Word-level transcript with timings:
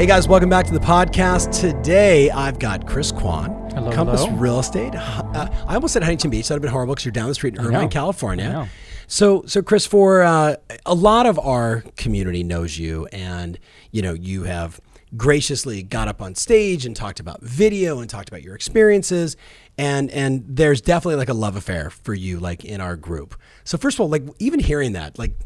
Hey 0.00 0.06
guys, 0.06 0.26
welcome 0.26 0.48
back 0.48 0.64
to 0.64 0.72
the 0.72 0.80
podcast. 0.80 1.60
Today 1.60 2.30
I've 2.30 2.58
got 2.58 2.86
Chris 2.86 3.12
Kwan, 3.12 3.70
Hello, 3.74 3.92
Compass 3.92 4.24
hello. 4.24 4.34
Real 4.38 4.58
Estate. 4.58 4.94
Uh, 4.94 5.46
I 5.68 5.74
almost 5.74 5.92
said 5.92 6.02
Huntington 6.02 6.30
Beach. 6.30 6.48
That'd 6.48 6.54
have 6.56 6.62
been 6.62 6.72
horrible 6.72 6.94
because 6.94 7.04
you're 7.04 7.12
down 7.12 7.28
the 7.28 7.34
street 7.34 7.58
in 7.58 7.60
Irvine. 7.60 7.90
California. 7.90 8.66
So, 9.08 9.42
so 9.44 9.60
Chris, 9.60 9.84
for 9.84 10.22
uh, 10.22 10.56
a 10.86 10.94
lot 10.94 11.26
of 11.26 11.38
our 11.38 11.84
community 11.98 12.42
knows 12.42 12.78
you, 12.78 13.08
and 13.12 13.58
you 13.90 14.00
know 14.00 14.14
you 14.14 14.44
have 14.44 14.80
graciously 15.18 15.82
got 15.82 16.08
up 16.08 16.22
on 16.22 16.34
stage 16.34 16.86
and 16.86 16.96
talked 16.96 17.20
about 17.20 17.42
video 17.42 18.00
and 18.00 18.08
talked 18.08 18.30
about 18.30 18.42
your 18.42 18.54
experiences, 18.54 19.36
and 19.76 20.10
and 20.12 20.44
there's 20.48 20.80
definitely 20.80 21.16
like 21.16 21.28
a 21.28 21.34
love 21.34 21.56
affair 21.56 21.90
for 21.90 22.14
you, 22.14 22.40
like 22.40 22.64
in 22.64 22.80
our 22.80 22.96
group. 22.96 23.38
So, 23.64 23.76
first 23.76 23.96
of 23.96 24.00
all, 24.00 24.08
like 24.08 24.22
even 24.38 24.60
hearing 24.60 24.92
that, 24.92 25.18
like 25.18 25.38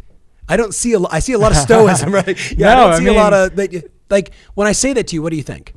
I 0.48 0.56
don't 0.56 0.72
see 0.72 0.92
a 0.92 1.00
I 1.10 1.18
see 1.18 1.32
a 1.32 1.38
lot 1.38 1.50
of 1.50 1.58
stoicism, 1.58 2.14
right? 2.14 2.52
Yeah, 2.56 2.70
I 2.70 2.76
don't 2.76 2.92
I 2.92 2.98
see 3.00 3.06
a 3.06 3.12
lot 3.14 3.32
mean- 3.32 3.42
of 3.42 3.56
that. 3.56 3.90
Like 4.10 4.32
when 4.54 4.66
I 4.66 4.72
say 4.72 4.92
that 4.92 5.08
to 5.08 5.16
you, 5.16 5.22
what 5.22 5.30
do 5.30 5.36
you 5.36 5.42
think? 5.42 5.74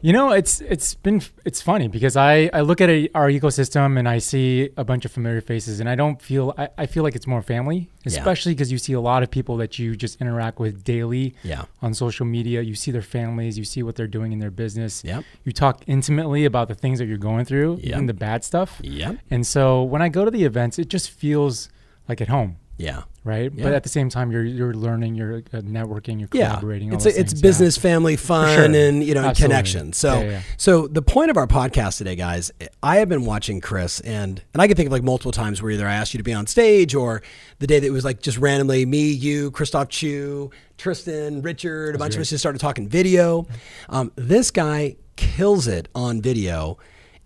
You 0.00 0.12
know, 0.12 0.32
it's 0.32 0.60
it's 0.60 0.92
been 0.92 1.22
it's 1.46 1.62
funny 1.62 1.88
because 1.88 2.14
I 2.14 2.50
I 2.52 2.60
look 2.60 2.82
at 2.82 2.90
a, 2.90 3.08
our 3.14 3.28
ecosystem 3.30 3.98
and 3.98 4.06
I 4.06 4.18
see 4.18 4.68
a 4.76 4.84
bunch 4.84 5.06
of 5.06 5.12
familiar 5.12 5.40
faces 5.40 5.80
and 5.80 5.88
I 5.88 5.94
don't 5.94 6.20
feel 6.20 6.52
I, 6.58 6.68
I 6.76 6.84
feel 6.84 7.02
like 7.04 7.14
it's 7.16 7.26
more 7.26 7.40
family, 7.40 7.88
especially 8.04 8.52
because 8.52 8.70
you 8.70 8.76
see 8.76 8.92
a 8.92 9.00
lot 9.00 9.22
of 9.22 9.30
people 9.30 9.56
that 9.58 9.78
you 9.78 9.96
just 9.96 10.20
interact 10.20 10.58
with 10.58 10.84
daily 10.84 11.34
Yeah. 11.42 11.64
on 11.80 11.94
social 11.94 12.26
media. 12.26 12.60
You 12.60 12.74
see 12.74 12.90
their 12.90 13.00
families, 13.00 13.56
you 13.56 13.64
see 13.64 13.82
what 13.82 13.96
they're 13.96 14.06
doing 14.06 14.32
in 14.32 14.40
their 14.40 14.50
business. 14.50 15.02
Yep. 15.04 15.24
You 15.44 15.52
talk 15.52 15.82
intimately 15.86 16.44
about 16.44 16.68
the 16.68 16.74
things 16.74 16.98
that 16.98 17.06
you're 17.06 17.16
going 17.16 17.46
through, 17.46 17.80
even 17.82 18.04
the 18.04 18.12
bad 18.14 18.44
stuff. 18.44 18.80
Yep. 18.82 19.20
And 19.30 19.46
so 19.46 19.82
when 19.82 20.02
I 20.02 20.10
go 20.10 20.26
to 20.26 20.30
the 20.30 20.44
events, 20.44 20.78
it 20.78 20.88
just 20.88 21.08
feels 21.10 21.70
like 22.10 22.20
at 22.20 22.28
home. 22.28 22.56
Yeah. 22.76 23.02
Right, 23.22 23.50
Yeah. 23.54 23.62
but 23.64 23.72
at 23.72 23.84
the 23.84 23.88
same 23.88 24.10
time, 24.10 24.30
you're 24.30 24.44
you're 24.44 24.74
learning, 24.74 25.14
you're 25.14 25.36
uh, 25.38 25.60
networking, 25.62 26.18
you're 26.20 26.28
Yeah, 26.32 26.48
collaborating. 26.48 26.90
all 26.90 26.96
it's 26.96 27.06
a, 27.06 27.08
it's 27.08 27.16
things, 27.32 27.32
yeah. 27.40 27.48
business, 27.48 27.78
family, 27.78 28.16
fun, 28.16 28.54
sure. 28.54 28.64
and 28.64 29.02
you 29.02 29.14
know, 29.14 29.22
Absolutely. 29.24 29.42
connection. 29.54 29.92
So, 29.94 30.20
Yeah, 30.20 30.28
yeah. 30.30 30.40
so 30.58 30.86
the 30.88 31.00
point 31.00 31.30
of 31.30 31.38
our 31.38 31.46
podcast 31.46 31.96
today, 31.98 32.16
guys, 32.16 32.50
I 32.82 32.96
have 32.96 33.08
been 33.08 33.24
watching 33.24 33.62
Chris, 33.62 34.00
and 34.00 34.42
and 34.52 34.60
I 34.60 34.66
can 34.66 34.76
think 34.76 34.88
of 34.88 34.92
like 34.92 35.02
multiple 35.04 35.32
times 35.32 35.62
where 35.62 35.70
either 35.72 35.86
I 35.88 35.94
asked 35.94 36.12
you 36.12 36.18
to 36.18 36.24
be 36.24 36.34
on 36.34 36.46
stage, 36.46 36.94
or 36.94 37.22
the 37.60 37.66
day 37.66 37.78
that 37.80 37.86
it 37.86 37.90
was 37.92 38.04
like 38.04 38.20
just 38.20 38.36
randomly 38.36 38.84
me, 38.84 39.10
you, 39.10 39.50
Christoph 39.52 39.88
Chu, 39.88 40.50
Tristan, 40.76 41.40
Richard, 41.40 41.94
a 41.94 41.98
bunch 41.98 42.16
of 42.16 42.20
us 42.20 42.28
just 42.28 42.42
started 42.42 42.58
talking 42.58 42.88
video. 42.88 43.46
Um, 43.88 44.12
this 44.16 44.50
guy 44.50 44.96
kills 45.16 45.66
it 45.66 45.88
on 45.94 46.20
video. 46.20 46.76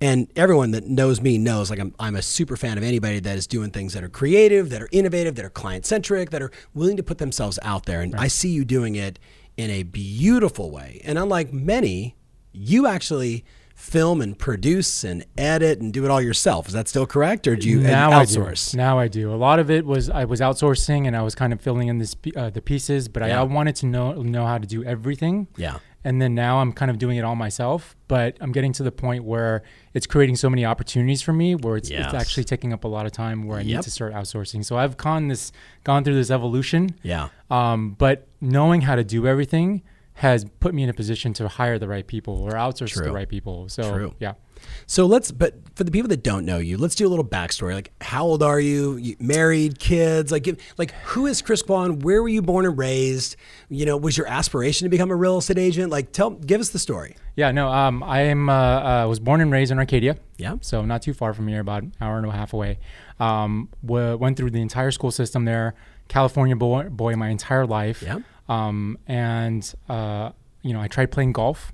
And 0.00 0.28
everyone 0.36 0.70
that 0.72 0.84
knows 0.86 1.20
me 1.20 1.38
knows 1.38 1.70
like 1.70 1.80
I'm, 1.80 1.92
I'm 1.98 2.14
a 2.14 2.22
super 2.22 2.56
fan 2.56 2.78
of 2.78 2.84
anybody 2.84 3.18
that 3.20 3.36
is 3.36 3.46
doing 3.48 3.70
things 3.70 3.94
that 3.94 4.04
are 4.04 4.08
creative, 4.08 4.70
that 4.70 4.80
are 4.80 4.88
innovative, 4.92 5.34
that 5.36 5.44
are 5.44 5.50
client 5.50 5.86
centric, 5.86 6.30
that 6.30 6.40
are 6.40 6.52
willing 6.72 6.96
to 6.98 7.02
put 7.02 7.18
themselves 7.18 7.58
out 7.62 7.86
there. 7.86 8.00
And 8.00 8.14
I 8.14 8.28
see 8.28 8.50
you 8.50 8.64
doing 8.64 8.94
it 8.94 9.18
in 9.56 9.70
a 9.70 9.82
beautiful 9.82 10.70
way. 10.70 11.00
And 11.04 11.18
unlike 11.18 11.52
many, 11.52 12.14
you 12.52 12.86
actually 12.86 13.44
film 13.74 14.20
and 14.20 14.36
produce 14.36 15.04
and 15.04 15.24
edit 15.36 15.80
and 15.80 15.92
do 15.92 16.04
it 16.04 16.10
all 16.10 16.20
yourself. 16.20 16.66
Is 16.66 16.74
that 16.74 16.88
still 16.88 17.06
correct? 17.06 17.46
Or 17.46 17.54
do 17.54 17.68
you 17.68 17.80
now 17.80 18.10
outsource? 18.10 18.70
I 18.70 18.72
do. 18.72 18.76
Now 18.76 18.98
I 18.98 19.08
do. 19.08 19.32
A 19.32 19.36
lot 19.36 19.58
of 19.60 19.70
it 19.70 19.84
was 19.86 20.10
I 20.10 20.24
was 20.24 20.40
outsourcing 20.40 21.06
and 21.06 21.16
I 21.16 21.22
was 21.22 21.34
kind 21.36 21.52
of 21.52 21.60
filling 21.60 21.86
in 21.88 21.98
this, 21.98 22.16
uh, 22.36 22.50
the 22.50 22.60
pieces, 22.60 23.08
but 23.08 23.22
Yeah. 23.22 23.38
I, 23.38 23.40
I 23.40 23.44
wanted 23.44 23.76
to 23.76 23.86
know 23.86 24.14
know 24.14 24.46
how 24.46 24.58
to 24.58 24.66
do 24.66 24.82
everything. 24.84 25.46
Yeah. 25.56 25.78
And 26.04 26.22
then 26.22 26.34
now 26.34 26.58
I'm 26.58 26.72
kind 26.72 26.90
of 26.90 26.98
doing 26.98 27.16
it 27.18 27.22
all 27.24 27.34
myself, 27.34 27.96
but 28.06 28.36
I'm 28.40 28.52
getting 28.52 28.72
to 28.74 28.82
the 28.84 28.92
point 28.92 29.24
where 29.24 29.62
it's 29.94 30.06
creating 30.06 30.36
so 30.36 30.48
many 30.48 30.64
opportunities 30.64 31.22
for 31.22 31.32
me 31.32 31.54
where 31.56 31.76
it's, 31.76 31.90
Yes. 31.90 32.06
it's 32.06 32.14
actually 32.14 32.44
taking 32.44 32.72
up 32.72 32.84
a 32.84 32.88
lot 32.88 33.04
of 33.04 33.12
time 33.12 33.44
where 33.46 33.58
I 33.58 33.62
Yep. 33.62 33.76
need 33.78 33.82
to 33.82 33.90
start 33.90 34.14
outsourcing. 34.14 34.64
So 34.64 34.78
I've 34.78 34.96
gone 34.96 35.28
this 35.28 35.50
gone 35.84 36.04
through 36.04 36.14
this 36.14 36.30
evolution. 36.30 36.90
Yeah. 37.02 37.28
Um, 37.50 37.96
but 37.98 38.28
knowing 38.40 38.82
how 38.82 38.94
to 38.94 39.02
do 39.04 39.26
everything 39.26 39.82
has 40.14 40.44
put 40.60 40.74
me 40.74 40.82
in 40.82 40.88
a 40.88 40.94
position 40.94 41.32
to 41.32 41.46
hire 41.48 41.78
the 41.78 41.86
right 41.88 42.06
people 42.06 42.42
or 42.42 42.52
outsource 42.52 42.90
True. 42.92 43.04
the 43.06 43.12
right 43.12 43.28
people. 43.28 43.68
So 43.68 43.92
True. 43.92 44.14
yeah. 44.20 44.34
So 44.86 45.06
let's, 45.06 45.30
but 45.30 45.54
for 45.74 45.84
the 45.84 45.90
people 45.90 46.08
that 46.08 46.22
don't 46.22 46.44
know 46.44 46.58
you, 46.58 46.76
let's 46.78 46.94
do 46.94 47.06
a 47.06 47.10
little 47.10 47.24
backstory. 47.24 47.74
Like, 47.74 47.92
how 48.00 48.24
old 48.24 48.42
are 48.42 48.60
you? 48.60 48.96
you 48.96 49.16
married, 49.18 49.78
kids? 49.78 50.30
Like, 50.30 50.48
like, 50.76 50.92
who 51.04 51.26
is 51.26 51.42
Chris 51.42 51.62
Kwan? 51.62 52.00
Where 52.00 52.22
were 52.22 52.28
you 52.28 52.42
born 52.42 52.66
and 52.66 52.76
raised? 52.76 53.36
You 53.68 53.86
know, 53.86 53.96
was 53.96 54.16
your 54.16 54.26
aspiration 54.26 54.84
to 54.86 54.88
become 54.88 55.10
a 55.10 55.16
real 55.16 55.38
estate 55.38 55.58
agent? 55.58 55.90
Like, 55.90 56.12
tell, 56.12 56.30
give 56.30 56.60
us 56.60 56.70
the 56.70 56.78
story. 56.78 57.16
Yeah, 57.36 57.52
no, 57.52 57.68
um, 57.68 58.02
I 58.02 58.22
am 58.22 58.48
uh, 58.48 58.52
uh, 59.04 59.06
was 59.08 59.20
born 59.20 59.40
and 59.40 59.50
raised 59.50 59.70
in 59.70 59.78
Arcadia. 59.78 60.16
Yeah. 60.36 60.56
So 60.60 60.84
not 60.84 61.02
too 61.02 61.14
far 61.14 61.32
from 61.34 61.48
here, 61.48 61.60
about 61.60 61.82
an 61.84 61.94
hour 62.00 62.18
and 62.18 62.26
a 62.26 62.30
half 62.30 62.52
away. 62.52 62.78
Um, 63.20 63.68
w- 63.84 64.16
went 64.16 64.36
through 64.36 64.50
the 64.50 64.60
entire 64.60 64.90
school 64.90 65.10
system 65.10 65.44
there. 65.44 65.74
California 66.08 66.56
boy, 66.56 66.88
boy 66.88 67.14
my 67.14 67.28
entire 67.28 67.66
life. 67.66 68.02
Yeah. 68.02 68.20
Um, 68.48 68.98
and 69.06 69.72
uh, 69.88 70.32
you 70.62 70.72
know, 70.72 70.80
I 70.80 70.88
tried 70.88 71.10
playing 71.10 71.32
golf 71.32 71.72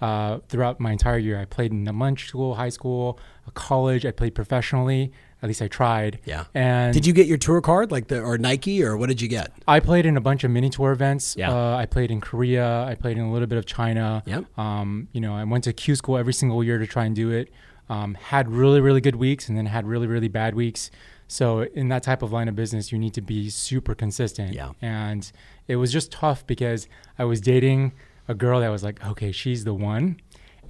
uh, 0.00 0.38
throughout 0.48 0.80
my 0.80 0.92
entire 0.92 1.18
year. 1.18 1.40
I 1.40 1.44
played 1.44 1.72
in 1.72 1.86
elementary 1.86 2.28
school, 2.28 2.54
high 2.54 2.68
school, 2.68 3.18
uh, 3.46 3.50
college. 3.52 4.04
I 4.04 4.10
played 4.10 4.34
professionally. 4.34 5.12
At 5.42 5.48
least 5.48 5.60
I 5.60 5.68
tried. 5.68 6.20
Yeah. 6.24 6.44
And 6.54 6.94
Did 6.94 7.04
you 7.04 7.12
get 7.12 7.26
your 7.26 7.36
tour 7.36 7.60
card, 7.60 7.92
like 7.92 8.08
the 8.08 8.20
or 8.20 8.38
Nike, 8.38 8.82
or 8.82 8.96
what 8.96 9.10
did 9.10 9.20
you 9.20 9.28
get? 9.28 9.52
I 9.68 9.78
played 9.78 10.06
in 10.06 10.16
a 10.16 10.20
bunch 10.20 10.42
of 10.42 10.50
mini 10.50 10.70
tour 10.70 10.92
events. 10.92 11.36
Yeah. 11.36 11.52
Uh, 11.52 11.76
I 11.76 11.84
played 11.84 12.10
in 12.10 12.22
Korea. 12.22 12.84
I 12.84 12.94
played 12.94 13.18
in 13.18 13.24
a 13.24 13.32
little 13.32 13.46
bit 13.46 13.58
of 13.58 13.66
China. 13.66 14.22
Yep. 14.24 14.58
Um, 14.58 15.08
you 15.12 15.20
know, 15.20 15.34
I 15.34 15.44
went 15.44 15.64
to 15.64 15.72
Q 15.74 15.96
school 15.96 16.16
every 16.16 16.32
single 16.32 16.64
year 16.64 16.78
to 16.78 16.86
try 16.86 17.04
and 17.04 17.14
do 17.14 17.30
it. 17.30 17.50
Um, 17.90 18.14
had 18.14 18.48
really, 18.48 18.80
really 18.80 19.02
good 19.02 19.16
weeks 19.16 19.50
and 19.50 19.58
then 19.58 19.66
had 19.66 19.86
really, 19.86 20.06
really 20.06 20.28
bad 20.28 20.54
weeks. 20.54 20.90
So 21.28 21.62
in 21.62 21.88
that 21.88 22.02
type 22.02 22.22
of 22.22 22.32
line 22.32 22.48
of 22.48 22.56
business, 22.56 22.90
you 22.90 22.98
need 22.98 23.12
to 23.14 23.20
be 23.20 23.50
super 23.50 23.94
consistent. 23.94 24.54
Yeah. 24.54 24.70
And 24.80 25.30
it 25.68 25.76
was 25.76 25.92
just 25.92 26.10
tough 26.10 26.46
because 26.46 26.88
I 27.18 27.24
was 27.24 27.42
dating 27.42 27.92
a 28.28 28.34
girl 28.34 28.60
that 28.60 28.68
was 28.68 28.82
like, 28.82 29.04
okay, 29.06 29.32
she's 29.32 29.64
the 29.64 29.74
one. 29.74 30.20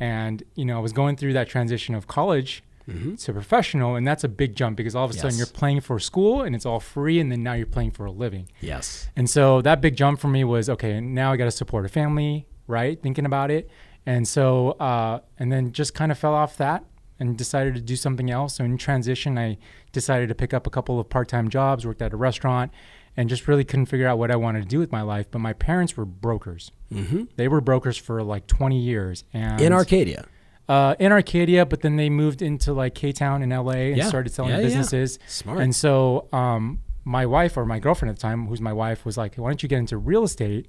And, 0.01 0.43
you 0.55 0.65
know, 0.65 0.77
I 0.77 0.81
was 0.81 0.93
going 0.93 1.17
through 1.17 1.35
that 1.35 1.49
transition 1.49 1.95
of 1.95 2.07
college 2.07 2.63
to 2.87 3.33
professional. 3.33 3.97
And 3.97 4.07
that's 4.07 4.25
a 4.25 4.29
big 4.29 4.55
jump 4.57 4.77
because 4.77 4.95
all 4.95 5.05
of 5.05 5.11
a 5.11 5.15
sudden 5.15 5.31
Mm-hmm. 5.31 5.39
You're 5.39 5.47
playing 5.47 5.81
for 5.81 5.99
school 5.99 6.43
and 6.43 6.55
it's 6.55 6.67
all 6.67 6.81
free. 6.81 7.19
And 7.21 7.33
then 7.33 7.43
now 7.43 7.55
you're 7.55 7.67
playing 7.67 7.93
for 7.93 8.05
a 8.05 8.11
living. 8.11 8.49
Yes. 8.61 9.09
And 9.17 9.31
so 9.31 9.63
that 9.63 9.81
big 9.81 9.97
jump 9.97 10.21
for 10.21 10.29
me 10.29 10.45
was 10.45 10.69
okay, 10.69 11.01
now 11.01 11.33
I 11.33 11.37
got 11.37 11.45
to 11.45 11.51
support 11.51 11.87
a 11.87 11.89
family, 11.89 12.47
right? 12.67 13.01
Thinking 13.01 13.25
about 13.25 13.51
it. 13.51 13.71
And 14.05 14.29
so, 14.29 14.73
uh, 14.73 15.21
and 15.39 15.51
then 15.51 15.73
just 15.73 15.95
kind 15.95 16.13
of 16.13 16.19
fell 16.19 16.35
off 16.35 16.57
that 16.59 16.85
and 17.19 17.39
decided 17.39 17.75
to 17.75 17.81
do 17.81 17.97
something 17.97 18.31
else. 18.31 18.57
So 18.57 18.65
in 18.65 18.77
transition, 18.77 19.39
I 19.39 19.57
decided 19.93 20.29
to 20.29 20.35
pick 20.35 20.53
up 20.53 20.67
a 20.67 20.71
couple 20.71 21.01
of 21.01 21.09
part 21.09 21.29
time 21.29 21.49
jobs, 21.49 21.87
worked 21.87 22.03
at 22.03 22.13
a 22.13 22.17
restaurant, 22.17 22.73
and 23.17 23.29
just 23.29 23.47
really 23.49 23.65
couldn't 23.65 23.87
figure 23.87 24.07
out 24.07 24.19
what 24.19 24.31
I 24.31 24.37
wanted 24.37 24.63
to 24.63 24.69
do 24.69 24.79
with 24.79 24.91
my 24.93 25.03
life. 25.03 25.27
But 25.31 25.39
my 25.41 25.53
parents 25.53 25.97
were 25.97 26.05
brokers. 26.05 26.71
Mm-hmm. 26.93 27.25
They 27.37 27.49
were 27.49 27.61
brokers 27.61 27.97
for 27.97 28.23
like 28.23 28.47
20 28.47 28.79
years. 28.79 29.25
And 29.33 29.61
In 29.61 29.73
Arcadia. 29.73 30.27
uh, 30.69 30.95
in 30.99 31.13
Arcadia, 31.13 31.65
but 31.67 31.81
then 31.83 31.97
they 31.97 32.11
moved 32.11 32.43
into 32.43 32.73
like 32.73 32.95
K 32.95 33.13
Town 33.13 33.43
in 33.43 33.51
LA 33.51 33.73
and 33.73 33.97
Yeah. 33.97 34.09
started 34.09 34.33
selling 34.33 34.51
Yeah, 34.53 34.59
yeah. 34.59 34.63
businesses. 34.65 35.19
Smart. 35.27 35.61
And 35.61 35.75
so 35.75 36.29
um, 36.33 36.81
my 37.05 37.27
wife 37.27 37.57
or 37.57 37.65
my 37.67 37.79
girlfriend 37.79 38.11
at 38.11 38.17
the 38.17 38.23
time, 38.23 38.47
who's 38.47 38.61
my 38.61 38.73
wife, 38.73 39.05
was 39.05 39.17
like, 39.17 39.37
"Why 39.37 39.51
don't 39.51 39.63
you 39.63 39.69
get 39.69 39.79
into 39.79 39.97
real 39.99 40.25
estate?" 40.25 40.69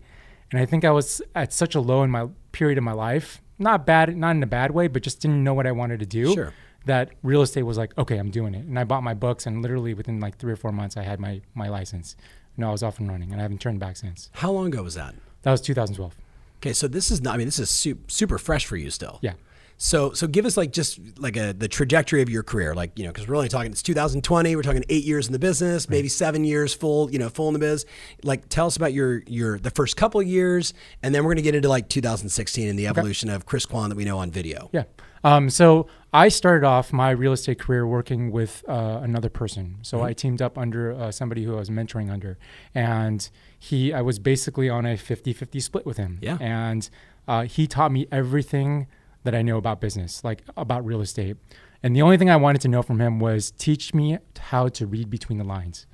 And 0.52 0.60
I 0.62 0.66
think 0.66 0.84
I 0.86 0.92
was 0.92 1.22
at 1.34 1.52
such 1.54 1.74
a 1.76 1.80
low 1.82 2.04
in 2.04 2.12
my 2.12 2.28
period 2.52 2.78
of 2.78 2.84
my 2.84 2.92
life, 2.92 3.42
not 3.58 3.86
bad, 3.86 4.16
not 4.16 4.36
in 4.36 4.44
a 4.44 4.48
bad 4.48 4.72
way, 4.72 4.88
but 4.88 5.02
just 5.02 5.22
didn't 5.22 5.44
know 5.44 5.54
what 5.54 5.66
I 5.66 5.72
wanted 5.72 6.00
to 6.02 6.06
do. 6.06 6.34
Sure. 6.34 6.54
That 6.86 7.14
real 7.24 7.42
estate 7.42 7.64
was 7.64 7.80
like, 7.80 7.98
okay, 7.98 8.18
I'm 8.18 8.30
doing 8.30 8.54
it, 8.54 8.64
and 8.66 8.78
I 8.78 8.84
bought 8.84 9.02
my 9.02 9.16
books, 9.16 9.48
and 9.48 9.64
literally 9.64 9.96
within 9.96 10.20
like 10.20 10.38
three 10.38 10.54
or 10.54 10.56
four 10.56 10.72
months, 10.72 10.98
I 10.98 11.04
had 11.04 11.20
my 11.20 11.42
my 11.56 11.68
license. 11.70 12.16
No, 12.58 12.70
I 12.70 12.72
was 12.72 12.84
off 12.84 13.00
and 13.00 13.10
running, 13.10 13.32
and 13.32 13.42
I 13.42 13.44
haven't 13.44 13.62
turned 13.62 13.80
back 13.80 13.98
since. 13.98 14.30
How 14.34 14.52
long 14.52 14.68
ago 14.68 14.84
was 14.84 14.96
that? 14.96 15.16
That 15.44 15.52
was 15.52 15.62
2012. 15.62 16.16
Okay, 16.58 16.74
so 16.74 16.88
this 16.88 17.12
is 17.12 17.22
not. 17.22 17.36
I 17.36 17.38
mean, 17.38 17.48
this 17.48 17.60
is 17.60 17.70
super, 17.70 18.10
super 18.10 18.38
fresh 18.38 18.66
for 18.66 18.78
you 18.78 18.90
still. 18.90 19.20
Yeah. 19.22 19.34
So, 19.78 20.14
so 20.14 20.26
give 20.26 20.46
us 20.46 20.56
like 20.56 20.72
just 20.72 21.20
like 21.20 21.36
a 21.36 21.52
the 21.52 21.68
trajectory 21.68 22.22
of 22.22 22.30
your 22.30 22.44
career, 22.44 22.74
like 22.74 22.98
you 22.98 23.04
know, 23.04 23.12
because 23.12 23.28
we're 23.28 23.36
only 23.36 23.50
talking 23.50 23.72
it's 23.72 23.84
2020. 23.84 24.56
We're 24.56 24.62
talking 24.62 24.86
eight 24.88 25.04
years 25.04 25.28
in 25.28 25.34
the 25.34 25.40
business, 25.40 25.90
maybe 25.90 26.08
seven 26.08 26.46
years 26.46 26.74
full, 26.74 27.12
you 27.12 27.20
know, 27.20 27.28
full 27.28 27.50
in 27.50 27.54
the 27.54 27.60
biz. 27.60 27.86
Like, 28.24 28.48
tell 28.48 28.68
us 28.68 28.78
about 28.78 28.94
your 28.94 29.22
your 29.28 29.60
the 29.60 29.72
first 29.72 29.98
couple 29.98 30.22
of 30.22 30.28
years, 30.28 30.74
and 31.04 31.14
then 31.14 31.26
we're 31.26 31.34
gonna 31.34 31.42
get 31.42 31.56
into 31.56 31.68
like 31.68 31.90
2016 31.90 32.70
and 32.70 32.80
the 32.80 32.88
evolution 32.88 33.30
of 33.30 33.46
Chris 33.46 33.66
Kwan 33.66 33.90
that 33.90 33.98
we 33.98 34.06
know 34.06 34.18
on 34.18 34.32
video. 34.32 34.70
Yeah. 34.72 34.84
Um, 35.26 35.50
so 35.50 35.88
I 36.24 36.30
started 36.30 36.66
off 36.66 36.94
my 36.94 37.10
real 37.12 37.34
estate 37.34 37.60
career 37.60 37.86
working 37.86 38.32
with 38.32 38.64
uh, 38.68 39.00
another 39.04 39.30
person. 39.30 39.78
So 39.82 39.98
Mm-hmm. 39.98 40.06
I 40.08 40.14
teamed 40.14 40.42
up 40.42 40.58
under 40.58 40.94
uh, 40.94 41.12
somebody 41.12 41.44
who 41.44 41.54
I 41.56 41.60
was 41.60 41.70
mentoring 41.70 42.10
under, 42.12 42.38
and 42.74 43.30
he 43.60 43.92
I 43.94 44.02
was 44.02 44.18
basically 44.20 44.70
on 44.70 44.86
a 44.86 44.96
50-50 44.96 45.62
split 45.62 45.86
with 45.86 45.98
him. 45.98 46.20
Yeah. 46.22 46.38
And 46.40 46.90
uh, 47.28 47.44
he 47.44 47.68
taught 47.68 47.92
me 47.92 48.08
everything 48.12 48.88
that 49.24 49.34
I 49.36 49.42
know 49.42 49.58
about 49.58 49.82
business, 49.82 50.24
like 50.24 50.44
about 50.56 50.86
real 50.86 51.02
estate. 51.02 51.36
And 51.84 51.96
the 51.96 52.02
only 52.02 52.18
thing 52.18 52.30
I 52.30 52.36
wanted 52.36 52.62
to 52.62 52.68
know 52.68 52.82
from 52.82 53.00
him 53.00 53.20
was 53.20 53.52
teach 53.52 53.94
me 53.94 54.18
how 54.40 54.68
to 54.70 54.88
read 54.88 55.10
between 55.10 55.38
the 55.38 55.44
lines. 55.44 55.86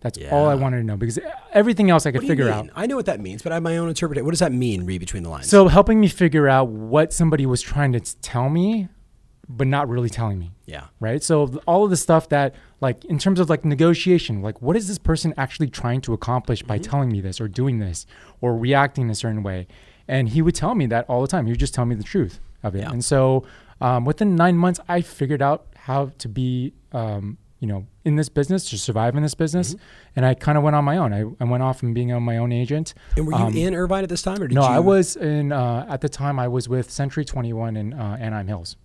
That's 0.00 0.18
all 0.30 0.46
I 0.48 0.54
wanted 0.54 0.78
to 0.78 0.84
know 0.84 0.96
because 0.96 1.18
everything 1.52 1.90
else 1.90 2.06
I 2.06 2.10
could 2.12 2.18
What 2.18 2.20
do 2.22 2.26
you 2.26 2.32
figure 2.32 2.44
mean? 2.46 2.54
out. 2.54 2.70
I 2.76 2.86
know 2.86 2.96
what 2.96 3.06
that 3.06 3.20
means, 3.20 3.42
but 3.42 3.50
I 3.52 3.56
have 3.56 3.62
my 3.64 3.76
own 3.78 3.88
interpretation. 3.88 4.24
What 4.24 4.30
does 4.32 4.38
that 4.40 4.52
mean? 4.52 4.86
Read 4.86 4.98
between 4.98 5.22
the 5.24 5.28
lines. 5.28 5.48
So 5.48 5.68
helping 5.68 6.00
me 6.00 6.08
figure 6.08 6.48
out 6.48 6.68
what 6.68 7.12
somebody 7.12 7.46
was 7.46 7.60
trying 7.62 7.92
to 7.92 8.00
tell 8.32 8.48
me, 8.48 8.88
but 9.48 9.66
not 9.66 9.88
really 9.88 10.10
telling 10.10 10.38
me. 10.38 10.52
yeah, 10.66 10.84
right? 11.00 11.22
So 11.22 11.58
all 11.66 11.84
of 11.84 11.90
the 11.90 11.96
stuff 11.96 12.28
that, 12.28 12.54
like, 12.80 13.04
in 13.06 13.18
terms 13.18 13.40
of 13.40 13.48
like 13.48 13.64
negotiation, 13.64 14.42
like, 14.42 14.60
what 14.60 14.76
is 14.76 14.88
this 14.88 14.98
person 14.98 15.32
actually 15.38 15.68
trying 15.68 16.00
to 16.02 16.12
accomplish 16.12 16.62
by 16.62 16.76
Mm-hmm. 16.78 16.90
telling 16.90 17.08
me 17.10 17.20
this 17.22 17.40
or 17.40 17.48
doing 17.48 17.78
this 17.78 18.06
or 18.40 18.56
reacting 18.56 19.04
in 19.04 19.10
a 19.10 19.14
certain 19.14 19.42
way? 19.42 19.66
And 20.06 20.28
he 20.28 20.42
would 20.42 20.54
tell 20.54 20.74
me 20.74 20.86
that 20.86 21.04
all 21.08 21.22
the 21.22 21.28
time. 21.28 21.46
He 21.46 21.52
would 21.52 21.60
just 21.60 21.74
tell 21.74 21.86
me 21.86 21.94
the 21.94 22.02
truth 22.04 22.40
of 22.62 22.74
it. 22.74 22.80
Yeah. 22.80 22.90
And 22.90 23.04
so 23.04 23.44
um, 23.80 24.04
within 24.04 24.36
nine 24.36 24.56
months, 24.56 24.80
I 24.88 25.00
figured 25.00 25.40
out 25.42 25.66
how 25.76 26.10
to 26.18 26.28
be, 26.28 26.72
um, 26.92 27.38
you 27.60 27.68
know, 27.68 27.86
in 28.04 28.16
this 28.16 28.28
business 28.28 28.68
to 28.70 28.78
survive 28.78 29.16
in 29.16 29.22
this 29.22 29.34
business. 29.34 29.74
Mm-hmm. 29.74 29.82
And 30.16 30.26
I 30.26 30.34
kind 30.34 30.56
of 30.58 30.64
went 30.64 30.76
on 30.76 30.84
my 30.84 30.96
own. 30.98 31.12
I, 31.12 31.20
I 31.40 31.44
went 31.48 31.62
off 31.62 31.82
and 31.82 31.94
being 31.94 32.12
on 32.12 32.22
my 32.22 32.36
own 32.36 32.52
agent. 32.52 32.94
and 33.16 33.26
were 33.26 33.32
you 33.32 33.38
Um, 33.38 33.56
in 33.56 33.74
Irvine 33.74 34.02
at 34.02 34.08
this 34.10 34.22
time, 34.22 34.42
or 34.42 34.48
did 34.48 34.54
No, 34.54 34.62
you? 34.62 34.68
I 34.68 34.78
was 34.78 35.16
in 35.16 35.52
uh, 35.52 35.86
at 35.88 36.00
the 36.00 36.08
time. 36.08 36.38
I 36.38 36.48
was 36.48 36.68
with 36.68 36.90
Century 36.90 37.24
Twenty 37.24 37.52
One 37.52 37.76
in 37.76 37.92
uh, 37.94 38.16
Anaheim 38.20 38.46
Hills. 38.48 38.76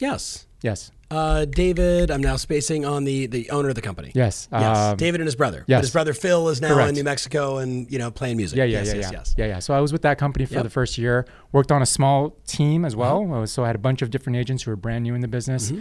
Yes, 0.00 0.46
Yes, 0.62 0.90
uh, 1.10 1.46
David. 1.46 2.10
I'm 2.10 2.20
now 2.20 2.36
spacing 2.36 2.84
on 2.84 3.04
the 3.04 3.26
the 3.26 3.48
owner 3.50 3.68
of 3.70 3.74
the 3.76 3.80
company. 3.80 4.12
yes, 4.14 4.46
Yes, 4.52 4.76
um, 4.78 4.96
David 4.98 5.20
and 5.22 5.26
his 5.26 5.34
brother. 5.36 5.60
But 5.60 5.68
yes. 5.68 5.80
his 5.84 5.90
brother 5.90 6.12
Phil 6.12 6.48
is 6.50 6.60
now 6.60 6.74
Correct. 6.74 6.88
in 6.90 6.94
New 6.96 7.04
Mexico 7.04 7.58
and 7.58 7.90
you 7.90 7.98
know 7.98 8.10
playing 8.10 8.36
music. 8.36 8.58
Yeah, 8.58 8.64
yeah, 8.64 8.78
yes, 8.78 8.88
yeah, 8.88 8.94
yes, 8.94 9.02
yeah. 9.12 9.18
yes. 9.18 9.34
yeah, 9.38 9.46
yeah. 9.46 9.58
So 9.58 9.72
I 9.72 9.80
was 9.80 9.90
with 9.92 10.02
that 10.02 10.18
company 10.18 10.44
for 10.44 10.54
Yep. 10.54 10.64
The 10.64 10.70
first 10.70 10.98
year. 10.98 11.26
Worked 11.52 11.72
on 11.72 11.80
a 11.82 11.86
small 11.86 12.36
team 12.46 12.84
as 12.84 12.94
well. 12.94 13.32
Uh, 13.32 13.46
So 13.46 13.64
I 13.64 13.68
had 13.68 13.76
a 13.76 13.80
bunch 13.88 14.02
of 14.02 14.10
different 14.10 14.36
agents 14.36 14.62
who 14.64 14.70
were 14.70 14.76
brand 14.76 15.04
new 15.04 15.14
in 15.14 15.20
the 15.22 15.28
business. 15.28 15.72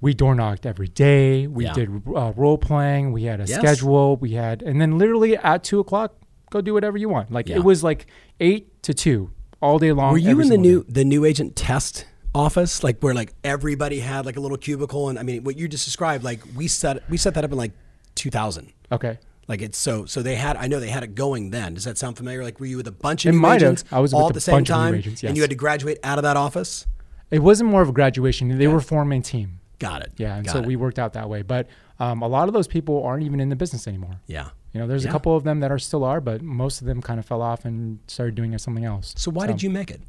We 0.00 0.14
door 0.14 0.34
knocked 0.34 0.64
every 0.64 0.88
day. 0.88 1.46
We 1.46 1.64
Mm-hmm. 1.66 1.78
Yeah. 1.80 1.86
did 1.86 2.16
uh, 2.16 2.32
role 2.36 2.56
playing. 2.58 3.12
We 3.12 3.24
had 3.24 3.40
a 3.40 3.44
Yes. 3.46 3.58
schedule. 3.58 4.16
We 4.16 4.30
had, 4.32 4.62
and 4.62 4.80
then 4.80 4.96
literally 4.96 5.36
at 5.36 5.64
two 5.64 5.80
o'clock, 5.80 6.14
go 6.50 6.60
do 6.62 6.72
whatever 6.72 6.96
you 6.96 7.08
want. 7.10 7.30
Like 7.30 7.48
Yeah. 7.48 7.56
it 7.56 7.64
was 7.64 7.84
like 7.84 8.06
eight 8.40 8.82
to 8.84 8.94
two 8.94 9.30
all 9.60 9.78
day 9.78 9.92
long. 9.92 10.12
Were 10.12 10.18
you 10.18 10.40
in 10.40 10.48
the 10.48 10.56
new 10.58 10.82
day. 10.84 10.92
the 11.00 11.04
new 11.04 11.24
agent 11.26 11.56
test 11.56 12.06
office, 12.34 12.82
like 12.84 13.00
where 13.00 13.14
like 13.14 13.32
everybody 13.44 14.00
had 14.00 14.26
like 14.26 14.36
a 14.36 14.40
little 14.40 14.58
cubicle? 14.58 15.08
And 15.08 15.18
I 15.18 15.22
mean, 15.22 15.44
what 15.44 15.56
you 15.58 15.68
just 15.68 15.84
described, 15.84 16.24
like 16.24 16.40
we 16.56 16.68
set 16.68 17.08
we 17.10 17.16
set 17.16 17.34
that 17.34 17.44
up 17.44 17.52
in 17.52 17.58
like 17.58 17.72
2000. 18.14 18.72
Okay. 18.92 19.18
Like 19.46 19.62
it's 19.62 19.78
so 19.78 20.04
so 20.04 20.22
they 20.22 20.34
had 20.36 20.56
I 20.56 20.66
know 20.66 20.78
they 20.80 20.88
had 20.90 21.02
it 21.02 21.14
going 21.14 21.50
then. 21.50 21.74
Does 21.74 21.84
that 21.84 21.96
sound 21.98 22.16
familiar? 22.16 22.44
Like 22.44 22.60
were 22.60 22.66
you 22.66 22.76
with 22.76 22.86
a 22.86 22.92
bunch 22.92 23.24
of 23.24 23.30
It 23.30 23.32
new 23.32 23.40
might 23.40 23.60
have. 23.62 23.72
agents 23.72 23.84
I 23.90 24.00
was 24.00 24.12
all 24.12 24.28
at 24.28 24.34
the 24.34 24.40
same 24.40 24.64
time, 24.64 24.94
agents, 24.94 25.22
and 25.24 25.36
you 25.36 25.42
had 25.42 25.50
to 25.50 25.56
graduate 25.56 25.98
out 26.02 26.18
of 26.18 26.22
that 26.24 26.36
office? 26.36 26.86
It 27.30 27.40
wasn't 27.40 27.70
more 27.70 27.82
of 27.82 27.88
a 27.88 27.92
graduation. 27.92 28.56
They 28.58 28.68
were 28.68 28.80
forming 28.80 29.20
a 29.20 29.22
team. 29.22 29.60
Got 29.78 30.02
it. 30.02 30.12
Yeah, 30.16 30.36
and 30.36 30.44
Got 30.46 30.52
so 30.52 30.58
it. 30.60 30.66
we 30.66 30.76
worked 30.76 30.98
out 30.98 31.12
that 31.12 31.28
way. 31.28 31.42
But 31.42 31.68
um, 32.00 32.22
a 32.22 32.26
lot 32.28 32.48
of 32.48 32.54
those 32.54 32.66
people 32.66 33.02
aren't 33.04 33.22
even 33.22 33.38
in 33.38 33.48
the 33.48 33.56
business 33.56 33.86
anymore. 33.86 34.20
yeah. 34.26 34.48
You 34.74 34.80
know, 34.80 34.86
there's 34.86 35.04
Yeah. 35.04 35.08
a 35.10 35.12
couple 35.12 35.34
of 35.34 35.44
them 35.44 35.60
that 35.60 35.70
are 35.72 35.78
still 35.78 36.04
are, 36.04 36.20
but 36.20 36.42
most 36.42 36.82
of 36.82 36.86
them 36.86 37.00
kind 37.00 37.18
of 37.18 37.24
fell 37.24 37.40
off 37.40 37.64
and 37.64 38.00
started 38.06 38.34
doing 38.34 38.56
something 38.58 38.84
else. 38.84 39.14
So 39.16 39.30
why 39.30 39.46
did 39.46 39.62
you 39.62 39.70
make 39.70 39.90
it? 39.90 40.02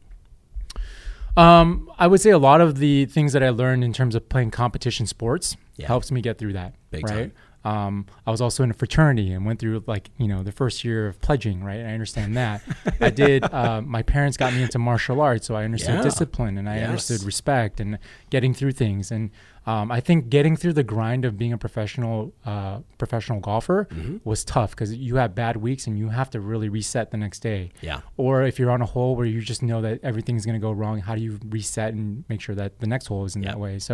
Um, 1.39 1.89
I 1.97 2.07
would 2.07 2.21
say 2.21 2.31
a 2.31 2.37
lot 2.37 2.61
of 2.61 2.77
the 2.79 3.05
things 3.05 3.33
that 3.33 3.43
I 3.43 3.49
learned 3.49 3.83
in 3.83 3.93
terms 3.93 4.15
of 4.15 4.27
playing 4.29 4.51
competition 4.51 5.05
sports 5.05 5.55
Yeah. 5.77 5.87
helps 5.87 6.11
me 6.11 6.21
get 6.21 6.37
through 6.37 6.53
that. 6.53 6.75
Big 6.91 7.05
right. 7.05 7.31
Um, 7.65 8.05
I 8.25 8.31
was 8.31 8.39
also 8.39 8.63
in 8.63 8.71
a 8.71 8.73
fraternity 8.73 9.33
and 9.33 9.45
went 9.45 9.59
through 9.59 9.83
like 9.85 10.09
you 10.17 10.27
know 10.29 10.43
the 10.43 10.51
first 10.53 10.85
year 10.85 11.07
of 11.07 11.19
pledging. 11.21 11.61
Right. 11.61 11.81
I 11.81 11.93
understand 11.93 12.35
that. 12.37 12.61
I 13.01 13.09
did. 13.09 13.43
Uh, 13.43 13.81
my 13.81 14.01
parents 14.01 14.37
got 14.37 14.53
me 14.53 14.61
into 14.63 14.79
martial 14.79 15.19
arts, 15.21 15.45
so 15.47 15.55
I 15.55 15.65
understood 15.65 15.95
Yeah. 15.95 16.01
discipline 16.01 16.57
and 16.57 16.69
I 16.69 16.77
Yes. 16.77 16.89
understood 16.89 17.23
respect 17.23 17.79
and 17.81 17.99
getting 18.29 18.53
through 18.53 18.71
things. 18.73 19.11
And 19.11 19.29
um, 19.71 19.91
I 19.97 19.99
think 20.07 20.29
getting 20.29 20.55
through 20.61 20.73
the 20.81 20.83
grind 20.93 21.25
of 21.25 21.31
being 21.41 21.53
a 21.53 21.57
professional 21.65 22.17
uh, 22.51 22.75
professional 22.97 23.39
golfer 23.49 23.79
Mm-hmm. 23.91 24.17
was 24.31 24.39
tough 24.55 24.71
because 24.71 24.89
you 25.09 25.15
have 25.21 25.31
bad 25.43 25.55
weeks 25.67 25.83
and 25.87 25.93
you 26.01 26.09
have 26.19 26.29
to 26.35 26.39
really 26.51 26.69
reset 26.79 27.05
the 27.11 27.17
next 27.25 27.39
day 27.51 27.61
Yeah. 27.89 27.99
or 28.17 28.33
if 28.49 28.53
you're 28.59 28.71
on 28.77 28.81
a 28.81 28.89
hole 28.95 29.11
where 29.17 29.25
you 29.33 29.41
just 29.53 29.61
know 29.69 29.79
that 29.87 29.95
everything's 30.09 30.45
going 30.47 30.59
to 30.61 30.65
go 30.69 30.71
wrong 30.81 30.95
how 31.07 31.13
do 31.17 31.21
you 31.27 31.33
reset 31.57 31.89
and 31.93 32.23
make 32.31 32.41
sure 32.45 32.55
that 32.61 32.71
the 32.83 32.87
next 32.93 33.05
hole 33.07 33.23
is 33.25 33.35
in 33.35 33.41
Yeah. 33.43 33.49
that 33.51 33.59
way 33.65 33.73
so 33.79 33.93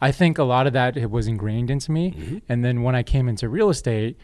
i 0.00 0.10
think 0.20 0.38
a 0.38 0.44
lot 0.54 0.64
of 0.68 0.72
that 0.80 0.96
it 1.04 1.10
was 1.16 1.26
ingrained 1.34 1.70
into 1.70 1.90
me 1.98 2.04
Mm-hmm. 2.12 2.38
and 2.50 2.58
then 2.64 2.76
when 2.86 2.94
i 3.00 3.02
came 3.14 3.26
into 3.32 3.44
real 3.58 3.70
estate 3.76 4.16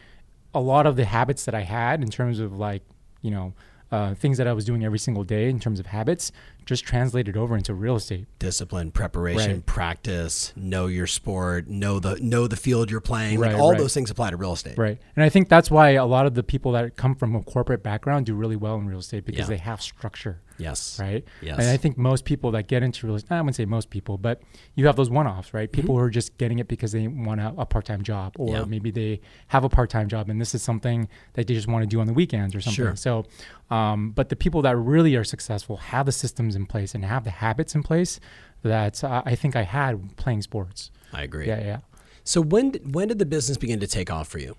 a 0.53 0.61
lot 0.73 0.85
of 0.89 0.95
the 0.95 1.05
habits 1.17 1.41
that 1.45 1.55
i 1.61 1.63
had 1.79 2.01
in 2.05 2.09
terms 2.19 2.39
of 2.45 2.49
like 2.67 2.83
you 3.21 3.31
know 3.35 3.47
uh, 3.95 4.13
things 4.23 4.37
that 4.39 4.47
i 4.47 4.53
was 4.59 4.65
doing 4.65 4.81
every 4.89 4.99
single 5.07 5.23
day 5.35 5.45
in 5.49 5.59
terms 5.59 5.79
of 5.79 5.85
habits 5.97 6.31
just 6.67 6.83
translate 6.85 7.27
it 7.27 7.35
over 7.35 7.55
into 7.57 7.73
real 7.73 7.95
estate 7.95 8.27
Discipline, 8.37 8.91
preparation, 8.91 9.51
Right. 9.53 9.65
practice, 9.65 10.53
know 10.55 10.85
your 10.87 11.07
sport, 11.07 11.67
know 11.67 11.99
the 11.99 12.17
know 12.19 12.45
the 12.47 12.55
field 12.57 12.91
you're 12.91 13.01
playing. 13.01 13.39
like 13.39 13.53
Right, 13.53 13.59
all 13.59 13.71
right. 13.71 13.79
those 13.79 13.93
things 13.93 14.11
apply 14.11 14.29
to 14.31 14.37
real 14.37 14.53
estate. 14.53 14.77
right 14.77 14.99
and 15.15 15.23
i 15.25 15.29
think 15.29 15.49
that's 15.49 15.71
why 15.71 15.91
a 15.91 16.05
lot 16.05 16.25
of 16.27 16.35
the 16.35 16.43
people 16.43 16.73
that 16.73 16.95
come 16.95 17.15
from 17.15 17.35
a 17.35 17.41
corporate 17.41 17.81
background 17.81 18.25
do 18.27 18.35
really 18.35 18.55
well 18.55 18.75
in 18.75 18.85
real 18.87 18.99
estate 18.99 19.25
because 19.25 19.39
Yeah. 19.49 19.55
they 19.55 19.57
have 19.57 19.81
structure 19.81 20.41
Yes. 20.59 20.99
right? 20.99 21.23
Yes. 21.41 21.57
And 21.59 21.67
I 21.67 21.77
think 21.77 21.97
most 21.97 22.25
people 22.25 22.51
that 22.51 22.67
get 22.67 22.81
into 22.83 23.05
real 23.05 23.15
estate, 23.15 23.35
I 23.35 23.41
wouldn't 23.41 23.55
say 23.55 23.65
most 23.65 23.89
people, 23.89 24.17
but 24.17 24.41
you 24.75 24.87
have 24.87 24.95
those 24.95 25.09
one-offs, 25.09 25.53
right? 25.53 25.71
People 25.71 25.95
who 25.95 26.01
are 26.01 26.09
just 26.09 26.37
getting 26.37 26.59
it 26.59 26.67
because 26.67 26.91
they 26.91 27.07
want 27.07 27.39
a, 27.41 27.53
a 27.57 27.65
part-time 27.65 28.01
job, 28.03 28.35
or 28.39 28.47
Mm-hmm. 28.47 28.55
Yeah. 28.55 28.65
maybe 28.65 28.91
they 28.91 29.21
have 29.47 29.63
a 29.63 29.69
part-time 29.69 30.07
job 30.07 30.29
and 30.29 30.39
this 30.41 30.55
is 30.55 30.63
something 30.63 31.07
that 31.33 31.47
they 31.47 31.53
just 31.53 31.67
want 31.67 31.83
to 31.83 31.87
do 31.87 31.99
on 31.99 32.07
the 32.07 32.13
weekends 32.13 32.55
or 32.55 32.61
something. 32.61 32.75
Sure. 32.85 32.95
So, 32.95 33.25
um, 33.69 34.11
but 34.11 34.29
the 34.29 34.35
people 34.35 34.61
that 34.63 34.75
really 34.77 35.15
are 35.15 35.23
successful 35.23 35.77
have 35.77 36.05
the 36.05 36.11
systems 36.11 36.55
in 36.55 36.65
place 36.65 36.95
and 36.95 37.03
have 37.05 37.23
the 37.23 37.29
habits 37.29 37.75
in 37.75 37.83
place 37.83 38.19
that 38.63 39.03
uh, 39.03 39.21
I 39.25 39.35
think 39.35 39.55
I 39.55 39.63
had 39.63 40.15
playing 40.17 40.41
sports. 40.41 40.89
I 41.13 41.23
agree. 41.23 41.47
Yeah, 41.47 41.59
yeah. 41.59 41.79
So 42.23 42.41
when 42.41 42.73
when 42.91 43.07
did 43.09 43.19
the 43.19 43.25
business 43.25 43.57
begin 43.57 43.79
to 43.79 43.87
take 43.87 44.09
off 44.11 44.27
for 44.27 44.39
you? 44.39 44.55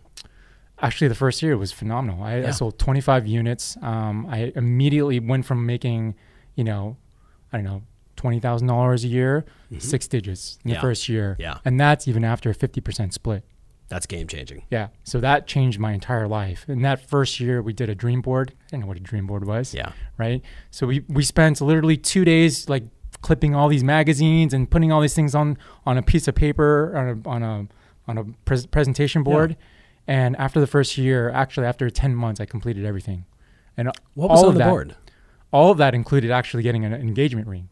Actually, 0.80 1.08
the 1.08 1.14
first 1.14 1.42
year 1.42 1.56
was 1.56 1.72
phenomenal. 1.72 2.22
I, 2.22 2.38
Yeah. 2.40 2.48
I 2.48 2.50
sold 2.52 2.78
25 2.78 3.26
units. 3.26 3.76
Um, 3.82 4.26
I 4.26 4.52
immediately 4.54 5.18
went 5.20 5.44
from 5.44 5.66
making, 5.66 6.14
you 6.54 6.64
know, 6.64 6.96
I 7.52 7.56
don't 7.56 7.64
know, 7.64 7.82
twenty 8.16 8.40
thousand 8.40 8.66
dollars 8.68 9.04
a 9.04 9.08
year, 9.08 9.44
six 9.78 10.08
digits 10.08 10.42
in 10.56 10.58
Mm-hmm. 10.58 10.68
Yeah. 10.70 10.74
the 10.74 10.80
first 10.80 11.08
year. 11.08 11.36
Yeah. 11.38 11.58
and 11.64 11.78
that's 11.80 12.06
even 12.08 12.24
after 12.24 12.50
a 12.50 12.54
50% 12.54 13.12
split. 13.12 13.44
That's 13.88 14.06
game 14.06 14.26
changing. 14.26 14.64
Yeah, 14.70 14.88
so 15.04 15.18
that 15.20 15.46
changed 15.46 15.78
my 15.80 15.92
entire 15.92 16.28
life. 16.28 16.66
In 16.68 16.82
that 16.82 17.00
first 17.08 17.40
year, 17.40 17.62
we 17.62 17.72
did 17.72 17.88
a 17.88 17.94
dream 17.94 18.20
board. 18.20 18.52
I 18.52 18.70
didn't 18.70 18.82
know 18.82 18.86
what 18.88 18.98
a 18.98 19.00
dream 19.00 19.26
board 19.26 19.46
was. 19.46 19.72
Yeah. 19.72 19.92
Right. 20.18 20.42
So 20.70 20.86
we 20.86 21.04
we 21.08 21.22
spent 21.24 21.60
literally 21.60 21.96
two 21.96 22.24
days 22.24 22.68
like 22.68 22.84
clipping 23.22 23.54
all 23.54 23.68
these 23.68 23.82
magazines 23.84 24.52
and 24.52 24.70
putting 24.70 24.92
all 24.92 25.00
these 25.00 25.14
things 25.14 25.34
on 25.34 25.56
on 25.86 25.96
a 25.96 26.02
piece 26.02 26.28
of 26.28 26.34
paper 26.34 26.92
on 26.94 27.08
a 27.24 27.28
on 27.28 27.42
a 27.42 27.66
on 28.10 28.18
a 28.18 28.24
pres- 28.44 28.66
presentation 28.66 29.22
board. 29.22 29.56
And 30.08 30.34
after 30.36 30.58
the 30.58 30.66
first 30.66 30.96
year, 30.98 31.30
actually 31.30 31.66
after 31.66 31.88
ten 31.90 32.14
months, 32.16 32.40
I 32.40 32.46
completed 32.46 32.84
everything. 32.84 33.26
And 33.76 33.90
What 34.14 34.30
was 34.30 34.38
all 34.40 34.46
on 34.46 34.48
of 34.48 34.54
the 34.54 34.58
that, 34.64 34.70
board? 34.70 34.96
All 35.52 35.70
of 35.70 35.78
that 35.78 35.94
included 35.94 36.30
actually 36.30 36.62
getting 36.64 36.84
an 36.84 36.92
engagement 36.94 37.46
ring, 37.46 37.68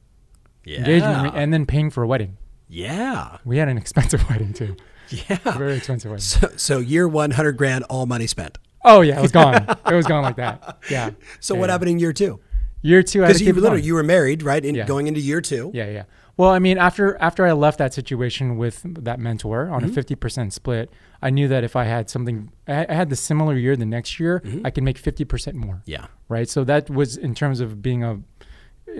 Yeah. 0.65 0.79
engagement 0.79 1.23
ring, 1.25 1.33
and 1.35 1.53
then 1.53 1.67
paying 1.67 1.91
for 1.91 2.03
a 2.03 2.07
wedding. 2.07 2.37
yeah. 2.69 3.39
We 3.45 3.59
had 3.59 3.69
an 3.69 3.79
expensive 3.79 4.23
wedding 4.31 4.53
too, 4.53 4.77
Yeah. 5.09 5.39
very 5.57 5.77
expensive 5.77 6.11
wedding. 6.11 6.23
So, 6.23 6.51
so 6.57 6.79
year 6.79 7.09
one, 7.09 7.33
hundred 7.33 7.57
grand, 7.57 7.85
all 7.85 8.07
money 8.07 8.27
spent. 8.27 8.59
Oh 8.85 9.01
yeah, 9.01 9.19
it 9.19 9.23
was 9.23 9.33
gone. 9.33 9.55
it 9.91 9.95
was 9.95 10.07
gone 10.07 10.23
like 10.23 10.37
that. 10.37 10.79
Yeah. 10.91 11.11
So 11.41 11.55
Yeah, 11.55 11.61
what 11.61 11.67
yeah. 11.67 11.73
happened 11.73 11.91
in 11.91 11.99
year 11.99 12.13
two? 12.13 12.39
Year 12.83 13.03
two, 13.03 13.23
Because 13.23 13.41
you 13.41 13.53
literally 13.55 13.83
you 13.83 13.95
were 13.95 14.03
married, 14.05 14.43
right? 14.43 14.65
In 14.65 14.75
Yeah. 14.75 14.85
going 14.87 15.07
into 15.09 15.21
year 15.21 15.41
two. 15.41 15.71
Yeah, 15.75 15.89
yeah. 15.91 16.05
Well, 16.39 16.51
I 16.51 16.59
mean, 16.59 16.77
after 16.77 17.17
after 17.21 17.47
I 17.47 17.53
left 17.53 17.79
that 17.79 17.95
situation 17.95 18.59
with 18.59 18.83
that 19.05 19.19
mentor 19.19 19.65
Mm-hmm. 19.65 19.75
on 19.75 19.85
a 19.85 19.89
fifty 19.89 20.15
percent 20.15 20.53
split, 20.53 20.91
I 21.23 21.31
knew 21.31 21.49
that 21.49 21.65
if 21.65 21.75
I 21.77 21.85
had 21.85 22.11
something, 22.11 22.51
I 22.69 22.85
I 22.89 22.95
had 22.95 23.09
the 23.11 23.17
similar 23.17 23.55
year 23.57 23.75
the 23.77 23.87
next 23.87 24.21
year, 24.21 24.41
Mm-hmm. 24.45 24.67
I 24.67 24.71
could 24.71 24.85
make 24.85 24.99
fifty 24.99 25.25
percent 25.25 25.57
more. 25.57 25.83
Yeah. 25.87 26.07
Right. 26.29 26.49
So 26.49 26.63
that 26.65 26.91
was 26.91 27.17
in 27.17 27.35
terms 27.35 27.61
of 27.61 27.81
being 27.81 28.05
a 28.05 28.21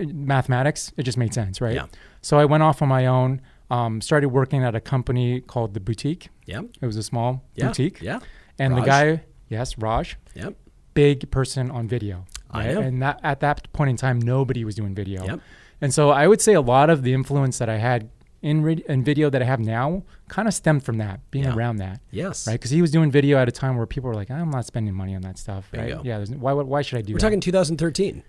mathematics, 0.05 0.91
it 0.97 1.03
just 1.03 1.17
made 1.17 1.33
sense, 1.33 1.61
right? 1.61 1.75
Yeah. 1.75 1.85
So 2.21 2.37
I 2.39 2.45
went 2.45 2.63
off 2.63 2.81
on 2.81 2.87
my 2.89 3.05
own, 3.05 3.41
um, 3.71 4.01
started 4.01 4.29
working 4.29 4.63
at 4.63 4.75
a 4.75 4.79
company 4.81 5.41
called 5.41 5.73
the 5.73 5.79
Boutique. 5.79 6.29
Yeah. 6.45 6.61
It 6.81 6.85
was 6.85 6.97
a 6.97 7.03
small 7.03 7.43
Yeah. 7.55 7.67
boutique, 7.67 8.01
Yeah. 8.01 8.19
and 8.59 8.73
Raj? 8.75 8.83
the 8.83 8.89
guy, 8.89 9.23
yes, 9.49 9.77
Raj, 9.77 10.17
Yep. 10.35 10.55
big 10.93 11.31
person 11.31 11.71
on 11.71 11.87
video. 11.87 12.25
I 12.51 12.65
right? 12.67 12.73
know. 12.75 12.81
And 12.81 13.01
that 13.01 13.19
at 13.23 13.39
that 13.41 13.71
point 13.73 13.89
in 13.89 13.97
time, 13.97 14.19
nobody 14.19 14.63
was 14.65 14.75
doing 14.75 14.93
video. 14.95 15.23
Yep. 15.25 15.39
And 15.81 15.93
so 15.93 16.09
I 16.09 16.27
would 16.27 16.41
say 16.41 16.53
a 16.53 16.61
lot 16.61 16.89
of 16.89 17.03
the 17.03 17.13
influence 17.13 17.57
that 17.59 17.69
I 17.69 17.77
had 17.77 18.09
in, 18.41 18.63
vid- 18.63 18.79
in 18.81 19.03
video 19.03 19.29
that 19.29 19.41
I 19.41 19.45
have 19.45 19.59
now 19.59 20.03
kind 20.27 20.47
of 20.47 20.53
stemmed 20.53 20.83
from 20.83 20.97
that, 20.99 21.19
being 21.31 21.45
Yeah. 21.45 21.55
around 21.55 21.77
that. 21.77 21.99
Yes. 22.11 22.47
Right, 22.47 22.53
because 22.53 22.71
he 22.71 22.81
was 22.81 22.91
doing 22.91 23.11
video 23.11 23.37
at 23.37 23.47
a 23.47 23.51
time 23.51 23.77
where 23.77 23.85
people 23.85 24.09
were 24.09 24.15
like, 24.15 24.29
"I'm 24.31 24.49
not 24.51 24.65
spending 24.65 24.93
money 24.93 25.15
on 25.15 25.21
that 25.21 25.37
stuff." 25.37 25.67
Bingo. 25.71 25.97
Right? 25.97 26.05
Yeah. 26.05 26.17
There's, 26.17 26.31
why? 26.31 26.53
Why 26.53 26.81
should 26.81 26.99
I 26.99 27.01
do 27.01 27.11
it? 27.11 27.13
We're 27.15 27.19
that? 27.19 27.25
talking 27.27 27.41
2013. 27.41 28.23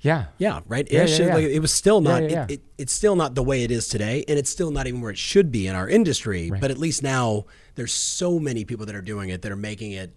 yeah. 0.00 0.26
Yeah, 0.38 0.60
right. 0.68 0.86
Yeah, 0.90 1.04
yeah, 1.06 1.16
yeah. 1.26 1.34
Like, 1.34 1.44
it 1.44 1.60
was 1.60 1.72
still 1.72 2.00
not. 2.00 2.22
It, 2.24 2.50
it, 2.50 2.60
it's 2.78 2.92
still 2.92 3.16
not 3.16 3.34
the 3.34 3.42
way 3.42 3.62
it 3.64 3.70
is 3.70 3.88
today, 3.88 4.24
and 4.28 4.38
it's 4.38 4.50
still 4.50 4.70
not 4.70 4.86
even 4.86 5.00
where 5.00 5.10
it 5.10 5.18
should 5.18 5.50
be 5.50 5.66
in 5.66 5.74
our 5.74 5.88
industry. 5.88 6.50
Right. 6.50 6.60
But 6.60 6.70
at 6.70 6.78
least 6.78 7.02
now, 7.02 7.44
there's 7.76 7.92
so 7.92 8.38
many 8.38 8.64
people 8.64 8.86
that 8.86 8.94
are 8.94 9.00
doing 9.02 9.30
it 9.30 9.42
that 9.42 9.50
are 9.52 9.56
making 9.56 9.92
it 9.92 10.14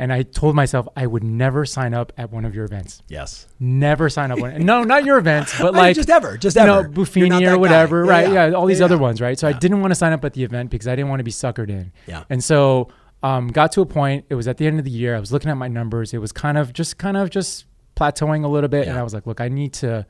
and 0.00 0.12
I 0.12 0.22
told 0.22 0.56
myself 0.56 0.88
I 0.96 1.06
would 1.06 1.22
never 1.22 1.64
sign 1.66 1.94
up 1.94 2.12
at 2.16 2.32
one 2.32 2.44
of 2.44 2.54
your 2.54 2.64
events. 2.64 3.02
Yes. 3.08 3.46
Never 3.60 4.08
sign 4.08 4.30
up. 4.32 4.38
One, 4.40 4.64
no, 4.64 4.82
not 4.82 5.04
your 5.04 5.18
events, 5.18 5.56
but 5.60 5.74
like 5.82 5.94
just 5.94 6.10
ever, 6.10 6.36
just 6.36 6.56
ever. 6.56 6.66
You're 6.72 6.82
not 6.82 6.92
Buffini 6.92 7.46
or 7.52 7.58
whatever, 7.58 8.04
Yeah, 8.04 8.10
right? 8.10 8.28
yeah. 8.32 8.46
Yeah, 8.48 8.54
all 8.54 8.66
these 8.66 8.78
Yeah, 8.80 8.86
other 8.86 8.98
ones, 8.98 9.20
right? 9.20 9.38
So 9.38 9.46
I 9.46 9.52
didn't 9.52 9.80
want 9.80 9.90
to 9.92 9.94
sign 9.94 10.12
up 10.12 10.24
at 10.24 10.32
the 10.32 10.42
event 10.42 10.70
because 10.70 10.88
I 10.88 10.96
didn't 10.96 11.10
want 11.10 11.20
to 11.20 11.24
be 11.24 11.30
suckered 11.30 11.68
in. 11.70 11.92
Yeah. 12.06 12.24
And 12.30 12.42
so 12.42 12.88
um, 13.22 13.48
got 13.48 13.70
to 13.72 13.82
a 13.82 13.86
point. 13.86 14.24
It 14.30 14.34
was 14.34 14.48
at 14.48 14.56
the 14.56 14.66
end 14.66 14.78
of 14.78 14.84
the 14.84 14.90
year. 14.90 15.14
I 15.14 15.20
was 15.20 15.30
looking 15.32 15.50
at 15.50 15.56
my 15.58 15.68
numbers. 15.68 16.14
It 16.14 16.18
was 16.18 16.32
kind 16.32 16.56
of 16.58 16.72
just 16.72 16.96
kind 16.98 17.16
of 17.16 17.28
just 17.30 17.66
plateauing 17.94 18.44
a 18.44 18.48
little 18.48 18.68
bit, 18.68 18.88
and 18.88 18.98
I 18.98 19.02
was 19.02 19.12
like, 19.12 19.26
look, 19.26 19.40
I 19.40 19.48
need 19.48 19.74
to. 19.74 20.06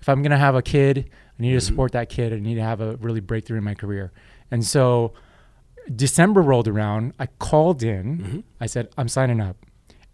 If 0.00 0.08
I'm 0.08 0.22
gonna 0.22 0.38
have 0.38 0.54
a 0.54 0.62
kid, 0.62 1.10
I 1.38 1.42
need 1.42 1.50
to 1.52 1.56
Mm-hmm. 1.56 1.66
support 1.66 1.92
that 1.92 2.08
kid. 2.08 2.32
I 2.32 2.38
need 2.38 2.54
to 2.56 2.62
have 2.62 2.80
a 2.80 2.96
really 2.96 3.20
breakthrough 3.20 3.58
in 3.58 3.64
my 3.64 3.74
career. 3.74 4.12
And 4.52 4.64
so 4.64 5.14
December 5.94 6.42
rolled 6.42 6.68
around. 6.68 7.12
I 7.18 7.26
called 7.26 7.82
in. 7.82 8.18
Mm-hmm. 8.18 8.40
I 8.60 8.66
said, 8.66 8.88
I'm 8.96 9.08
signing 9.08 9.40
up. 9.40 9.56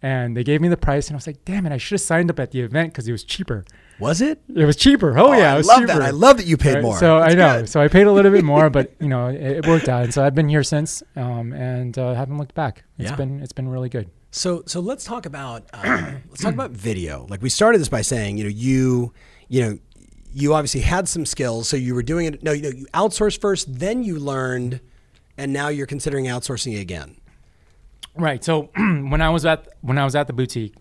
And 0.01 0.35
they 0.37 0.45
gave 0.45 0.61
me 0.61 0.69
the 0.69 0.77
price, 0.77 1.07
and 1.09 1.15
I 1.15 1.17
was 1.17 1.27
like, 1.27 1.43
damn 1.43 1.65
it, 1.65 1.73
I 1.73 1.77
should 1.77 1.95
have 1.95 2.01
signed 2.01 2.29
up 2.29 2.39
at 2.39 2.51
the 2.51 2.61
event 2.61 2.93
because 2.93 3.05
it 3.05 3.11
was 3.11 3.25
cheaper. 3.25 3.65
Was 3.99 4.21
it? 4.21 4.41
It 4.55 4.63
was 4.63 4.77
cheaper. 4.77 5.19
Oh, 5.19 5.33
yeah, 5.33 5.51
I 5.51 5.55
it 5.55 5.57
was 5.57 5.67
love 5.67 5.79
cheaper. 5.81 5.87
that. 5.93 6.01
I 6.01 6.11
love 6.11 6.37
that 6.37 6.45
you 6.45 6.55
paid 6.55 6.75
Right, 6.75 6.83
more. 6.83 6.97
So 6.97 7.19
That's 7.19 7.33
I 7.33 7.35
know. 7.37 7.59
good. 7.59 7.69
So 7.69 7.81
I 7.81 7.89
paid 7.89 8.07
a 8.07 8.11
little 8.13 8.31
bit 8.31 8.45
more, 8.45 8.69
but 8.77 8.93
you 9.01 9.09
know, 9.09 9.27
it, 9.27 9.35
it 9.41 9.67
worked 9.67 9.89
out. 9.89 10.03
And 10.05 10.13
so 10.13 10.23
I've 10.23 10.33
been 10.35 10.47
here 10.47 10.63
since, 10.63 11.03
um, 11.17 11.51
and 11.51 11.97
uh, 11.97 12.13
haven't 12.13 12.37
looked 12.37 12.55
back. 12.55 12.85
It's 12.97 13.09
Yeah. 13.09 13.17
been 13.17 13.41
it's 13.41 13.51
been 13.51 13.67
really 13.67 13.89
good. 13.89 14.09
So 14.31 14.63
so 14.67 14.79
let's 14.79 15.03
talk 15.03 15.25
about 15.25 15.63
uh, 15.73 16.13
let's 16.29 16.41
talk 16.43 16.53
about 16.53 16.71
video. 16.71 17.25
Like 17.29 17.41
we 17.41 17.49
started 17.49 17.81
this 17.81 17.89
by 17.89 18.01
saying, 18.01 18.37
you 18.37 18.45
know, 18.45 18.49
you 18.51 19.11
you 19.49 19.61
know, 19.63 19.79
you 20.33 20.53
obviously 20.53 20.79
had 20.79 21.09
some 21.09 21.25
skills, 21.25 21.67
so 21.67 21.75
you 21.75 21.93
were 21.93 22.03
doing 22.03 22.25
it. 22.27 22.41
No, 22.41 22.53
you 22.53 22.61
know, 22.61 22.69
you 22.69 22.85
outsourced 22.93 23.41
first, 23.41 23.79
then 23.79 24.03
you 24.03 24.17
learned, 24.17 24.79
and 25.39 25.53
now 25.53 25.69
you're 25.69 25.87
considering 25.87 26.25
outsourcing 26.25 26.79
again. 26.79 27.15
Right. 28.15 28.43
So 28.43 28.63
when 28.75 29.21
I 29.21 29.29
was 29.29 29.45
at 29.45 29.69
when 29.81 29.97
I 29.97 30.03
was 30.03 30.15
at 30.15 30.27
the 30.27 30.33
boutique, 30.33 30.75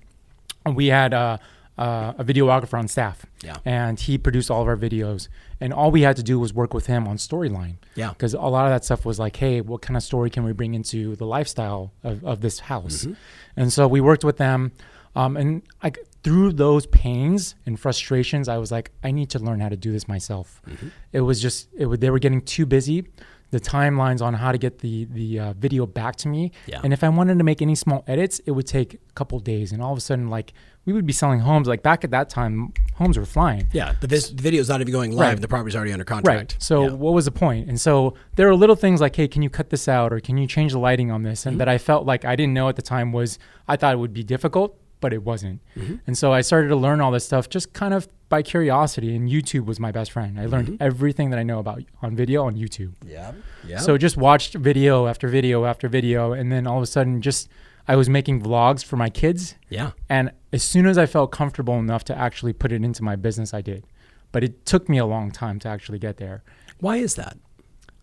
we 0.67 0.89
had 0.89 1.15
uh, 1.15 1.39
uh, 1.79 2.15
a 2.19 2.25
videographer 2.25 2.77
on 2.77 2.89
staff. 2.89 3.25
Yeah. 3.43 3.57
And 3.65 3.99
he 3.99 4.19
produced 4.19 4.51
all 4.51 4.61
of 4.61 4.69
our 4.69 4.77
videos, 4.77 5.29
and 5.61 5.73
all 5.73 5.91
we 5.91 6.03
had 6.03 6.17
to 6.17 6.23
do 6.23 6.39
was 6.41 6.53
work 6.53 6.75
with 6.75 6.87
him 6.87 7.07
on 7.07 7.17
storyline. 7.17 7.77
Yeah. 7.95 8.11
Because 8.11 8.35
a 8.35 8.41
lot 8.41 8.67
of 8.67 8.73
that 8.73 8.85
stuff 8.85 9.07
was 9.07 9.19
like, 9.19 9.37
hey, 9.37 9.61
what 9.61 9.81
kind 9.81 9.97
of 9.97 10.03
story 10.03 10.29
can 10.29 10.43
we 10.45 10.53
bring 10.53 10.75
into 10.75 11.15
the 11.15 11.27
lifestyle 11.27 11.93
of, 12.03 12.25
of 12.25 12.41
this 12.41 12.59
house? 12.59 13.05
Mm-hmm. 13.05 13.13
And 13.57 13.73
so 13.73 13.87
we 13.87 14.01
worked 14.01 14.25
with 14.25 14.39
them, 14.39 14.73
um, 15.15 15.37
and 15.37 15.63
I 15.83 15.93
through 16.25 16.53
those 16.53 16.85
pains 16.87 17.55
and 17.65 17.79
frustrations, 17.79 18.49
I 18.49 18.59
was 18.59 18.73
like, 18.73 18.91
I 19.05 19.13
need 19.13 19.31
to 19.31 19.39
learn 19.39 19.61
how 19.61 19.69
to 19.69 19.77
do 19.77 19.93
this 19.93 20.09
myself. 20.09 20.61
Mm-hmm. 20.67 20.89
It 21.13 21.21
was 21.21 21.41
just 21.41 21.69
it 21.77 21.87
would, 21.87 22.01
they 22.01 22.11
were 22.11 22.19
getting 22.19 22.43
too 22.43 22.67
busy. 22.67 23.07
The 23.51 23.59
timelines 23.61 24.21
on 24.21 24.35
how 24.35 24.53
to 24.53 24.59
get 24.59 24.81
the 24.81 25.07
the 25.07 25.41
uh, 25.41 25.53
video 25.55 25.87
back 25.87 26.17
to 26.17 26.29
me, 26.29 26.53
Yeah. 26.67 26.81
and 26.85 26.93
if 26.93 27.03
I 27.03 27.09
wanted 27.09 27.39
to 27.39 27.45
make 27.45 27.63
any 27.63 27.75
small 27.75 28.05
edits, 28.07 28.41
it 28.45 28.51
would 28.51 28.67
take 28.67 28.95
a 28.95 29.13
couple 29.15 29.39
days. 29.41 29.73
And 29.73 29.81
all 29.83 29.93
of 29.93 29.97
a 29.99 30.03
sudden, 30.03 30.29
like 30.29 30.53
we 30.85 30.93
would 30.93 31.07
be 31.07 31.15
selling 31.15 31.41
homes. 31.41 31.67
Like 31.67 31.83
back 31.83 32.05
at 32.05 32.11
that 32.11 32.29
time, 32.29 32.75
homes 32.95 33.17
were 33.19 33.25
flying. 33.25 33.67
Yeah, 33.73 33.95
the, 34.01 34.07
vis- 34.07 34.31
the 34.31 34.43
video's 34.43 34.69
not 34.69 34.81
even 34.83 34.93
going 34.93 35.13
live. 35.13 35.21
Right. 35.35 35.41
The 35.41 35.49
property's 35.49 35.77
already 35.77 35.93
under 35.93 36.05
contract. 36.05 36.37
Right. 36.55 36.57
So 36.63 36.83
Yeah. 36.85 36.91
what 36.93 37.15
was 37.15 37.25
the 37.25 37.31
point? 37.31 37.69
And 37.71 37.81
so 37.81 38.15
there 38.37 38.47
were 38.49 38.55
little 38.55 38.77
things 38.77 39.01
like, 39.01 39.17
hey, 39.17 39.29
can 39.29 39.41
you 39.43 39.49
cut 39.51 39.71
this 39.71 39.89
out, 39.89 40.13
or 40.13 40.21
can 40.21 40.37
you 40.37 40.47
change 40.47 40.73
the 40.73 40.79
lighting 40.79 41.11
on 41.11 41.23
this? 41.23 41.47
And 41.47 41.55
Mm-hmm. 41.55 41.59
that 41.61 41.69
I 41.71 41.79
felt 41.79 42.05
like 42.07 42.25
I 42.27 42.37
didn't 42.37 42.53
know 42.55 42.69
at 42.69 42.77
the 42.77 42.83
time 42.83 43.13
was 43.13 43.39
I 43.67 43.77
thought 43.77 43.95
it 43.95 43.99
would 43.99 44.13
be 44.15 44.23
difficult, 44.25 44.77
but 45.01 45.13
it 45.13 45.23
wasn't. 45.23 45.61
Mm-hmm. 45.77 45.97
And 46.07 46.17
so 46.19 46.33
I 46.33 46.41
started 46.41 46.69
to 46.69 46.77
learn 46.77 47.01
all 47.01 47.11
this 47.11 47.25
stuff 47.25 47.49
just 47.49 47.73
kind 47.73 47.95
of 47.95 48.09
by 48.29 48.43
curiosity. 48.43 49.15
And 49.17 49.29
YouTube 49.31 49.65
was 49.67 49.79
my 49.81 49.91
best 49.93 50.11
friend. 50.13 50.39
I 50.39 50.47
learned 50.47 50.69
Mm-hmm. 50.69 50.83
everything 50.83 51.31
that 51.31 51.39
I 51.39 51.43
know 51.45 51.59
about 51.61 51.83
on 52.03 52.15
video 52.17 52.45
on 52.47 52.57
YouTube. 52.57 52.93
yeah, 53.07 53.33
yeah. 53.67 53.79
So 53.79 53.97
just 53.99 54.17
watched 54.17 54.55
video 54.55 55.07
after 55.07 55.29
video 55.29 55.65
after 55.65 55.89
video, 55.89 56.33
and 56.33 56.51
then 56.53 56.67
all 56.67 56.77
of 56.77 56.83
a 56.83 56.87
sudden, 56.87 57.23
just 57.23 57.49
I 57.87 57.97
was 57.97 58.09
making 58.09 58.43
vlogs 58.43 58.85
for 58.85 58.97
my 58.97 59.09
kids. 59.09 59.55
yeah, 59.71 59.93
And 60.11 60.31
as 60.53 60.63
soon 60.63 60.87
as 60.87 60.99
I 60.99 61.07
felt 61.07 61.33
comfortable 61.33 61.79
enough 61.79 62.05
to 62.05 62.15
actually 62.19 62.53
put 62.53 62.71
it 62.73 62.83
into 62.85 63.03
my 63.03 63.17
business, 63.17 63.55
I 63.55 63.63
did. 63.63 63.85
But 64.31 64.45
it 64.45 64.67
took 64.67 64.91
me 64.91 64.99
a 64.99 65.07
long 65.07 65.31
time 65.31 65.59
to 65.61 65.69
actually 65.69 65.99
get 65.99 66.19
there. 66.19 66.43
why 66.81 66.97
is 66.97 67.15
that? 67.15 67.39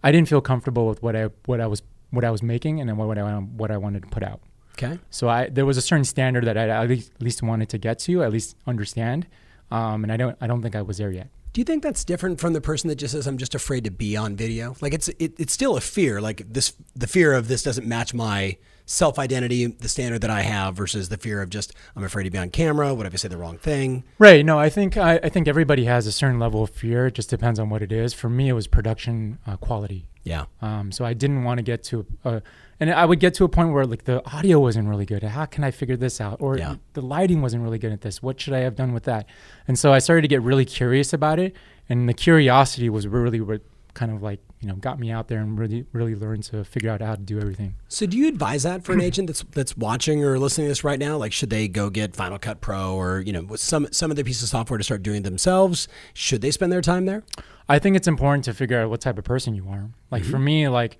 I 0.03 0.11
didn't 0.11 0.27
feel 0.27 0.41
comfortable 0.41 0.87
with 0.87 1.03
what 1.03 1.15
I 1.15 1.29
what 1.45 1.59
I 1.61 1.67
was 1.67 1.83
what 2.11 2.23
I 2.23 2.31
was 2.31 2.41
making 2.41 2.79
and 2.79 2.87
then 2.89 2.97
what 2.97 3.17
I 3.17 3.23
what 3.61 3.69
I 3.71 3.77
wanted 3.77 4.01
to 4.03 4.09
put 4.09 4.23
out. 4.23 4.39
Okay, 4.77 4.99
So 5.09 5.29
I 5.29 5.49
there 5.49 5.65
was 5.65 5.77
a 5.77 5.81
certain 5.81 6.05
standard 6.05 6.45
that 6.45 6.57
I 6.57 6.67
at 6.67 6.89
least, 6.89 7.11
at 7.15 7.21
least 7.21 7.41
wanted 7.41 7.69
to 7.69 7.77
get 7.77 7.99
to, 7.99 8.23
at 8.23 8.31
least 8.31 8.55
understand. 8.67 9.27
Um, 9.71 10.03
and 10.03 10.11
I 10.11 10.17
don't 10.17 10.37
I 10.41 10.47
don't 10.47 10.61
think 10.61 10.75
I 10.75 10.81
was 10.81 10.97
there 10.97 11.11
yet. 11.11 11.29
Do 11.53 11.61
you 11.61 11.65
think 11.65 11.83
that's 11.83 12.03
different 12.03 12.41
from 12.41 12.51
the 12.51 12.59
person 12.59 12.89
that 12.89 12.97
just 12.97 13.13
says 13.13 13.27
I'm 13.27 13.37
just 13.37 13.55
afraid 13.55 13.85
to 13.85 13.91
be 13.91 14.17
on 14.17 14.35
video? 14.35 14.75
Like 14.81 14.93
it's 14.93 15.07
it, 15.07 15.33
it's 15.39 15.53
still 15.53 15.77
a 15.77 15.81
fear. 15.81 16.19
Like 16.19 16.51
this, 16.51 16.73
the 16.93 17.07
fear 17.07 17.31
of 17.33 17.47
this 17.47 17.63
doesn't 17.63 17.87
match 17.87 18.13
my 18.13 18.57
self 18.85 19.17
identity, 19.17 19.65
the 19.67 19.87
standard 19.87 20.19
that 20.19 20.29
I 20.29 20.41
have, 20.41 20.75
versus 20.75 21.07
the 21.07 21.15
fear 21.15 21.41
of 21.41 21.49
just 21.49 21.73
I'm 21.95 22.03
afraid 22.03 22.25
to 22.25 22.29
be 22.29 22.37
on 22.37 22.49
camera. 22.49 22.93
What 22.93 23.05
if 23.05 23.13
I 23.13 23.15
say 23.15 23.29
the 23.29 23.37
wrong 23.37 23.57
thing? 23.57 24.03
Right. 24.19 24.45
No, 24.45 24.59
I 24.59 24.69
think 24.69 24.97
I, 24.97 25.15
I 25.23 25.29
think 25.29 25.47
everybody 25.47 25.85
has 25.85 26.05
a 26.05 26.11
certain 26.11 26.39
level 26.39 26.61
of 26.61 26.71
fear. 26.71 27.07
It 27.07 27.13
just 27.13 27.29
depends 27.29 27.57
on 27.57 27.69
what 27.69 27.81
it 27.81 27.93
is. 27.93 28.13
For 28.13 28.29
me, 28.29 28.49
it 28.49 28.53
was 28.53 28.67
production 28.67 29.39
uh, 29.47 29.55
quality. 29.55 30.07
Yeah, 30.23 30.45
Um, 30.59 30.91
so 30.91 31.05
I 31.05 31.13
didn't 31.13 31.43
want 31.43 31.59
to 31.59 31.61
get 31.61 31.83
to, 31.83 32.03
uh, 32.25 32.39
and 32.79 32.91
I 32.91 33.05
would 33.05 33.19
get 33.19 33.33
to 33.35 33.43
a 33.43 33.49
point 33.49 33.71
where 33.73 33.85
like 33.85 34.03
the 34.05 34.25
audio 34.35 34.59
wasn't 34.59 34.87
really 34.89 35.05
good. 35.05 35.23
How 35.23 35.45
can 35.45 35.63
I 35.63 35.71
figure 35.71 35.95
this 35.97 36.19
out? 36.19 36.37
Or 36.41 36.57
Yeah. 36.57 36.75
the 36.93 37.01
lighting 37.01 37.41
wasn't 37.41 37.63
really 37.63 37.79
good 37.79 37.91
at 37.93 38.01
this. 38.01 38.21
What 38.21 38.39
should 38.39 38.53
I 38.53 38.59
have 38.59 38.75
done 38.75 38.93
with 38.93 39.03
that? 39.03 39.27
And 39.67 39.77
so 39.79 39.93
I 39.93 39.99
started 39.99 40.23
to 40.23 40.27
get 40.27 40.41
really 40.41 40.65
curious 40.65 41.13
about 41.13 41.39
it, 41.39 41.55
and 41.89 42.07
the 42.09 42.13
curiosity 42.13 42.89
was 42.89 43.07
really 43.07 43.39
what 43.41 43.61
kind 43.93 44.11
of 44.11 44.21
like 44.21 44.41
you 44.59 44.67
know 44.67 44.75
got 44.75 44.99
me 44.99 45.09
out 45.09 45.29
there 45.29 45.39
and 45.39 45.57
really 45.57 45.85
really 45.93 46.15
learned 46.15 46.43
to 46.43 46.65
figure 46.65 46.89
out 46.89 46.99
how 47.01 47.15
to 47.15 47.21
do 47.21 47.39
everything. 47.39 47.75
So 47.87 48.05
do 48.05 48.17
you 48.17 48.27
advise 48.27 48.63
that 48.63 48.83
for 48.83 48.91
an 48.91 48.99
agent 49.09 49.27
that's 49.27 49.43
that's 49.51 49.77
watching 49.77 50.21
or 50.25 50.37
listening 50.37 50.65
to 50.65 50.69
this 50.71 50.83
right 50.83 50.99
now? 50.99 51.15
Like, 51.17 51.31
should 51.31 51.49
they 51.49 51.67
go 51.69 51.89
get 51.89 52.13
Final 52.15 52.37
Cut 52.37 52.59
Pro 52.59 52.95
or 52.95 53.21
you 53.21 53.31
know 53.31 53.55
some 53.55 53.87
some 53.91 54.11
of 54.11 54.17
the 54.17 54.23
piece 54.25 54.41
of 54.43 54.49
software 54.49 54.77
to 54.77 54.83
start 54.83 55.01
doing 55.01 55.21
themselves? 55.21 55.87
Should 56.13 56.41
they 56.41 56.51
spend 56.51 56.73
their 56.73 56.81
time 56.81 57.05
there? 57.05 57.23
I 57.69 57.79
think 57.79 57.95
it's 57.95 58.07
important 58.07 58.43
to 58.45 58.53
figure 58.53 58.79
out 58.81 58.89
what 58.89 58.99
type 59.01 59.17
of 59.17 59.23
person 59.23 59.55
you 59.55 59.65
are. 59.69 59.89
Like 60.11 60.23
Mm-hmm. 60.23 60.31
for 60.31 60.39
me, 60.39 60.67
like 60.67 60.97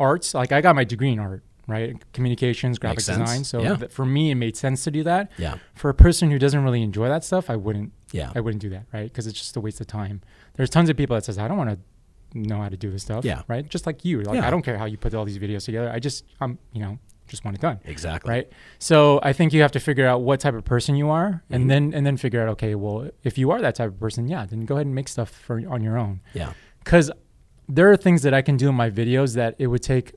arts, 0.00 0.34
like 0.34 0.50
I 0.52 0.60
got 0.60 0.74
my 0.74 0.82
degree 0.84 1.12
in 1.12 1.18
art, 1.20 1.42
right? 1.68 1.94
Communications, 2.12 2.78
graphic 2.78 2.96
Makes 2.98 3.04
sense. 3.06 3.18
design. 3.20 3.44
So 3.44 3.62
Yeah. 3.62 3.76
th- 3.76 3.90
for 3.92 4.04
me, 4.04 4.30
it 4.30 4.34
made 4.34 4.56
sense 4.56 4.82
to 4.84 4.90
do 4.90 5.02
that. 5.04 5.30
Yeah. 5.38 5.56
For 5.74 5.88
a 5.90 5.94
person 5.94 6.30
who 6.30 6.38
doesn't 6.38 6.64
really 6.64 6.82
enjoy 6.82 7.08
that 7.08 7.22
stuff, 7.24 7.48
I 7.50 7.56
wouldn't. 7.56 7.92
Yeah. 8.12 8.32
I 8.34 8.40
wouldn't 8.40 8.62
do 8.62 8.70
that, 8.70 8.86
right? 8.92 9.04
Because 9.04 9.26
it's 9.28 9.38
just 9.38 9.56
a 9.56 9.60
waste 9.60 9.80
of 9.80 9.86
time. 9.86 10.20
There's 10.54 10.70
tons 10.70 10.88
of 10.90 10.96
people 10.96 11.14
that 11.14 11.24
says 11.24 11.38
I 11.38 11.46
don't 11.46 11.56
want 11.58 11.70
to 11.70 11.78
know 12.38 12.60
how 12.60 12.68
to 12.68 12.76
do 12.76 12.90
this 12.90 13.02
stuff. 13.02 13.24
Yeah. 13.24 13.42
Right. 13.48 13.68
Just 13.68 13.86
like 13.86 14.04
you, 14.04 14.22
like 14.22 14.36
Yeah. 14.36 14.46
I 14.46 14.50
don't 14.50 14.62
care 14.62 14.78
how 14.78 14.86
you 14.86 14.96
put 14.96 15.14
all 15.14 15.24
these 15.24 15.38
videos 15.38 15.64
together. 15.64 15.90
I 15.90 15.98
just, 15.98 16.24
I'm, 16.40 16.58
you 16.72 16.80
know, 16.80 16.98
just 17.28 17.44
want 17.44 17.56
it 17.56 17.60
done. 17.60 17.78
Exactly. 17.84 18.28
Right. 18.28 18.48
So 18.80 19.20
I 19.22 19.32
think 19.32 19.52
you 19.52 19.62
have 19.62 19.70
to 19.72 19.80
figure 19.80 20.06
out 20.06 20.22
what 20.22 20.40
type 20.40 20.54
of 20.54 20.64
person 20.64 20.96
you 20.96 21.10
are, 21.10 21.28
Mm-hmm. 21.44 21.54
and 21.54 21.70
then 21.70 21.94
and 21.94 22.04
then 22.04 22.16
figure 22.16 22.42
out, 22.42 22.48
okay, 22.50 22.74
well, 22.74 23.08
if 23.22 23.38
you 23.38 23.52
are 23.52 23.60
that 23.60 23.76
type 23.76 23.88
of 23.88 24.00
person, 24.00 24.26
yeah, 24.26 24.46
then 24.46 24.60
go 24.64 24.74
ahead 24.74 24.86
and 24.86 24.94
make 24.96 25.06
stuff 25.08 25.30
for 25.30 25.62
on 25.68 25.80
your 25.82 25.96
own 25.96 26.20
Yeah. 26.34 26.52
because 26.82 27.10
there 27.70 27.90
are 27.90 27.96
things 27.96 28.22
that 28.22 28.34
I 28.34 28.42
can 28.42 28.56
do 28.56 28.68
in 28.68 28.74
my 28.74 28.90
videos 28.90 29.34
that 29.36 29.54
it 29.58 29.68
would 29.68 29.82
take 29.82 30.14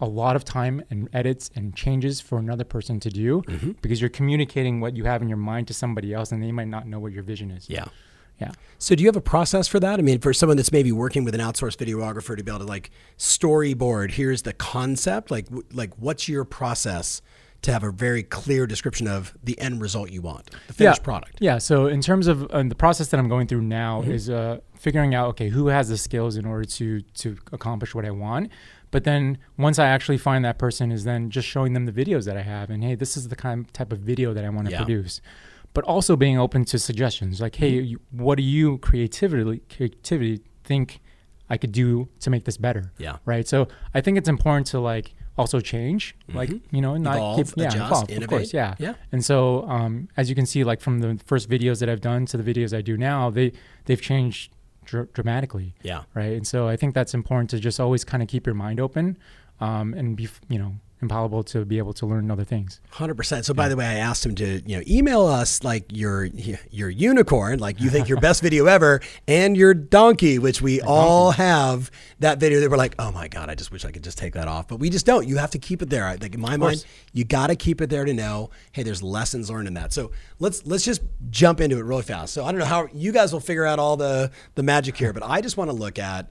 a 0.00 0.06
lot 0.06 0.34
of 0.36 0.44
time 0.44 0.82
and 0.90 1.08
edits 1.12 1.50
and 1.54 1.74
changes 1.76 2.20
for 2.20 2.38
another 2.38 2.64
person 2.64 2.98
to 3.00 3.10
do 3.10 3.42
Mm-hmm. 3.42 3.72
because 3.82 4.00
you're 4.00 4.08
communicating 4.10 4.80
what 4.80 4.96
you 4.96 5.04
have 5.04 5.20
in 5.20 5.28
your 5.28 5.36
mind 5.38 5.66
to 5.68 5.74
somebody 5.74 6.14
else 6.14 6.32
and 6.32 6.42
they 6.42 6.52
might 6.52 6.68
not 6.68 6.86
know 6.86 6.98
what 6.98 7.12
your 7.12 7.22
vision 7.22 7.50
is. 7.50 7.68
Yeah. 7.68 7.84
Yeah. 8.40 8.52
So 8.78 8.94
do 8.94 9.02
you 9.02 9.08
have 9.08 9.16
a 9.16 9.20
process 9.20 9.68
for 9.68 9.78
that? 9.80 9.98
I 9.98 10.02
mean, 10.02 10.18
for 10.20 10.32
someone 10.32 10.56
that's 10.56 10.72
maybe 10.72 10.90
working 10.92 11.24
with 11.24 11.34
an 11.34 11.42
outsourced 11.42 11.76
videographer 11.76 12.34
to 12.34 12.42
be 12.42 12.50
able 12.50 12.60
to 12.60 12.64
like 12.64 12.90
storyboard, 13.18 14.12
here's 14.12 14.42
the 14.42 14.52
concept. 14.54 15.30
Like, 15.30 15.44
w- 15.46 15.64
like 15.72 15.92
what's 15.98 16.28
your 16.28 16.44
process 16.44 17.20
to 17.62 17.72
have 17.72 17.82
a 17.82 17.90
very 17.90 18.22
clear 18.22 18.66
description 18.66 19.06
of 19.06 19.34
the 19.44 19.58
end 19.60 19.82
result 19.82 20.10
you 20.10 20.22
want, 20.22 20.50
the 20.68 20.72
finished 20.72 21.02
product? 21.02 21.36
Yeah. 21.40 21.58
So 21.58 21.86
in 21.86 22.00
terms 22.00 22.26
of 22.26 22.50
uh, 22.50 22.62
the 22.62 22.74
process 22.74 23.08
that 23.08 23.20
I'm 23.20 23.28
going 23.28 23.46
through 23.46 23.62
now 23.62 24.00
Mm-hmm. 24.00 24.10
is 24.12 24.30
uh, 24.30 24.60
figuring 24.80 25.14
out 25.14 25.26
okay 25.32 25.48
who 25.50 25.64
has 25.68 25.88
the 25.88 25.96
skills 26.06 26.36
in 26.40 26.44
order 26.52 26.64
to 26.78 26.86
to 27.22 27.26
accomplish 27.52 27.94
what 27.94 28.04
I 28.04 28.10
want. 28.24 28.50
But 28.94 29.04
then 29.04 29.38
once 29.56 29.78
I 29.78 29.86
actually 29.96 30.18
find 30.18 30.44
that 30.44 30.58
person, 30.58 30.90
is 30.90 31.04
then 31.04 31.30
just 31.30 31.46
showing 31.54 31.72
them 31.74 31.84
the 31.90 31.92
videos 31.92 32.24
that 32.28 32.36
I 32.36 32.42
have 32.42 32.70
and 32.70 32.82
hey, 32.82 32.94
this 32.96 33.16
is 33.16 33.28
the 33.28 33.36
kind 33.36 33.72
type 33.72 33.92
of 33.92 34.00
video 34.00 34.28
that 34.34 34.44
I 34.44 34.48
want 34.56 34.66
to 34.68 34.72
Yeah. 34.72 34.82
produce. 34.84 35.20
But 35.74 35.84
also 35.84 36.16
being 36.16 36.38
open 36.46 36.64
to 36.72 36.78
suggestions 36.78 37.40
like 37.40 37.54
hey, 37.62 37.72
Mm-hmm. 37.74 37.90
you, 37.90 38.00
what 38.10 38.36
do 38.40 38.42
you 38.42 38.78
creativity 38.78 39.60
creativity 39.74 40.40
think 40.64 41.00
I 41.48 41.56
could 41.56 41.72
do 41.72 42.08
to 42.20 42.30
make 42.30 42.44
this 42.48 42.56
better? 42.56 42.84
Yeah. 42.98 43.16
Right. 43.32 43.46
So 43.46 43.68
I 43.94 44.00
think 44.00 44.18
it's 44.18 44.28
important 44.36 44.66
to 44.68 44.80
like 44.80 45.14
also 45.38 45.58
change, 45.60 46.02
like 46.40 46.50
you 46.76 46.80
know, 46.84 46.96
not 46.96 47.14
Mm-hmm. 47.16 47.16
Evolve, 47.16 47.36
keep 47.36 47.56
yeah, 47.56 47.68
adjust, 47.68 47.86
evolve, 47.90 48.02
of 48.04 48.10
innovate. 48.10 48.28
course, 48.28 48.52
yeah. 48.60 48.74
Yeah. 48.78 48.94
And 49.12 49.24
so, 49.24 49.38
um, 49.76 50.08
as 50.16 50.28
you 50.28 50.34
can 50.34 50.46
see, 50.52 50.64
like 50.64 50.80
from 50.86 50.98
the 51.04 51.10
first 51.30 51.48
videos 51.48 51.78
that 51.80 51.88
I've 51.88 52.00
done 52.12 52.26
to 52.26 52.36
the 52.40 52.46
videos 52.54 52.76
I 52.76 52.82
do 52.82 52.96
now, 52.96 53.30
they 53.30 53.52
they've 53.86 54.00
changed 54.12 54.52
dr- 54.90 55.12
dramatically. 55.12 55.74
Yeah. 55.82 56.02
Right. 56.14 56.32
And 56.32 56.46
so 56.46 56.68
I 56.68 56.76
think 56.76 56.94
that's 56.94 57.14
important 57.14 57.50
to 57.50 57.58
just 57.60 57.78
always 57.80 58.04
kind 58.04 58.22
of 58.22 58.28
keep 58.28 58.46
your 58.46 58.54
mind 58.54 58.80
open, 58.80 59.16
um, 59.60 59.94
and 59.94 60.16
be 60.16 60.28
you 60.48 60.58
know 60.58 60.74
impalpable 61.02 61.42
to 61.44 61.64
be 61.64 61.78
able 61.78 61.92
to 61.94 62.06
learn 62.06 62.30
other 62.30 62.44
things. 62.44 62.80
Hundred 62.90 63.14
percent. 63.14 63.44
So, 63.44 63.54
by 63.54 63.68
the 63.68 63.76
way, 63.76 63.86
I 63.86 63.94
asked 63.94 64.24
him 64.24 64.34
to 64.36 64.60
you 64.66 64.76
know 64.76 64.82
email 64.86 65.26
us 65.26 65.64
like 65.64 65.84
your 65.88 66.24
your 66.70 66.90
unicorn, 66.90 67.58
like 67.58 67.80
you 67.80 67.90
think 67.90 68.08
your 68.08 68.20
best 68.20 68.42
video 68.42 68.66
ever, 68.66 69.00
and 69.26 69.56
your 69.56 69.74
donkey, 69.74 70.38
which 70.38 70.60
we 70.60 70.80
all 70.80 71.32
have 71.32 71.90
that 72.20 72.38
video 72.38 72.60
that 72.60 72.70
we're 72.70 72.76
like, 72.76 72.94
oh 72.98 73.10
my 73.12 73.28
god, 73.28 73.48
I 73.50 73.54
just 73.54 73.72
wish 73.72 73.84
I 73.84 73.90
could 73.90 74.04
just 74.04 74.18
take 74.18 74.34
that 74.34 74.48
off, 74.48 74.68
but 74.68 74.76
we 74.76 74.90
just 74.90 75.06
don't. 75.06 75.26
You 75.26 75.38
have 75.38 75.50
to 75.52 75.58
keep 75.58 75.82
it 75.82 75.90
there. 75.90 76.06
I 76.06 76.16
think 76.16 76.34
in 76.34 76.40
my 76.40 76.56
mind, 76.56 76.84
you 77.12 77.24
got 77.24 77.48
to 77.48 77.56
keep 77.56 77.80
it 77.80 77.90
there 77.90 78.04
to 78.04 78.12
know, 78.12 78.50
hey, 78.72 78.82
there's 78.82 79.02
lessons 79.02 79.50
learned 79.50 79.68
in 79.68 79.74
that. 79.74 79.92
So 79.92 80.10
let's 80.38 80.66
let's 80.66 80.84
just 80.84 81.02
jump 81.30 81.60
into 81.60 81.78
it 81.78 81.84
really 81.84 82.02
fast. 82.02 82.34
So 82.34 82.44
I 82.44 82.52
don't 82.52 82.58
know 82.58 82.66
how 82.66 82.88
you 82.92 83.12
guys 83.12 83.32
will 83.32 83.40
figure 83.40 83.64
out 83.64 83.78
all 83.78 83.96
the 83.96 84.30
the 84.54 84.62
magic 84.62 84.96
here, 84.96 85.12
but 85.12 85.22
I 85.22 85.40
just 85.40 85.56
want 85.56 85.70
to 85.70 85.76
look 85.76 85.98
at 85.98 86.30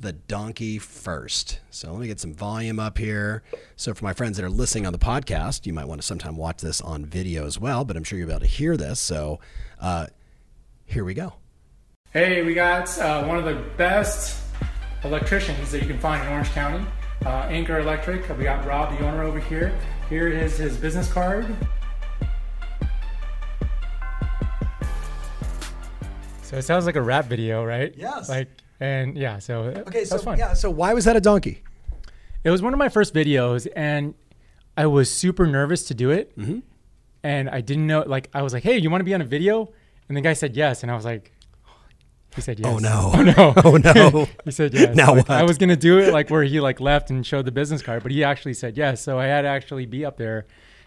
the 0.00 0.12
donkey 0.12 0.78
first. 0.78 1.60
So 1.70 1.92
let 1.92 2.00
me 2.00 2.06
get 2.06 2.18
some 2.18 2.32
volume 2.32 2.80
up 2.80 2.96
here. 2.96 3.42
So 3.76 3.92
for 3.92 4.02
my 4.02 4.14
friends 4.14 4.38
that 4.38 4.44
are 4.44 4.50
listening 4.50 4.86
on 4.86 4.94
the 4.94 4.98
podcast, 4.98 5.66
you 5.66 5.74
might 5.74 5.84
want 5.84 6.00
to 6.00 6.06
sometime 6.06 6.36
watch 6.36 6.62
this 6.62 6.80
on 6.80 7.04
video 7.04 7.46
as 7.46 7.58
well, 7.58 7.84
but 7.84 7.96
I'm 7.96 8.04
sure 8.04 8.18
you'll 8.18 8.28
be 8.28 8.32
able 8.32 8.40
to 8.40 8.46
hear 8.46 8.78
this. 8.78 8.98
So 8.98 9.40
uh, 9.78 10.06
here 10.86 11.04
we 11.04 11.12
go. 11.12 11.34
Hey, 12.12 12.42
we 12.42 12.54
got 12.54 12.98
uh, 12.98 13.24
one 13.24 13.36
of 13.36 13.44
the 13.44 13.62
best 13.76 14.42
electricians 15.04 15.70
that 15.70 15.82
you 15.82 15.86
can 15.86 15.98
find 15.98 16.26
in 16.26 16.32
Orange 16.32 16.48
County, 16.48 16.84
uh, 17.26 17.46
Anchor 17.48 17.78
Electric. 17.78 18.26
We 18.38 18.44
got 18.44 18.64
Rob, 18.64 18.98
the 18.98 19.06
owner, 19.06 19.22
over 19.22 19.38
here. 19.38 19.78
Here 20.08 20.28
is 20.28 20.56
his 20.56 20.76
business 20.78 21.12
card. 21.12 21.54
So 26.42 26.56
it 26.56 26.62
sounds 26.62 26.86
like 26.86 26.96
a 26.96 27.02
rap 27.02 27.26
video, 27.26 27.64
right? 27.64 27.94
Yes. 27.96 28.28
Like, 28.28 28.48
and 28.80 29.16
yeah, 29.16 29.38
so 29.38 29.64
Okay, 29.64 30.00
that's 30.00 30.10
so 30.10 30.18
fun. 30.18 30.38
yeah, 30.38 30.54
so 30.54 30.70
why 30.70 30.94
was 30.94 31.04
that 31.04 31.16
a 31.16 31.20
donkey? 31.20 31.62
It 32.42 32.50
was 32.50 32.62
one 32.62 32.72
of 32.72 32.78
my 32.78 32.88
first 32.88 33.12
videos, 33.14 33.66
and 33.76 34.14
I 34.76 34.86
was 34.86 35.10
super 35.12 35.46
nervous 35.46 35.84
to 35.88 35.94
do 35.94 36.10
it. 36.10 36.36
Mm-hmm. 36.38 36.60
And 37.22 37.50
I 37.50 37.60
didn't 37.60 37.86
know, 37.86 38.02
like, 38.06 38.30
I 38.32 38.40
was 38.40 38.54
like, 38.54 38.62
hey, 38.62 38.78
you 38.78 38.88
want 38.88 39.00
to 39.02 39.04
be 39.04 39.12
on 39.12 39.20
a 39.20 39.26
video? 39.26 39.70
And 40.08 40.16
the 40.16 40.22
guy 40.22 40.32
said 40.32 40.56
yes. 40.56 40.82
And 40.82 40.90
I 40.90 40.94
was 40.94 41.04
like, 41.04 41.32
he 42.34 42.40
said 42.40 42.58
yes. 42.58 42.66
Oh 42.72 42.78
no! 42.78 43.12
Oh 43.16 43.22
no! 43.22 43.52
Oh 43.64 43.76
no! 44.22 44.26
he 44.44 44.50
said 44.52 44.72
yes. 44.72 44.96
Now 44.96 45.14
Like, 45.14 45.28
what? 45.28 45.30
I 45.38 45.42
was 45.42 45.58
gonna 45.58 45.76
do 45.76 45.98
it 45.98 46.12
like 46.12 46.30
where 46.30 46.44
he 46.44 46.60
like 46.60 46.80
left 46.80 47.10
and 47.10 47.26
showed 47.26 47.44
the 47.44 47.52
business 47.52 47.82
card, 47.82 48.02
but 48.02 48.10
he 48.12 48.24
actually 48.24 48.54
said 48.54 48.76
yes. 48.78 49.02
So 49.02 49.18
I 49.18 49.26
had 49.26 49.42
to 49.42 49.48
actually 49.48 49.84
be 49.86 50.04
up 50.06 50.16
there 50.16 50.46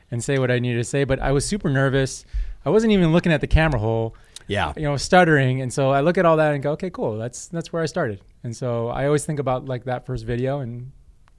and 0.09 0.23
say 0.23 0.39
what 0.39 0.49
I 0.49 0.57
needed 0.59 0.77
to 0.77 0.83
say. 0.85 1.03
But 1.03 1.19
I 1.19 1.31
was 1.33 1.45
super 1.45 1.69
nervous. 1.69 2.25
I 2.65 2.69
wasn't 2.71 2.93
even 2.93 3.11
looking 3.11 3.31
at 3.31 3.41
the 3.41 3.47
camera 3.47 3.79
hole, 3.79 4.15
yeah, 4.47 4.73
you 4.75 4.83
know, 4.83 4.97
stuttering. 4.97 5.61
And 5.61 5.71
so 5.71 5.91
I 5.91 6.01
look 6.01 6.17
at 6.17 6.25
all 6.25 6.37
that 6.37 6.53
and 6.53 6.61
go, 6.61 6.71
okay, 6.71 6.89
cool. 6.89 7.17
That's 7.17 7.47
that's 7.47 7.71
where 7.71 7.81
I 7.81 7.85
started. 7.85 8.21
And 8.43 8.55
so 8.55 8.89
I 8.89 9.05
always 9.05 9.25
think 9.25 9.39
about 9.39 9.65
like 9.65 9.85
that 9.85 10.05
first 10.05 10.25
video 10.25 10.59
and 10.59 10.91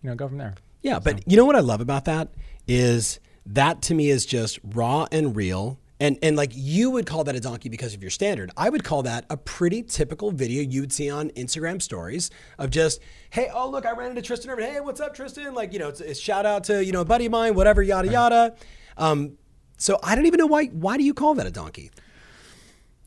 you 0.02 0.10
know 0.10 0.14
go 0.14 0.28
from 0.28 0.38
there. 0.38 0.54
yeah. 0.82 0.98
But 0.98 1.30
you 1.30 1.36
know 1.36 1.44
what 1.44 1.56
I 1.56 1.60
love 1.60 1.80
about 1.80 2.04
that 2.06 2.28
is 2.66 3.20
that 3.46 3.82
to 3.82 3.94
me 3.94 4.10
is 4.10 4.24
just 4.26 4.58
raw 4.64 5.06
and 5.12 5.36
real. 5.36 5.78
And, 6.00 6.18
and 6.22 6.36
like 6.36 6.50
you 6.52 6.90
would 6.90 7.06
call 7.06 7.24
that 7.24 7.36
a 7.36 7.40
donkey 7.40 7.68
because 7.68 7.94
of 7.94 8.02
your 8.02 8.10
standard. 8.10 8.50
I 8.56 8.68
would 8.68 8.82
call 8.82 9.04
that 9.04 9.26
a 9.30 9.36
pretty 9.36 9.82
typical 9.82 10.32
video 10.32 10.62
you 10.62 10.80
would 10.80 10.92
see 10.92 11.08
on 11.08 11.30
Instagram 11.30 11.80
stories 11.80 12.30
of 12.58 12.70
just, 12.70 13.00
hey, 13.30 13.48
oh 13.54 13.70
look, 13.70 13.86
I 13.86 13.92
ran 13.92 14.10
into 14.10 14.20
Tristan 14.20 14.50
Irvin. 14.50 14.70
Hey, 14.70 14.80
what's 14.80 15.00
up, 15.00 15.14
Tristan? 15.14 15.54
Like, 15.54 15.72
you 15.72 15.78
know, 15.78 15.88
it's, 15.88 16.00
it's 16.00 16.18
shout 16.18 16.46
out 16.46 16.64
to, 16.64 16.84
you 16.84 16.90
know, 16.90 17.02
a 17.02 17.04
buddy 17.04 17.26
of 17.26 17.32
mine, 17.32 17.54
whatever, 17.54 17.80
yada 17.80 18.08
yada. 18.08 18.56
Um, 18.96 19.38
so 19.78 19.98
I 20.02 20.14
don't 20.16 20.26
even 20.26 20.38
know 20.38 20.46
why 20.46 20.66
why 20.66 20.96
do 20.96 21.04
you 21.04 21.14
call 21.14 21.34
that 21.34 21.46
a 21.46 21.50
donkey? 21.50 21.90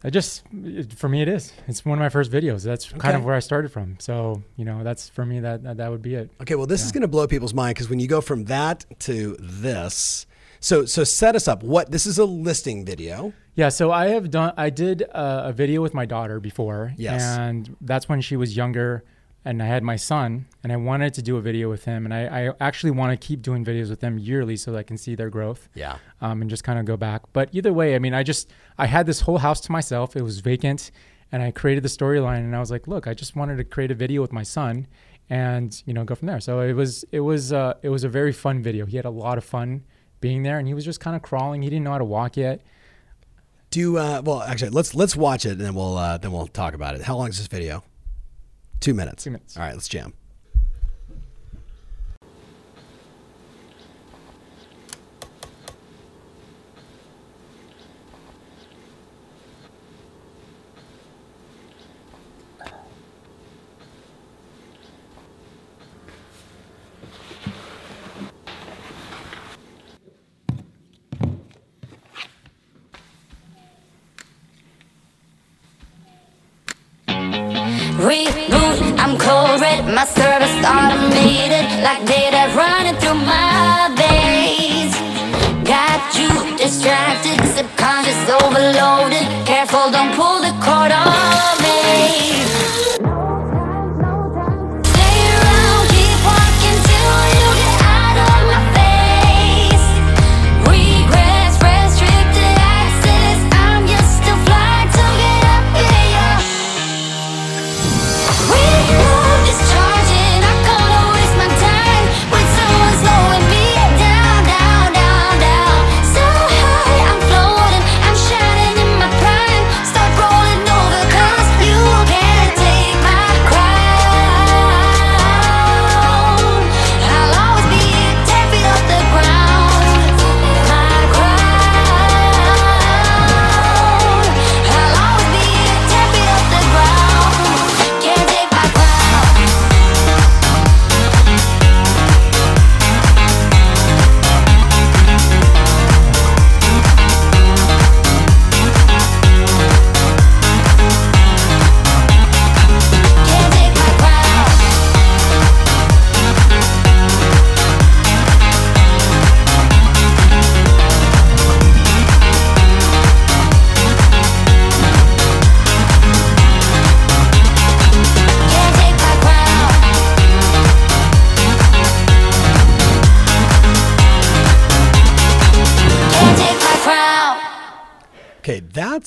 I 0.03 0.09
just, 0.09 0.43
it, 0.53 0.93
for 0.93 1.09
me, 1.09 1.21
it 1.21 1.27
is. 1.27 1.53
It's 1.67 1.83
one 1.83 1.97
of 1.97 1.99
my 1.99 2.09
first 2.09 2.31
videos. 2.31 2.63
That's 2.63 2.91
kind 2.93 3.15
of 3.15 3.25
where 3.25 3.35
I 3.35 3.39
started 3.39 3.71
from. 3.71 3.97
So, 3.99 4.43
you 4.55 4.63
know, 4.63 4.83
that's 4.83 5.09
for 5.09 5.25
me, 5.25 5.39
that 5.39 5.63
that, 5.63 5.77
that 5.77 5.89
would 5.89 6.01
be 6.01 6.15
it. 6.15 6.29
Okay, 6.41 6.55
well, 6.55 6.67
this 6.67 6.85
is 6.85 6.91
going 6.91 7.01
to 7.01 7.07
blow 7.07 7.27
people's 7.27 7.53
mind 7.53 7.75
because 7.75 7.89
when 7.89 7.99
you 7.99 8.07
go 8.07 8.21
from 8.21 8.45
that 8.45 8.85
to 8.99 9.35
this, 9.39 10.27
so 10.59 10.85
so 10.85 11.03
set 11.03 11.35
us 11.35 11.47
up. 11.47 11.63
What 11.63 11.91
this 11.91 12.05
is 12.05 12.17
a 12.17 12.25
listing 12.25 12.85
video. 12.85 13.33
Yeah, 13.55 13.69
so 13.69 13.91
I 13.91 14.09
have 14.09 14.29
done, 14.29 14.53
I 14.55 14.69
did 14.69 15.01
uh, 15.01 15.43
a 15.45 15.53
video 15.53 15.81
with 15.81 15.95
my 15.95 16.05
daughter 16.05 16.39
before. 16.39 16.93
Yes. 16.95 17.23
And 17.23 17.75
that's 17.81 18.07
when 18.07 18.21
she 18.21 18.35
was 18.35 18.55
younger 18.55 19.03
and 19.47 19.63
I 19.63 19.65
had 19.65 19.81
my 19.81 19.95
son 19.95 20.45
and 20.61 20.73
I 20.73 20.75
wanted 20.75 21.13
to 21.13 21.21
do 21.21 21.37
a 21.37 21.41
video 21.41 21.69
with 21.69 21.85
him. 21.85 22.03
And 22.05 22.13
I, 22.13 22.49
I 22.49 22.53
actually 22.59 22.91
want 22.91 23.19
to 23.19 23.27
keep 23.27 23.41
doing 23.41 23.63
videos 23.63 23.89
with 23.89 24.01
them 24.01 24.19
yearly 24.19 24.57
so 24.57 24.71
that 24.71 24.77
I 24.77 24.83
can 24.83 24.97
see 24.97 25.15
their 25.15 25.29
growth. 25.29 25.69
Yeah. 25.73 25.97
um, 26.19 26.41
and 26.41 26.49
just 26.49 26.65
kind 26.65 26.77
of 26.77 26.83
go 26.85 26.97
back. 26.97 27.21
But 27.31 27.47
either 27.53 27.71
way, 27.71 27.95
I 27.95 27.99
mean, 27.99 28.13
I 28.13 28.23
just 28.23 28.51
I 28.77 28.87
had 28.87 29.05
this 29.05 29.21
whole 29.21 29.37
house 29.37 29.61
to 29.61 29.71
myself. 29.71 30.17
It 30.17 30.21
was 30.21 30.41
vacant, 30.41 30.91
and 31.31 31.41
I 31.41 31.51
created 31.51 31.83
the 31.83 31.89
storyline. 31.89 32.39
And 32.39 32.55
I 32.55 32.59
was 32.59 32.71
like, 32.71 32.87
look, 32.87 33.07
I 33.07 33.13
just 33.13 33.35
wanted 33.37 33.57
to 33.57 33.63
create 33.63 33.89
a 33.89 33.95
video 33.95 34.21
with 34.21 34.33
my 34.33 34.43
son, 34.43 34.85
and 35.29 35.81
you 35.85 35.93
know, 35.93 36.03
go 36.03 36.15
from 36.15 36.27
there. 36.27 36.41
So 36.41 36.59
it 36.59 36.73
was 36.73 37.05
it 37.11 37.21
was 37.21 37.53
uh, 37.53 37.75
it 37.81 37.89
was 37.89 38.03
a 38.03 38.09
very 38.09 38.33
fun 38.33 38.61
video. 38.61 38.85
He 38.85 38.97
had 38.97 39.05
a 39.05 39.09
lot 39.09 39.37
of 39.37 39.45
fun 39.45 39.85
being 40.19 40.43
there, 40.43 40.59
and 40.59 40.67
he 40.67 40.73
was 40.73 40.83
just 40.83 40.99
kind 40.99 41.15
of 41.15 41.21
crawling. 41.21 41.61
He 41.61 41.69
didn't 41.69 41.85
know 41.85 41.91
how 41.91 41.99
to 41.99 42.05
walk 42.05 42.35
yet. 42.35 42.61
Do 43.69 43.97
uh, 43.97 44.21
well. 44.25 44.41
Actually, 44.41 44.71
let's 44.71 44.93
let's 44.93 45.15
watch 45.15 45.45
it 45.45 45.51
and 45.51 45.61
then 45.61 45.73
we'll 45.73 45.97
uh, 45.97 46.17
then 46.17 46.33
we'll 46.33 46.47
talk 46.47 46.73
about 46.73 46.95
it. 46.95 47.01
How 47.01 47.15
long 47.15 47.29
is 47.29 47.37
this 47.37 47.47
video? 47.47 47.83
Two 48.79 48.93
minutes. 48.93 49.23
Two 49.23 49.31
minutes. 49.31 49.57
All 49.57 49.63
right, 49.63 49.73
let's 49.73 49.87
jam. 49.87 50.13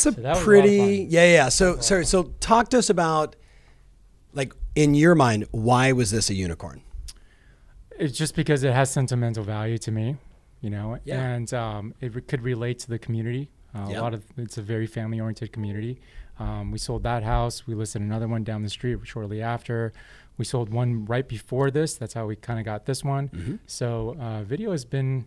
That's 0.04 0.38
a 0.38 0.42
a 0.42 0.44
pretty 0.44 0.78
fun. 1.04 1.10
yeah 1.10 1.32
yeah. 1.32 1.48
So 1.48 1.78
so 1.80 2.02
so 2.02 2.24
talk 2.40 2.68
to 2.70 2.78
us 2.78 2.90
about 2.90 3.36
like 4.32 4.52
in 4.74 4.94
your 4.94 5.14
mind, 5.14 5.46
why 5.50 5.92
was 5.92 6.10
this 6.10 6.30
a 6.30 6.34
unicorn? 6.34 6.82
It's 7.98 8.16
just 8.16 8.34
because 8.34 8.62
it 8.64 8.72
has 8.72 8.90
sentimental 8.90 9.44
value 9.44 9.76
to 9.78 9.90
me, 9.90 10.16
you 10.60 10.70
know, 10.70 10.98
Yeah. 11.04 11.20
and 11.34 11.52
um, 11.52 11.94
it 12.00 12.28
could 12.28 12.42
relate 12.42 12.78
to 12.80 12.88
the 12.88 12.98
community. 12.98 13.50
Uh, 13.74 13.88
Yeah. 13.90 14.00
A 14.00 14.02
lot 14.02 14.14
of 14.14 14.24
it's 14.36 14.56
a 14.58 14.62
very 14.62 14.86
family-oriented 14.86 15.52
community. 15.52 16.00
Um, 16.38 16.70
we 16.70 16.78
sold 16.78 17.02
that 17.02 17.22
house. 17.22 17.66
We 17.66 17.74
listed 17.74 18.00
another 18.00 18.26
one 18.26 18.44
down 18.44 18.62
the 18.62 18.70
street 18.70 18.98
shortly 19.04 19.42
after. 19.42 19.92
We 20.38 20.44
sold 20.46 20.72
one 20.72 21.04
right 21.04 21.28
before 21.28 21.70
this. 21.70 21.94
That's 21.96 22.14
how 22.14 22.24
we 22.26 22.36
kind 22.36 22.58
of 22.58 22.64
got 22.64 22.86
this 22.86 23.04
one. 23.04 23.28
Mm-hmm. 23.28 23.56
So 23.66 24.16
uh, 24.18 24.42
video 24.44 24.70
has 24.70 24.84
been. 24.86 25.26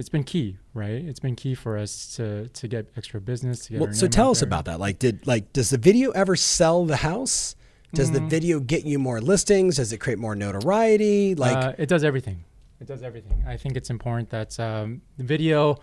It's 0.00 0.08
been 0.08 0.24
key, 0.24 0.56
right? 0.72 0.92
It's 1.10 1.20
been 1.20 1.36
key 1.36 1.54
for 1.54 1.76
us 1.76 2.16
to 2.16 2.48
to 2.48 2.66
get 2.66 2.88
extra 2.96 3.20
business. 3.20 3.66
To 3.66 3.72
get 3.72 3.80
Well, 3.80 3.92
so 3.92 4.08
tell 4.08 4.30
us 4.30 4.40
about 4.42 4.64
that. 4.64 4.80
Like, 4.80 4.98
did 4.98 5.26
like 5.26 5.52
does 5.52 5.68
the 5.70 5.78
video 5.78 6.10
ever 6.12 6.36
sell 6.36 6.86
the 6.86 6.96
house? 6.96 7.54
Does 7.92 8.10
the 8.12 8.20
video 8.20 8.60
get 8.60 8.84
you 8.86 8.98
more 8.98 9.20
listings? 9.20 9.76
Does 9.76 9.92
it 9.92 9.98
create 9.98 10.18
more 10.18 10.34
notoriety? 10.36 11.34
Like, 11.34 11.56
uh, 11.56 11.72
it 11.76 11.88
does 11.88 12.02
everything. 12.04 12.44
It 12.80 12.86
does 12.86 13.02
everything. 13.02 13.44
I 13.46 13.56
think 13.56 13.76
it's 13.76 13.90
important 13.90 14.30
that 14.30 14.58
um, 14.60 15.02
the 15.18 15.24
video, 15.24 15.76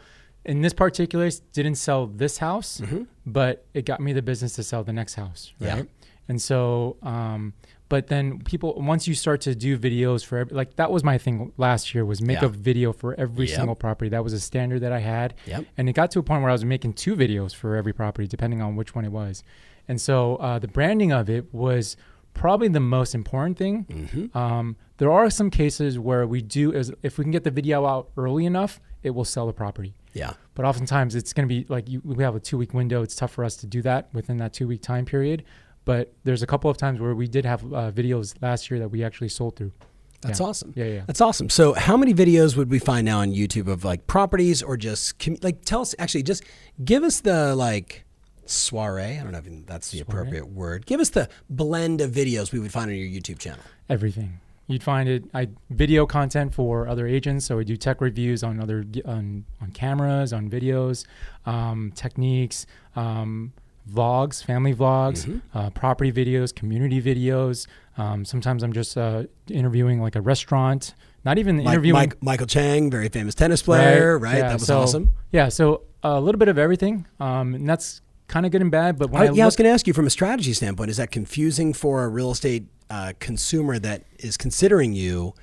in 0.45 0.61
this 0.61 0.73
particular, 0.73 1.29
didn't 1.53 1.75
sell 1.75 2.07
this 2.07 2.37
house, 2.37 2.81
but 3.25 3.65
it 3.73 3.85
got 3.85 3.99
me 3.99 4.13
the 4.13 4.21
business 4.21 4.53
to 4.53 4.63
sell 4.63 4.83
the 4.83 4.93
next 4.93 5.15
house, 5.15 5.53
Yeah. 5.59 5.75
right? 5.75 5.89
And 6.29 6.41
so, 6.41 6.95
um, 7.03 7.53
but 7.89 8.07
then 8.07 8.39
people, 8.39 8.73
once 8.81 9.07
you 9.07 9.13
start 9.15 9.41
to 9.41 9.55
do 9.55 9.77
videos 9.77 10.25
for 10.25 10.39
every, 10.39 10.55
like 10.55 10.75
that 10.75 10.91
was 10.91 11.03
my 11.03 11.17
thing 11.17 11.53
last 11.57 11.93
year 11.95 12.03
was 12.05 12.21
make 12.21 12.41
Yeah. 12.41 12.47
a 12.47 12.49
video 12.49 12.91
for 12.93 13.13
every 13.19 13.47
Yep. 13.47 13.55
single 13.55 13.75
property. 13.75 14.09
That 14.09 14.23
was 14.23 14.33
a 14.33 14.39
standard 14.39 14.81
that 14.81 14.91
I 14.91 14.99
had, 14.99 15.33
Yep. 15.45 15.65
and 15.77 15.87
it 15.89 15.93
got 15.93 16.11
to 16.11 16.19
a 16.19 16.23
point 16.23 16.41
where 16.41 16.49
I 16.49 16.53
was 16.53 16.65
making 16.65 16.93
two 16.93 17.15
videos 17.15 17.55
for 17.55 17.75
every 17.75 17.93
property, 17.93 18.27
depending 18.27 18.61
on 18.61 18.75
which 18.75 18.93
one 18.95 19.05
it 19.05 19.11
was. 19.11 19.43
And 19.87 20.01
so 20.01 20.35
uh, 20.37 20.59
the 20.59 20.67
branding 20.67 21.11
of 21.11 21.29
it 21.29 21.53
was 21.53 21.95
probably 22.33 22.67
the 22.67 22.79
most 22.79 23.15
important 23.15 23.57
thing. 23.57 23.85
Mm-hmm. 23.89 24.37
Um, 24.37 24.75
there 24.97 25.11
are 25.11 25.29
some 25.29 25.49
cases 25.49 25.97
where 25.97 26.27
we 26.27 26.41
do 26.41 26.71
is 26.71 26.91
if 27.03 27.17
we 27.17 27.23
can 27.23 27.31
get 27.31 27.43
the 27.43 27.51
video 27.51 27.85
out 27.85 28.09
early 28.17 28.45
enough, 28.45 28.79
it 29.03 29.11
will 29.11 29.25
sell 29.25 29.47
the 29.47 29.53
property. 29.53 29.93
yeah, 30.13 30.33
But 30.55 30.65
oftentimes 30.65 31.13
it's 31.15 31.31
going 31.33 31.47
to 31.47 31.53
be 31.55 31.65
like 31.69 31.87
you, 31.87 32.01
we 32.03 32.23
have 32.23 32.35
a 32.35 32.39
two 32.39 32.57
week 32.57 32.73
window. 32.73 33.01
It's 33.03 33.15
tough 33.15 33.31
for 33.31 33.43
us 33.43 33.55
to 33.57 33.67
do 33.67 33.81
that 33.83 34.09
within 34.13 34.37
that 34.37 34.53
two 34.53 34.67
week 34.67 34.81
time 34.81 35.05
period. 35.05 35.43
But 35.87 36.13
there's 36.25 36.43
a 36.43 36.47
couple 36.53 36.69
of 36.69 36.75
times 36.75 36.99
where 36.99 37.15
we 37.15 37.27
did 37.27 37.45
have 37.45 37.61
uh, 37.63 37.91
videos 37.99 38.35
last 38.41 38.69
year 38.69 38.77
that 38.81 38.89
we 38.89 39.05
actually 39.05 39.29
sold 39.29 39.55
through. 39.55 39.71
that's 40.21 40.39
Yeah. 40.41 40.45
awesome. 40.47 40.73
Yeah, 40.75 40.85
yeah. 40.95 41.03
That's 41.07 41.21
awesome. 41.21 41.49
So, 41.49 41.73
how 41.87 41.95
many 41.95 42.13
videos 42.13 42.57
would 42.57 42.69
we 42.69 42.79
find 42.79 43.05
now 43.05 43.19
on 43.19 43.29
YouTube 43.31 43.67
of 43.75 43.85
like 43.85 44.05
properties 44.05 44.61
or 44.61 44.75
just 44.75 45.17
commu- 45.17 45.41
like 45.43 45.63
tell 45.63 45.81
us 45.81 45.95
actually 45.97 46.23
just 46.23 46.43
give 46.83 47.03
us 47.03 47.21
the 47.21 47.55
like 47.55 48.03
soiree. 48.45 49.17
I 49.17 49.23
don't 49.23 49.31
know 49.31 49.37
if 49.45 49.65
that's 49.65 49.91
the 49.91 49.99
appropriate 50.01 50.47
word. 50.49 50.85
Give 50.85 50.99
us 50.99 51.09
the 51.09 51.29
blend 51.49 52.01
of 52.01 52.11
videos 52.11 52.51
we 52.51 52.59
would 52.59 52.71
find 52.71 52.89
on 52.91 52.95
your 52.97 53.07
YouTube 53.07 53.39
channel. 53.39 53.63
Everything 53.89 54.39
you'd 54.69 54.83
find 54.83 55.07
it. 55.07 55.23
I 55.33 55.47
video 55.69 56.05
content 56.05 56.53
for 56.53 56.87
other 56.89 57.07
agents, 57.07 57.45
so 57.45 57.55
we 57.55 57.63
do 57.63 57.77
tech 57.77 58.01
reviews 58.01 58.43
on 58.43 58.59
other 58.59 58.83
on 59.05 59.45
on 59.61 59.71
cameras, 59.71 60.33
on 60.33 60.49
videos, 60.49 61.05
um, 61.45 61.91
techniques. 61.95 62.65
Um, 62.95 63.53
vlogs 63.91 64.43
family 64.43 64.73
vlogs 64.73 65.25
Mm-hmm. 65.25 65.57
uh, 65.57 65.69
property 65.71 66.11
videos 66.11 66.53
community 66.53 67.01
videos 67.01 67.67
um, 67.97 68.25
sometimes 68.25 68.63
i'm 68.63 68.73
just 68.73 68.97
uh, 68.97 69.23
interviewing 69.49 70.01
like 70.01 70.15
a 70.15 70.21
restaurant 70.21 70.93
not 71.25 71.37
even 71.37 71.57
Mike, 71.57 71.67
interviewing 71.73 71.93
Mike, 71.99 72.23
Michael 72.23 72.47
Chang, 72.47 72.89
very 72.89 73.09
famous 73.09 73.35
tennis 73.35 73.61
player, 73.61 74.17
right? 74.17 74.37
Yeah, 74.37 74.47
that 74.49 74.53
was 74.53 74.65
so- 74.67 74.79
awesome. 74.79 75.11
Yeah, 75.31 75.49
so 75.49 75.81
a 76.01 76.21
little 76.21 76.39
bit 76.39 76.47
of 76.47 76.57
everything, 76.57 77.05
um, 77.19 77.53
and 77.53 77.67
that's 77.67 77.99
kind 78.29 78.45
of 78.45 78.53
good 78.53 78.61
and 78.61 78.71
bad. 78.71 78.97
But 78.97 79.09
when 79.09 79.23
I, 79.23 79.25
I, 79.25 79.31
yeah, 79.31 79.43
I 79.43 79.45
was 79.45 79.57
going 79.57 79.65
to 79.65 79.71
ask 79.71 79.87
you 79.87 79.93
from 79.93 80.07
a 80.07 80.09
strategy 80.09 80.53
standpoint, 80.53 80.89
is 80.89 80.95
that 80.97 81.11
confusing 81.11 81.73
for 81.73 82.05
a 82.05 82.07
real 82.07 82.31
estate 82.31 82.67
uh, 82.89 83.11
consumer 83.19 83.77
that 83.77 84.03
is 84.19 84.37
considering 84.37 84.93
you? 84.93 85.33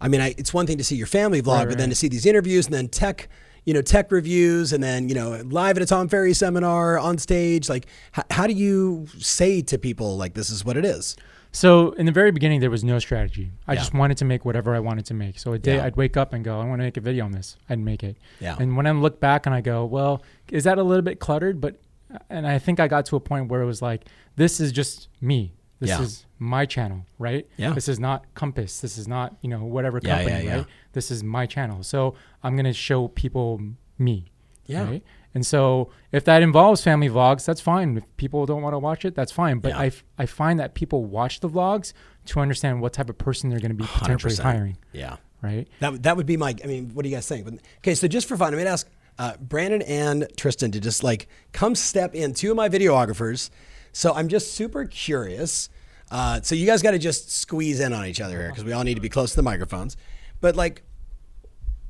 I 0.00 0.08
mean, 0.08 0.22
I, 0.22 0.34
it's 0.38 0.54
one 0.54 0.66
thing 0.66 0.78
to 0.78 0.84
see 0.84 0.96
your 0.96 1.06
family 1.08 1.42
vlog, 1.42 1.58
Right, 1.58 1.68
but 1.68 1.76
then 1.78 1.90
to 1.90 1.94
see 1.94 2.08
these 2.08 2.24
interviews 2.24 2.64
and 2.66 2.74
then 2.74 2.88
tech, 2.88 3.28
you 3.66 3.74
know, 3.74 3.82
tech 3.82 4.10
reviews, 4.10 4.72
and 4.72 4.82
then 4.82 5.08
you 5.10 5.14
know, 5.14 5.42
live 5.44 5.76
at 5.76 5.82
a 5.82 5.86
Tom 5.86 6.08
Ferry 6.08 6.32
seminar 6.32 6.98
on 6.98 7.18
stage. 7.18 7.68
Like, 7.68 7.86
h- 8.16 8.24
how 8.30 8.46
do 8.46 8.54
you 8.54 9.06
say 9.18 9.60
to 9.62 9.76
people 9.76 10.16
like 10.16 10.32
this 10.34 10.48
is 10.48 10.64
what 10.64 10.76
it 10.78 10.84
is? 10.86 11.16
so 11.52 11.92
in 11.92 12.04
the 12.04 12.12
very 12.12 12.30
beginning, 12.30 12.60
there 12.60 12.70
was 12.70 12.84
no 12.84 12.98
strategy. 12.98 13.50
I 13.66 13.72
Yeah. 13.72 13.78
just 13.80 13.94
wanted 13.94 14.18
to 14.18 14.26
make 14.26 14.44
whatever 14.44 14.74
I 14.74 14.78
wanted 14.78 15.06
to 15.06 15.14
make. 15.14 15.38
So 15.38 15.52
a 15.54 15.58
day 15.58 15.76
Yeah. 15.76 15.86
I'd 15.86 15.96
wake 15.96 16.14
up 16.18 16.34
and 16.34 16.44
go, 16.44 16.60
I 16.60 16.64
want 16.66 16.80
to 16.80 16.84
make 16.84 16.98
a 16.98 17.00
video 17.00 17.24
on 17.24 17.32
this. 17.32 17.56
I'd 17.70 17.78
make 17.78 18.02
it. 18.04 18.16
Yeah. 18.40 18.56
And 18.60 18.76
when 18.76 18.86
I 18.86 18.90
look 18.90 19.20
back 19.20 19.46
and 19.46 19.54
I 19.54 19.62
go, 19.62 19.86
well, 19.86 20.22
is 20.52 20.64
that 20.64 20.76
a 20.76 20.82
little 20.82 21.00
bit 21.02 21.18
cluttered? 21.18 21.58
But 21.60 21.80
uh, 22.12 22.18
and 22.28 22.46
I 22.46 22.58
think 22.58 22.78
I 22.78 22.88
got 22.88 23.06
to 23.06 23.16
a 23.16 23.20
point 23.20 23.48
where 23.48 23.62
it 23.62 23.66
was 23.66 23.80
like, 23.80 24.04
this 24.36 24.60
is 24.60 24.70
just 24.70 25.08
me. 25.22 25.54
This 25.80 25.90
Yeah. 25.90 26.02
is 26.02 26.26
my 26.38 26.64
channel, 26.66 27.04
right? 27.18 27.46
Yeah. 27.56 27.72
This 27.74 27.86
is 27.88 27.98
not 28.00 28.24
Compass. 28.34 28.80
This 28.80 28.96
is 28.98 29.06
not 29.06 29.36
you 29.42 29.50
know 29.50 29.64
whatever 29.64 30.00
Yeah, 30.02 30.16
company, 30.22 30.44
yeah, 30.46 30.56
right? 30.58 30.66
This 30.92 31.10
is 31.10 31.22
my 31.22 31.46
channel. 31.46 31.82
So 31.82 32.14
I'm 32.42 32.56
gonna 32.56 32.72
show 32.72 33.08
people 33.08 33.60
me. 33.98 34.30
Yeah. 34.66 34.84
Right? 34.84 35.02
And 35.34 35.44
so 35.44 35.90
if 36.12 36.24
that 36.24 36.42
involves 36.42 36.82
family 36.82 37.08
vlogs, 37.10 37.44
that's 37.44 37.60
fine. 37.60 37.98
If 37.98 38.04
people 38.16 38.46
don't 38.46 38.62
want 38.62 38.72
to 38.72 38.78
watch 38.78 39.04
it, 39.04 39.14
that's 39.14 39.30
fine. 39.30 39.58
But. 39.58 39.72
I, 39.74 39.86
f- 39.88 40.02
I 40.18 40.24
find 40.24 40.58
that 40.60 40.72
people 40.74 41.04
watch 41.04 41.40
the 41.40 41.48
vlogs 41.48 41.92
to 42.26 42.40
understand 42.40 42.80
what 42.80 42.94
type 42.94 43.10
of 43.10 43.18
person 43.18 43.50
they're 43.50 43.60
going 43.60 43.70
to 43.70 43.76
be 43.76 43.84
potentially 43.86 44.32
100%. 44.34 44.42
hiring, 44.42 44.76
Yeah. 44.94 45.16
right? 45.42 45.68
That 45.80 45.92
would- 45.92 46.02
that 46.04 46.16
would 46.16 46.24
be 46.26 46.38
my. 46.38 46.54
I 46.64 46.66
mean, 46.66 46.90
what 46.94 47.02
do 47.02 47.10
you 47.10 47.14
guys 47.14 47.28
think? 47.28 47.44
But, 47.44 47.54
okay, 47.80 47.94
so 47.94 48.08
just 48.08 48.26
for 48.26 48.36
fun, 48.38 48.54
I'm 48.54 48.58
gonna 48.58 48.70
ask 48.70 48.88
uh, 49.18 49.34
Brandon 49.38 49.82
and 49.82 50.26
Tristan 50.38 50.70
to 50.72 50.80
just 50.80 51.04
like 51.04 51.28
come 51.52 51.74
step 51.74 52.14
in, 52.14 52.32
two 52.34 52.50
of 52.50 52.56
my 52.56 52.68
videographers. 52.70 53.50
So 53.96 54.12
I'm 54.12 54.28
just 54.28 54.52
super 54.52 54.84
curious. 54.84 55.70
Uh, 56.10 56.42
so 56.42 56.54
you 56.54 56.66
guys 56.66 56.82
got 56.82 56.90
to 56.90 56.98
just 56.98 57.30
squeeze 57.32 57.80
in 57.80 57.94
on 57.94 58.04
each 58.04 58.20
other 58.20 58.38
here 58.38 58.48
because 58.50 58.62
we 58.62 58.72
all 58.72 58.84
need 58.84 58.96
to 58.96 59.00
be 59.00 59.08
close 59.08 59.30
to 59.30 59.36
the 59.36 59.42
microphones. 59.42 59.96
But 60.42 60.54
like, 60.54 60.82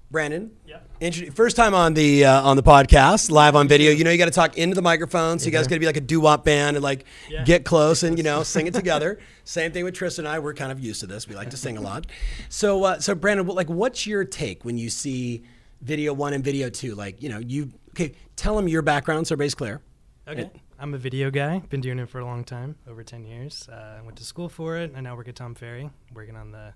Brandon, 0.09 0.53
Yeah. 0.65 0.79
intro- 1.01 1.33
first 1.33 1.57
time 1.57 1.75
on 1.75 1.95
the 1.95 2.25
uh, 2.25 2.43
on 2.43 2.57
the 2.57 2.63
podcast, 2.63 3.29
live 3.29 3.57
on 3.57 3.67
video. 3.67 3.91
You 3.91 4.05
know, 4.05 4.13
you 4.13 4.19
got 4.19 4.27
to 4.27 4.31
talk 4.31 4.57
into 4.57 4.77
the 4.77 4.83
microphone. 4.83 5.41
So 5.41 5.47
you 5.47 5.51
guys 5.51 5.67
got 5.67 5.75
to 5.75 5.81
be 5.81 5.87
like 5.87 5.97
a 5.97 6.01
doo 6.01 6.21
wop 6.21 6.45
band 6.45 6.77
and 6.77 6.85
like 6.85 7.07
Yeah. 7.29 7.43
get 7.43 7.65
close 7.65 8.05
and 8.05 8.17
you 8.17 8.23
know 8.23 8.45
sing 8.45 8.69
it 8.69 8.73
together. 8.75 9.19
Same 9.45 9.73
thing 9.73 9.83
with 9.83 9.95
Tristan 9.95 10.27
and 10.27 10.33
I. 10.33 10.39
We're 10.39 10.55
kind 10.55 10.71
of 10.71 10.79
used 10.79 11.01
to 11.01 11.09
this. 11.09 11.27
We 11.27 11.35
like 11.35 11.51
to 11.51 11.57
sing 11.57 11.77
a 11.77 11.81
lot. 11.81 12.07
So 12.49 12.85
uh, 12.85 13.01
so 13.01 13.17
Brandon, 13.17 13.45
like, 13.49 13.69
what's 13.69 14.07
your 14.07 14.25
take 14.25 14.65
when 14.65 14.79
you 14.79 14.91
see 14.91 15.43
video 15.83 16.13
one 16.15 16.35
and 16.35 16.45
video 16.45 16.71
two? 16.71 16.95
Like, 16.95 17.21
you 17.21 17.29
know, 17.31 17.41
you 17.41 17.73
okay? 17.91 18.15
Tell 18.37 18.55
them 18.55 18.69
your 18.69 18.83
background 18.83 19.27
so 19.27 19.35
everybody's 19.35 19.57
clear. 19.57 19.81
Okay. 20.29 20.51
I'm 20.79 20.93
a 20.93 20.99
video 20.99 21.31
guy. 21.31 21.61
Been 21.61 21.81
doing 21.81 21.99
it 22.01 22.09
for 22.09 22.19
a 22.19 22.25
long 22.25 22.43
time, 22.43 22.77
over 22.89 23.05
10 23.05 23.25
years. 23.25 23.69
Uh, 23.71 23.99
I 23.99 24.03
went 24.03 24.17
to 24.19 24.25
school 24.25 24.49
for 24.49 24.77
it. 24.77 24.93
I 24.97 25.01
now 25.01 25.17
work 25.17 25.29
at 25.29 25.37
Tom 25.37 25.55
Ferry, 25.55 25.89
working 26.13 26.37
on 26.37 26.51
the 26.51 26.75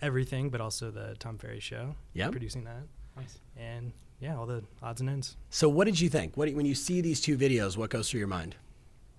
everything, 0.00 0.48
but 0.48 0.60
also 0.60 0.90
the 0.90 1.14
Tom 1.18 1.36
Ferry 1.36 1.60
show. 1.60 1.94
Yeah. 2.14 2.30
Producing 2.30 2.64
that. 2.64 2.82
Nice. 3.16 3.38
And 3.58 3.92
yeah, 4.20 4.36
all 4.36 4.46
the 4.46 4.64
odds 4.82 5.00
and 5.00 5.10
ends. 5.10 5.36
So 5.50 5.68
what 5.68 5.84
did 5.84 6.00
you 6.00 6.08
think? 6.08 6.36
What 6.36 6.50
when 6.54 6.64
you 6.64 6.74
see 6.74 7.00
these 7.00 7.20
two 7.20 7.36
videos? 7.36 7.76
What 7.76 7.90
goes 7.90 8.10
through 8.10 8.20
your 8.20 8.28
mind? 8.28 8.56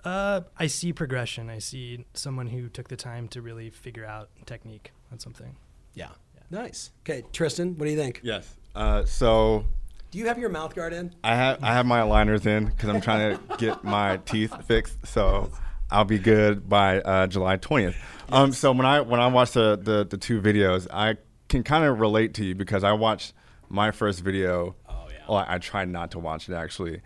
Uh, 0.04 0.42
I 0.58 0.68
see 0.68 0.92
progression. 0.92 1.50
I 1.50 1.60
see 1.60 2.06
someone 2.14 2.48
who 2.48 2.70
took 2.70 2.90
the 2.90 2.96
time 2.96 3.28
to 3.30 3.42
really 3.42 3.70
figure 3.70 4.06
out 4.06 4.30
technique 4.46 4.92
on 5.12 5.20
something. 5.20 5.56
Yeah. 5.94 6.10
Nice. 6.50 6.92
Okay, 7.02 7.24
Tristan, 7.32 7.78
what 7.78 7.86
do 7.86 7.92
you 7.92 7.98
think? 7.98 8.20
Yes. 8.24 8.56
Uh, 8.76 9.06
so 9.06 9.66
Do 10.14 10.20
you 10.20 10.28
have 10.28 10.38
your 10.38 10.50
mouth 10.50 10.76
guard 10.76 10.94
in? 10.94 11.12
I 11.24 11.34
have 11.34 11.64
I 11.64 11.74
have 11.74 11.88
my 11.88 12.02
aligners 12.02 12.46
in 12.46 12.66
because 12.66 12.88
I'm 12.88 13.02
trying 13.02 13.36
to 13.36 13.58
get 13.58 13.84
my 13.84 14.18
teeth 14.18 14.54
fixed. 14.68 15.08
So 15.08 15.50
I'll 15.90 16.06
be 16.06 16.20
good 16.20 16.70
by 16.70 17.02
uh, 17.02 17.26
July 17.26 17.58
20th. 17.58 17.96
Um, 18.32 18.52
so 18.52 18.72
when 18.74 18.86
I 18.86 19.02
when 19.02 19.20
I 19.20 19.26
watch 19.26 19.54
the, 19.54 19.76
the 19.76 20.06
the 20.06 20.18
two 20.20 20.40
videos, 20.40 20.88
I 20.94 21.16
can 21.50 21.64
kind 21.64 21.84
of 21.84 22.00
relate 22.00 22.36
to 22.36 22.46
you 22.46 22.54
because 22.54 22.84
I 22.84 22.92
watched 22.92 23.34
my 23.70 23.90
first 23.90 24.20
video. 24.20 24.76
Oh, 24.88 25.08
yeah. 25.10 25.16
Well, 25.28 25.46
I 25.48 25.58
tried 25.58 25.90
not 25.90 26.12
to 26.12 26.20
watch 26.20 26.48
it 26.48 26.54
actually. 26.54 27.02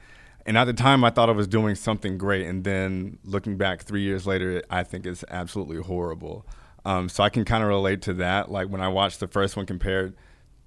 And 0.45 0.57
at 0.57 0.65
the 0.65 0.73
time, 0.73 1.05
I 1.05 1.09
thought 1.09 1.29
I 1.29 1.31
was 1.31 1.47
doing 1.47 1.75
something 1.75 2.17
great, 2.17 2.45
and 2.45 2.65
then 2.65 3.19
looking 3.23 3.55
back 3.55 3.83
three 3.83 4.01
years 4.01 4.27
later, 4.27 4.61
I 4.69 4.83
think 4.83 5.05
it's 5.05 5.23
absolutely 5.29 5.81
horrible. 5.81 6.45
Um, 6.83 7.07
so 7.07 7.23
I 7.23 7.29
can 7.29 7.45
kind 7.45 7.63
of 7.63 7.69
relate 7.69 8.01
to 8.01 8.13
that. 8.15 8.51
Like 8.51 8.67
when 8.67 8.81
I 8.81 8.89
watched 8.89 9.21
the 9.21 9.27
first 9.29 9.55
one 9.55 9.65
compared 9.65 10.13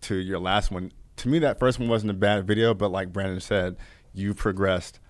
to 0.03 0.15
your 0.15 0.39
last 0.39 0.71
one, 0.71 0.93
to 1.21 1.29
me 1.29 1.39
that 1.41 1.59
first 1.59 1.79
one 1.79 1.89
wasn't 1.89 2.11
a 2.11 2.15
bad 2.15 2.47
video, 2.47 2.75
but 2.75 2.91
like 2.91 3.13
Brandon 3.13 3.41
said, 3.41 3.77
you 4.13 4.35
progressed 4.35 5.01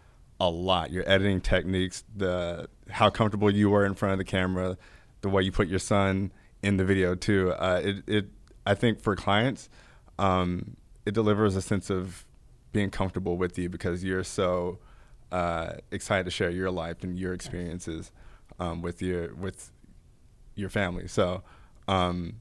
a 0.40 0.48
lot. 0.48 0.90
Your 0.90 1.08
editing 1.08 1.40
techniques, 1.40 2.04
the 2.16 2.68
how 2.88 3.10
comfortable 3.10 3.50
you 3.50 3.70
were 3.70 3.84
in 3.84 3.94
front 3.94 4.12
of 4.12 4.18
the 4.18 4.24
camera, 4.24 4.76
the 5.20 5.28
way 5.28 5.42
you 5.42 5.52
put 5.52 5.68
your 5.68 5.78
son 5.78 6.32
in 6.62 6.76
the 6.76 6.84
video 6.84 7.14
too. 7.14 7.52
Uh, 7.52 7.80
it, 7.82 8.08
it 8.08 8.26
I 8.66 8.74
think 8.74 9.00
for 9.00 9.14
clients, 9.16 9.68
um, 10.18 10.76
it 11.06 11.12
delivers 11.12 11.56
a 11.56 11.62
sense 11.62 11.90
of 11.90 12.24
being 12.72 12.90
comfortable 12.90 13.36
with 13.36 13.58
you 13.58 13.68
because 13.68 14.04
you're 14.04 14.24
so 14.24 14.78
uh, 15.32 15.74
excited 15.90 16.24
to 16.24 16.30
share 16.30 16.50
your 16.50 16.70
life 16.70 17.02
and 17.02 17.18
your 17.18 17.32
experiences 17.32 18.12
um, 18.58 18.82
with 18.82 19.00
your 19.00 19.34
with 19.34 19.70
your 20.54 20.68
family. 20.68 21.06
So, 21.08 21.42
um, 21.88 22.40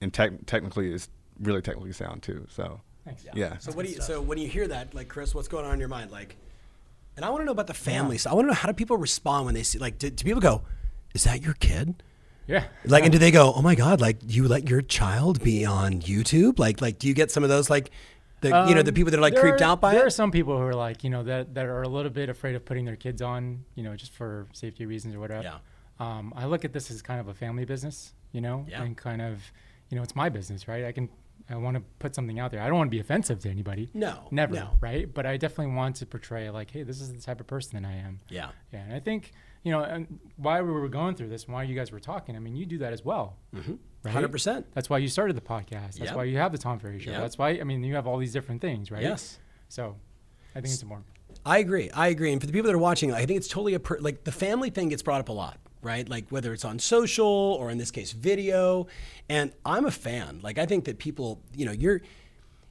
and 0.00 0.12
tech 0.12 0.46
technically 0.46 0.92
is 0.92 1.08
really 1.40 1.62
technically 1.62 1.92
sound 1.92 2.22
too. 2.22 2.46
So, 2.48 2.80
Thanks. 3.04 3.24
yeah. 3.34 3.58
So 3.58 3.72
what 3.72 3.86
do 3.86 3.92
you? 3.92 4.00
So 4.00 4.20
when 4.20 4.38
you 4.38 4.48
hear 4.48 4.68
that, 4.68 4.94
like 4.94 5.08
Chris, 5.08 5.34
what's 5.34 5.48
going 5.48 5.64
on 5.64 5.74
in 5.74 5.80
your 5.80 5.88
mind? 5.88 6.10
Like, 6.10 6.36
and 7.16 7.24
I 7.24 7.30
want 7.30 7.40
to 7.42 7.44
know 7.46 7.52
about 7.52 7.66
the 7.66 7.74
family. 7.74 8.18
So 8.18 8.30
I 8.30 8.34
want 8.34 8.44
to 8.46 8.48
know 8.48 8.54
how 8.54 8.68
do 8.68 8.74
people 8.74 8.96
respond 8.96 9.46
when 9.46 9.54
they 9.54 9.62
see? 9.62 9.78
Like, 9.78 9.98
do, 9.98 10.10
do 10.10 10.24
people 10.24 10.40
go, 10.40 10.62
is 11.14 11.24
that 11.24 11.42
your 11.42 11.54
kid? 11.54 12.02
Yeah. 12.46 12.64
Like, 12.84 13.04
and 13.04 13.12
do 13.12 13.18
they 13.18 13.30
go, 13.30 13.52
oh 13.54 13.62
my 13.62 13.74
god, 13.74 14.00
like 14.00 14.18
you 14.26 14.48
let 14.48 14.68
your 14.68 14.82
child 14.82 15.42
be 15.42 15.64
on 15.64 16.00
YouTube? 16.00 16.58
Like, 16.58 16.80
like 16.80 16.98
do 16.98 17.08
you 17.08 17.14
get 17.14 17.30
some 17.30 17.42
of 17.42 17.48
those 17.48 17.70
like, 17.70 17.90
the 18.42 18.48
you 18.48 18.74
know 18.74 18.82
the 18.82 18.88
Um, 18.90 18.94
people 18.94 19.10
that 19.10 19.18
are 19.18 19.20
like 19.20 19.36
creeped 19.36 19.60
are- 19.60 19.64
out 19.64 19.80
by 19.82 19.90
there 19.90 19.98
it? 19.98 20.00
There 20.00 20.06
are 20.06 20.10
some 20.10 20.30
people 20.30 20.56
who 20.56 20.64
are 20.64 20.74
like, 20.74 21.04
you 21.04 21.10
know, 21.10 21.22
that 21.24 21.54
that 21.54 21.66
are 21.66 21.82
a 21.82 21.88
little 21.88 22.10
bit 22.10 22.28
afraid 22.30 22.54
of 22.56 22.64
putting 22.64 22.86
their 22.86 22.96
kids 22.96 23.20
on, 23.20 23.64
you 23.74 23.82
know, 23.84 23.94
just 23.96 24.12
for 24.12 24.46
safety 24.54 24.86
reasons 24.86 25.14
or 25.14 25.20
whatever. 25.20 25.42
Yeah. 25.42 25.58
Um, 25.98 26.32
I 26.34 26.46
look 26.46 26.64
at 26.64 26.72
this 26.72 26.90
as 26.90 27.02
kind 27.02 27.20
of 27.20 27.28
a 27.28 27.34
family 27.34 27.66
business, 27.66 28.14
you 28.32 28.40
know, 28.40 28.64
Yeah. 28.68 28.82
and 28.82 28.96
kind 28.96 29.20
of, 29.20 29.52
you 29.90 29.96
know, 29.96 30.02
it's 30.02 30.16
my 30.16 30.30
business, 30.30 30.66
right? 30.66 30.86
I 30.86 30.92
can, 30.92 31.10
I 31.50 31.56
want 31.56 31.76
to 31.76 31.82
put 31.98 32.14
something 32.14 32.38
out 32.38 32.50
there. 32.52 32.60
I 32.62 32.68
don't 32.68 32.76
want 32.78 32.88
to 32.88 32.94
be 32.94 33.00
offensive 33.00 33.40
to 33.40 33.50
anybody. 33.50 33.90
No, 33.92 34.28
Never. 34.30 34.54
no. 34.54 34.70
Right. 34.80 35.12
But 35.12 35.26
I 35.26 35.36
definitely 35.36 35.74
want 35.74 35.96
to 35.96 36.06
portray 36.06 36.48
like, 36.50 36.70
hey, 36.70 36.82
this 36.84 37.00
is 37.00 37.12
the 37.12 37.20
type 37.20 37.40
of 37.40 37.46
person 37.46 37.82
that 37.82 37.88
I 37.88 37.92
am. 37.94 38.20
Yeah. 38.28 38.50
Yeah. 38.72 38.80
And 38.84 38.92
I 38.94 39.00
think, 39.00 39.32
you 39.64 39.72
know, 39.72 39.82
and 39.82 40.20
why 40.36 40.62
we 40.62 40.70
were 40.70 40.88
going 40.88 41.16
through 41.16 41.28
this 41.28 41.44
and 41.44 41.54
why 41.54 41.64
you 41.64 41.74
guys 41.74 41.90
were 41.92 42.00
talking, 42.00 42.36
I 42.36 42.38
mean, 42.38 42.56
you 42.56 42.66
do 42.66 42.78
that 42.78 42.92
as 42.92 43.04
well. 43.04 43.36
Mm-hmm. 43.54 43.74
Right? 44.04 44.12
Hundred 44.12 44.32
percent. 44.32 44.66
That's 44.74 44.88
why 44.88 44.98
you 44.98 45.08
started 45.08 45.36
the 45.36 45.40
podcast. 45.42 45.98
That's 45.98 46.00
Yep. 46.00 46.16
why 46.16 46.24
you 46.24 46.38
have 46.38 46.52
the 46.52 46.58
Tom 46.58 46.78
Ferry 46.78 46.98
show. 47.00 47.10
Yep. 47.10 47.20
That's 47.20 47.36
why, 47.38 47.50
I 47.50 47.64
mean, 47.64 47.84
you 47.84 47.94
have 47.96 48.06
all 48.06 48.16
these 48.18 48.32
different 48.32 48.60
things, 48.62 48.90
right? 48.90 49.02
Yes. 49.02 49.38
So 49.68 49.96
I 50.54 50.60
think 50.60 50.72
it's 50.72 50.82
important. 50.82 51.06
I 51.44 51.58
agree. 51.58 51.90
I 51.90 52.08
agree. 52.08 52.32
And 52.32 52.40
for 52.40 52.46
the 52.46 52.52
people 52.52 52.68
that 52.68 52.74
are 52.74 52.78
watching, 52.78 53.12
I 53.12 53.24
think 53.26 53.36
it's 53.38 53.48
totally 53.48 53.74
a 53.74 53.80
per- 53.80 53.98
like 53.98 54.24
the 54.24 54.32
family 54.32 54.70
thing 54.70 54.88
gets 54.88 55.02
brought 55.02 55.20
up 55.20 55.28
a 55.28 55.32
lot, 55.32 55.58
right? 55.82 56.08
Like 56.08 56.28
whether 56.30 56.52
it's 56.52 56.64
on 56.64 56.78
social 56.78 57.26
or 57.26 57.70
in 57.70 57.78
this 57.78 57.90
case 57.90 58.12
video. 58.12 58.86
And 59.28 59.52
I'm 59.64 59.84
a 59.84 59.90
fan. 59.90 60.40
Like 60.42 60.58
I 60.58 60.66
think 60.66 60.84
that 60.84 60.98
people, 60.98 61.40
you 61.54 61.64
know, 61.64 61.72
you're 61.72 62.00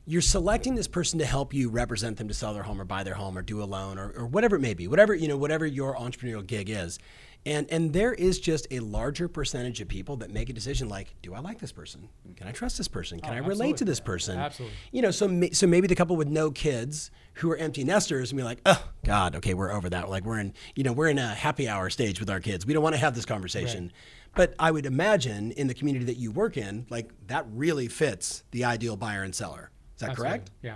you're 0.05 0.21
selecting 0.21 0.73
this 0.73 0.87
person 0.87 1.19
to 1.19 1.25
help 1.25 1.53
you 1.53 1.69
represent 1.69 2.17
them 2.17 2.27
to 2.27 2.33
sell 2.33 2.53
their 2.53 2.63
home 2.63 2.81
or 2.81 2.85
buy 2.85 3.03
their 3.03 3.13
home 3.13 3.37
or 3.37 3.43
do 3.43 3.61
a 3.61 3.65
loan 3.65 3.99
or, 3.99 4.09
or 4.11 4.25
whatever 4.25 4.55
it 4.55 4.59
may 4.59 4.73
be, 4.73 4.87
whatever 4.87 5.13
you 5.13 5.27
know, 5.27 5.37
whatever 5.37 5.67
your 5.67 5.95
entrepreneurial 5.95 6.45
gig 6.45 6.69
is. 6.69 6.97
And 7.45 7.71
and 7.71 7.93
there 7.93 8.13
is 8.13 8.37
just 8.39 8.67
a 8.69 8.79
larger 8.81 9.27
percentage 9.29 9.79
of 9.81 9.87
people 9.87 10.17
that 10.17 10.29
make 10.29 10.49
a 10.49 10.53
decision 10.53 10.89
like, 10.89 11.15
do 11.21 11.33
I 11.33 11.39
like 11.39 11.59
this 11.59 11.71
person? 11.71 12.09
Can 12.35 12.47
I 12.47 12.51
trust 12.51 12.77
this 12.77 12.87
person? 12.89 13.19
Can 13.21 13.31
Oh, 13.33 13.37
I 13.37 13.39
relate 13.39 13.77
to 13.77 13.85
this 13.85 13.99
person? 14.01 14.37
Absolutely. 14.37 14.75
You 14.91 15.01
know, 15.01 15.11
so 15.11 15.27
ma- 15.27 15.47
so 15.53 15.65
maybe 15.65 15.87
the 15.87 15.95
couple 15.95 16.17
with 16.17 16.27
no 16.27 16.51
kids 16.51 17.11
who 17.35 17.49
are 17.51 17.55
empty 17.57 17.85
nesters 17.85 18.31
and 18.31 18.37
be 18.37 18.43
like, 18.43 18.59
oh 18.65 18.83
God, 19.05 19.35
okay, 19.37 19.53
we're 19.53 19.71
over 19.71 19.89
that. 19.89 20.09
Like 20.09 20.25
we're 20.25 20.39
in, 20.39 20.53
you 20.75 20.83
know, 20.83 20.91
we're 20.91 21.07
in 21.07 21.17
a 21.17 21.33
happy 21.33 21.69
hour 21.69 21.89
stage 21.89 22.19
with 22.19 22.29
our 22.29 22.41
kids. 22.41 22.65
We 22.65 22.73
don't 22.73 22.83
want 22.83 22.95
to 22.95 22.99
have 22.99 23.15
this 23.15 23.25
conversation. 23.25 23.93
But 24.35 24.53
I 24.59 24.69
would 24.71 24.85
imagine 24.85 25.51
in 25.51 25.67
the 25.67 25.73
community 25.73 26.05
that 26.05 26.17
you 26.17 26.31
work 26.31 26.57
in, 26.57 26.85
like 26.89 27.09
that 27.27 27.45
really 27.51 27.87
fits 27.87 28.43
the 28.51 28.65
ideal 28.65 28.97
buyer 28.97 29.23
and 29.23 29.33
seller. 29.33 29.71
Is 29.95 30.01
that 30.01 30.15
correct? 30.15 30.51
Yeah. 30.61 30.75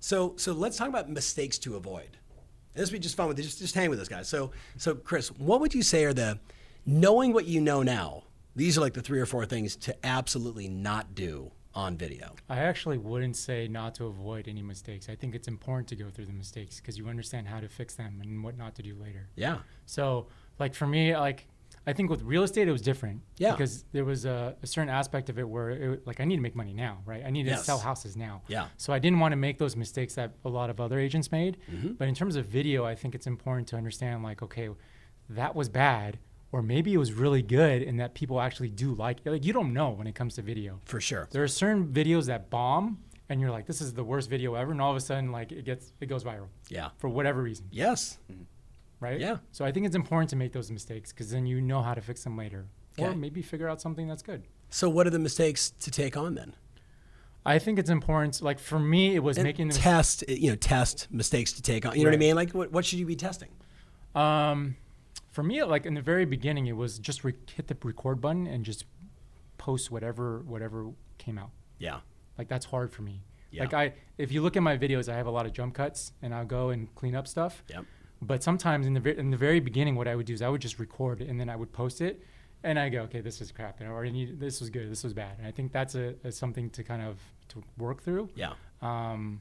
So, 0.00 0.34
so 0.36 0.52
let's 0.52 0.76
talk 0.76 0.88
about 0.88 1.10
mistakes 1.10 1.58
to 1.58 1.76
avoid. 1.76 2.16
This 2.74 2.90
would 2.90 2.96
be 2.96 3.02
just 3.02 3.16
fun 3.16 3.28
with 3.28 3.36
just 3.36 3.58
just 3.58 3.74
hang 3.74 3.90
with 3.90 4.00
us, 4.00 4.08
guys. 4.08 4.28
So, 4.28 4.52
so 4.76 4.94
Chris, 4.94 5.28
what 5.32 5.60
would 5.60 5.74
you 5.74 5.82
say 5.82 6.04
are 6.04 6.14
the 6.14 6.38
knowing 6.86 7.32
what 7.32 7.46
you 7.46 7.60
know 7.60 7.82
now? 7.82 8.24
These 8.56 8.78
are 8.78 8.80
like 8.80 8.94
the 8.94 9.02
three 9.02 9.20
or 9.20 9.26
four 9.26 9.44
things 9.46 9.76
to 9.76 10.06
absolutely 10.06 10.68
not 10.68 11.14
do 11.14 11.52
on 11.74 11.96
video. 11.96 12.34
I 12.48 12.58
actually 12.58 12.98
wouldn't 12.98 13.36
say 13.36 13.68
not 13.68 13.94
to 13.96 14.06
avoid 14.06 14.48
any 14.48 14.62
mistakes. 14.62 15.08
I 15.08 15.14
think 15.14 15.34
it's 15.34 15.46
important 15.46 15.88
to 15.88 15.96
go 15.96 16.10
through 16.10 16.26
the 16.26 16.32
mistakes 16.32 16.80
because 16.80 16.98
you 16.98 17.08
understand 17.08 17.46
how 17.46 17.60
to 17.60 17.68
fix 17.68 17.94
them 17.94 18.18
and 18.20 18.42
what 18.42 18.56
not 18.58 18.74
to 18.76 18.82
do 18.82 18.96
later. 18.96 19.28
Yeah, 19.36 19.58
So, 19.86 20.26
like 20.58 20.74
for 20.74 20.86
me, 20.86 21.16
like 21.16 21.46
I 21.86 21.92
think 21.94 22.10
with 22.10 22.22
real 22.22 22.42
estate, 22.42 22.68
it 22.68 22.72
was 22.72 22.82
different. 22.82 23.22
Yeah. 23.38 23.52
Because 23.52 23.84
there 23.92 24.04
was 24.04 24.24
a, 24.26 24.54
a 24.62 24.66
certain 24.66 24.90
aspect 24.90 25.30
of 25.30 25.38
it 25.38 25.48
where, 25.48 25.70
it, 25.70 26.06
like, 26.06 26.20
I 26.20 26.24
need 26.24 26.36
to 26.36 26.42
make 26.42 26.54
money 26.54 26.74
now, 26.74 26.98
right? 27.06 27.22
I 27.24 27.30
need 27.30 27.46
Yes. 27.46 27.60
to 27.60 27.64
sell 27.64 27.78
houses 27.78 28.16
now. 28.16 28.42
Yeah. 28.48 28.66
So 28.76 28.92
I 28.92 28.98
didn't 28.98 29.18
want 29.18 29.32
to 29.32 29.36
make 29.36 29.58
those 29.58 29.76
mistakes 29.76 30.14
that 30.14 30.32
a 30.44 30.48
lot 30.48 30.68
of 30.70 30.78
other 30.80 30.98
agents 30.98 31.32
made. 31.32 31.56
Mm-hmm. 31.72 31.92
But 31.94 32.08
in 32.08 32.14
terms 32.14 32.36
of 32.36 32.44
video, 32.46 32.84
I 32.84 32.94
think 32.94 33.14
it's 33.14 33.26
important 33.26 33.66
to 33.68 33.76
understand, 33.76 34.22
like, 34.22 34.42
okay, 34.42 34.68
that 35.30 35.54
was 35.56 35.68
bad, 35.70 36.18
or 36.52 36.60
maybe 36.62 36.92
it 36.92 36.98
was 36.98 37.12
really 37.14 37.42
good, 37.42 37.82
and 37.82 37.98
that 37.98 38.12
people 38.14 38.40
actually 38.40 38.68
do 38.70 38.94
like. 38.94 39.20
it. 39.24 39.30
Like, 39.30 39.44
you 39.46 39.52
don't 39.54 39.72
know 39.72 39.90
when 39.90 40.06
it 40.06 40.14
comes 40.14 40.34
to 40.34 40.42
video. 40.42 40.80
for 40.84 41.00
sure. 41.00 41.28
There 41.30 41.42
are 41.42 41.48
certain 41.48 41.88
videos 41.88 42.26
that 42.26 42.50
bomb, 42.50 42.98
and 43.30 43.40
you're 43.40 43.50
like, 43.50 43.66
this 43.66 43.80
is 43.80 43.94
the 43.94 44.04
worst 44.04 44.28
video 44.28 44.54
ever, 44.54 44.70
and 44.72 44.82
all 44.82 44.90
of 44.90 44.96
a 44.96 45.00
sudden, 45.00 45.32
like, 45.32 45.50
it 45.50 45.64
gets 45.64 45.92
it 46.00 46.06
goes 46.06 46.24
viral 46.24 46.48
Yeah. 46.68 46.90
for 46.98 47.08
whatever 47.08 47.40
reason 47.42 47.66
Yes. 47.70 48.18
Right? 49.00 49.20
Yeah. 49.20 49.38
So 49.52 49.64
I 49.64 49.72
think 49.72 49.86
it's 49.86 49.96
important 49.96 50.30
to 50.30 50.36
make 50.36 50.52
those 50.52 50.70
mistakes 50.70 51.12
because 51.12 51.30
then 51.30 51.46
you 51.46 51.60
know 51.60 51.82
how 51.82 51.94
to 51.94 52.00
fix 52.00 52.24
them 52.24 52.36
later, 52.36 52.66
or 52.98 53.14
maybe 53.14 53.42
figure 53.42 53.68
out 53.68 53.80
something 53.80 54.06
that's 54.06 54.22
good. 54.22 54.44
So, 54.70 54.88
what 54.88 55.06
are 55.06 55.10
the 55.10 55.18
mistakes 55.18 55.70
to 55.70 55.90
take 55.90 56.16
on 56.16 56.34
then? 56.34 56.54
I 57.44 57.58
think 57.58 57.78
it's 57.78 57.90
important. 57.90 58.40
Like 58.42 58.58
for 58.58 58.78
me, 58.78 59.14
it 59.14 59.20
was 59.20 59.38
And 59.38 59.44
making 59.44 59.68
the 59.68 59.74
test, 59.74 60.24
you 60.28 60.50
know, 60.50 60.56
test 60.56 61.08
mistakes 61.10 61.52
to 61.54 61.62
take 61.62 61.86
on. 61.86 61.96
You 61.96 62.04
know 62.04 62.10
what 62.10 62.14
I 62.14 62.18
mean? 62.18 62.36
Like, 62.36 62.52
what, 62.52 62.70
what 62.70 62.84
should 62.84 62.98
you 62.98 63.06
be 63.06 63.16
testing? 63.16 63.48
Um, 64.14 64.76
for 65.30 65.42
me, 65.42 65.62
like 65.64 65.86
in 65.86 65.94
the 65.94 66.02
very 66.02 66.24
beginning, 66.24 66.66
it 66.66 66.76
was 66.76 66.98
just 66.98 67.24
re- 67.24 67.34
hit 67.54 67.68
the 67.68 67.76
record 67.82 68.20
button 68.20 68.46
and 68.46 68.64
just 68.64 68.84
post 69.58 69.90
whatever 69.90 70.40
whatever 70.40 70.90
came 71.18 71.38
out. 71.38 71.50
Yeah. 71.78 72.00
Like 72.36 72.48
that's 72.48 72.66
hard 72.66 72.92
for 72.92 73.02
me. 73.02 73.22
Yeah. 73.50 73.62
Like 73.62 73.74
I, 73.74 73.92
if 74.18 74.30
you 74.32 74.42
look 74.42 74.56
at 74.56 74.62
my 74.62 74.76
videos, 74.76 75.10
I 75.10 75.16
have 75.16 75.26
a 75.26 75.30
lot 75.30 75.46
of 75.46 75.52
jump 75.52 75.74
cuts, 75.74 76.12
and 76.22 76.34
I'll 76.34 76.44
go 76.44 76.70
and 76.70 76.94
clean 76.94 77.14
up 77.14 77.26
stuff. 77.26 77.64
Yep. 77.68 77.84
But 78.22 78.42
sometimes 78.42 78.86
in 78.86 78.94
the 78.94 79.18
in 79.18 79.30
the 79.30 79.36
very 79.36 79.60
beginning, 79.60 79.94
what 79.96 80.06
I 80.06 80.14
would 80.14 80.26
do 80.26 80.34
is 80.34 80.42
I 80.42 80.48
would 80.48 80.60
just 80.60 80.78
record 80.78 81.20
and 81.22 81.40
then 81.40 81.48
I 81.48 81.56
would 81.56 81.72
post 81.72 82.00
it, 82.00 82.22
and 82.62 82.78
I 82.78 82.88
go, 82.90 83.02
okay, 83.02 83.20
this 83.20 83.40
is 83.40 83.50
crap, 83.50 83.80
or 83.80 84.06
this 84.10 84.60
was 84.60 84.68
good, 84.70 84.90
this 84.90 85.02
was 85.02 85.14
bad. 85.14 85.38
And 85.38 85.46
I 85.46 85.50
think 85.50 85.72
that's 85.72 85.94
a, 85.94 86.14
a 86.24 86.30
something 86.30 86.68
to 86.70 86.82
kind 86.84 87.02
of 87.02 87.18
to 87.48 87.62
work 87.78 88.02
through. 88.02 88.28
Yeah. 88.34 88.52
Um, 88.82 89.40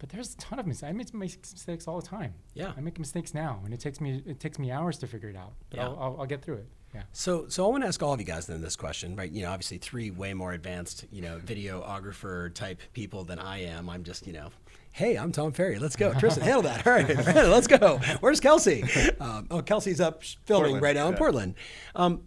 but 0.00 0.08
there's 0.08 0.34
a 0.34 0.36
ton 0.38 0.58
of 0.58 0.66
mistakes. 0.66 0.90
I 0.90 0.92
make 0.92 1.14
mistakes 1.14 1.86
all 1.86 2.00
the 2.00 2.06
time. 2.06 2.34
Yeah. 2.54 2.72
I 2.76 2.80
make 2.80 2.98
mistakes 2.98 3.32
now, 3.32 3.60
and 3.64 3.72
it 3.72 3.80
takes 3.80 4.00
me 4.00 4.22
it 4.26 4.40
takes 4.40 4.58
me 4.58 4.72
hours 4.72 4.98
to 4.98 5.06
figure 5.06 5.28
it 5.28 5.36
out. 5.36 5.52
But 5.70 5.76
Yeah. 5.78 5.84
I'll, 5.86 5.98
I'll, 6.00 6.16
I'll 6.20 6.26
get 6.26 6.42
through 6.42 6.56
it. 6.56 6.68
Yeah. 6.94 7.02
So, 7.12 7.46
so 7.48 7.66
I 7.66 7.68
want 7.68 7.82
to 7.82 7.88
ask 7.88 8.02
all 8.02 8.12
of 8.12 8.20
you 8.20 8.26
guys 8.26 8.46
then 8.46 8.60
this 8.60 8.76
question, 8.76 9.16
right? 9.16 9.30
You 9.30 9.42
know, 9.42 9.50
obviously 9.50 9.78
three 9.78 10.10
way 10.10 10.32
more 10.32 10.52
advanced, 10.52 11.06
you 11.10 11.22
know, 11.22 11.40
videographer 11.44 12.54
type 12.54 12.80
people 12.92 13.24
than 13.24 13.38
I 13.38 13.64
am. 13.64 13.90
I'm 13.90 14.04
just, 14.04 14.26
you 14.26 14.32
know, 14.32 14.50
hey, 14.92 15.16
I'm 15.16 15.32
Tom 15.32 15.50
Ferry. 15.50 15.78
Let's 15.80 15.96
go, 15.96 16.12
Tristan. 16.14 16.44
Handle 16.44 16.62
that. 16.62 16.86
All 16.86 16.92
right, 16.92 17.08
let's 17.26 17.66
go. 17.66 17.98
Where's 18.20 18.38
Kelsey? 18.38 18.84
Um, 19.18 19.48
oh, 19.50 19.60
Kelsey's 19.60 20.00
up 20.00 20.22
filming 20.22 20.46
Portland, 20.46 20.82
right 20.82 20.94
now 20.94 21.06
in 21.08 21.12
yeah. 21.14 21.18
Portland. 21.18 21.54
Um, 21.96 22.22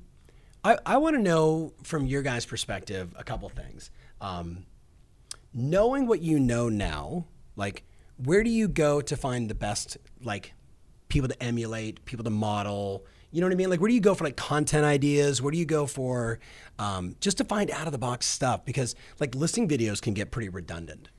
I, 0.65 0.77
I 0.85 0.97
want 0.97 1.15
to 1.15 1.21
know 1.21 1.73
from 1.83 2.05
your 2.05 2.21
guys' 2.21 2.45
perspective 2.45 3.15
a 3.17 3.23
couple 3.23 3.47
things. 3.47 3.89
Um, 4.19 4.65
knowing 5.53 6.07
what 6.07 6.21
you 6.21 6.39
know 6.39 6.67
now, 6.67 7.25
like 7.55 7.83
where 8.17 8.43
do 8.43 8.49
you 8.49 8.67
go 8.67 8.99
to 8.99 9.15
find 9.15 9.49
the 9.49 9.55
best 9.55 9.97
like 10.21 10.53
people 11.07 11.29
to 11.29 11.41
emulate, 11.41 12.03
people 12.03 12.25
to 12.25 12.29
model? 12.29 13.05
You 13.31 13.41
know 13.41 13.47
what 13.47 13.53
I 13.53 13.57
mean? 13.57 13.69
Like 13.69 13.81
where 13.81 13.89
do 13.89 13.93
you 13.93 14.01
go 14.01 14.15
for 14.15 14.23
like 14.23 14.37
content 14.37 14.85
ideas? 14.85 15.41
Where 15.41 15.51
do 15.51 15.57
you 15.57 15.65
go 15.65 15.85
for 15.85 16.39
um, 16.79 17.15
just 17.19 17.37
to 17.37 17.43
find 17.43 17.69
out 17.71 17.85
of 17.85 17.91
the 17.91 17.97
box 17.97 18.25
stuff? 18.25 18.65
Because 18.65 18.95
like 19.19 19.35
listing 19.35 19.67
videos 19.67 20.01
can 20.01 20.13
get 20.13 20.31
pretty 20.31 20.49
redundant. 20.49 21.09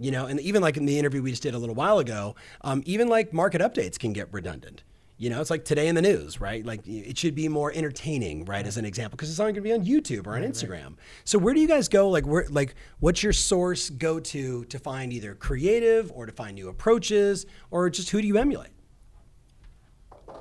You 0.00 0.10
know, 0.10 0.26
and 0.26 0.38
even 0.40 0.60
like 0.60 0.76
in 0.76 0.84
the 0.84 0.98
interview 0.98 1.22
we 1.22 1.30
just 1.30 1.42
did 1.42 1.54
a 1.54 1.58
little 1.58 1.74
while 1.74 1.98
ago, 1.98 2.36
um, 2.60 2.82
even 2.84 3.08
like 3.08 3.32
market 3.32 3.60
updates 3.62 3.98
can 3.98 4.12
get 4.12 4.28
redundant. 4.32 4.82
You 5.16 5.30
know, 5.30 5.40
it's 5.40 5.50
like 5.50 5.64
today 5.64 5.86
in 5.86 5.94
the 5.94 6.02
news, 6.02 6.40
right? 6.40 6.66
Like 6.66 6.80
it 6.84 7.16
should 7.16 7.34
be 7.36 7.48
more 7.48 7.72
entertaining, 7.72 8.44
right? 8.44 8.66
As 8.66 8.76
an 8.76 8.84
example, 8.84 9.16
because 9.16 9.30
it's 9.30 9.38
only 9.38 9.52
going 9.52 9.62
to 9.62 9.68
be 9.68 9.72
on 9.72 9.84
YouTube 9.84 10.26
or 10.26 10.34
on 10.34 10.42
Instagram. 10.42 10.96
So 11.24 11.38
where 11.38 11.54
do 11.54 11.60
you 11.60 11.68
guys 11.68 11.88
go? 11.88 12.08
Like, 12.08 12.26
where, 12.26 12.44
like, 12.50 12.74
what's 12.98 13.22
your 13.22 13.32
source 13.32 13.88
go 13.88 14.18
to 14.18 14.64
to 14.64 14.78
find 14.80 15.12
either 15.12 15.36
creative 15.36 16.10
or 16.12 16.26
to 16.26 16.32
find 16.32 16.56
new 16.56 16.68
approaches, 16.68 17.46
or 17.70 17.88
just 17.88 18.10
who 18.10 18.20
do 18.20 18.26
you 18.26 18.36
emulate? 18.36 18.71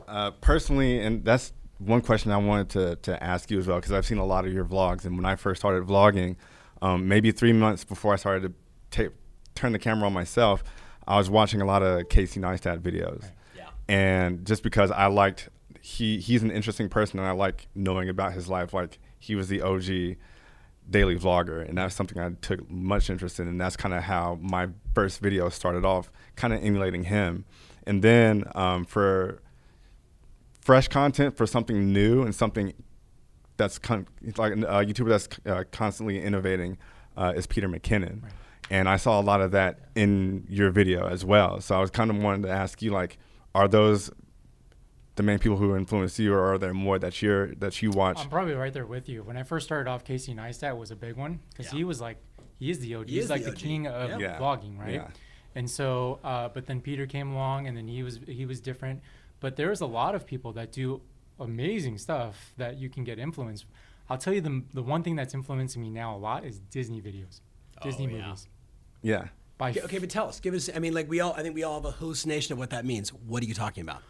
Uh, 0.07 0.31
personally, 0.31 0.99
and 0.99 1.23
that's 1.23 1.53
one 1.77 2.01
question 2.01 2.31
I 2.31 2.37
wanted 2.37 2.69
to, 2.69 2.95
to 2.97 3.23
ask 3.23 3.49
you 3.49 3.59
as 3.59 3.67
well, 3.67 3.77
because 3.77 3.91
I've 3.91 4.05
seen 4.05 4.17
a 4.17 4.25
lot 4.25 4.45
of 4.45 4.53
your 4.53 4.65
vlogs. 4.65 5.05
And 5.05 5.15
when 5.15 5.25
I 5.25 5.35
first 5.35 5.61
started 5.61 5.83
vlogging, 5.83 6.35
um, 6.81 7.07
maybe 7.07 7.31
three 7.31 7.53
months 7.53 7.83
before 7.83 8.13
I 8.13 8.17
started 8.17 8.53
to 8.91 9.03
ta- 9.05 9.13
turn 9.55 9.71
the 9.71 9.79
camera 9.79 10.07
on 10.07 10.13
myself, 10.13 10.63
I 11.07 11.17
was 11.17 11.29
watching 11.29 11.61
a 11.61 11.65
lot 11.65 11.81
of 11.81 12.09
Casey 12.09 12.39
Neistat 12.39 12.79
videos. 12.79 13.31
Yeah. 13.55 13.69
And 13.87 14.45
just 14.45 14.63
because 14.63 14.91
I 14.91 15.07
liked, 15.07 15.49
he 15.81 16.19
he's 16.19 16.43
an 16.43 16.51
interesting 16.51 16.89
person, 16.89 17.19
and 17.19 17.27
I 17.27 17.31
like 17.31 17.67
knowing 17.73 18.09
about 18.09 18.33
his 18.33 18.47
life. 18.47 18.73
Like 18.73 18.99
he 19.17 19.35
was 19.35 19.47
the 19.47 19.61
OG 19.61 20.17
daily 20.89 21.17
vlogger, 21.17 21.67
and 21.67 21.77
that's 21.77 21.95
something 21.95 22.19
I 22.19 22.31
took 22.41 22.69
much 22.69 23.09
interest 23.09 23.39
in, 23.39 23.47
and 23.47 23.59
that's 23.59 23.75
kind 23.75 23.93
of 23.93 24.03
how 24.03 24.37
my 24.41 24.69
first 24.93 25.19
video 25.19 25.49
started 25.49 25.85
off, 25.85 26.11
kind 26.35 26.53
of 26.53 26.63
emulating 26.63 27.05
him. 27.05 27.45
And 27.87 28.03
then 28.03 28.43
um, 28.53 28.85
for 28.85 29.41
fresh 30.61 30.87
content 30.87 31.35
for 31.35 31.45
something 31.45 31.91
new 31.91 32.21
and 32.23 32.33
something 32.33 32.73
that's 33.57 33.77
con- 33.77 34.07
it's 34.21 34.37
like 34.39 34.53
a 34.53 34.55
YouTuber 34.85 35.09
that's 35.09 35.27
uh, 35.45 35.63
constantly 35.71 36.21
innovating 36.21 36.77
uh, 37.17 37.33
is 37.35 37.45
Peter 37.47 37.67
McKinnon, 37.67 38.21
and 38.69 38.87
I 38.87 38.95
saw 38.97 39.19
a 39.19 39.21
lot 39.23 39.41
of 39.41 39.51
that 39.51 39.79
in 39.95 40.45
your 40.49 40.71
video 40.71 41.07
as 41.07 41.25
well. 41.25 41.59
So 41.61 41.75
I 41.75 41.79
was 41.81 41.91
kind 41.91 42.09
of 42.09 42.17
wanting 42.17 42.43
to 42.43 42.49
ask 42.49 42.81
you 42.81 42.91
like, 42.91 43.17
are 43.53 43.67
those 43.67 44.09
the 45.15 45.23
main 45.23 45.37
people 45.39 45.57
who 45.57 45.75
influence 45.75 46.17
you, 46.17 46.33
or 46.33 46.53
are 46.53 46.57
there 46.57 46.73
more 46.73 46.97
that 46.97 47.21
you're 47.21 47.53
that 47.55 47.81
you 47.81 47.91
watch? 47.91 48.19
I'm 48.19 48.29
probably 48.29 48.53
right 48.53 48.71
there 48.73 48.85
with 48.85 49.09
you. 49.09 49.23
When 49.23 49.35
I 49.37 49.43
first 49.43 49.65
started 49.65 49.89
off, 49.89 50.03
Casey 50.05 50.33
Neistat 50.33 50.77
was 50.77 50.89
a 50.91 50.95
big 50.95 51.17
one 51.17 51.41
because 51.49 51.71
Yeah. 51.71 51.77
he 51.79 51.83
was 51.83 51.99
like, 51.99 52.17
he 52.57 52.71
is 52.71 52.79
the 52.79 52.95
OG. 52.95 53.09
He 53.09 53.15
He's 53.15 53.29
like 53.29 53.43
the 53.43 53.51
the, 53.51 53.57
king 53.57 53.87
of 53.87 54.09
Yeah. 54.11 54.17
Yeah. 54.19 54.39
vlogging, 54.39 54.79
right? 54.79 54.93
Yeah. 54.93 55.07
And 55.53 55.69
so, 55.69 56.19
uh, 56.23 56.47
but 56.47 56.65
then 56.65 56.79
Peter 56.79 57.05
came 57.05 57.33
along, 57.33 57.67
and 57.67 57.75
then 57.75 57.87
he 57.89 58.03
was 58.03 58.21
he 58.25 58.45
was 58.45 58.61
different. 58.61 59.01
But 59.41 59.57
there's 59.57 59.81
a 59.81 59.85
lot 59.85 60.15
of 60.15 60.25
people 60.25 60.53
that 60.53 60.71
do 60.71 61.01
amazing 61.39 61.97
stuff 61.97 62.53
that 62.57 62.77
you 62.77 62.89
can 62.89 63.03
get 63.03 63.19
influence. 63.19 63.65
I'll 64.09 64.17
tell 64.17 64.33
you 64.33 64.39
the 64.41 64.63
the 64.73 64.81
one 64.83 65.03
thing 65.03 65.15
that's 65.17 65.33
influencing 65.33 65.81
me 65.81 65.89
now 65.89 66.15
a 66.15 66.17
lot 66.19 66.45
is 66.45 66.59
Disney 66.59 67.01
videos, 67.01 67.41
Disney 67.83 68.05
Oh, 68.07 68.09
yeah. 68.15 68.23
movies. 68.25 68.47
yeah. 69.01 69.27
By 69.57 69.69
Okay, 69.71 69.81
okay, 69.81 69.97
but 69.99 70.09
tell 70.09 70.27
us. 70.27 70.39
Give 70.39 70.53
us. 70.53 70.69
I 70.73 70.79
mean, 70.79 70.93
like 70.93 71.09
we 71.09 71.19
all. 71.19 71.33
I 71.33 71.41
think 71.43 71.53
we 71.55 71.63
all 71.63 71.75
have 71.75 71.85
a 71.85 71.91
hallucination 71.91 72.53
of 72.53 72.59
what 72.59 72.69
that 72.71 72.83
means. 72.85 73.09
What 73.09 73.43
are 73.43 73.45
you 73.45 73.53
talking 73.53 73.81
about? 73.81 74.01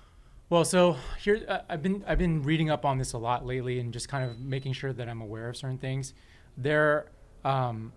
Well, 0.49 0.65
so 0.65 0.97
here 1.19 1.43
uh, 1.47 1.59
I've 1.69 1.81
been 1.83 2.03
I've 2.07 2.17
been 2.17 2.41
reading 2.43 2.69
up 2.69 2.85
on 2.85 2.97
this 2.97 3.13
a 3.13 3.17
lot 3.17 3.45
lately, 3.45 3.79
and 3.79 3.91
just 3.93 4.07
kind 4.09 4.29
of 4.29 4.39
making 4.39 4.73
sure 4.73 4.91
that 4.93 5.07
I'm 5.09 5.21
aware 5.21 5.47
of 5.49 5.55
certain 5.57 5.77
things. 5.77 6.13
There, 6.57 7.05
um, 7.45 7.93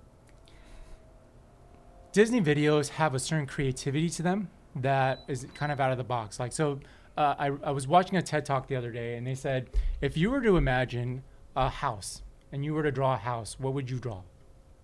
Disney 2.12 2.40
videos 2.40 2.88
have 2.90 3.14
a 3.14 3.18
certain 3.18 3.46
creativity 3.46 4.08
to 4.10 4.22
them 4.22 4.50
that 4.76 5.20
is 5.28 5.46
kind 5.54 5.72
of 5.72 5.80
out 5.80 5.90
of 5.92 5.98
the 5.98 6.04
box. 6.04 6.38
Like 6.38 6.52
so, 6.52 6.80
uh, 7.16 7.34
I 7.38 7.46
I 7.62 7.70
was 7.70 7.86
watching 7.86 8.16
a 8.16 8.22
TED 8.22 8.44
talk 8.44 8.66
the 8.68 8.76
other 8.76 8.90
day, 8.90 9.16
and 9.16 9.26
they 9.26 9.34
said 9.34 9.70
if 10.00 10.16
you 10.16 10.30
were 10.30 10.40
to 10.42 10.56
imagine 10.56 11.22
a 11.56 11.68
house 11.68 12.22
and 12.52 12.64
you 12.64 12.74
were 12.74 12.82
to 12.82 12.90
draw 12.92 13.14
a 13.14 13.18
house, 13.18 13.58
what 13.58 13.74
would 13.74 13.90
you 13.90 13.98
draw? 13.98 14.22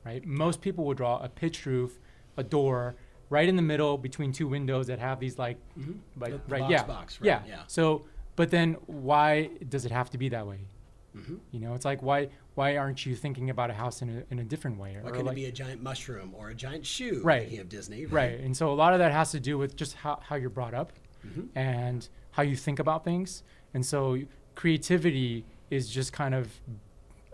Right? 0.05 0.25
Most 0.25 0.61
people 0.61 0.85
would 0.87 0.97
draw 0.97 1.19
a 1.23 1.29
pitched 1.29 1.67
roof, 1.67 1.99
a 2.37 2.43
door. 2.43 2.95
Right 3.29 3.49
in 3.49 3.55
the 3.55 3.63
middle 3.63 3.97
between 3.97 4.33
two 4.33 4.49
windows 4.49 4.89
that 4.89 4.99
have 4.99 5.21
these 5.21 5.39
like, 5.39 5.57
like 6.19 6.33
The- 6.33 6.41
right, 6.53 6.61
box 6.63 6.71
yeah, 6.73 6.83
box, 6.83 7.21
right, 7.21 7.27
yeah, 7.29 7.43
yeah. 7.47 7.63
so, 7.69 8.05
but 8.35 8.51
then 8.51 8.75
why 8.87 9.51
does 9.69 9.85
it 9.85 9.93
have 9.93 10.11
to 10.11 10.19
be 10.19 10.29
that 10.31 10.45
way? 10.49 10.59
Mm-hmm. 11.17 11.37
You 11.53 11.61
know, 11.61 11.75
it's 11.75 11.85
like 11.85 12.03
why 12.03 12.31
why 12.57 12.77
aren't 12.77 13.07
you 13.07 13.15
thinking 13.15 13.49
about 13.51 13.71
a 13.71 13.73
house 13.75 14.03
in 14.03 14.09
a, 14.11 14.33
in 14.33 14.41
a 14.41 14.45
different 14.45 14.79
way? 14.81 14.97
Why 15.01 15.09
Or 15.09 15.13
couldn't 15.13 15.27
like- 15.27 15.35
it 15.35 15.43
be 15.43 15.47
a 15.47 15.53
giant 15.53 15.81
mushroom 15.81 16.35
or 16.37 16.51
a 16.51 16.55
giant 16.57 16.85
shoe? 16.85 17.21
Right. 17.23 17.57
Of 17.61 17.69
Disney. 17.69 18.05
right, 18.07 18.41
and 18.41 18.57
so 18.57 18.73
a 18.73 18.75
lot 18.75 18.95
of 18.95 18.99
that 18.99 19.13
has 19.13 19.31
to 19.31 19.39
do 19.39 19.57
with 19.59 19.77
just 19.77 19.95
how, 19.95 20.19
how 20.25 20.35
you're 20.35 20.51
brought 20.51 20.75
up 20.75 20.93
Mm-hmm. 21.25 21.57
and 21.57 22.09
how 22.33 22.43
you 22.43 22.57
think 22.57 22.79
about 22.79 23.05
things. 23.05 23.43
And 23.75 23.85
so 23.85 24.19
creativity 24.55 25.45
is 25.71 25.89
just 25.89 26.13
kind 26.13 26.35
of 26.35 26.49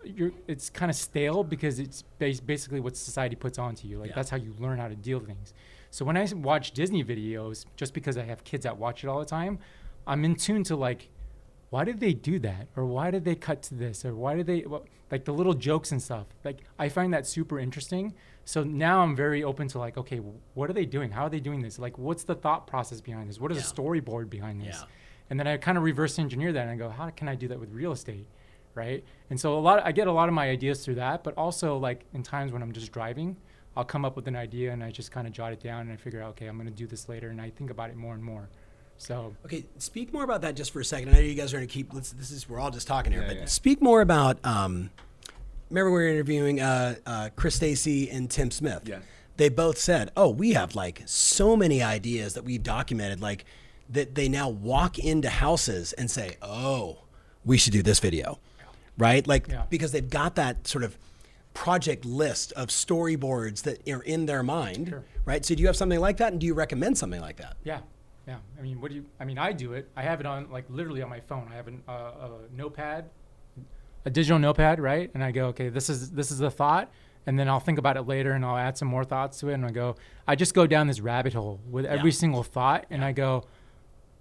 you're 0.05 0.31
it's 0.47 0.71
kind 0.71 0.89
of 0.91 0.97
stale 0.97 1.43
because 1.43 1.79
it's 1.81 2.03
bas- 2.21 2.39
basically 2.41 2.79
what 2.81 2.97
society 2.97 3.35
puts 3.35 3.59
onto 3.59 3.89
you. 3.89 3.99
Like 3.99 4.11
Yeah. 4.11 4.15
that's 4.17 4.31
how 4.31 4.37
you 4.37 4.55
learn 4.59 4.79
how 4.79 4.89
to 4.89 4.95
deal 4.95 5.19
with 5.19 5.27
things. 5.27 5.53
So 5.91 6.05
when 6.05 6.17
I 6.17 6.25
watch 6.35 6.73
Disney 6.73 7.03
videos, 7.03 7.65
just 7.77 7.93
because 7.93 8.17
I 8.17 8.23
have 8.25 8.45
kids 8.45 8.63
that 8.65 8.77
watch 8.79 9.03
it 9.03 9.09
all 9.09 9.19
the 9.19 9.25
time, 9.25 9.59
I'm 10.07 10.25
in 10.25 10.37
tune 10.37 10.63
to 10.65 10.77
like, 10.77 11.09
why 11.71 11.85
did 11.85 11.99
they 11.99 12.13
do 12.15 12.39
that, 12.41 12.69
or 12.77 12.85
why 12.87 13.11
did 13.11 13.25
they 13.25 13.35
cut 13.35 13.63
to 13.65 13.75
this, 13.75 14.05
or 14.05 14.15
why 14.15 14.37
did 14.37 14.47
they 14.47 14.61
wha- 14.65 14.83
like 15.11 15.25
the 15.25 15.33
little 15.33 15.55
jokes 15.55 15.91
and 15.93 16.01
stuff. 16.01 16.27
Like 16.45 16.59
I 16.79 16.89
find 16.89 17.13
that 17.13 17.27
super 17.27 17.59
interesting. 17.59 18.15
So 18.47 18.63
now 18.63 19.01
I'm 19.03 19.17
very 19.17 19.43
open 19.43 19.67
to 19.69 19.79
like, 19.81 19.99
okay, 19.99 20.21
what 20.55 20.71
are 20.71 20.73
they 20.73 20.87
doing? 20.87 21.11
How 21.11 21.25
are 21.27 21.29
they 21.29 21.41
doing 21.41 21.61
this? 21.61 21.81
Like, 21.81 21.99
what's 21.99 22.23
the 22.23 22.37
thought 22.37 22.69
process 22.69 23.01
behind 23.01 23.29
this? 23.29 23.41
What 23.41 23.51
is 23.51 23.59
Yeah. 23.59 23.65
the 23.65 23.83
storyboard 23.83 24.31
behind 24.31 24.61
this? 24.63 24.77
Yeah. 24.81 24.87
And 25.31 25.39
then 25.41 25.49
I 25.49 25.57
kind 25.57 25.77
of 25.77 25.83
reverse 25.83 26.17
engineer 26.21 26.53
that 26.53 26.63
and 26.63 26.71
I 26.71 26.77
go, 26.77 26.89
how 26.89 27.11
can 27.11 27.27
I 27.29 27.35
do 27.35 27.49
that 27.49 27.59
with 27.59 27.73
real 27.73 27.91
estate? 27.91 28.25
Right. 28.77 29.03
And 29.31 29.41
so 29.41 29.59
a 29.59 29.61
lot, 29.61 29.85
I 29.85 29.91
get 29.91 30.07
a 30.07 30.13
lot 30.13 30.29
of 30.29 30.35
my 30.35 30.49
ideas 30.49 30.85
through 30.85 30.95
that, 30.95 31.25
but 31.25 31.35
also 31.37 31.77
like 31.77 32.05
in 32.15 32.23
times 32.23 32.53
when 32.53 32.63
I'm 32.63 32.71
just 32.71 32.93
driving, 32.93 33.37
I'll 33.77 33.85
come 33.85 34.05
up 34.05 34.15
with 34.15 34.29
an 34.29 34.37
idea 34.37 34.73
and 34.73 34.85
I 34.85 34.93
just 34.93 35.11
kind 35.11 35.27
of 35.27 35.33
jot 35.33 35.53
it 35.53 35.59
down 35.61 35.81
and 35.81 35.93
I 35.93 35.97
figure 35.97 36.23
out, 36.23 36.31
okay, 36.31 36.47
I'm 36.47 36.57
going 36.57 36.69
to 36.69 36.73
do 36.75 36.87
this 36.87 37.09
later. 37.09 37.31
And 37.31 37.41
I 37.41 37.51
think 37.51 37.71
about 37.71 37.91
it 37.91 37.97
more 37.97 38.15
and 38.15 38.23
more. 38.23 38.49
So 38.97 39.35
Okay, 39.45 39.67
speak 39.79 40.13
more 40.13 40.23
about 40.23 40.43
that 40.43 40.55
just 40.55 40.71
for 40.71 40.79
a 40.79 40.85
second. 40.85 41.09
I 41.09 41.13
know 41.15 41.19
you 41.19 41.35
guys 41.35 41.53
are 41.53 41.57
going 41.57 41.67
to 41.67 41.73
keep. 41.75 41.93
Let's, 41.93 42.13
this 42.13 42.31
is 42.31 42.49
we're 42.49 42.61
all 42.61 42.71
just 42.71 42.87
talking 42.87 43.11
here, 43.13 43.23
Yeah, 43.23 43.29
but 43.29 43.37
yeah. 43.39 43.45
speak 43.47 43.83
more 43.83 44.01
about. 44.03 44.39
Um, 44.45 44.91
remember, 45.71 45.91
we 45.91 45.99
were 46.03 46.09
interviewing 46.09 46.61
uh, 46.61 46.97
uh, 47.07 47.29
Chris 47.37 47.55
Stacy 47.57 48.11
and 48.11 48.31
Tim 48.31 48.51
Smith. 48.51 48.83
Yeah. 48.87 48.99
They 49.37 49.49
both 49.51 49.77
said, 49.79 50.11
"Oh, 50.17 50.31
we 50.31 50.53
have 50.55 50.75
like 50.75 51.03
so 51.07 51.57
many 51.57 51.83
ideas 51.83 52.35
that 52.35 52.45
we've 52.45 52.63
documented, 52.63 53.21
like 53.21 53.45
that 53.91 54.15
they 54.15 54.29
now 54.29 54.49
walk 54.49 54.99
into 54.99 55.29
houses 55.29 55.93
and 55.93 56.11
say, 56.11 56.37
"Oh, 56.41 57.01
we 57.45 57.59
should 57.59 57.73
do 57.75 57.83
this 57.83 57.99
video," 58.01 58.39
right? 58.97 59.27
Like 59.27 59.49
Yeah. 59.49 59.65
because 59.69 59.93
they've 59.93 60.09
got 60.09 60.37
that 60.37 60.67
sort 60.67 60.85
of 60.85 60.97
project 61.53 62.05
list 62.05 62.53
of 62.53 62.69
storyboards 62.69 63.63
that 63.63 63.87
are 63.89 64.03
in 64.03 64.27
their 64.27 64.43
mind, 64.43 64.89
Sure. 64.89 65.05
right? 65.25 65.45
So, 65.45 65.55
do 65.55 65.61
you 65.63 65.67
have 65.69 65.77
something 65.77 66.01
like 66.01 66.17
that, 66.19 66.33
and 66.33 66.41
do 66.41 66.47
you 66.47 66.55
recommend 66.55 66.97
something 66.99 67.21
like 67.21 67.37
that? 67.37 67.57
yeah, 67.65 67.81
yeah. 68.27 68.39
I 68.59 68.63
mean, 68.63 68.81
what 68.81 68.91
do 68.91 68.97
you, 68.97 69.05
I 69.21 69.25
mean, 69.25 69.39
I 69.39 69.53
do 69.53 69.73
it. 69.75 69.89
I 69.97 70.03
have 70.03 70.21
it 70.21 70.27
on 70.27 70.51
like 70.51 70.65
literally 70.71 71.03
on 71.03 71.09
my 71.11 71.21
phone. 71.21 71.49
I 71.53 71.57
have 71.57 71.69
an, 71.69 71.83
uh, 71.89 71.93
a 71.93 72.31
notepad, 72.55 73.11
a 74.07 74.11
digital 74.11 74.39
notepad, 74.39 74.81
right? 74.81 75.11
And 75.13 75.23
I 75.23 75.31
go, 75.33 75.49
okay, 75.49 75.69
this 75.69 75.91
is, 75.91 76.13
this 76.13 76.31
is 76.31 76.39
the 76.39 76.51
thought. 76.51 76.91
And 77.27 77.39
then 77.39 77.49
I'll 77.49 77.61
think 77.61 77.79
about 77.79 77.97
it 77.97 78.03
later 78.03 78.33
and 78.33 78.45
I'll 78.45 78.57
add 78.57 78.79
some 78.79 78.89
more 78.89 79.05
thoughts 79.05 79.41
to 79.41 79.49
it. 79.51 79.55
And 79.55 79.67
I 79.67 79.71
go, 79.73 79.97
I 80.29 80.37
just 80.37 80.55
go 80.55 80.67
down 80.67 80.87
this 80.87 81.01
rabbit 81.01 81.33
hole 81.35 81.61
with 81.69 81.85
every 81.85 82.11
Yeah. 82.11 82.17
single 82.17 82.43
thought. 82.45 82.87
And 82.89 83.05
I 83.05 83.11
go, 83.13 83.45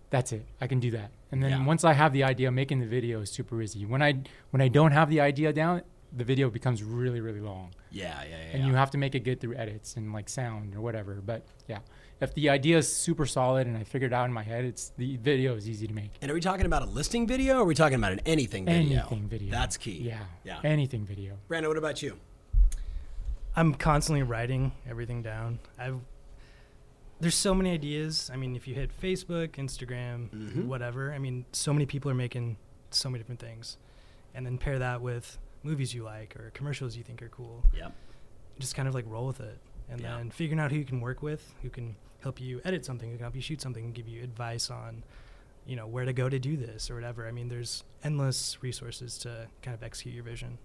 that's 0.09 0.31
it. 0.31 0.45
I 0.59 0.67
can 0.67 0.79
do 0.79 0.91
that. 0.91 1.11
And 1.31 1.41
then 1.43 1.51
Yeah. 1.51 1.65
once 1.65 1.83
I 1.83 1.93
have 1.93 2.13
the 2.13 2.23
idea, 2.23 2.51
making 2.51 2.79
the 2.79 2.87
video 2.87 3.21
is 3.21 3.29
super 3.31 3.61
easy. 3.61 3.85
When 3.85 4.01
I 4.01 4.15
when 4.51 4.61
I 4.61 4.67
don't 4.69 4.91
have 4.91 5.09
the 5.09 5.21
idea 5.21 5.53
down, 5.53 5.81
the 6.15 6.23
video 6.23 6.49
becomes 6.49 6.81
really 6.81 7.19
really 7.19 7.41
long, 7.41 7.71
Yeah, 7.91 8.21
yeah, 8.23 8.29
yeah. 8.29 8.35
and 8.53 8.61
yeah. 8.63 8.67
you 8.69 8.75
have 8.75 8.89
to 8.91 8.97
make 8.97 9.13
it 9.15 9.19
good 9.21 9.39
through 9.41 9.55
edits 9.55 9.97
and 9.97 10.13
like 10.13 10.29
sound 10.29 10.73
or 10.75 10.81
whatever. 10.81 11.15
But 11.25 11.43
yeah, 11.67 11.79
if 12.21 12.33
the 12.33 12.49
idea 12.49 12.77
is 12.77 12.91
super 12.91 13.25
solid 13.25 13.67
and 13.67 13.77
I 13.77 13.83
figured 13.83 14.11
it 14.11 14.15
out 14.15 14.25
in 14.25 14.33
my 14.33 14.43
head, 14.43 14.63
it's 14.65 14.91
the 14.97 15.17
video 15.17 15.55
is 15.55 15.67
easy 15.69 15.87
to 15.87 15.93
make. 15.93 16.11
And 16.21 16.31
are 16.31 16.33
we 16.33 16.41
talking 16.41 16.65
about 16.65 16.81
a 16.81 16.85
listing 16.85 17.27
video 17.27 17.57
or 17.57 17.61
are 17.61 17.65
we 17.65 17.75
talking 17.75 17.97
about 17.97 18.13
an 18.13 18.21
anything 18.25 18.65
video? 18.65 18.99
Anything 19.01 19.27
video. 19.27 19.51
That's 19.51 19.77
key. 19.77 19.99
Yeah. 20.01 20.19
Yeah. 20.43 20.59
Anything 20.63 21.05
video. 21.05 21.37
Brandon, 21.47 21.69
what 21.69 21.77
about 21.77 22.01
you? 22.01 22.17
I'm 23.55 23.73
constantly 23.75 24.23
writing 24.23 24.71
everything 24.89 25.21
down. 25.21 25.59
I've 25.79 25.99
there's 27.21 27.35
so 27.35 27.55
many 27.55 27.71
ideas. 27.71 28.29
I 28.33 28.35
mean, 28.35 28.57
if 28.57 28.67
you 28.67 28.75
hit 28.75 28.91
Facebook, 29.01 29.51
Instagram, 29.51 30.29
Mhm. 30.31 30.65
whatever, 30.65 31.13
I 31.13 31.17
mean, 31.17 31.45
so 31.53 31.71
many 31.71 31.85
people 31.85 32.11
are 32.11 32.15
making 32.15 32.57
so 32.91 33.09
many 33.09 33.19
different 33.19 33.39
things. 33.39 33.77
And 34.33 34.45
then 34.45 34.57
pair 34.57 34.77
that 34.79 35.01
with 35.01 35.37
movies 35.63 35.93
you 35.93 36.03
like 36.03 36.35
or 36.35 36.51
commercials 36.53 36.97
you 36.97 37.03
think 37.03 37.21
are 37.21 37.29
cool. 37.29 37.63
Yeah. 37.73 37.91
Just 38.59 38.75
kind 38.75 38.89
of 38.89 38.93
like 38.93 39.05
roll 39.07 39.25
with 39.27 39.39
it. 39.39 39.57
And 39.89 40.01
Yeah. 40.01 40.17
then 40.17 40.31
figuring 40.31 40.59
out 40.59 40.71
who 40.71 40.77
you 40.77 40.85
can 40.85 40.99
work 40.99 41.21
with, 41.21 41.53
who 41.61 41.69
can 41.69 41.95
help 42.19 42.41
you 42.41 42.59
edit 42.65 42.83
something, 42.85 43.09
who 43.09 43.17
can 43.17 43.23
help 43.23 43.35
you 43.35 43.41
shoot 43.41 43.61
something, 43.61 43.85
and 43.85 43.93
give 43.93 44.07
you 44.07 44.23
advice 44.23 44.69
on, 44.69 45.03
you 45.65 45.75
know, 45.75 45.85
where 45.87 46.05
to 46.05 46.13
go 46.13 46.27
to 46.29 46.39
do 46.39 46.57
this 46.57 46.89
or 46.89 46.95
whatever. 46.95 47.27
I 47.27 47.31
mean, 47.31 47.49
there's 47.49 47.83
endless 48.03 48.57
resources 48.61 49.17
to 49.19 49.47
kind 49.61 49.75
of 49.75 49.83
execute 49.83 50.15
your 50.15 50.23
vision. 50.23 50.57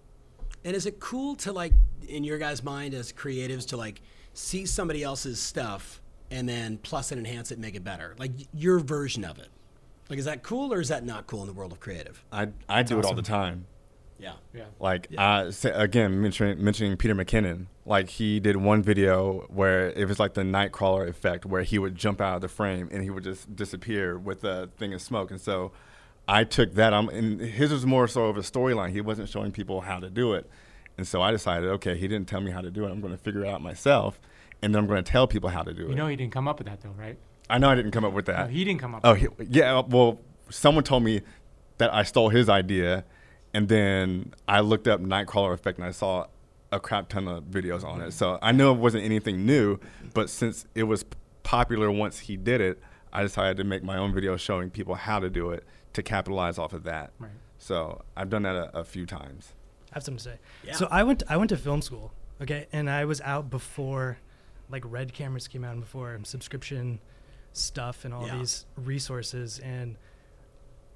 And 0.65 0.75
is 0.75 0.87
it 0.87 1.01
cool 1.01 1.37
to 1.37 1.53
like 1.53 1.73
in 2.09 2.25
your 2.25 2.39
guys' 2.39 2.63
mind 2.63 2.95
as 2.95 3.13
creatives 3.13 3.67
to 3.69 3.77
like 3.77 4.01
see 4.35 4.67
somebody 4.67 5.03
else's 5.03 5.39
stuff 5.41 6.01
and 6.31 6.49
then 6.49 6.79
plus 6.79 7.13
and 7.13 7.19
enhance 7.19 7.51
it 7.51 7.55
and 7.55 7.63
make 7.63 7.75
it 7.75 7.85
better? 7.85 8.15
Like 8.19 8.33
your 8.55 8.79
version 8.79 9.25
of 9.25 9.39
it. 9.39 9.49
Like 10.09 10.19
is 10.19 10.25
that 10.25 10.43
cool 10.43 10.73
or 10.73 10.81
is 10.81 10.89
that 10.89 11.05
not 11.05 11.27
cool 11.27 11.41
in 11.43 11.47
the 11.47 11.53
world 11.53 11.73
of 11.73 11.81
creative? 11.81 12.25
I 12.33 12.49
I 12.69 12.83
do 12.83 12.99
it 12.99 13.05
all 13.05 13.15
the 13.15 13.23
time. 13.23 13.67
Yeah. 14.21 14.33
Yeah. 14.55 14.65
Like 14.79 15.09
uh, 15.17 15.51
say, 15.51 15.71
again, 15.71 16.21
mentioning 16.21 16.63
mentioning 16.63 16.97
Peter 16.97 17.15
McKinnon, 17.15 17.67
like 17.87 18.09
he 18.11 18.39
did 18.41 18.57
one 18.57 18.83
video 18.83 19.47
where 19.49 19.91
it 19.91 20.07
was 20.07 20.19
like 20.19 20.35
the 20.35 20.43
Nightcrawler 20.43 21.09
effect, 21.09 21.47
where 21.47 21.63
he 21.63 21.79
would 21.79 21.95
jump 21.97 22.21
out 22.21 22.37
of 22.37 22.41
the 22.43 22.49
frame 22.49 22.89
and 22.93 23.03
he 23.03 23.11
would 23.11 23.25
just 23.25 23.55
disappear 23.57 24.19
with 24.19 24.45
a 24.45 24.69
thing 24.77 24.93
of 24.95 25.01
smoke. 25.01 25.31
And 25.31 25.41
so, 25.41 25.73
I 26.29 26.45
took 26.45 26.75
that. 26.75 26.93
Um, 26.93 27.09
and 27.09 27.41
his 27.41 27.73
was 27.73 27.87
more 27.87 28.07
so 28.07 28.27
of 28.27 28.37
a 28.37 28.41
storyline. 28.41 28.91
He 28.91 29.01
wasn't 29.01 29.29
showing 29.29 29.53
people 29.53 29.81
how 29.81 29.99
to 30.01 30.11
do 30.11 30.35
it. 30.35 30.49
And 30.99 31.09
so 31.09 31.23
I 31.23 31.31
decided, 31.31 31.71
okay, 31.71 31.97
he 31.97 32.07
didn't 32.09 32.29
tell 32.29 32.43
me 32.43 32.51
how 32.51 32.61
to 32.61 32.71
do 32.71 32.85
it. 32.85 32.91
I'm 32.91 33.01
going 33.01 33.15
to 33.17 33.19
figure 33.23 33.45
it 33.45 33.49
out 33.49 33.63
myself, 33.63 34.21
and 34.61 34.75
then 34.75 34.81
I'm 34.83 34.87
going 34.87 35.03
to 35.03 35.11
tell 35.11 35.27
people 35.27 35.49
how 35.49 35.63
to 35.63 35.73
do 35.73 35.87
it. 35.87 35.89
You 35.91 35.95
know 35.95 36.09
he 36.09 36.17
didn't 36.17 36.33
come 36.33 36.47
up 36.47 36.59
with 36.59 36.67
that 36.69 36.83
though, 36.83 36.91
right? 36.91 37.17
I 37.49 37.57
know 37.59 37.71
I 37.71 37.75
didn't 37.75 37.93
come 37.93 38.05
up 38.05 38.13
with 38.13 38.29
No, 38.29 38.35
that. 38.35 38.51
he 38.51 38.65
didn't 38.65 38.81
come 38.81 38.95
up 38.95 39.01
Oh, 39.03 39.13
with 39.13 39.21
he, 39.21 39.59
yeah. 39.59 39.81
Well, 39.89 40.21
someone 40.51 40.85
told 40.85 41.03
me 41.03 41.23
that 41.79 41.93
I 41.95 42.03
stole 42.03 42.29
his 42.29 42.49
idea, 42.51 43.05
and 43.55 43.69
then 43.69 44.33
I 44.47 44.61
looked 44.61 44.89
up 44.89 45.01
Nightcrawler 45.01 45.53
effect, 45.55 45.79
and 45.79 45.87
I 45.87 45.91
saw 45.91 46.27
a 46.73 46.79
crap 46.79 47.09
ton 47.09 47.27
of 47.27 47.45
videos 47.45 47.85
on 47.85 48.01
it. 48.01 48.13
So 48.13 48.39
I 48.41 48.53
know 48.53 48.73
it 48.73 48.79
wasn't 48.79 49.05
anything 49.05 49.45
new, 49.45 49.79
but 50.15 50.31
since 50.31 50.67
it 50.75 50.85
was 50.85 51.05
popular 51.43 51.91
once 51.91 52.21
he 52.21 52.37
did 52.37 52.61
it, 52.61 52.81
I 53.13 53.23
decided 53.23 53.57
to 53.57 53.65
make 53.65 53.83
my 53.83 53.97
own 53.97 54.15
video 54.15 54.37
showing 54.37 54.71
people 54.71 54.95
how 54.95 55.19
to 55.19 55.29
do 55.29 55.51
it 55.51 55.65
to 55.95 56.03
capitalize 56.03 56.59
off 56.59 56.73
of 56.73 56.85
that. 56.85 57.11
Right. 57.19 57.33
So 57.59 58.03
I've 58.17 58.31
done 58.31 58.43
that 58.43 58.55
a, 58.55 58.79
a 58.79 58.85
few 58.85 59.05
times. 59.05 59.53
I 59.93 59.97
have 59.97 60.05
something 60.05 60.19
to 60.19 60.23
say. 60.31 60.39
Yeah. 60.65 60.75
So 60.75 60.87
I 60.91 61.03
went 61.03 61.25
I 61.29 61.37
went 61.37 61.49
to 61.49 61.57
film 61.57 61.83
school, 61.83 62.13
okay, 62.41 62.69
and 62.73 62.89
I 62.89 63.05
was 63.05 63.21
out 63.23 63.51
before 63.51 64.19
like 64.71 64.85
red 64.87 65.13
cameras 65.13 65.49
came 65.49 65.65
out 65.65 65.73
and 65.73 65.81
before 65.81 66.17
subscription 66.23 67.01
stuff 67.53 68.05
and 68.05 68.15
all 68.15 68.29
Yeah. 68.29 68.39
these 68.39 68.67
resources 68.77 69.59
and 69.59 69.97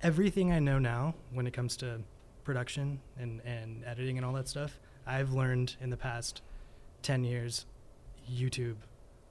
everything 0.00 0.52
I 0.52 0.60
know 0.60 0.78
now 0.78 1.14
when 1.32 1.48
it 1.48 1.52
comes 1.52 1.76
to 1.78 2.02
production 2.44 3.00
and, 3.18 3.40
and 3.44 3.84
editing 3.84 4.16
and 4.16 4.24
all 4.26 4.32
that 4.34 4.48
stuff, 4.48 4.78
I've 5.06 5.32
learned 5.32 5.76
in 5.80 5.90
the 5.90 5.96
past 5.96 6.42
10 7.02 7.24
years, 7.24 7.66
YouTube, 8.30 8.76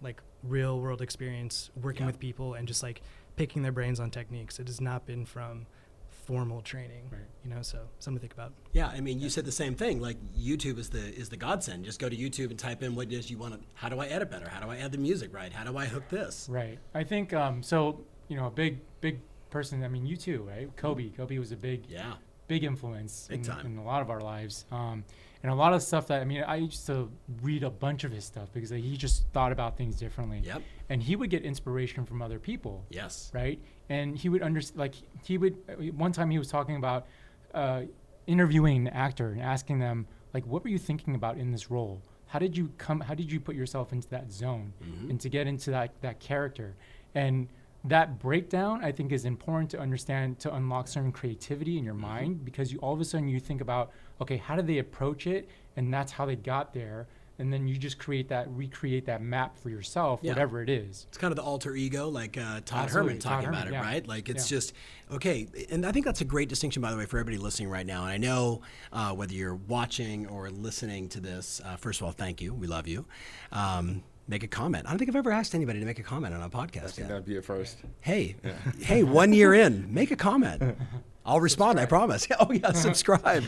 like 0.02 0.22
real 0.44 0.80
world 0.80 1.02
experience, 1.02 1.72
working 1.82 2.02
Yeah. 2.04 2.08
with 2.08 2.20
people 2.20 2.54
and 2.56 2.68
just 2.68 2.84
like 2.84 3.02
picking 3.36 3.62
their 3.64 3.72
brains 3.72 4.00
on 4.00 4.12
techniques. 4.12 4.60
It 4.60 4.68
has 4.68 4.82
not 4.82 5.06
been 5.06 5.26
from 5.26 5.66
formal 6.10 6.62
training, 6.62 7.10
Right. 7.12 7.22
you 7.44 7.50
know, 7.50 7.62
so 7.62 7.80
something 8.00 8.18
to 8.18 8.22
think 8.22 8.34
about. 8.34 8.54
Yeah, 8.72 8.88
I 8.88 9.02
mean, 9.02 9.20
you 9.20 9.30
said 9.30 9.44
the 9.46 9.52
same 9.52 9.76
thing. 9.76 10.00
Like 10.00 10.18
YouTube 10.38 10.78
is 10.78 10.90
the 10.90 11.00
is 11.16 11.30
the 11.30 11.36
godsend. 11.38 11.84
Just 11.86 12.00
go 12.00 12.08
to 12.08 12.16
YouTube 12.16 12.50
and 12.50 12.58
type 12.60 12.82
in 12.84 12.96
what 12.96 13.08
it 13.08 13.14
is 13.14 13.30
you 13.30 13.38
want 13.38 13.54
to. 13.56 13.60
How 13.74 13.90
do 13.90 14.00
I 14.00 14.06
edit 14.08 14.30
better? 14.32 14.48
How 14.48 14.62
do 14.62 14.70
I 14.70 14.78
add 14.78 14.92
the 14.92 14.98
music 14.98 15.34
right? 15.34 15.52
How 15.52 15.64
do 15.70 15.76
I 15.78 15.86
hook 15.86 16.08
this? 16.10 16.48
Right. 16.50 16.80
I 16.94 17.04
think 17.04 17.34
um, 17.34 17.62
so. 17.64 18.06
You 18.30 18.38
know, 18.38 18.48
a 18.48 18.52
big 18.52 18.80
big 19.02 19.20
person. 19.50 19.84
I 19.84 19.90
mean, 19.90 20.06
you 20.06 20.16
too, 20.16 20.44
right? 20.48 20.74
Kobe. 20.78 21.10
Kobe 21.10 21.38
was 21.40 21.52
a 21.52 21.58
big 21.58 21.84
Yeah, 21.90 22.14
big 22.48 22.64
influence 22.64 23.28
Big 23.30 23.48
in, 23.48 23.66
in 23.66 23.78
a 23.78 23.84
lot 23.84 24.02
of 24.02 24.10
our 24.10 24.22
lives. 24.22 24.66
Um, 24.72 25.04
and 25.42 25.52
a 25.52 25.56
lot 25.56 25.74
of 25.74 25.82
stuff 25.82 26.08
that 26.08 26.22
I 26.22 26.26
mean, 26.26 26.44
I 26.44 26.56
used 26.56 26.86
to 26.88 27.12
read 27.42 27.64
a 27.64 27.70
bunch 27.70 28.04
of 28.06 28.12
his 28.12 28.24
stuff 28.24 28.50
because 28.54 28.72
like, 28.72 28.84
he 28.84 28.96
just 28.96 29.28
thought 29.34 29.52
about 29.52 29.78
things 29.78 29.96
differently. 29.98 30.42
Yep. 30.46 30.62
And 30.90 31.04
he 31.04 31.16
would 31.16 31.30
get 31.30 31.44
inspiration 31.44 32.06
from 32.06 32.22
other 32.22 32.40
people. 32.40 32.86
yes, 32.90 33.32
right? 33.34 33.60
And 33.90 34.18
he 34.18 34.30
would 34.30 34.42
understand, 34.42 34.80
like, 34.80 34.96
he 35.26 35.38
would, 35.38 35.58
uh, 35.68 35.74
one 35.94 36.14
time 36.14 36.30
he 36.30 36.40
was 36.40 36.48
talking 36.48 36.78
about 36.78 37.08
uh, 37.54 37.82
interviewing 38.28 38.88
an 38.88 38.94
actor 38.94 39.32
and 39.32 39.42
asking 39.42 39.80
them, 39.80 40.08
like, 40.34 40.46
what 40.46 40.64
were 40.64 40.70
you 40.70 40.78
thinking 40.78 41.16
about 41.16 41.38
in 41.38 41.52
this 41.52 41.70
role? 41.70 42.02
How 42.28 42.40
did 42.40 42.56
you 42.58 42.72
come, 42.78 43.02
how 43.02 43.14
did 43.14 43.32
you 43.32 43.40
put 43.40 43.56
yourself 43.56 43.92
into 43.92 44.10
that 44.10 44.32
zone 44.32 44.74
and 45.10 45.20
to 45.20 45.30
get 45.30 45.46
into 45.48 45.72
that, 45.72 45.92
that 46.02 46.20
character? 46.20 46.76
And 47.14 47.50
that 47.86 48.20
breakdown, 48.20 48.84
I 48.84 48.92
think, 48.92 49.12
is 49.12 49.26
important 49.26 49.70
to 49.72 49.80
understand 49.80 50.40
to 50.40 50.54
unlock 50.56 50.88
certain 50.88 51.12
creativity 51.12 51.78
in 51.78 51.84
your 51.84 51.94
mind 51.94 52.46
because 52.46 52.72
you 52.72 52.80
all 52.80 52.94
of 52.94 53.02
a 53.02 53.06
sudden 53.06 53.28
you 53.28 53.40
think 53.40 53.60
about, 53.62 53.92
okay, 54.22 54.38
how 54.38 54.56
did 54.56 54.68
they 54.68 54.78
approach 54.78 55.28
it? 55.28 55.50
And 55.76 55.94
that's 55.94 56.12
how 56.12 56.26
they 56.26 56.36
got 56.38 56.74
there. 56.74 57.08
And 57.40 57.52
then 57.52 57.68
you 57.68 57.76
just 57.78 57.98
create 57.98 58.30
that, 58.30 58.48
recreate 58.52 59.06
that 59.08 59.22
map 59.22 59.58
for 59.58 59.70
yourself, 59.70 60.20
Yeah. 60.22 60.32
whatever 60.34 60.62
it 60.62 60.70
is. 60.70 61.08
it's 61.10 61.18
kind 61.18 61.32
of 61.32 61.36
the 61.36 61.42
alter 61.42 61.76
ego, 61.76 62.08
like 62.08 62.38
uh, 62.38 62.62
Todd 62.64 62.84
Absolutely, 62.86 63.10
Herman 63.14 63.20
Todd 63.20 63.32
talking 63.32 63.46
Herman, 63.48 63.60
about 63.62 63.68
it, 63.68 63.74
yeah. 63.74 63.82
right? 63.82 64.08
Like 64.08 64.30
it's 64.30 64.50
Yeah. 64.50 64.56
just 64.58 64.74
okay. 65.12 65.48
And 65.72 65.84
I 65.86 65.92
think 65.92 66.06
that's 66.06 66.22
a 66.22 66.26
great 66.26 66.48
distinction, 66.48 66.82
by 66.82 66.92
the 66.92 66.96
way, 66.98 67.06
for 67.06 67.18
everybody 67.18 67.42
listening 67.42 67.70
right 67.70 67.88
now. 67.88 68.04
And 68.04 68.12
I 68.12 68.18
know 68.18 68.62
uh, 68.94 69.14
whether 69.14 69.34
you're 69.34 69.56
watching 69.56 70.28
or 70.28 70.52
listening 70.52 71.10
to 71.10 71.20
this. 71.20 71.60
Uh, 71.66 71.76
first 71.76 72.00
of 72.02 72.06
all, 72.06 72.14
thank 72.14 72.40
you. 72.40 72.54
We 72.54 72.68
love 72.68 72.88
you. 72.88 73.08
Um, 73.52 74.04
make 74.28 74.44
a 74.44 74.48
comment. 74.48 74.86
I 74.88 74.90
don't 74.90 75.00
think 75.00 75.10
I've 75.10 75.16
ever 75.16 75.32
asked 75.32 75.56
anybody 75.56 75.80
to 75.80 75.86
make 75.86 76.00
a 76.00 76.04
comment 76.04 76.34
on 76.34 76.42
a 76.42 76.50
podcast 76.50 76.92
think 76.92 77.00
yet. 77.00 77.08
that'd 77.10 77.26
be 77.26 77.38
a 77.38 77.42
first. 77.42 77.78
Hey, 78.02 78.36
hey, 78.80 79.04
one 79.04 79.34
year 79.34 79.54
in, 79.54 79.94
make 79.94 80.12
a 80.12 80.16
comment. 80.16 80.76
I'll 81.26 81.40
respond. 81.40 81.80
I 81.80 81.86
promise. 81.86 82.28
Oh 82.40 82.52
yeah, 82.52 82.74
subscribe. 82.74 83.44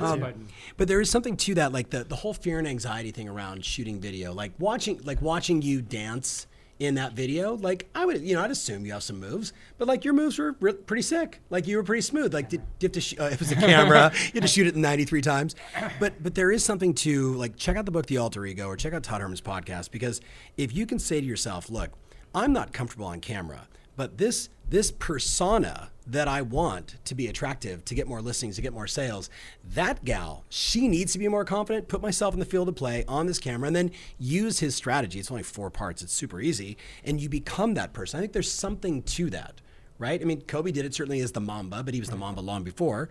Um, 0.00 0.48
but 0.76 0.88
there 0.88 1.00
is 1.00 1.10
something 1.10 1.36
to 1.38 1.54
that, 1.56 1.72
like 1.72 1.90
the, 1.90 2.04
the 2.04 2.16
whole 2.16 2.32
fear 2.32 2.58
and 2.58 2.66
anxiety 2.66 3.10
thing 3.10 3.28
around 3.28 3.64
shooting 3.64 4.00
video, 4.00 4.32
like 4.32 4.52
watching 4.58 5.00
like 5.04 5.20
watching 5.20 5.60
you 5.60 5.82
dance 5.82 6.46
in 6.78 6.94
that 6.94 7.12
video. 7.14 7.56
Like 7.56 7.88
I 7.94 8.06
would, 8.06 8.20
you 8.22 8.34
know, 8.34 8.42
I'd 8.42 8.50
assume 8.50 8.86
you 8.86 8.92
have 8.92 9.02
some 9.02 9.18
moves, 9.18 9.52
but 9.78 9.88
like 9.88 10.04
your 10.04 10.14
moves 10.14 10.38
were 10.38 10.56
re- 10.60 10.72
pretty 10.74 11.02
sick. 11.02 11.40
Like 11.50 11.66
you 11.66 11.76
were 11.76 11.82
pretty 11.82 12.02
smooth. 12.02 12.32
Like 12.32 12.48
did, 12.48 12.62
did 12.78 12.82
you 12.82 12.86
have 12.88 12.92
to? 12.92 13.00
Sh- 13.00 13.14
uh, 13.20 13.24
it 13.32 13.38
was 13.38 13.52
a 13.52 13.56
camera. 13.56 14.12
you 14.14 14.32
had 14.34 14.42
to 14.42 14.48
shoot 14.48 14.66
it 14.66 14.76
93 14.76 15.20
times. 15.22 15.54
But 15.98 16.22
but 16.22 16.34
there 16.34 16.50
is 16.50 16.64
something 16.64 16.94
to 16.94 17.34
like 17.34 17.56
check 17.56 17.76
out 17.76 17.84
the 17.84 17.90
book 17.90 18.06
The 18.06 18.18
Alter 18.18 18.44
Ego 18.46 18.66
or 18.66 18.76
check 18.76 18.92
out 18.92 19.02
Todd 19.02 19.20
Herman's 19.20 19.40
podcast 19.40 19.90
because 19.90 20.20
if 20.56 20.74
you 20.74 20.86
can 20.86 20.98
say 20.98 21.20
to 21.20 21.26
yourself, 21.26 21.68
look, 21.70 21.90
I'm 22.34 22.52
not 22.52 22.72
comfortable 22.72 23.06
on 23.06 23.20
camera, 23.20 23.66
but 23.98 24.16
this 24.16 24.48
this 24.70 24.90
persona 24.92 25.90
that 26.06 26.28
I 26.28 26.40
want 26.40 26.96
to 27.04 27.14
be 27.14 27.26
attractive, 27.26 27.84
to 27.86 27.94
get 27.94 28.06
more 28.06 28.22
listings, 28.22 28.56
to 28.56 28.62
get 28.62 28.72
more 28.72 28.86
sales, 28.86 29.28
that 29.74 30.04
gal, 30.04 30.44
she 30.48 30.88
needs 30.88 31.12
to 31.14 31.18
be 31.18 31.26
more 31.26 31.44
confident, 31.44 31.88
put 31.88 32.00
myself 32.00 32.32
in 32.32 32.40
the 32.40 32.46
field 32.46 32.68
of 32.68 32.76
play 32.76 33.04
on 33.08 33.26
this 33.26 33.38
camera, 33.38 33.66
and 33.66 33.76
then 33.76 33.90
use 34.18 34.60
his 34.60 34.74
strategy. 34.74 35.18
It's 35.18 35.30
only 35.30 35.42
four 35.42 35.70
parts, 35.70 36.00
it's 36.02 36.12
super 36.12 36.40
easy, 36.40 36.76
and 37.04 37.20
you 37.20 37.28
become 37.28 37.74
that 37.74 37.92
person. 37.92 38.18
I 38.18 38.20
think 38.20 38.32
there's 38.32 38.50
something 38.50 39.02
to 39.02 39.30
that, 39.30 39.60
right? 39.98 40.20
I 40.20 40.24
mean, 40.24 40.42
Kobe 40.42 40.70
did 40.70 40.84
it 40.84 40.94
certainly 40.94 41.20
as 41.20 41.32
the 41.32 41.40
Mamba, 41.40 41.82
but 41.82 41.92
he 41.92 42.00
was 42.00 42.08
the 42.10 42.16
Mamba 42.16 42.40
long 42.40 42.62
before. 42.62 43.08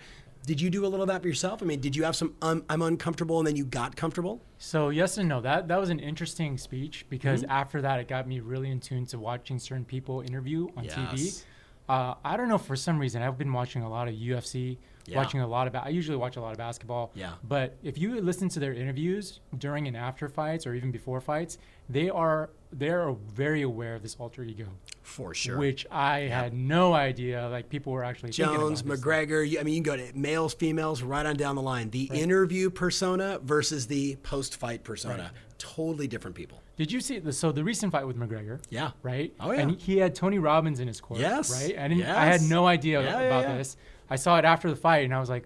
Did 0.48 0.62
you 0.62 0.70
do 0.70 0.86
a 0.86 0.88
little 0.88 1.02
of 1.04 1.10
that 1.10 1.22
for 1.22 1.28
yourself? 1.28 1.62
I 1.62 1.66
mean, 1.66 1.82
did 1.82 1.94
you 1.94 2.06
have 2.06 2.16
some 2.16 2.34
um, 2.42 2.64
I'm 2.70 2.82
uncomfortable 2.82 3.38
and 3.40 3.46
then 3.46 3.58
you 3.58 3.66
got 3.66 3.98
comfortable? 3.98 4.42
So 4.58 4.88
yes 4.90 5.18
and 5.18 5.28
no. 5.28 5.42
That 5.42 5.68
that 5.68 5.78
was 5.78 5.90
an 5.90 6.00
interesting 6.00 6.58
speech 6.58 7.06
because 7.10 7.42
Mm-hmm. 7.42 7.52
after 7.52 7.82
that, 7.82 8.00
it 8.00 8.08
got 8.08 8.28
me 8.30 8.40
really 8.40 8.72
in 8.72 8.80
tune 8.80 9.06
to 9.08 9.20
watching 9.20 9.60
certain 9.60 9.84
people 9.84 10.22
interview 10.22 10.70
on 10.78 10.86
TV. 10.86 11.12
Yes. 11.18 11.46
Uh, 11.90 12.14
I 12.24 12.38
don't 12.38 12.48
know 12.48 12.58
for 12.58 12.76
some 12.78 12.98
reason 12.98 13.22
I've 13.22 13.38
been 13.38 13.52
watching 13.52 13.82
a 13.84 13.90
lot 13.90 14.08
of 14.08 14.14
UFC, 14.16 14.78
Yeah. 15.06 15.18
watching 15.18 15.42
a 15.42 15.48
lot 15.48 15.68
of. 15.68 15.74
Ba- 15.74 15.84
I 15.86 15.90
usually 15.90 16.18
watch 16.18 16.38
a 16.38 16.42
lot 16.42 16.54
of 16.54 16.58
basketball. 16.58 17.12
Yeah. 17.14 17.34
But 17.44 17.76
if 17.84 17.98
you 17.98 18.20
listen 18.22 18.48
to 18.50 18.60
their 18.62 18.74
interviews 18.74 19.42
during 19.58 19.86
and 19.88 19.98
after 19.98 20.30
fights 20.30 20.66
or 20.66 20.74
even 20.76 20.92
before 20.92 21.20
fights, 21.20 21.58
they 21.90 22.10
are 22.10 22.50
they 22.72 22.90
are 22.90 23.14
very 23.34 23.62
aware 23.62 23.96
of 23.96 24.04
this 24.04 24.16
alter 24.20 24.44
ego, 24.44 24.66
For 25.02 25.34
sure. 25.34 25.58
which 25.58 25.86
I 25.90 26.20
had 26.22 26.54
no 26.54 26.94
idea. 26.94 27.48
Like 27.50 27.70
people 27.70 27.94
were 27.94 28.04
actually 28.04 28.32
Jones. 28.32 28.84
McGregor. 28.84 29.48
You, 29.48 29.60
I 29.60 29.64
mean, 29.64 29.76
you 29.76 29.82
can 29.82 29.98
go 29.98 29.98
to 29.98 30.18
males, 30.18 30.54
females, 30.54 31.02
right 31.02 31.26
on 31.26 31.36
down 31.36 31.56
the 31.56 31.62
line. 31.62 31.90
The 31.90 32.06
interview 32.14 32.70
persona 32.70 33.40
versus 33.42 33.88
the 33.88 34.16
post-fight 34.18 34.84
persona, 34.84 35.32
totally 35.58 36.08
different 36.08 36.36
people. 36.36 36.62
Did 36.76 36.92
you 36.92 37.02
see 37.02 37.18
the 37.18 37.34
so 37.34 37.52
the 37.52 37.64
recent 37.64 37.92
fight 37.92 38.06
with 38.06 38.18
McGregor? 38.18 38.60
Yeah. 38.70 38.92
Right. 39.02 39.34
Oh, 39.40 39.52
yeah. 39.52 39.62
And 39.62 39.80
he 39.82 39.98
had 39.98 40.14
Tony 40.14 40.38
Robbins 40.38 40.80
in 40.80 40.88
his 40.88 41.02
corner. 41.02 41.24
Yes. 41.24 41.52
Right. 41.52 41.78
I 41.80 41.88
didn't. 41.88 42.04
I 42.06 42.26
had 42.26 42.42
no 42.44 42.68
idea 42.68 43.02
Yeah, 43.02 43.20
yeah, 43.20 43.26
about 43.26 43.44
yeah. 43.50 43.58
this. 43.58 43.78
I 44.10 44.16
saw 44.16 44.38
it 44.38 44.46
after 44.46 44.70
the 44.70 44.76
fight, 44.76 45.04
and 45.06 45.14
I 45.14 45.20
was 45.20 45.30
like, 45.30 45.46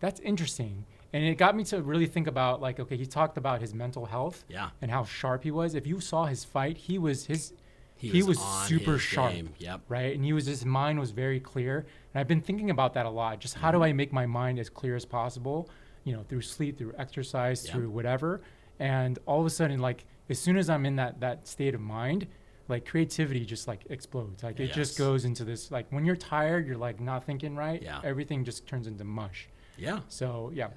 "That's 0.00 0.20
interesting." 0.20 0.84
And 1.12 1.24
it 1.24 1.38
got 1.38 1.56
me 1.56 1.64
to 1.64 1.80
really 1.82 2.06
think 2.06 2.26
about 2.26 2.60
like, 2.60 2.78
okay, 2.78 2.96
he 2.96 3.06
talked 3.06 3.38
about 3.38 3.60
his 3.60 3.72
mental 3.72 4.06
health. 4.06 4.44
Yeah. 4.48 4.70
And 4.82 4.90
how 4.90 5.04
sharp 5.04 5.42
he 5.44 5.50
was. 5.50 5.74
If 5.74 5.86
you 5.86 6.00
saw 6.00 6.26
his 6.26 6.44
fight, 6.44 6.76
he 6.76 6.98
was 6.98 7.26
his. 7.26 7.52
He 7.96 8.10
He, 8.10 8.22
was 8.22 8.38
was, 8.38 8.68
super 8.68 8.98
sharp. 8.98 9.34
Yep. 9.58 9.80
Right. 9.88 10.14
And 10.14 10.24
he 10.24 10.32
was 10.32 10.46
his 10.46 10.64
mind 10.64 11.00
was 11.00 11.10
very 11.10 11.40
clear. 11.40 11.86
And 12.12 12.20
I've 12.20 12.28
been 12.28 12.40
thinking 12.42 12.70
about 12.70 12.94
that 12.94 13.06
a 13.06 13.10
lot. 13.10 13.40
Just 13.40 13.54
how 13.54 13.70
do 13.70 13.78
mm-hmm. 13.78 13.84
I 13.84 13.92
make 13.92 14.12
my 14.12 14.26
mind 14.26 14.58
as 14.58 14.68
clear 14.68 14.94
as 14.94 15.04
possible? 15.04 15.68
You 16.04 16.12
know, 16.14 16.22
through 16.22 16.42
sleep, 16.42 16.78
through 16.78 16.92
exercise, 16.98 17.66
Yeah. 17.66 17.72
through 17.72 17.90
whatever. 17.90 18.40
And 18.78 19.18
all 19.26 19.40
of 19.40 19.46
a 19.46 19.50
sudden, 19.50 19.80
like 19.80 20.04
as 20.28 20.38
soon 20.38 20.56
as 20.56 20.70
I'm 20.70 20.86
in 20.86 20.96
that 20.96 21.20
that 21.20 21.48
state 21.48 21.74
of 21.74 21.80
mind, 21.80 22.28
like 22.68 22.86
creativity 22.86 23.44
just 23.44 23.66
like 23.66 23.84
explodes. 23.90 24.42
Like 24.42 24.60
it 24.60 24.66
Yes. 24.68 24.76
just 24.76 24.98
goes 24.98 25.24
into 25.24 25.44
this. 25.44 25.70
Like 25.70 25.86
when 25.90 26.04
you're 26.04 26.16
tired, 26.16 26.66
you're 26.66 26.76
like 26.76 27.00
not 27.00 27.24
thinking 27.24 27.56
right. 27.56 27.82
Yeah. 27.82 28.00
Everything 28.04 28.44
just 28.44 28.66
turns 28.66 28.86
into 28.86 29.04
mush. 29.04 29.48
Yeah. 29.76 30.00
So 30.08 30.52
yeah. 30.54 30.68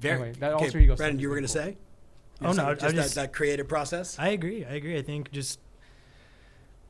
Very. 0.00 0.14
Anyway, 0.16 0.32
that 0.40 0.52
okay, 0.54 0.64
alter 0.66 0.78
ego 0.78 0.96
Brandon, 0.96 1.18
you 1.20 1.28
were 1.28 1.36
going 1.36 1.46
to 1.46 1.52
cool. 1.52 1.62
Oh, 1.62 1.64
say? 1.66 1.76
Oh, 2.40 2.46
no, 2.46 2.52
Something- 2.52 2.64
I- 2.66 2.70
I 2.70 2.74
just, 2.74 2.94
just- 2.96 3.14
that, 3.14 3.20
that 3.22 3.32
creative 3.32 3.68
process. 3.68 4.18
I 4.18 4.28
agree. 4.28 4.64
I 4.64 4.72
agree. 4.74 4.98
I 4.98 5.02
think 5.02 5.30
just 5.32 5.60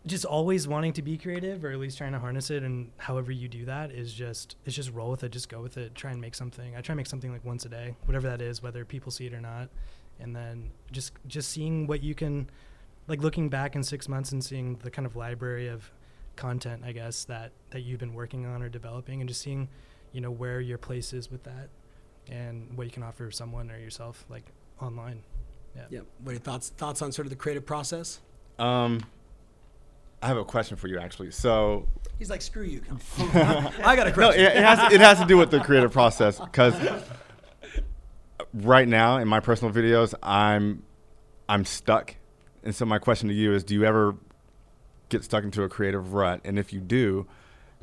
just 0.06 0.26
always 0.26 0.68
wanting 0.68 0.92
to 0.92 1.00
be 1.00 1.16
creative 1.16 1.64
or 1.64 1.70
at 1.70 1.78
least 1.78 1.96
trying 1.96 2.12
to 2.12 2.18
harness 2.18 2.50
it 2.50 2.62
and 2.62 2.90
however 2.98 3.32
you 3.32 3.48
do 3.48 3.64
that 3.64 3.90
is 3.90 4.12
just 4.12 4.54
it's 4.66 4.76
just 4.76 4.92
roll 4.92 5.10
with 5.10 5.24
it, 5.24 5.30
just 5.32 5.48
go 5.48 5.62
with 5.62 5.78
it, 5.78 5.94
try 5.94 6.10
and 6.10 6.20
make 6.20 6.34
something. 6.34 6.76
I 6.76 6.82
try 6.82 6.92
and 6.92 6.98
make 6.98 7.06
something 7.06 7.32
like 7.32 7.42
once 7.44 7.64
a 7.64 7.70
day, 7.70 7.96
whatever 8.04 8.28
that 8.28 8.42
is, 8.42 8.62
whether 8.62 8.84
people 8.84 9.10
see 9.10 9.26
it 9.26 9.32
or 9.32 9.40
not. 9.40 9.70
And 10.20 10.36
then 10.36 10.70
just 10.92 11.12
just 11.26 11.50
seeing 11.50 11.86
what 11.86 12.02
you 12.02 12.14
can 12.14 12.50
like 13.08 13.22
looking 13.22 13.48
back 13.48 13.76
in 13.76 13.82
6 13.82 14.08
months 14.08 14.32
and 14.32 14.44
seeing 14.44 14.76
the 14.76 14.90
kind 14.90 15.06
of 15.06 15.16
library 15.16 15.68
of 15.68 15.90
content, 16.36 16.82
I 16.84 16.92
guess, 16.92 17.24
that 17.24 17.52
that 17.70 17.80
you've 17.80 18.00
been 18.00 18.14
working 18.14 18.44
on 18.44 18.62
or 18.62 18.68
developing 18.68 19.20
and 19.20 19.28
just 19.28 19.40
seeing, 19.40 19.68
you 20.12 20.20
know, 20.20 20.30
where 20.30 20.60
your 20.60 20.78
place 20.78 21.12
is 21.14 21.30
with 21.30 21.44
that 21.44 21.68
and 22.30 22.76
what 22.76 22.84
you 22.84 22.92
can 22.92 23.02
offer 23.02 23.30
someone 23.30 23.70
or 23.70 23.78
yourself 23.78 24.24
like 24.28 24.44
online. 24.80 25.22
Yeah. 25.76 25.82
yeah. 25.90 26.00
What 26.22 26.30
are 26.30 26.34
your 26.34 26.40
thoughts? 26.40 26.70
Thoughts 26.70 27.02
on 27.02 27.12
sort 27.12 27.26
of 27.26 27.30
the 27.30 27.36
creative 27.36 27.66
process? 27.66 28.20
Um, 28.58 29.04
I 30.22 30.28
have 30.28 30.36
a 30.36 30.44
question 30.44 30.76
for 30.76 30.88
you 30.88 30.98
actually. 30.98 31.30
So 31.30 31.88
He's 32.18 32.30
like, 32.30 32.42
screw 32.42 32.62
you. 32.62 32.82
I 33.18 33.96
got 33.96 34.06
a 34.06 34.10
no, 34.10 34.14
question. 34.14 34.44
it, 34.44 34.56
it 34.56 34.64
has 34.64 34.92
it 34.92 35.00
has 35.00 35.18
to 35.18 35.26
do 35.26 35.36
with 35.36 35.50
the 35.50 35.60
creative 35.60 35.92
process 35.92 36.38
because 36.38 36.74
right 38.54 38.88
now 38.88 39.18
in 39.18 39.28
my 39.28 39.40
personal 39.40 39.72
videos, 39.72 40.14
I'm 40.22 40.84
I'm 41.48 41.64
stuck, 41.64 42.16
and 42.62 42.74
so 42.74 42.86
my 42.86 42.98
question 42.98 43.28
to 43.28 43.34
you 43.34 43.52
is: 43.52 43.64
Do 43.64 43.74
you 43.74 43.84
ever 43.84 44.16
get 45.08 45.24
stuck 45.24 45.44
into 45.44 45.62
a 45.62 45.68
creative 45.68 46.14
rut? 46.14 46.40
And 46.44 46.58
if 46.58 46.72
you 46.72 46.80
do, 46.80 47.26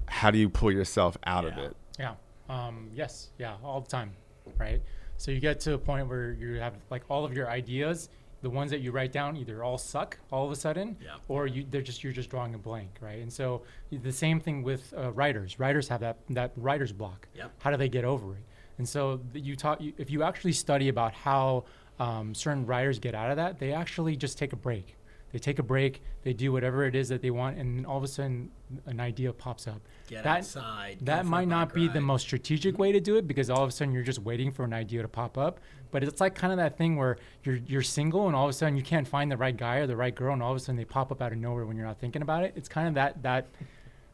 how 0.07 0.31
do 0.31 0.37
you 0.37 0.49
pull 0.49 0.71
yourself 0.71 1.17
out 1.25 1.45
of 1.45 1.57
it? 1.57 1.75
Yeah. 1.99 2.15
Um, 2.49 2.89
yes. 2.93 3.29
Yeah. 3.37 3.55
All 3.63 3.81
the 3.81 3.89
time. 3.89 4.13
Right. 4.57 4.81
So 5.17 5.31
you 5.31 5.39
get 5.39 5.59
to 5.61 5.73
a 5.73 5.77
point 5.77 6.07
where 6.07 6.31
you 6.33 6.59
have 6.59 6.73
like 6.89 7.03
all 7.09 7.23
of 7.25 7.33
your 7.33 7.47
ideas, 7.49 8.09
the 8.41 8.49
ones 8.49 8.71
that 8.71 8.79
you 8.81 8.91
write 8.91 9.11
down, 9.11 9.37
either 9.37 9.63
all 9.63 9.77
suck 9.77 10.17
all 10.31 10.45
of 10.45 10.51
a 10.51 10.55
sudden, 10.55 10.97
Yeah. 11.03 11.11
or 11.27 11.45
you 11.47 11.65
they're 11.69 11.81
just 11.83 12.03
you're 12.03 12.13
just 12.13 12.29
drawing 12.29 12.55
a 12.55 12.57
blank, 12.57 12.89
right? 13.01 13.19
And 13.21 13.31
so 13.31 13.61
the 13.91 14.11
same 14.11 14.39
thing 14.39 14.63
with 14.63 14.93
uh, 14.97 15.11
writers. 15.11 15.59
Writers 15.59 15.87
have 15.89 15.99
that 16.01 16.17
that 16.31 16.51
writer's 16.57 16.91
block. 16.91 17.27
Yep. 17.35 17.51
How 17.59 17.69
do 17.71 17.77
they 17.77 17.89
get 17.89 18.03
over 18.03 18.33
it? 18.33 18.43
And 18.79 18.89
so 18.89 19.19
you 19.33 19.55
talk 19.55 19.79
if 19.97 20.09
you 20.09 20.23
actually 20.23 20.53
study 20.53 20.89
about 20.89 21.13
how 21.13 21.65
um, 21.99 22.33
certain 22.33 22.65
writers 22.65 22.97
get 22.97 23.13
out 23.13 23.29
of 23.29 23.37
that, 23.37 23.59
they 23.59 23.73
actually 23.73 24.15
just 24.15 24.39
take 24.39 24.53
a 24.53 24.55
break. 24.55 24.95
They 25.31 25.39
take 25.39 25.59
a 25.59 25.63
break, 25.63 26.01
they 26.23 26.33
do 26.33 26.51
whatever 26.51 26.85
it 26.85 26.95
is 26.95 27.09
that 27.09 27.21
they 27.21 27.31
want, 27.31 27.57
and 27.57 27.77
then 27.77 27.85
all 27.85 27.97
of 27.97 28.03
a 28.03 28.07
sudden 28.07 28.51
an 28.85 28.99
idea 28.99 29.31
pops 29.33 29.67
up. 29.67 29.81
Get 30.07 30.23
that, 30.23 30.39
outside, 30.39 30.99
go 30.99 31.05
That 31.05 31.23
for 31.23 31.29
might 31.29 31.47
not 31.47 31.69
bike 31.69 31.75
be 31.75 31.87
the 31.87 32.01
most 32.01 32.23
strategic 32.23 32.77
way 32.77 32.91
to 32.91 32.99
do 32.99 33.17
it 33.17 33.27
because 33.27 33.49
all 33.49 33.63
of 33.63 33.69
a 33.69 33.71
sudden 33.71 33.93
you're 33.93 34.03
just 34.03 34.19
waiting 34.19 34.51
for 34.51 34.63
an 34.63 34.73
idea 34.73 35.01
to 35.01 35.07
pop 35.07 35.37
up. 35.37 35.59
But 35.91 36.03
it's 36.03 36.21
like 36.21 36.35
kind 36.35 36.53
of 36.53 36.57
that 36.57 36.77
thing 36.77 36.95
where 36.95 37.17
you're 37.43 37.59
you're 37.67 37.81
single 37.81 38.27
and 38.27 38.35
all 38.35 38.45
of 38.45 38.49
a 38.49 38.53
sudden 38.53 38.77
you 38.77 38.83
can't 38.83 39.07
find 39.07 39.31
the 39.31 39.37
right 39.37 39.55
guy 39.55 39.77
or 39.77 39.87
the 39.87 39.95
right 39.95 40.15
girl, 40.15 40.33
and 40.33 40.41
all 40.41 40.51
of 40.51 40.57
a 40.57 40.59
sudden 40.59 40.77
they 40.77 40.85
pop 40.85 41.11
up 41.11 41.21
out 41.21 41.31
of 41.31 41.37
nowhere 41.37 41.65
when 41.65 41.75
you're 41.75 41.85
not 41.85 41.99
thinking 41.99 42.21
about 42.21 42.43
it. 42.43 42.53
It's 42.55 42.69
kind 42.69 42.87
of 42.87 42.93
that 42.95 43.23
that 43.23 43.47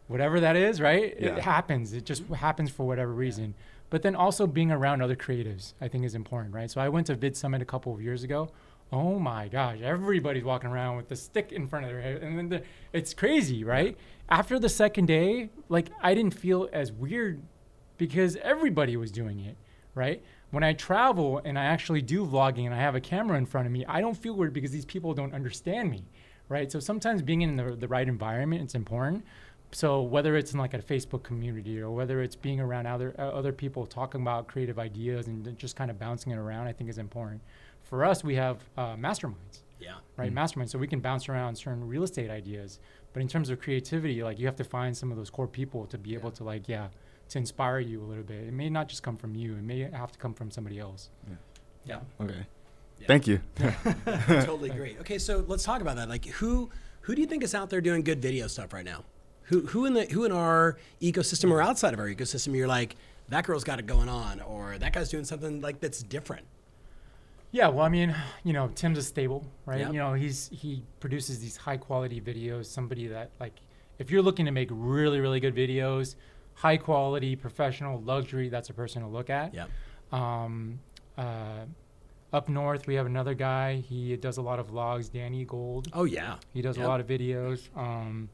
whatever 0.08 0.40
that 0.40 0.56
is, 0.56 0.82
right? 0.82 1.16
Yeah. 1.20 1.36
It 1.36 1.40
happens. 1.40 1.94
It 1.94 2.06
just 2.06 2.24
happens 2.28 2.72
for 2.72 2.88
whatever 2.88 3.12
reason. 3.12 3.54
But 3.90 4.02
then 4.02 4.16
also 4.16 4.48
being 4.48 4.72
around 4.72 5.02
other 5.02 5.16
creatives, 5.16 5.74
I 5.80 5.88
think 5.88 6.04
is 6.04 6.16
important, 6.16 6.54
right? 6.54 6.70
So 6.70 6.82
I 6.82 6.90
went 6.90 7.08
to 7.08 7.16
Vid 7.16 7.38
Summit 7.38 7.62
a 7.62 7.66
couple 7.66 7.94
of 7.94 8.02
years 8.02 8.24
ago. 8.24 8.50
Oh 8.92 9.20
my 9.20 9.50
gosh, 9.50 9.80
everybody's 9.82 10.46
walking 10.46 10.70
around 10.70 10.96
with 10.96 11.10
the 11.10 11.16
stick 11.16 11.52
in 11.52 11.68
front 11.68 11.86
of 11.86 11.92
their 11.92 12.02
head, 12.02 12.24
and 12.24 12.38
then 12.38 12.50
the, 12.50 12.64
it's 12.94 13.14
crazy, 13.14 13.64
right? 13.64 13.98
After 14.30 14.60
the 14.60 14.70
second 14.70 15.08
day, 15.08 15.50
like 15.68 15.90
I 16.02 16.14
didn't 16.14 16.34
feel 16.34 16.70
as 16.72 16.92
weird 16.92 17.42
because 17.98 18.38
everybody 18.38 18.96
was 18.96 19.12
doing 19.12 19.40
it, 19.42 19.58
right? 19.94 20.24
When 20.52 20.64
I 20.64 20.72
travel 20.74 21.42
and 21.44 21.60
I 21.60 21.66
actually 21.66 22.02
do 22.02 22.26
vlogging 22.26 22.66
and 22.66 22.74
I 22.74 22.78
have 22.78 22.96
a 22.96 23.02
camera 23.02 23.38
in 23.38 23.46
front 23.46 23.68
of 23.68 23.74
me, 23.74 23.86
I 23.86 24.00
don't 24.00 24.16
feel 24.16 24.34
weird 24.34 24.54
because 24.54 24.72
these 24.72 24.86
people 24.86 25.14
don't 25.14 25.34
understand 25.34 25.92
me, 25.92 26.06
right? 26.48 26.72
So 26.72 26.80
sometimes 26.80 27.22
being 27.22 27.42
in 27.42 27.58
the, 27.58 27.76
the 27.76 27.88
right 27.88 28.08
environment, 28.08 28.62
it's 28.62 28.76
important. 28.76 29.26
So 29.74 30.02
whether 30.02 30.38
it's 30.38 30.54
in 30.54 30.60
like 30.60 30.74
a 30.74 30.80
Facebook 30.80 31.24
community 31.24 31.82
or 31.82 31.92
whether 31.92 32.22
it's 32.22 32.38
being 32.38 32.62
around 32.62 32.88
other 32.88 33.14
uh, 33.20 33.24
other 33.24 33.52
people 33.52 33.86
talking 33.86 34.22
about 34.22 34.48
creative 34.48 34.80
ideas 34.80 35.28
and 35.28 35.58
just 35.58 35.76
kind 35.76 35.92
of 35.92 36.00
bouncing 36.00 36.32
it 36.32 36.38
around, 36.38 36.68
I 36.68 36.74
think 36.74 36.90
is 36.90 36.98
important. 36.98 37.42
For 37.90 38.04
us, 38.06 38.24
we 38.24 38.36
have 38.36 38.58
uh, 38.78 38.96
masterminds 38.96 39.62
Yeah. 39.80 39.96
right? 40.18 40.32
Mastermind. 40.32 40.70
So 40.70 40.78
we 40.78 40.88
can 40.88 41.00
bounce 41.00 41.30
around 41.30 41.56
certain 41.56 41.88
real 41.88 42.04
estate 42.04 42.30
ideas. 42.30 42.80
But 43.14 43.22
in 43.22 43.28
terms 43.28 43.50
of 43.50 43.60
creativity, 43.62 44.24
like 44.24 44.38
you 44.40 44.46
have 44.46 44.56
to 44.58 44.64
find 44.64 44.96
some 44.96 45.10
of 45.12 45.18
those 45.18 45.30
core 45.30 45.48
people 45.48 45.86
to 45.88 45.98
be 45.98 46.14
able 46.14 46.32
to 46.32 46.44
like, 46.44 46.68
yeah, 46.68 46.88
to 47.30 47.38
inspire 47.38 47.80
you 47.80 48.02
a 48.02 48.06
little 48.06 48.24
bit. 48.24 48.44
It 48.44 48.54
may 48.54 48.70
not 48.70 48.88
just 48.90 49.04
come 49.04 49.18
from 49.18 49.36
you. 49.36 49.54
It 49.54 49.64
may 49.64 49.80
have 49.80 50.12
to 50.12 50.20
come 50.20 50.34
from 50.34 50.52
somebody 50.52 50.80
else. 50.80 51.10
Yeah. 51.86 52.00
Okay. 52.22 52.46
Yeah. 53.00 53.08
Thank 53.08 53.28
you. 53.28 53.40
totally 54.06 54.70
agree. 54.76 54.98
Okay, 55.02 55.18
so 55.18 55.44
let's 55.48 55.64
talk 55.64 55.82
about 55.82 55.96
that. 55.98 56.10
Like, 56.10 56.26
who 56.26 56.70
who 57.02 57.16
do 57.16 57.22
you 57.22 57.28
think 57.28 57.44
is 57.44 57.56
out 57.56 57.70
there 57.70 57.80
doing 57.82 58.02
good 58.04 58.22
video 58.22 58.48
stuff 58.48 58.74
right 58.74 58.86
now? 58.86 59.04
Who 59.44 59.62
who 59.68 59.86
in 59.86 59.94
the 59.94 60.06
who 60.06 60.26
in 60.26 60.32
our 60.32 60.78
ecosystem 61.02 61.52
or 61.52 61.62
outside 61.62 61.94
of 61.94 62.00
our 62.00 62.08
ecosystem? 62.08 62.56
You're 62.56 62.68
like 62.68 62.96
that 63.30 63.46
girl's 63.46 63.64
got 63.64 63.80
it 63.80 63.86
going 63.86 64.10
on, 64.10 64.42
or 64.42 64.78
that 64.78 64.94
guy's 64.94 65.10
doing 65.10 65.24
something 65.26 65.62
like 65.62 65.80
that's 65.80 66.02
different. 66.04 66.46
Yeah, 67.52 67.70
well, 67.70 67.86
I 67.86 67.90
mean, 67.90 68.14
you 68.44 68.54
know, 68.54 68.68
Tim's 68.76 68.98
a 68.98 69.04
stable, 69.04 69.46
right? 69.66 69.80
Yep. 69.80 69.94
You 69.94 70.00
know, 70.00 70.14
he's 70.14 70.50
he 70.52 70.84
produces 71.00 71.40
these 71.40 71.56
high 71.58 71.78
quality 71.78 72.20
videos. 72.20 72.66
Somebody 72.66 73.08
that 73.08 73.32
like, 73.40 73.54
if 74.00 74.12
you're 74.12 74.22
looking 74.22 74.46
to 74.46 74.52
make 74.52 74.70
really 74.72 75.20
really 75.20 75.40
good 75.40 75.56
videos, 75.56 76.16
high 76.54 76.78
quality, 76.78 77.36
professional, 77.36 78.02
luxury, 78.02 78.50
that's 78.50 78.70
a 78.70 78.74
person 78.74 79.02
to 79.02 79.08
look 79.08 79.30
at. 79.30 79.54
Yeah. 79.54 79.68
Um, 80.12 80.80
uh, 81.18 81.66
up 82.34 82.50
north, 82.50 82.86
we 82.88 82.96
have 82.96 83.06
another 83.06 83.34
guy. 83.34 83.78
He 83.78 84.16
does 84.18 84.38
a 84.38 84.42
lot 84.42 84.60
of 84.60 84.68
vlogs. 84.70 85.12
Danny 85.12 85.46
Gold. 85.46 85.88
Oh 85.94 86.04
yeah. 86.04 86.36
He 86.54 86.62
does 86.62 86.78
Yep. 86.78 86.86
a 86.86 86.90
lot 86.90 87.00
of 87.00 87.08
videos. 87.08 87.70
Um, 87.78 88.30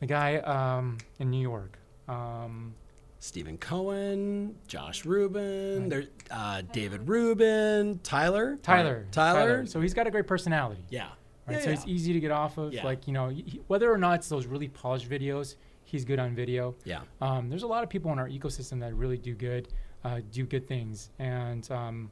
the 0.00 0.06
guy 0.06 0.36
um, 0.38 0.96
in 1.18 1.30
New 1.30 1.40
York. 1.42 1.78
Um, 2.08 2.74
Stephen 3.18 3.56
Cohen, 3.58 4.54
Josh 4.68 5.04
Rubin, 5.04 5.82
Right. 5.82 5.90
there, 5.90 6.04
uh, 6.30 6.62
David 6.72 7.08
Rubin, 7.08 7.98
Tyler. 8.02 8.58
Tyler. 8.62 9.06
Tyler. 9.10 9.66
So 9.66 9.80
he's 9.80 9.94
got 9.94 10.06
a 10.06 10.10
great 10.10 10.26
personality. 10.26 10.84
Yeah. 10.90 11.08
Right. 11.46 11.56
Yeah, 11.58 11.60
so 11.60 11.70
it's 11.70 11.86
easy 11.86 12.12
to 12.12 12.20
get 12.20 12.30
off 12.30 12.58
of. 12.58 12.72
Yeah. 12.72 12.84
Like 12.84 13.06
you 13.06 13.12
know, 13.12 13.28
he, 13.28 13.60
whether 13.68 13.90
or 13.92 13.98
not 13.98 14.16
it's 14.16 14.28
those 14.28 14.46
really 14.46 14.68
polished 14.68 15.08
videos, 15.08 15.56
he's 15.84 16.04
good 16.04 16.18
on 16.18 16.34
video. 16.34 16.74
Yeah. 16.84 17.00
Um, 17.20 17.48
there's 17.48 17.62
a 17.62 17.66
lot 17.68 17.82
of 17.84 17.88
people 17.88 18.12
in 18.12 18.18
our 18.18 18.28
ecosystem 18.28 18.80
that 18.80 18.94
really 18.94 19.16
do 19.18 19.34
good, 19.34 19.68
uh, 20.04 20.20
do 20.32 20.44
good 20.44 20.66
things, 20.66 21.10
and 21.18 21.68
um, 21.70 22.10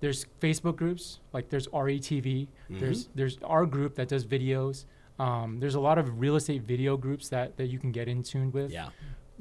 there's 0.00 0.26
Facebook 0.40 0.76
groups 0.76 1.20
like 1.32 1.48
there's 1.50 1.68
RETV. 1.68 2.48
There's 2.68 3.08
there's 3.14 3.38
our 3.44 3.64
group 3.64 3.94
that 3.94 4.08
does 4.08 4.26
videos. 4.26 4.84
Um, 5.20 5.60
there's 5.60 5.76
a 5.76 5.80
lot 5.80 5.96
of 5.98 6.18
real 6.20 6.34
estate 6.34 6.62
video 6.62 6.96
groups 6.96 7.28
that, 7.28 7.56
that 7.56 7.66
you 7.66 7.78
can 7.78 7.92
get 7.92 8.08
in 8.08 8.24
tune 8.24 8.50
with. 8.50 8.72
Yeah. 8.72 8.88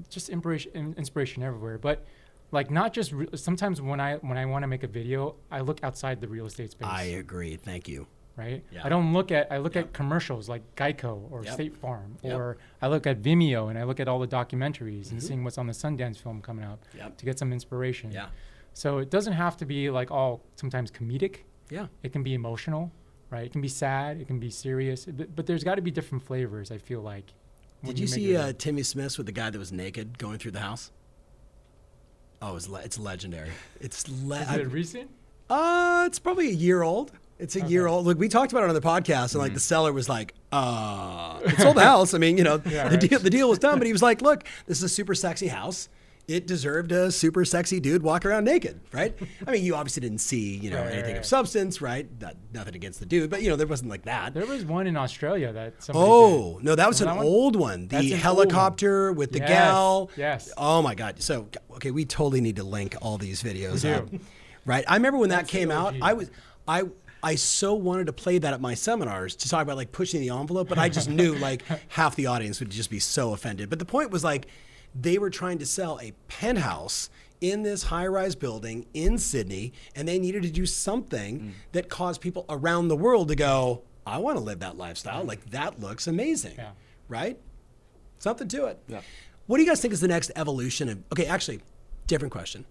Just 0.10 0.30
inspiration, 0.30 0.96
inspiration 0.98 1.44
everywhere. 1.44 1.78
But 1.78 2.06
like 2.52 2.70
not 2.72 2.94
just 2.94 3.12
re- 3.12 3.28
sometimes 3.36 3.82
when 3.82 4.00
I 4.00 4.16
when 4.18 4.38
I 4.38 4.46
want 4.46 4.64
to 4.64 4.68
make 4.68 4.84
a 4.84 4.88
video, 4.88 5.36
I 5.52 5.62
look 5.62 5.84
outside 5.84 6.22
the 6.22 6.28
real 6.28 6.46
estate 6.46 6.72
space. 6.72 6.88
I 6.90 7.04
agree. 7.04 7.56
Thank 7.56 7.88
you. 7.88 8.08
right? 8.36 8.64
Yeah. 8.72 8.82
I 8.84 8.90
don't 8.90 9.14
look 9.14 9.32
at 9.32 9.52
I 9.52 9.58
look 9.60 9.76
Yep. 9.76 9.86
at 9.86 9.94
commercials 9.94 10.50
like 10.50 10.64
Geico 10.76 11.32
or 11.32 11.44
Yep. 11.44 11.54
State 11.54 11.76
Farm, 11.78 12.18
Yep. 12.24 12.36
or 12.36 12.58
I 12.82 12.88
look 12.88 13.06
at 13.06 13.22
Vimeo 13.22 13.70
and 13.70 13.78
I 13.78 13.84
look 13.84 14.00
at 14.00 14.08
all 14.08 14.18
the 14.20 14.28
documentaries 14.28 15.12
and 15.12 15.22
seeing 15.22 15.44
what's 15.44 15.60
on 15.60 15.68
the 15.68 15.74
Sundance 15.74 16.18
film 16.18 16.42
coming 16.42 16.66
out 16.66 16.80
Mm-hmm. 16.98 17.16
To 17.16 17.26
get 17.26 17.38
some 17.38 17.54
inspiration. 17.54 18.12
Yeah. 18.12 18.30
So 18.74 18.98
it 18.98 19.12
doesn't 19.12 19.34
have 19.34 19.56
to 19.58 19.66
be 19.68 19.92
like 19.92 20.10
all 20.10 20.42
sometimes 20.56 20.90
comedic. 20.90 21.42
Yeah. 21.70 21.88
It 22.02 22.12
can 22.12 22.24
be 22.24 22.34
emotional, 22.34 22.92
right? 23.30 23.46
It 23.46 23.52
can 23.52 23.62
be 23.62 23.68
sad. 23.68 24.20
It 24.20 24.26
can 24.26 24.40
be 24.40 24.50
serious. 24.50 25.06
But, 25.06 25.36
but 25.36 25.46
there's 25.46 25.64
got 25.64 25.76
to 25.76 25.84
be 25.84 25.92
different 25.92 26.24
flavors. 26.26 26.72
I 26.72 26.80
feel 26.80 27.02
like. 27.02 27.34
Did 27.86 28.00
you 28.00 28.06
make 28.06 28.14
see 28.14 28.36
uh, 28.38 28.54
Timmy 28.58 28.84
Smith 28.84 29.18
with 29.18 29.26
the 29.26 29.32
guy 29.32 29.50
that 29.50 29.60
was 29.60 29.72
naked 29.72 30.18
going 30.18 30.38
through 30.38 30.52
the 30.52 30.60
house? 30.60 30.92
Oh, 32.42 32.56
it's, 32.56 32.68
le- 32.68 32.82
it's 32.82 33.00
legendary. 33.00 33.50
It's 33.80 34.08
le- 34.10 34.40
Is 34.42 34.50
it 34.56 34.72
recent? 34.72 35.10
Uh, 35.50 36.04
it's 36.08 36.20
probably 36.20 36.50
a 36.50 36.54
year 36.54 36.82
old. 36.84 37.12
It's 37.40 37.56
a 37.56 37.62
year 37.62 37.88
old. 37.88 38.06
Look, 38.06 38.18
we 38.18 38.30
talked 38.30 38.52
about 38.54 38.64
it 38.64 38.70
on 38.70 38.76
the 38.76 38.82
podcast, 38.82 39.34
and 39.34 39.42
like 39.42 39.54
the 39.54 39.60
seller 39.60 39.92
was 39.92 40.08
like, 40.08 40.34
"Uh, 40.52 41.40
it 41.44 41.60
sold 41.60 41.76
the 41.76 41.82
house." 41.84 42.14
I 42.14 42.18
mean, 42.18 42.38
you 42.38 42.44
know, 42.44 42.62
Yeah, 42.66 42.88
the 42.88 42.98
right. 42.98 43.10
deal 43.10 43.20
the 43.20 43.30
deal 43.30 43.50
was 43.50 43.60
done, 43.60 43.80
but 43.80 43.86
he 43.88 43.92
was 43.92 44.02
like, 44.02 44.22
"Look, 44.30 44.46
this 44.66 44.78
is 44.78 44.84
a 44.84 44.90
super 44.90 45.14
sexy 45.16 45.48
house. 45.48 45.90
It 46.26 46.48
deserved 46.48 46.94
a 46.94 47.12
super 47.12 47.44
sexy 47.44 47.82
dude 47.82 48.02
walk 48.02 48.26
around 48.26 48.46
naked, 48.46 48.80
right?" 48.94 49.14
I 49.48 49.52
mean, 49.52 49.64
you 49.66 49.76
obviously 49.76 50.00
didn't 50.02 50.20
see, 50.22 50.56
you 50.58 50.70
know, 50.70 50.78
Right, 50.78 50.86
right, 50.86 50.94
anything 50.96 51.18
of 51.18 51.26
substance, 51.26 51.82
right? 51.82 52.08
Not, 52.22 52.36
nothing 52.54 52.76
against 52.76 53.00
the 53.02 53.06
dude, 53.06 53.30
but 53.30 53.42
you 53.42 53.50
know, 53.50 53.56
there 53.58 53.68
wasn't 53.68 53.90
like 53.90 54.04
that. 54.04 54.34
There 54.34 54.46
was 54.46 54.64
one 54.64 54.88
in 54.88 54.96
Australia 54.96 55.52
that 55.52 55.84
somebody 55.84 56.06
Oh 56.10 56.56
did. 56.60 56.64
no, 56.66 56.76
that 56.76 56.88
was 56.88 57.02
an 57.02 57.08
that 57.08 57.18
one? 57.18 57.26
old 57.26 57.56
one. 57.58 57.88
The 57.90 57.98
old 57.98 58.10
one. 58.12 58.20
helicopter 58.20 59.12
with 59.12 59.32
the 59.34 59.40
Yes, 59.40 59.50
gal. 59.50 60.10
yes. 60.16 60.52
Oh 60.58 60.82
my 60.82 60.96
god. 60.96 61.22
So 61.22 61.48
okay, 61.76 61.92
we 61.92 62.06
totally 62.06 62.40
need 62.42 62.56
to 62.56 62.64
link 62.64 62.96
all 63.02 63.18
these 63.18 63.44
videos 63.44 63.84
We 63.84 63.92
up. 63.92 64.10
do. 64.10 64.20
Right. 64.66 64.86
I 64.88 64.96
remember 64.96 65.18
when 65.20 65.30
that 65.30 65.40
That's 65.40 65.52
the 65.52 65.58
came 65.60 65.72
out. 65.72 65.94
I 66.02 66.14
was 66.14 66.32
I 66.68 66.84
I 67.22 67.36
so 67.36 67.74
wanted 67.74 68.08
to 68.08 68.14
play 68.14 68.38
that 68.38 68.54
at 68.54 68.62
my 68.62 68.76
seminars 68.76 69.36
to 69.38 69.50
talk 69.50 69.62
about 69.64 69.76
like 69.76 69.92
pushing 69.92 70.22
the 70.22 70.30
envelope, 70.30 70.70
but 70.70 70.78
I 70.78 70.88
just 70.88 71.10
knew 71.10 71.36
like 71.36 71.64
half 71.90 72.16
the 72.16 72.28
audience 72.28 72.60
would 72.62 72.70
just 72.70 72.90
be 72.90 73.00
so 73.00 73.34
offended. 73.34 73.70
But 73.70 73.80
the 73.80 73.86
point 73.86 74.10
was 74.10 74.24
like 74.24 74.48
they 74.96 75.18
were 75.18 75.30
trying 75.30 75.58
to 75.60 75.66
sell 75.66 76.00
a 76.02 76.12
penthouse 76.28 77.10
in 77.42 77.64
this 77.64 77.84
high-rise 77.84 78.36
building 78.36 78.86
in 78.94 79.18
Sydney, 79.18 79.74
and 79.96 80.08
they 80.08 80.18
needed 80.20 80.44
to 80.44 80.50
do 80.52 80.66
something 80.66 81.40
Mm. 81.40 81.52
that 81.74 81.90
caused 81.90 82.22
people 82.22 82.46
around 82.50 82.88
the 82.88 82.96
world 82.96 83.28
to 83.30 83.36
go, 83.36 83.82
I 84.06 84.18
want 84.20 84.38
to 84.38 84.44
live 84.44 84.60
that 84.60 84.78
lifestyle. 84.78 85.24
Like 85.24 85.50
that 85.52 85.80
looks 85.80 86.08
amazing. 86.08 86.56
Yeah. 86.58 86.72
Right? 87.10 87.38
Something 88.20 88.48
to 88.50 88.66
it. 88.68 88.80
Yeah. 88.88 89.02
What 89.48 89.58
do 89.58 89.64
you 89.64 89.70
guys 89.70 89.82
think 89.82 89.94
is 89.94 90.00
the 90.02 90.08
next 90.08 90.32
evolution 90.38 90.88
of 90.90 91.00
okay, 91.12 91.26
actually, 91.26 91.60
different 92.08 92.32
question. 92.32 92.66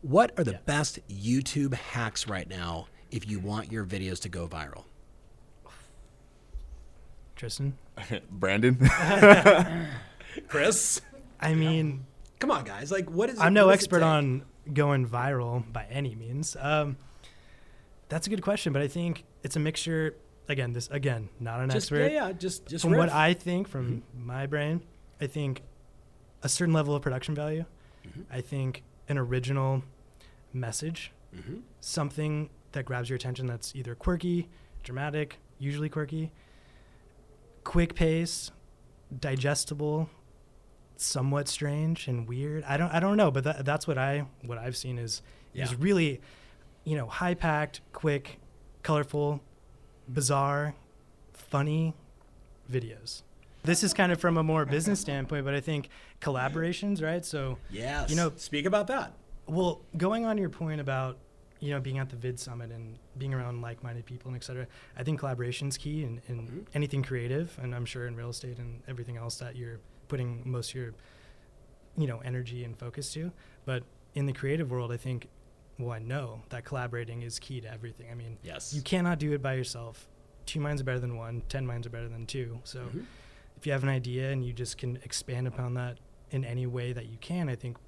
What 0.00 0.32
are 0.36 0.42
the 0.42 0.58
best 0.66 0.98
YouTube 1.08 1.74
hacks 1.74 2.26
right 2.26 2.48
now 2.48 2.88
if 3.12 3.28
you 3.28 3.38
want 3.38 3.70
your 3.70 3.84
videos 3.84 4.18
to 4.22 4.28
go 4.28 4.48
viral? 4.48 4.84
Tristan. 7.36 7.76
Brandon. 8.30 8.76
Chris? 10.48 11.00
I 11.42 11.54
mean, 11.54 12.06
Come 12.42 12.50
on, 12.50 12.64
guys. 12.64 12.90
Like 12.90 13.08
what 13.08 13.30
is 13.30 13.38
I'm 13.38 13.54
no 13.54 13.66
what 13.66 13.72
does 13.72 13.82
it 13.82 13.84
expert 13.84 14.02
on 14.02 14.42
going 14.72 15.08
viral 15.08 15.70
by 15.72 15.86
any 15.88 16.16
means. 16.16 16.56
Um, 16.58 16.96
that's 18.08 18.26
a 18.26 18.30
good 18.30 18.42
question, 18.42 18.72
but 18.72 18.82
I 18.82 18.88
think 18.88 19.24
it's 19.44 19.54
a 19.54 19.60
mixture. 19.60 20.16
Again, 20.48 20.72
this 20.72 20.88
again, 20.90 21.28
not 21.38 21.60
an 21.60 21.70
just, 21.70 21.84
expert. 21.84 22.10
Yeah, 22.10 22.26
yeah, 22.26 22.32
just 22.32 22.66
just 22.66 22.82
from 22.82 22.96
what. 22.96 23.10
I 23.10 23.34
think, 23.34 23.68
from 23.68 24.02
mm-hmm. 24.16 24.26
my 24.26 24.46
brain, 24.46 24.82
I 25.20 25.28
think 25.28 25.62
a 26.42 26.48
certain 26.48 26.74
level 26.74 26.96
of 26.96 27.02
production 27.02 27.36
value. 27.36 27.64
Mm-hmm. 28.04 28.22
I 28.28 28.40
think 28.40 28.82
an 29.08 29.18
original 29.18 29.84
message, 30.52 31.12
mm-hmm. 31.32 31.58
something 31.80 32.50
that 32.72 32.84
grabs 32.84 33.08
your 33.08 33.16
attention 33.16 33.46
that's 33.46 33.76
either 33.76 33.94
quirky, 33.94 34.48
dramatic, 34.82 35.38
usually 35.60 35.88
quirky, 35.88 36.32
quick 37.62 37.94
pace, 37.94 38.50
digestible, 39.20 40.10
somewhat 41.02 41.48
strange 41.48 42.08
and 42.08 42.28
weird. 42.28 42.64
I 42.64 42.76
don't 42.76 42.90
I 42.92 43.00
don't 43.00 43.16
know, 43.16 43.30
but 43.30 43.44
that, 43.44 43.64
that's 43.64 43.86
what 43.86 43.98
I 43.98 44.26
what 44.44 44.58
I've 44.58 44.76
seen 44.76 44.98
is 44.98 45.22
Yeah. 45.52 45.64
is 45.64 45.74
really, 45.74 46.20
you 46.84 46.96
know, 46.96 47.06
high 47.06 47.34
packed, 47.34 47.80
quick, 47.92 48.38
colorful, 48.82 49.40
bizarre, 50.08 50.74
funny 51.32 51.94
videos. 52.70 53.22
This 53.64 53.84
is 53.84 53.94
kind 53.94 54.10
of 54.10 54.20
from 54.20 54.36
a 54.36 54.42
more 54.42 54.64
business 54.64 55.00
standpoint, 55.06 55.44
but 55.44 55.54
I 55.54 55.60
think 55.60 55.88
collaborations, 56.20 57.02
right? 57.02 57.24
So, 57.24 57.58
yeah, 57.70 58.06
you 58.08 58.16
know- 58.16 58.32
speak 58.36 58.66
about 58.66 58.86
that. 58.88 59.12
well, 59.46 59.80
going 59.96 60.24
on 60.24 60.38
your 60.38 60.48
point 60.48 60.80
about 60.80 61.18
you 61.60 61.70
know, 61.70 61.78
being 61.78 61.98
at 61.98 62.10
the 62.10 62.16
Vid 62.16 62.40
Summit 62.40 62.72
and 62.72 62.98
being 63.18 63.32
around 63.32 63.60
like-minded 63.62 64.04
people 64.04 64.26
and 64.30 64.36
et 64.36 64.42
cetera, 64.42 64.66
I 64.98 65.04
think 65.04 65.20
collaboration's 65.20 65.76
key 65.76 66.02
in, 66.02 66.20
in 66.26 66.38
Mm-hmm. 66.40 66.58
anything 66.74 67.04
creative, 67.04 67.56
and 67.62 67.72
I'm 67.72 67.84
sure 67.84 68.08
in 68.08 68.16
real 68.16 68.30
estate 68.30 68.58
and 68.58 68.82
everything 68.88 69.16
else 69.16 69.36
that 69.36 69.54
you're 69.54 69.78
putting 70.12 70.42
most 70.44 70.68
of 70.72 70.74
your, 70.74 70.92
you 71.96 72.06
know, 72.06 72.18
energy 72.18 72.64
and 72.64 72.78
focus 72.78 73.10
to. 73.14 73.32
But 73.64 73.82
in 74.14 74.26
the 74.26 74.32
creative 74.34 74.70
world, 74.70 74.92
I 74.92 74.98
think, 74.98 75.28
well, 75.78 75.92
I 75.92 76.00
know 76.00 76.42
that 76.50 76.66
collaborating 76.66 77.22
is 77.22 77.38
key 77.38 77.62
to 77.62 77.72
everything. 77.72 78.08
I 78.10 78.14
mean, 78.14 78.36
Yes. 78.42 78.74
you 78.74 78.82
cannot 78.82 79.18
do 79.18 79.32
it 79.32 79.40
by 79.40 79.54
yourself. 79.54 80.06
Two 80.44 80.60
minds 80.60 80.82
are 80.82 80.84
better 80.84 81.00
than 81.00 81.16
one. 81.16 81.40
Ten 81.48 81.66
minds 81.66 81.86
are 81.86 81.90
better 81.90 82.10
than 82.10 82.26
two. 82.26 82.60
So, 82.64 82.80
Mhm. 82.88 83.06
if 83.56 83.64
you 83.66 83.72
have 83.72 83.82
an 83.84 83.88
idea 83.88 84.30
and 84.30 84.44
you 84.44 84.52
just 84.52 84.76
can 84.76 84.96
expand 84.96 85.46
upon 85.48 85.72
that 85.74 85.96
in 86.30 86.44
any 86.44 86.66
way 86.66 86.92
that 86.92 87.06
you 87.06 87.16
can, 87.16 87.48
I 87.48 87.54
think 87.56 87.78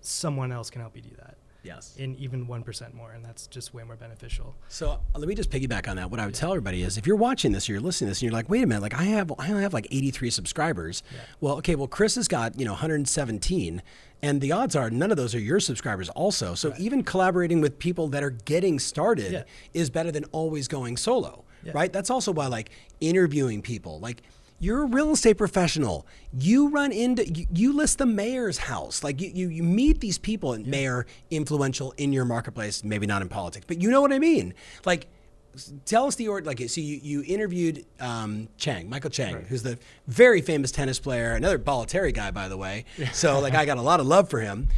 someone 0.00 0.52
else 0.52 0.70
can 0.70 0.82
help 0.82 0.94
you 0.94 1.02
do 1.02 1.16
that 1.16 1.36
Yes. 1.64 1.94
in 1.96 2.16
even 2.16 2.46
1% 2.46 2.94
more. 2.94 3.12
And 3.12 3.24
that's 3.24 3.46
just 3.46 3.72
way 3.72 3.84
more 3.84 3.96
beneficial. 3.96 4.54
So 4.68 4.90
uh, 4.90 5.18
let 5.18 5.28
me 5.28 5.34
just 5.34 5.50
piggyback 5.50 5.88
on 5.88 5.96
that. 5.96 6.10
What 6.10 6.18
I 6.20 6.26
would 6.26 6.34
tell 6.34 6.50
everybody 6.50 6.82
is, 6.82 6.98
if 6.98 7.06
you're 7.06 7.16
watching 7.16 7.52
this 7.52 7.68
or 7.68 7.72
you're 7.72 7.80
listening 7.80 8.08
to 8.08 8.10
this, 8.10 8.18
and 8.18 8.22
you're 8.24 8.32
like, 8.32 8.48
"Wait 8.48 8.62
a 8.64 8.66
minute! 8.66 8.82
Like 8.82 8.94
I 8.94 9.04
have, 9.04 9.32
I 9.38 9.48
only 9.50 9.62
have 9.62 9.72
like 9.72 9.86
83 9.90 10.30
subscribers." 10.30 11.02
Yeah. 11.12 11.20
Well, 11.40 11.56
okay. 11.58 11.74
Well, 11.76 11.86
Chris 11.86 12.16
has 12.16 12.26
got 12.28 12.58
you 12.58 12.64
know 12.64 12.72
117, 12.72 13.82
and 14.22 14.40
the 14.40 14.52
odds 14.52 14.74
are 14.76 14.90
none 14.90 15.10
of 15.10 15.16
those 15.16 15.34
are 15.34 15.40
your 15.40 15.60
subscribers. 15.60 16.08
Also, 16.10 16.54
so 16.54 16.74
even 16.78 17.02
collaborating 17.04 17.60
with 17.60 17.78
people 17.78 18.08
that 18.08 18.22
are 18.24 18.30
getting 18.30 18.78
started 18.78 19.32
Yeah. 19.32 19.42
is 19.74 19.90
better 19.90 20.10
than 20.10 20.24
always 20.32 20.66
going 20.68 20.96
solo, 20.96 21.44
Yeah. 21.64 21.72
right? 21.74 21.92
That's 21.92 22.10
also 22.10 22.32
why 22.32 22.46
like 22.48 22.70
interviewing 23.00 23.62
people, 23.62 24.00
like. 24.00 24.22
You're 24.62 24.82
a 24.82 24.86
real 24.86 25.10
estate 25.10 25.38
professional. 25.38 26.06
You 26.32 26.68
run 26.68 26.92
into 26.92 27.28
you, 27.28 27.46
you 27.52 27.72
list 27.72 27.98
the 27.98 28.06
mayor's 28.06 28.58
house. 28.58 29.02
Like 29.02 29.20
you, 29.20 29.28
you, 29.34 29.48
you 29.48 29.64
meet 29.64 29.98
these 29.98 30.18
people 30.18 30.52
and 30.52 30.64
mayor 30.64 31.04
influential 31.32 31.92
in 31.96 32.12
your 32.12 32.24
marketplace, 32.24 32.84
maybe 32.84 33.04
not 33.04 33.22
in 33.22 33.28
politics, 33.28 33.64
but 33.66 33.82
you 33.82 33.90
know 33.90 34.00
what 34.00 34.12
I 34.12 34.20
mean. 34.20 34.54
Like 34.84 35.08
tell 35.84 36.06
us 36.06 36.14
the 36.14 36.28
order. 36.28 36.46
Like 36.46 36.60
so 36.68 36.80
you, 36.80 37.00
you 37.02 37.24
interviewed 37.26 37.84
um, 37.98 38.46
Chang, 38.56 38.88
Michael 38.88 39.10
Chang, 39.10 39.44
who's 39.48 39.64
the 39.64 39.80
very 40.06 40.40
famous 40.40 40.70
tennis 40.70 41.00
player, 41.00 41.32
another 41.32 41.58
Bollettieri 41.58 42.14
guy, 42.14 42.30
by 42.30 42.46
the 42.46 42.56
way. 42.56 42.84
So 43.12 43.40
like 43.40 43.54
I 43.54 43.66
got 43.66 43.78
a 43.78 43.82
lot 43.82 43.98
of 43.98 44.06
love 44.06 44.30
for 44.30 44.38
him. 44.38 44.68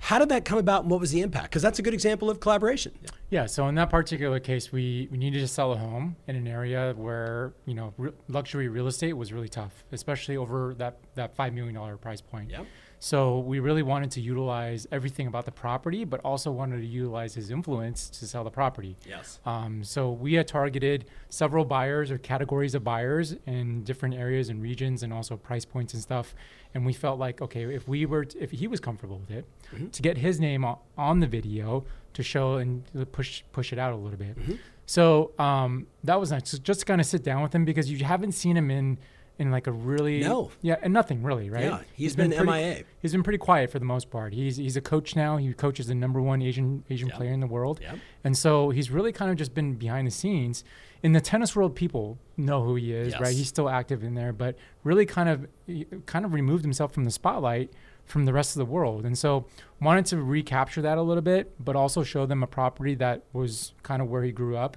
How 0.00 0.18
did 0.18 0.30
that 0.30 0.44
come 0.44 0.58
about 0.58 0.82
and 0.82 0.90
what 0.90 0.98
was 0.98 1.12
the 1.12 1.20
impact? 1.20 1.50
Because 1.50 1.62
that's 1.62 1.78
a 1.78 1.82
good 1.82 1.94
example 1.94 2.30
of 2.30 2.40
collaboration. 2.40 2.92
Yeah, 3.28 3.46
so 3.46 3.68
in 3.68 3.74
that 3.76 3.90
particular 3.90 4.40
case, 4.40 4.72
we, 4.72 5.08
we 5.12 5.18
needed 5.18 5.40
to 5.40 5.46
sell 5.48 5.72
a 5.72 5.76
home 5.76 6.16
in 6.26 6.36
an 6.36 6.48
area 6.48 6.94
where 6.96 7.52
you 7.66 7.74
know 7.74 7.92
re- 7.96 8.12
luxury 8.28 8.68
real 8.68 8.86
estate 8.86 9.12
was 9.12 9.32
really 9.32 9.48
tough, 9.48 9.84
especially 9.92 10.36
over 10.36 10.74
that 10.78 10.98
that 11.14 11.36
five 11.36 11.52
million 11.52 11.74
dollar 11.74 11.96
price 11.96 12.20
point. 12.20 12.50
Yep. 12.50 12.66
So 13.02 13.38
we 13.38 13.60
really 13.60 13.82
wanted 13.82 14.10
to 14.12 14.20
utilize 14.20 14.86
everything 14.92 15.26
about 15.26 15.46
the 15.46 15.50
property, 15.52 16.04
but 16.04 16.20
also 16.22 16.50
wanted 16.50 16.80
to 16.82 16.86
utilize 16.86 17.34
his 17.34 17.50
influence 17.50 18.10
to 18.10 18.26
sell 18.26 18.44
the 18.44 18.50
property. 18.50 18.94
Yes. 19.08 19.40
Um, 19.46 19.82
so 19.82 20.10
we 20.12 20.34
had 20.34 20.46
targeted 20.46 21.06
several 21.30 21.64
buyers 21.64 22.10
or 22.10 22.18
categories 22.18 22.74
of 22.74 22.84
buyers 22.84 23.34
in 23.46 23.84
different 23.84 24.14
areas 24.16 24.50
and 24.50 24.60
regions, 24.62 25.02
and 25.02 25.14
also 25.14 25.38
price 25.38 25.64
points 25.64 25.94
and 25.94 26.02
stuff. 26.02 26.34
And 26.74 26.84
we 26.84 26.92
felt 26.92 27.18
like, 27.18 27.40
okay, 27.40 27.62
if 27.74 27.88
we 27.88 28.04
were, 28.04 28.26
t- 28.26 28.38
if 28.38 28.50
he 28.50 28.66
was 28.68 28.80
comfortable 28.80 29.18
with 29.18 29.30
it, 29.30 29.46
to 29.92 30.02
get 30.02 30.18
his 30.18 30.38
name 30.38 30.64
o- 30.66 30.80
on 30.98 31.20
the 31.20 31.26
video 31.26 31.84
to 32.12 32.22
show 32.22 32.56
and 32.56 32.84
push 33.12 33.42
push 33.52 33.72
it 33.72 33.78
out 33.78 33.92
a 33.94 33.96
little 33.96 34.18
bit. 34.18 34.36
So 34.84 35.30
um, 35.38 35.86
that 36.04 36.20
was 36.20 36.32
nice. 36.32 36.50
So 36.50 36.58
just 36.58 36.80
to 36.80 36.86
kind 36.86 37.00
of 37.00 37.06
sit 37.06 37.22
down 37.24 37.42
with 37.42 37.54
him 37.54 37.64
because 37.64 37.90
you 37.90 38.04
haven't 38.04 38.32
seen 38.32 38.56
him 38.58 38.70
in 38.70 38.98
in 39.40 39.50
like 39.50 39.66
a 39.66 39.72
really 39.72 40.20
No. 40.20 40.50
yeah 40.62 40.76
and 40.82 40.92
nothing 40.92 41.22
really 41.22 41.50
right. 41.50 41.64
Yeah, 41.64 41.80
he's 41.94 42.14
been 42.14 42.30
pretty- 42.30 42.44
MIA. 42.46 42.84
He's 43.02 43.12
been 43.12 43.22
pretty 43.24 43.38
quiet 43.38 43.70
for 43.72 43.78
the 43.80 43.84
most 43.84 44.10
part. 44.10 44.32
He's 44.34 44.56
he's 44.56 44.76
a 44.76 44.80
coach 44.80 45.16
now. 45.16 45.36
He 45.38 45.52
coaches 45.54 45.86
the 45.88 45.94
number 45.94 46.20
one 46.20 46.42
Asian 46.42 46.84
Asian 46.90 47.08
Yep. 47.08 47.16
player 47.16 47.32
in 47.32 47.40
the 47.40 47.46
world. 47.46 47.80
Yep. 47.82 47.98
And 48.24 48.36
so 48.38 48.70
he's 48.70 48.90
really 48.90 49.12
kind 49.12 49.30
of 49.30 49.36
just 49.36 49.54
been 49.54 49.74
behind 49.74 50.06
the 50.06 50.10
scenes. 50.12 50.62
In 51.02 51.12
the 51.12 51.20
tennis 51.20 51.56
world, 51.56 51.74
people 51.74 52.18
know 52.36 52.62
who 52.62 52.74
he 52.76 52.92
is, 52.92 53.12
Yes. 53.12 53.20
right? 53.20 53.34
He's 53.34 53.48
still 53.48 53.70
active 53.70 54.04
in 54.04 54.14
there, 54.14 54.32
but 54.34 54.56
really 54.84 55.06
kind 55.06 55.28
of 55.28 55.46
he 55.66 55.86
kind 56.06 56.24
of 56.26 56.32
removed 56.34 56.62
himself 56.62 56.92
from 56.92 57.04
the 57.04 57.10
spotlight 57.10 57.72
from 58.04 58.24
the 58.26 58.32
rest 58.32 58.54
of 58.56 58.58
the 58.58 58.64
world. 58.66 59.06
And 59.06 59.16
so 59.16 59.46
wanted 59.80 60.04
to 60.06 60.16
recapture 60.22 60.82
that 60.82 60.98
a 60.98 61.02
little 61.02 61.22
bit, 61.22 61.54
but 61.64 61.76
also 61.76 62.02
show 62.02 62.26
them 62.26 62.42
a 62.42 62.46
property 62.46 62.94
that 62.96 63.22
was 63.32 63.72
kind 63.82 64.02
of 64.02 64.08
where 64.10 64.22
he 64.24 64.32
grew 64.32 64.56
up. 64.56 64.76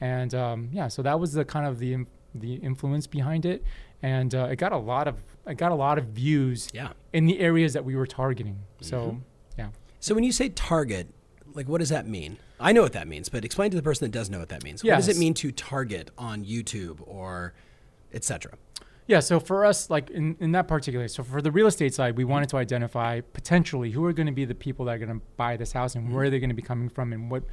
And 0.00 0.34
um, 0.34 0.68
yeah, 0.72 0.88
so 0.88 1.02
that 1.02 1.18
was 1.18 1.32
the 1.32 1.44
kind 1.44 1.66
of 1.66 1.78
the 1.80 2.06
the 2.36 2.54
influence 2.54 3.06
behind 3.06 3.46
it, 3.46 3.62
and 4.04 4.34
uh, 4.34 4.48
it 4.52 4.56
got 4.56 4.72
a 4.72 4.76
lot 4.76 5.08
of 5.08 5.16
it 5.46 5.56
got 5.56 5.72
a 5.72 5.74
lot 5.74 5.96
of 5.98 6.04
views 6.08 6.68
Yeah. 6.72 6.90
in 7.12 7.24
the 7.26 7.38
areas 7.40 7.72
that 7.72 7.84
we 7.84 7.96
were 7.96 8.06
targeting. 8.06 8.58
So 8.80 8.98
Mm-hmm. 8.98 9.18
yeah. 9.58 9.68
So 10.00 10.14
when 10.14 10.24
you 10.24 10.32
say 10.32 10.50
target, 10.50 11.06
like 11.54 11.68
what 11.68 11.78
does 11.78 11.88
that 11.88 12.06
mean? 12.06 12.36
I 12.60 12.72
know 12.72 12.82
what 12.82 12.92
that 12.92 13.08
means, 13.08 13.28
but 13.30 13.44
explain 13.44 13.70
to 13.70 13.76
the 13.76 13.82
person 13.82 14.04
that 14.04 14.12
does 14.18 14.28
know 14.30 14.38
what 14.38 14.48
that 14.50 14.62
means. 14.62 14.84
What 14.84 14.96
does 14.96 15.08
it 15.08 15.16
mean 15.16 15.34
to 15.34 15.50
target 15.52 16.10
on 16.18 16.44
YouTube 16.44 16.98
or 17.06 17.54
etc.? 18.12 18.52
Yeah, 19.06 19.20
so 19.20 19.38
for 19.38 19.66
us, 19.66 19.90
like 19.90 20.08
in, 20.10 20.34
in 20.40 20.52
that 20.52 20.66
particular, 20.66 21.08
so 21.08 21.22
for 21.22 21.42
the 21.42 21.50
real 21.50 21.66
estate 21.66 21.92
side, 21.92 22.16
we 22.16 22.24
wanted 22.24 22.48
to 22.50 22.56
identify 22.56 23.20
potentially 23.20 23.90
who 23.90 24.02
are 24.06 24.14
going 24.14 24.26
to 24.28 24.32
be 24.32 24.46
the 24.46 24.54
people 24.54 24.86
that 24.86 24.92
are 24.92 24.98
going 24.98 25.20
to 25.20 25.26
buy 25.36 25.56
this 25.58 25.72
house 25.72 25.94
and 25.94 26.10
where 26.14 26.24
they're 26.24 26.30
they 26.32 26.40
going 26.40 26.48
to 26.48 26.54
be 26.56 26.62
coming 26.62 26.88
from 26.88 27.12
and 27.12 27.30
what 27.30 27.44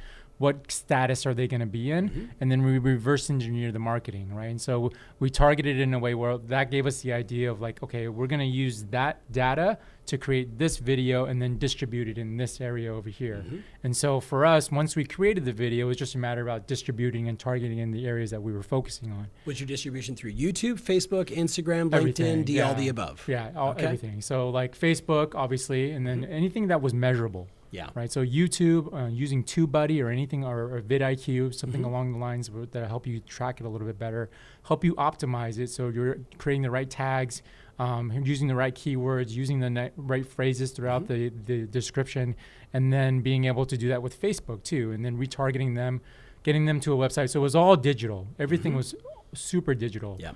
what 0.42 0.72
status 0.72 1.24
are 1.24 1.34
they 1.34 1.46
going 1.46 1.60
to 1.60 1.66
be 1.66 1.92
in, 1.92 2.10
mm-hmm. 2.10 2.24
and 2.40 2.50
then 2.50 2.64
we 2.64 2.76
reverse 2.78 3.30
engineer 3.30 3.70
the 3.70 3.78
marketing, 3.78 4.34
right? 4.34 4.50
And 4.50 4.60
so 4.60 4.90
we 5.20 5.30
targeted 5.30 5.78
it 5.78 5.82
in 5.82 5.94
a 5.94 6.00
way 6.00 6.14
where 6.16 6.36
that 6.36 6.72
gave 6.72 6.84
us 6.84 7.00
the 7.02 7.12
idea 7.12 7.48
of 7.48 7.60
like, 7.60 7.80
okay, 7.80 8.08
we're 8.08 8.26
going 8.26 8.40
to 8.40 8.44
use 8.44 8.82
that 8.90 9.20
data 9.30 9.78
to 10.06 10.18
create 10.18 10.58
this 10.58 10.78
video 10.78 11.26
and 11.26 11.40
then 11.40 11.58
distribute 11.58 12.08
it 12.08 12.18
in 12.18 12.36
this 12.38 12.60
area 12.60 12.92
over 12.92 13.08
here. 13.08 13.44
Mm-hmm. 13.46 13.58
And 13.84 13.96
so 13.96 14.18
for 14.18 14.44
us, 14.44 14.68
once 14.68 14.96
we 14.96 15.04
created 15.04 15.44
the 15.44 15.52
video, 15.52 15.86
it 15.86 15.88
was 15.88 15.96
just 15.96 16.16
a 16.16 16.18
matter 16.18 16.42
about 16.42 16.66
distributing 16.66 17.28
and 17.28 17.38
targeting 17.38 17.78
in 17.78 17.92
the 17.92 18.04
areas 18.08 18.32
that 18.32 18.42
we 18.42 18.52
were 18.52 18.64
focusing 18.64 19.12
on. 19.12 19.28
Was 19.44 19.60
your 19.60 19.68
distribution 19.68 20.16
through 20.16 20.32
YouTube, 20.32 20.80
Facebook, 20.80 21.26
Instagram, 21.26 21.90
LinkedIn, 21.90 21.94
Everything, 21.94 22.42
D, 22.42 22.60
all 22.60 22.74
the 22.74 22.88
above? 22.88 23.24
Yeah, 23.28 23.52
all, 23.54 23.70
Okay. 23.70 23.84
everything. 23.84 24.20
So 24.20 24.50
like 24.50 24.76
Facebook, 24.76 25.36
obviously, 25.36 25.92
and 25.92 26.04
then 26.04 26.22
mm-hmm. 26.22 26.32
anything 26.32 26.66
that 26.66 26.82
was 26.82 26.92
measurable, 26.92 27.46
Yeah. 27.72 27.88
right? 27.94 28.12
So 28.12 28.24
YouTube, 28.24 28.92
uh, 28.94 29.08
using 29.08 29.42
TubeBuddy 29.42 30.00
or 30.04 30.08
anything, 30.10 30.44
or, 30.44 30.76
or 30.76 30.80
vidIQ, 30.82 31.52
something 31.54 31.80
Mm-hmm. 31.80 31.90
along 31.90 32.12
the 32.12 32.18
lines 32.18 32.48
that 32.70 32.86
help 32.86 33.06
you 33.06 33.18
track 33.20 33.60
it 33.60 33.66
a 33.66 33.68
little 33.68 33.86
bit 33.86 33.98
better, 33.98 34.30
help 34.62 34.84
you 34.84 34.94
optimize 34.94 35.58
it 35.58 35.68
so 35.70 35.88
you're 35.88 36.18
creating 36.38 36.62
the 36.62 36.70
right 36.70 36.88
tags, 36.88 37.42
um, 37.78 38.12
using 38.24 38.46
the 38.46 38.54
right 38.54 38.74
keywords, 38.74 39.30
using 39.30 39.58
the 39.60 39.70
ni- 39.70 39.90
right 39.96 40.26
phrases 40.26 40.70
throughout 40.70 41.04
Mm-hmm. 41.08 41.44
the, 41.46 41.60
the 41.60 41.66
description, 41.66 42.36
and 42.74 42.92
then 42.92 43.20
being 43.22 43.46
able 43.46 43.64
to 43.66 43.76
do 43.76 43.88
that 43.88 44.02
with 44.02 44.20
Facebook 44.20 44.62
too, 44.62 44.92
and 44.92 45.02
then 45.04 45.16
retargeting 45.18 45.74
them, 45.74 46.00
getting 46.42 46.66
them 46.66 46.78
to 46.80 46.92
a 46.92 46.96
website. 46.96 47.30
So 47.30 47.40
it 47.40 47.42
was 47.42 47.54
all 47.56 47.74
digital. 47.76 48.28
Everything 48.38 48.74
was 48.76 48.94
super 49.34 49.74
digital. 49.74 50.12
Mm-hmm. 50.18 50.22
Yeah. 50.22 50.32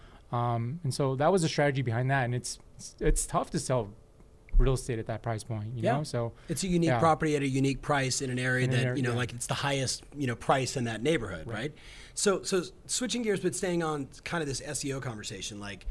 Um, 0.55 0.80
and 0.84 0.93
so 0.93 1.14
that 1.16 1.30
was 1.30 1.43
the 1.43 1.49
strategy 1.49 1.82
behind 1.82 2.11
that. 2.11 2.24
And 2.24 2.34
it's 2.34 2.59
it's, 2.76 2.95
it's 3.01 3.26
tough 3.26 3.51
to 3.51 3.59
sell 3.59 3.91
real 4.59 4.74
estate 4.74 4.98
at 4.98 5.07
that 5.07 5.22
price 5.22 5.44
point, 5.44 5.72
you 5.74 5.82
Yeah. 5.82 5.98
know. 5.98 6.02
So 6.04 6.32
It's 6.48 6.62
a 6.64 6.68
unique 6.68 6.88
Yeah. 6.88 6.98
property 6.98 7.36
at 7.36 7.42
a 7.42 7.48
unique 7.48 7.82
price 7.82 8.22
in 8.22 8.30
an 8.30 8.38
area 8.38 8.64
In 8.64 8.70
an 8.70 8.76
that 8.76 8.84
area- 8.86 8.96
you 8.96 9.02
know, 9.02 9.11
yeah. 9.11 9.16
like 9.16 9.32
it's 9.32 9.46
the 9.46 9.54
highest 9.54 10.04
you 10.16 10.26
know 10.26 10.36
price 10.36 10.76
in 10.76 10.84
that 10.84 11.02
neighborhood, 11.02 11.46
right? 11.46 11.72
So, 12.14 12.42
so 12.42 12.62
switching 12.86 13.22
gears, 13.22 13.40
but 13.40 13.54
staying 13.54 13.82
on 13.82 14.09
kind 14.24 14.42
of 14.42 14.48
this 14.48 14.61
SEO 14.62 15.00
conversation, 15.02 15.61
like, 15.61 15.86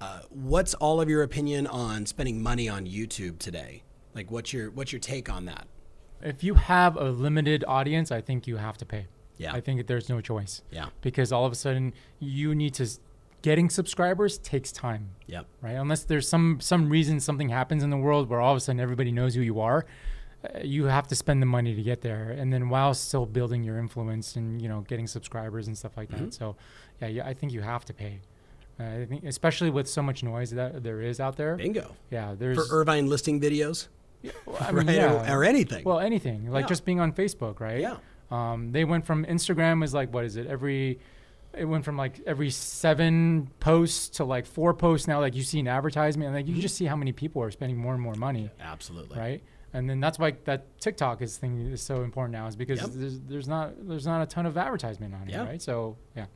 uh, 0.00 0.20
what's 0.30 0.74
all 0.74 1.00
of 1.00 1.08
your 1.08 1.22
opinion 1.22 1.66
on 1.66 2.04
spending 2.06 2.42
money 2.42 2.68
on 2.68 2.86
YouTube 2.86 3.38
today? 3.38 3.82
Like, 4.14 4.30
what's 4.30 4.52
your 4.52 4.70
what's 4.70 4.92
your 4.92 5.00
take 5.00 5.30
on 5.30 5.44
that? 5.46 5.66
if 6.22 6.44
you 6.44 6.52
have 6.52 6.98
a 6.98 7.08
limited 7.10 7.64
audience, 7.66 8.12
I 8.12 8.20
think 8.20 8.46
you 8.46 8.58
have 8.58 8.76
to 8.76 8.84
pay. 8.84 9.06
Yeah. 9.38 9.54
I 9.54 9.62
think 9.62 9.86
there's 9.86 10.10
no 10.10 10.20
choice 10.20 10.60
Yeah. 10.70 10.90
because 11.00 11.32
all 11.32 11.46
of 11.46 11.52
a 11.52 11.54
sudden 11.54 11.94
you 12.18 12.54
need 12.54 12.74
to 12.74 12.86
getting 13.42 13.70
subscribers 13.70 14.38
takes 14.38 14.70
time, 14.72 15.10
Yep. 15.26 15.46
right? 15.62 15.72
Unless 15.72 16.04
there's 16.04 16.28
some 16.28 16.60
some 16.60 16.88
reason 16.88 17.20
something 17.20 17.48
happens 17.48 17.82
in 17.82 17.90
the 17.90 17.96
world 17.96 18.28
where 18.28 18.40
all 18.40 18.52
of 18.52 18.56
a 18.56 18.60
sudden 18.60 18.80
everybody 18.80 19.12
knows 19.12 19.34
who 19.34 19.40
you 19.42 19.60
are. 19.60 19.86
uh, 20.44 20.60
You 20.62 20.84
have 20.86 21.06
to 21.08 21.14
spend 21.14 21.40
the 21.42 21.46
money 21.46 21.74
to 21.74 21.82
get 21.82 22.00
there, 22.02 22.30
and 22.30 22.52
then 22.52 22.68
while 22.68 22.94
still 22.94 23.26
building 23.26 23.62
your 23.64 23.78
influence 23.78 24.36
and 24.36 24.60
you 24.62 24.68
know 24.68 24.80
getting 24.82 25.06
subscribers 25.06 25.66
and 25.68 25.76
stuff 25.76 25.96
like 25.96 26.10
Mm-hmm. 26.10 26.26
that. 26.26 26.34
So, 26.34 26.56
yeah, 27.00 27.08
yeah, 27.08 27.26
I 27.26 27.34
think 27.34 27.52
you 27.52 27.60
have 27.62 27.84
to 27.86 27.92
pay. 27.94 28.20
Uh, 28.78 29.02
I 29.02 29.06
think, 29.06 29.24
especially 29.24 29.68
with 29.70 29.86
so 29.88 30.02
much 30.02 30.22
noise 30.22 30.50
that 30.52 30.82
there 30.82 31.02
is 31.02 31.20
out 31.20 31.36
there. 31.36 31.56
Bingo. 31.56 31.94
Yeah, 32.10 32.34
there's 32.38 32.56
For 32.56 32.80
Irvine 32.80 33.08
listing 33.08 33.38
videos, 33.40 33.88
well, 34.46 34.56
I 34.60 34.72
mean, 34.72 34.86
right? 34.86 34.96
yeah. 34.96 35.32
Or, 35.34 35.40
or 35.40 35.44
anything. 35.44 35.84
Well, 35.84 36.00
anything 36.00 36.50
like 36.50 36.64
Yeah. 36.64 36.68
just 36.68 36.84
being 36.86 37.00
on 37.00 37.12
Facebook, 37.12 37.60
right? 37.60 37.80
Yeah. 37.80 37.96
Um, 38.30 38.72
they 38.72 38.84
went 38.84 39.04
from 39.04 39.24
Instagram 39.26 39.82
is 39.84 39.92
like 39.92 40.12
what 40.14 40.24
is 40.24 40.36
it 40.36 40.46
every? 40.46 40.98
It 41.56 41.64
went 41.64 41.84
from 41.84 41.96
like 41.96 42.20
every 42.26 42.50
seven 42.50 43.50
posts 43.60 44.08
to 44.16 44.24
like 44.24 44.46
four 44.46 44.72
posts 44.74 45.08
now. 45.08 45.20
Like 45.20 45.34
you 45.34 45.42
see 45.42 45.60
an 45.60 45.68
advertisement, 45.68 46.28
and 46.28 46.36
like 46.36 46.46
you 46.46 46.54
mm-hmm. 46.54 46.60
just 46.60 46.76
see 46.76 46.84
how 46.84 46.96
many 46.96 47.12
people 47.12 47.42
are 47.42 47.50
spending 47.50 47.76
more 47.76 47.92
and 47.94 48.02
more 48.02 48.14
money, 48.14 48.50
Absolutely. 48.60 49.18
right? 49.18 49.42
And 49.72 49.88
then 49.88 50.00
that's 50.00 50.18
why 50.18 50.32
that 50.44 50.80
TikTok 50.80 51.22
is 51.22 51.36
thing 51.36 51.60
is 51.72 51.80
so 51.80 52.02
important 52.02 52.32
now, 52.32 52.46
is 52.46 52.56
because 52.56 52.80
Yep. 52.80 52.90
there's 52.92 53.20
there's 53.20 53.48
not 53.48 53.72
there's 53.88 54.06
not 54.06 54.22
a 54.22 54.26
ton 54.26 54.46
of 54.46 54.56
advertisement 54.56 55.14
on 55.14 55.28
Yeah. 55.28 55.42
it, 55.42 55.46
right? 55.46 55.62
So 55.62 55.96
yeah, 56.16 56.26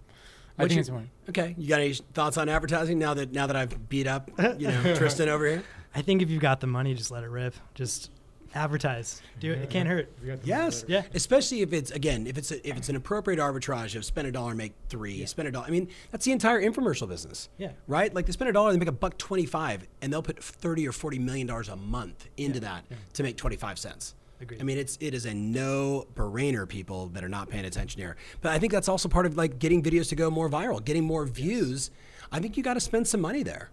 I 0.59 0.63
think 0.63 0.73
your- 0.73 0.81
it's 0.81 0.89
important. 0.89 1.11
Okay. 1.29 1.55
You 1.59 1.69
got 1.69 1.81
any 1.81 1.95
thoughts 1.95 2.37
on 2.37 2.49
advertising 2.49 2.99
now 2.99 3.15
that 3.15 3.33
now 3.33 3.47
that 3.47 3.57
I've 3.57 3.89
beat 3.89 4.07
up 4.07 4.31
you 4.59 4.69
know 4.69 4.95
Tristan 4.97 5.29
over 5.29 5.47
here? 5.47 5.63
I 5.95 6.03
think 6.03 6.23
if 6.23 6.31
you've 6.31 6.43
got 6.43 6.61
the 6.61 6.67
money, 6.67 6.95
just 6.95 7.11
let 7.11 7.23
it 7.23 7.31
rip. 7.31 7.55
Just 7.75 8.11
advertise. 8.55 9.21
Do 9.41 9.53
it. 9.53 9.59
It 9.59 9.71
can't 9.71 9.89
hurt. 9.89 10.11
Yes. 10.45 10.85
Yeah. 10.89 11.03
Especially 11.15 11.63
if 11.63 11.73
it's 11.73 11.91
again, 11.91 12.27
if 12.27 12.39
it's 12.39 12.51
a, 12.51 12.69
if 12.69 12.77
it's 12.77 12.89
an 12.89 12.97
appropriate 12.97 13.41
arbitrage 13.41 13.97
of 13.97 14.05
spend 14.05 14.29
a 14.29 14.33
dollar, 14.33 14.55
make 14.55 14.73
three. 14.89 15.25
Spend 15.27 15.49
a 15.49 15.51
dollar. 15.51 15.67
I 15.67 15.71
mean, 15.71 15.89
that's 16.11 16.25
the 16.25 16.33
entire 16.33 16.63
infomercial 16.63 17.09
business. 17.09 17.49
Yeah. 17.59 17.73
Right. 17.87 18.15
Like 18.15 18.27
they 18.27 18.33
spend 18.33 18.51
a 18.51 18.53
dollar, 18.53 18.73
they 18.73 18.79
make 18.79 18.89
a 18.89 18.93
buck 18.93 19.19
twenty 19.19 19.47
five, 19.47 19.87
and 20.03 20.13
they'll 20.13 20.23
put 20.23 20.43
thirty 20.43 20.87
or 20.87 20.93
forty 20.93 21.19
million 21.19 21.47
dollars 21.47 21.69
a 21.69 21.77
month 21.77 22.29
into 22.37 22.61
that 22.61 22.85
to 23.15 23.23
make 23.23 23.37
twenty 23.37 23.57
five 23.57 23.79
cents. 23.79 24.15
Agreed. 24.41 24.61
I 24.61 24.65
mean, 24.65 24.79
it's 24.79 24.99
it 25.01 25.15
is 25.15 25.27
a 25.27 25.35
no 25.35 26.07
brainer. 26.15 26.69
People 26.69 27.07
that 27.09 27.23
are 27.23 27.29
not 27.29 27.49
paying 27.49 27.65
attention 27.65 28.01
here, 28.01 28.17
but 28.41 28.53
I 28.53 28.59
think 28.59 28.73
that's 28.73 28.89
also 28.89 29.09
part 29.09 29.27
of 29.27 29.37
like 29.37 29.59
getting 29.59 29.83
videos 29.83 30.09
to 30.11 30.17
go 30.17 30.31
more 30.31 30.49
viral, 30.51 30.85
getting 30.85 31.05
more 31.05 31.25
views. 31.25 31.91
I 32.33 32.41
think 32.41 32.57
you 32.57 32.63
got 32.63 32.75
to 32.75 32.81
spend 32.81 33.07
some 33.07 33.21
money 33.21 33.43
there. 33.45 33.71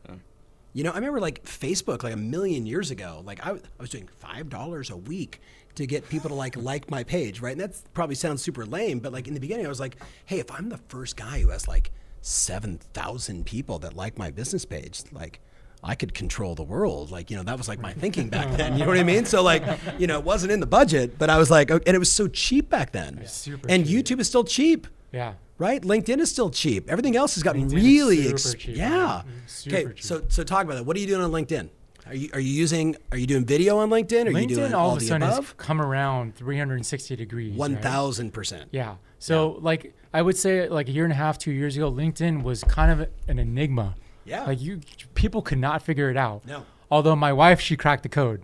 You 0.74 0.84
know, 0.84 0.92
I 0.92 0.96
remember 0.96 1.20
like 1.20 1.44
Facebook 1.44 2.04
like 2.04 2.14
a 2.14 2.18
million 2.18 2.66
years 2.66 2.92
ago. 2.92 3.22
Like 3.26 3.46
I 3.46 3.58
was 3.80 3.90
doing 3.90 4.08
five 4.20 4.50
dollars 4.50 4.90
a 4.90 4.98
week 4.98 5.42
to 5.76 5.86
get 5.86 6.08
people 6.10 6.30
to 6.30 6.36
like 6.36 6.56
like 6.56 6.90
my 6.90 7.04
page, 7.04 7.42
right? 7.42 7.52
And 7.52 7.62
that 7.62 7.82
probably 7.94 8.16
sounds 8.16 8.42
super 8.42 8.66
lame, 8.66 9.00
but 9.00 9.12
like 9.12 9.28
in 9.28 9.34
the 9.34 9.40
beginning, 9.40 9.66
I 9.66 9.70
was 9.70 9.80
like, 9.80 9.98
hey, 10.26 10.40
if 10.40 10.52
I'm 10.52 10.70
the 10.70 10.80
first 10.88 11.18
guy 11.18 11.40
who 11.42 11.50
has 11.50 11.68
like 11.68 11.92
seven 12.22 12.78
thousand 12.94 13.46
people 13.46 13.80
that 13.80 13.96
like 13.96 14.18
my 14.18 14.32
business 14.32 14.66
page, 14.66 15.04
like. 15.12 15.40
I 15.84 15.96
could 15.96 16.14
control 16.14 16.54
the 16.54 16.62
world. 16.62 17.10
Like, 17.10 17.32
you 17.32 17.38
know, 17.38 17.42
that 17.42 17.58
was 17.58 17.68
like 17.68 17.80
my 17.80 17.92
thinking 17.92 18.30
back 18.30 18.52
then. 18.56 18.74
You 18.74 18.82
know 18.82 18.90
what 18.90 19.00
I 19.00 19.04
mean? 19.04 19.26
So, 19.26 19.42
like, 19.42 19.64
you 19.98 20.06
know, 20.06 20.20
it 20.20 20.24
wasn't 20.24 20.52
in 20.52 20.60
the 20.60 20.68
budget, 20.68 21.18
but 21.18 21.32
I 21.32 21.40
was 21.40 21.50
like, 21.50 21.72
and 21.72 21.88
it 21.88 21.98
was 21.98 22.12
so 22.12 22.28
cheap 22.28 22.70
back 22.70 22.92
then. 22.92 23.26
super 23.26 23.68
and 23.68 23.88
cheap. 23.88 24.06
YouTube 24.06 24.20
is 24.20 24.28
still 24.28 24.44
cheap 24.44 24.86
Yeah. 25.12 25.34
Right? 25.62 25.82
LinkedIn 25.82 26.20
is 26.20 26.30
still 26.30 26.50
cheap. 26.50 26.90
Everything 26.90 27.16
else 27.16 27.36
has 27.36 27.44
gotten 27.44 27.70
LinkedIn 27.70 27.76
really 27.76 28.24
super 28.24 28.34
ex- 28.34 28.54
cheap. 28.56 28.76
yeah. 28.76 29.22
Mm-hmm. 29.24 29.70
Okay, 29.70 29.84
cheap. 29.94 30.04
so 30.04 30.24
so 30.28 30.44
talk 30.44 30.66
about 30.66 30.76
that. 30.76 30.86
What 30.86 30.98
are 30.98 31.00
you 31.00 31.08
doing 31.08 31.22
on 31.22 31.32
LinkedIn? 31.32 31.70
Are 32.08 32.16
you 32.16 32.30
are 32.34 32.40
you 32.40 32.52
using 32.52 32.96
are 33.12 33.18
you 33.18 33.28
doing 33.28 33.46
video 33.46 33.78
on 33.78 33.90
LinkedIn? 33.90 34.26
Are 34.26 34.40
you 34.40 34.48
doing 34.48 34.72
LinkedIn 34.72 34.74
all, 34.74 34.90
all 34.90 34.96
of 34.98 35.02
a 35.02 35.06
sudden 35.06 35.28
has 35.28 35.54
come 35.58 35.80
around 35.82 36.36
360 36.36 37.16
degrees. 37.16 37.56
One 37.56 37.76
right? 37.76 37.84
thousand 37.84 38.32
percent. 38.32 38.70
Yeah. 38.72 38.96
So 39.20 39.60
like 39.62 39.94
I 40.14 40.22
would 40.24 40.36
say 40.36 40.68
like 40.68 40.90
a 40.90 40.92
year 40.92 41.04
and 41.04 41.14
a 41.14 41.16
half, 41.16 41.38
two 41.38 41.52
years 41.52 41.78
ago, 41.78 41.92
LinkedIn 41.92 42.44
was 42.44 42.64
kind 42.64 42.92
of 42.92 43.08
an 43.28 43.38
enigma. 43.40 43.96
Yeah. 44.26 44.46
Like 44.46 44.60
you 44.60 44.82
people 45.14 45.42
could 45.44 45.60
not 45.60 45.84
figure 45.84 46.10
it 46.10 46.18
out. 46.18 46.46
No. 46.46 46.66
Although 46.90 47.16
my 47.16 47.32
wife, 47.32 47.62
she 47.62 47.78
cracked 47.78 48.04
the 48.04 48.10
code. 48.10 48.42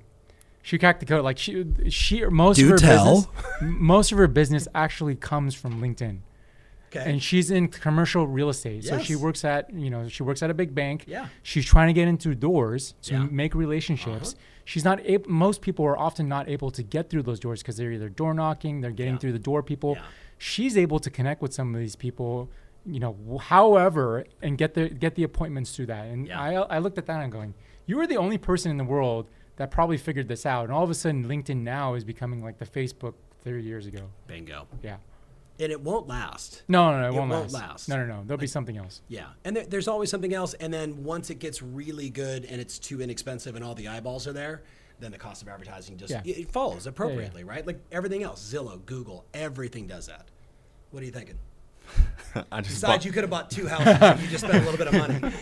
She 0.61 0.77
cracked 0.77 0.99
the 0.99 1.05
code. 1.07 1.23
Like 1.23 1.37
she 1.39 1.65
she 1.89 2.23
most 2.25 2.57
Do 2.57 2.65
of 2.65 2.71
her 2.71 2.77
tell. 2.77 3.15
business 3.15 3.27
most 3.61 4.11
of 4.11 4.17
her 4.19 4.27
business 4.27 4.67
actually 4.75 5.15
comes 5.15 5.55
from 5.55 5.81
LinkedIn. 5.81 6.19
Okay. 6.89 7.09
And 7.11 7.21
she's 7.21 7.51
in 7.51 7.67
commercial 7.67 8.27
real 8.27 8.49
estate. 8.49 8.85
So 8.85 8.99
she 8.99 9.15
works 9.15 9.43
at, 9.43 9.73
you 9.73 9.89
know, 9.89 10.07
she 10.07 10.23
works 10.23 10.41
at 10.41 10.49
a 10.49 10.53
big 10.53 10.73
bank. 10.73 11.03
Yeah. 11.07 11.27
She's 11.43 11.65
trying 11.65 11.87
to 11.87 11.93
get 11.93 12.07
into 12.07 12.33
doors 12.33 12.93
to 13.03 13.13
Yeah. 13.13 13.19
Uh-huh. 13.19 13.27
make 13.31 13.53
relationships. 13.55 14.35
She's 14.63 14.83
not 14.85 14.99
able, 15.05 15.29
most 15.29 15.61
people 15.61 15.85
are 15.85 15.97
often 15.97 16.27
not 16.27 16.47
able 16.49 16.71
to 16.71 16.83
get 16.83 17.09
through 17.09 17.23
those 17.23 17.39
doors 17.39 17.61
because 17.61 17.77
they're 17.77 17.91
either 17.91 18.09
door 18.09 18.33
knocking, 18.33 18.81
they're 18.81 18.91
getting 18.91 19.13
Yeah. 19.15 19.19
through 19.19 19.33
the 19.33 19.39
door 19.39 19.63
people. 19.63 19.93
Yeah. 19.95 20.03
She's 20.37 20.77
able 20.77 20.99
to 20.99 21.09
connect 21.09 21.41
with 21.41 21.53
some 21.53 21.73
of 21.73 21.79
these 21.81 21.95
people, 21.95 22.49
you 22.85 22.99
know, 22.99 23.15
however, 23.41 24.25
and 24.41 24.57
get 24.57 24.73
the 24.73 24.89
get 24.89 25.15
the 25.15 25.23
appointments 25.23 25.75
through 25.75 25.87
that. 25.87 26.05
And. 26.07 26.31
I 26.31 26.53
I 26.55 26.77
looked 26.79 26.97
at 26.97 27.05
that 27.07 27.13
and 27.15 27.23
I'm 27.23 27.29
going, 27.29 27.53
you 27.85 27.99
are 27.99 28.07
the 28.07 28.17
only 28.17 28.37
person 28.37 28.69
in 28.71 28.77
the 28.77 28.83
world 28.83 29.29
that 29.57 29.71
probably 29.71 29.97
figured 29.97 30.27
this 30.27 30.45
out. 30.45 30.65
And 30.65 30.71
all 30.73 30.83
of 30.83 30.89
a 30.89 30.93
sudden 30.93 31.25
LinkedIn 31.27 31.57
now 31.63 31.95
is 31.95 32.03
becoming 32.03 32.43
like 32.43 32.59
the 32.59 32.65
Facebook 32.65 33.15
30 33.43 33.63
years 33.63 33.87
ago. 33.87 34.03
Bingo. 34.27 34.67
Yeah. 34.83 34.97
And 35.59 35.71
it 35.71 35.81
won't 35.81 36.07
last. 36.07 36.61
No, 36.67 36.91
no, 36.91 36.99
no, 37.01 37.05
it, 37.05 37.09
It 37.09 37.13
won't, 37.17 37.29
won't 37.31 37.51
last. 37.51 37.53
last. 37.53 37.89
No, 37.89 37.97
no, 37.97 38.05
no. 38.05 38.23
There'll 38.25 38.39
be 38.39 38.45
something 38.47 38.77
else. 38.77 39.01
Yeah. 39.07 39.25
And 39.43 39.55
there, 39.55 39.65
there's 39.65 39.87
always 39.87 40.09
something 40.11 40.33
else. 40.33 40.53
And 40.55 40.71
then 40.71 41.03
once 41.03 41.29
it 41.31 41.39
gets 41.39 41.61
really 41.63 42.09
good 42.11 42.45
and 42.45 42.61
it's 42.61 42.77
too 42.77 43.01
inexpensive 43.01 43.55
and 43.55 43.63
all 43.65 43.73
the 43.73 43.87
eyeballs 43.87 44.27
are 44.27 44.33
there, 44.33 44.61
then 44.99 45.11
the 45.11 45.17
cost 45.17 45.41
of 45.41 45.47
advertising 45.47 45.97
just 45.97 46.11
Yeah. 46.11 46.21
it, 46.25 46.37
it 46.37 46.51
follows 46.51 46.85
appropriately, 46.85 47.43
right? 47.43 47.65
Like 47.65 47.79
everything 47.91 48.21
else, 48.23 48.41
Zillow, 48.53 48.85
Google, 48.85 49.25
everything 49.33 49.87
does 49.87 50.05
that. 50.07 50.27
What 50.91 51.01
are 51.01 51.05
you 51.07 51.11
thinking? 51.11 51.37
I 52.51 52.61
just 52.61 52.75
Besides, 52.75 52.81
bought- 52.81 53.05
you 53.05 53.11
could 53.11 53.23
have 53.23 53.29
bought 53.31 53.49
two 53.49 53.67
houses. 53.67 53.97
and 53.99 54.19
you 54.21 54.27
just 54.27 54.45
spent 54.45 54.61
a 54.61 54.69
little 54.69 54.77
bit 54.77 54.87
of 54.87 54.93
money. 54.93 55.33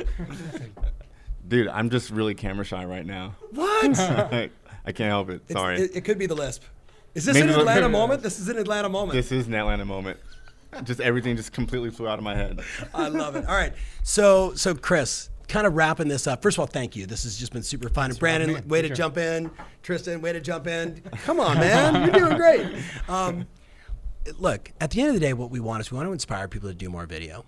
dude, 1.48 1.68
I'm 1.68 1.90
just 1.90 2.10
really 2.10 2.36
camera 2.36 2.66
shy 2.66 2.86
right 2.86 3.06
now. 3.06 3.36
What? 3.52 4.00
I 4.88 4.92
can't 4.92 5.10
help 5.10 5.30
it. 5.30 5.42
Sorry. 5.52 5.82
It, 5.82 5.96
it 5.98 6.02
could 6.06 6.18
be 6.18 6.26
the 6.26 6.36
lisp. 6.36 6.64
Is 7.16 7.26
this 7.26 7.34
Maybe 7.36 7.52
an 7.54 7.60
Atlanta 7.60 7.90
moment? 8.00 8.22
This 8.22 8.40
is 8.40 8.50
an 8.50 8.58
Atlanta 8.58 8.90
moment. 8.90 9.14
this 9.14 9.32
is 9.32 9.48
an 9.48 9.54
Atlanta 9.56 9.86
moment. 9.86 10.20
Just 10.84 11.00
everything 11.00 11.38
just 11.38 11.54
completely 11.54 11.90
flew 11.90 12.08
out 12.08 12.18
of 12.20 12.24
my 12.26 12.36
head. 12.36 12.60
I 12.94 13.08
love 13.08 13.36
it. 13.38 13.46
All 13.48 13.56
right. 13.56 13.72
So, 14.04 14.54
so 14.56 14.76
Chris, 14.76 15.30
kind 15.48 15.66
of 15.66 15.74
wrapping 15.76 16.10
this 16.10 16.28
up. 16.28 16.42
First 16.42 16.58
of 16.58 16.60
all, 16.60 16.68
thank 16.68 16.98
you. 16.98 17.06
This 17.06 17.24
has 17.24 17.38
just 17.38 17.54
been 17.54 17.64
super 17.64 17.88
fun. 17.88 18.10
And 18.10 18.20
Brandon, 18.20 18.50
having 18.56 18.68
way 18.70 18.82
to 18.82 18.88
Sure. 18.90 18.96
jump 18.96 19.18
in. 19.18 19.50
Tristan, 19.84 20.20
way 20.22 20.34
to 20.34 20.42
jump 20.42 20.68
in. 20.68 21.02
Come 21.24 21.40
on, 21.40 21.58
man. 21.60 22.04
You're 22.04 22.20
doing 22.28 22.36
great. 22.38 22.68
Um, 23.08 23.48
look, 24.38 24.74
at 24.82 24.92
the 24.92 25.00
end 25.00 25.10
of 25.10 25.14
the 25.14 25.22
day, 25.22 25.32
what 25.32 25.50
we 25.50 25.62
want 25.62 25.80
is 25.80 25.92
we 25.92 25.96
want 25.96 26.10
to 26.10 26.14
inspire 26.14 26.50
people 26.50 26.68
to 26.68 26.76
do 26.76 26.90
more 26.90 27.06
video. 27.06 27.46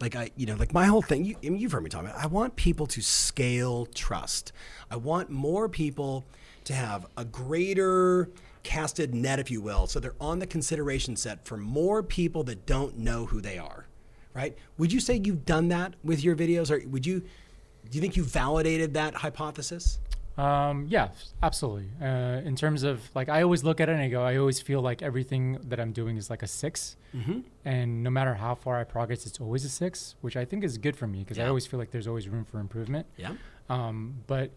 Like 0.00 0.16
I, 0.16 0.30
you 0.36 0.46
know, 0.46 0.56
like 0.56 0.74
my 0.74 0.86
whole 0.86 1.02
thing. 1.02 1.24
You, 1.24 1.36
I 1.44 1.50
mean, 1.50 1.58
you've 1.58 1.70
heard 1.72 1.84
me 1.84 1.88
talk 1.90 2.02
about. 2.02 2.16
it. 2.16 2.22
I 2.22 2.26
want 2.26 2.56
people 2.56 2.86
to 2.88 3.00
scale 3.00 3.86
trust. 3.86 4.52
I 4.90 4.96
want 4.96 5.30
more 5.30 5.68
people 5.68 6.24
to 6.64 6.74
have 6.74 7.06
a 7.16 7.24
greater 7.24 8.28
casted 8.66 9.14
net, 9.14 9.38
if 9.38 9.50
you 9.50 9.60
will, 9.60 9.86
so 9.86 10.00
they're 10.00 10.14
on 10.20 10.38
the 10.40 10.46
consideration 10.46 11.14
set 11.16 11.44
for 11.46 11.56
more 11.56 12.02
people 12.02 12.42
that 12.44 12.66
don't 12.66 12.98
know 12.98 13.26
who 13.26 13.40
they 13.40 13.58
are. 13.58 13.86
Right? 14.34 14.56
Would 14.76 14.92
you 14.92 15.00
say 15.00 15.20
you've 15.24 15.44
done 15.46 15.68
that 15.68 15.94
with 16.04 16.22
your 16.22 16.36
videos, 16.36 16.70
or 16.70 16.86
would 16.88 17.06
you? 17.06 17.20
Do 17.20 17.92
you 17.96 18.00
think 18.02 18.16
you 18.16 18.24
validated 18.24 18.94
that 18.94 19.14
hypothesis? 19.14 19.98
Um, 20.36 20.86
yeah, 20.90 21.08
absolutely. 21.42 21.88
Uh, 22.02 22.42
in 22.44 22.56
terms 22.56 22.82
of 22.82 23.00
like, 23.14 23.30
I 23.30 23.42
always 23.42 23.64
look 23.64 23.80
at 23.80 23.88
it 23.88 23.92
and 23.92 24.02
I 24.02 24.08
go, 24.08 24.22
I 24.22 24.36
always 24.36 24.60
feel 24.60 24.82
like 24.82 25.00
everything 25.00 25.58
that 25.68 25.80
I'm 25.80 25.92
doing 25.92 26.18
is 26.18 26.28
like 26.28 26.42
a 26.42 26.46
6 26.46 26.96
Mm-hmm. 27.16 27.40
and 27.64 28.02
no 28.02 28.10
matter 28.10 28.34
how 28.34 28.54
far 28.54 28.78
I 28.78 28.84
progress, 28.84 29.24
it's 29.24 29.40
always 29.40 29.64
a 29.64 29.70
six, 29.70 30.16
which 30.20 30.36
I 30.36 30.44
think 30.44 30.62
is 30.64 30.76
good 30.76 30.94
for 30.96 31.06
me 31.06 31.20
because 31.20 31.38
I 31.38 31.46
always 31.46 31.64
feel 31.66 31.78
like 31.80 31.90
there's 31.90 32.06
always 32.06 32.28
room 32.28 32.44
for 32.44 32.58
improvement. 32.60 33.06
Yeah. 33.16 33.32
Um, 33.70 34.16
but 34.26 34.50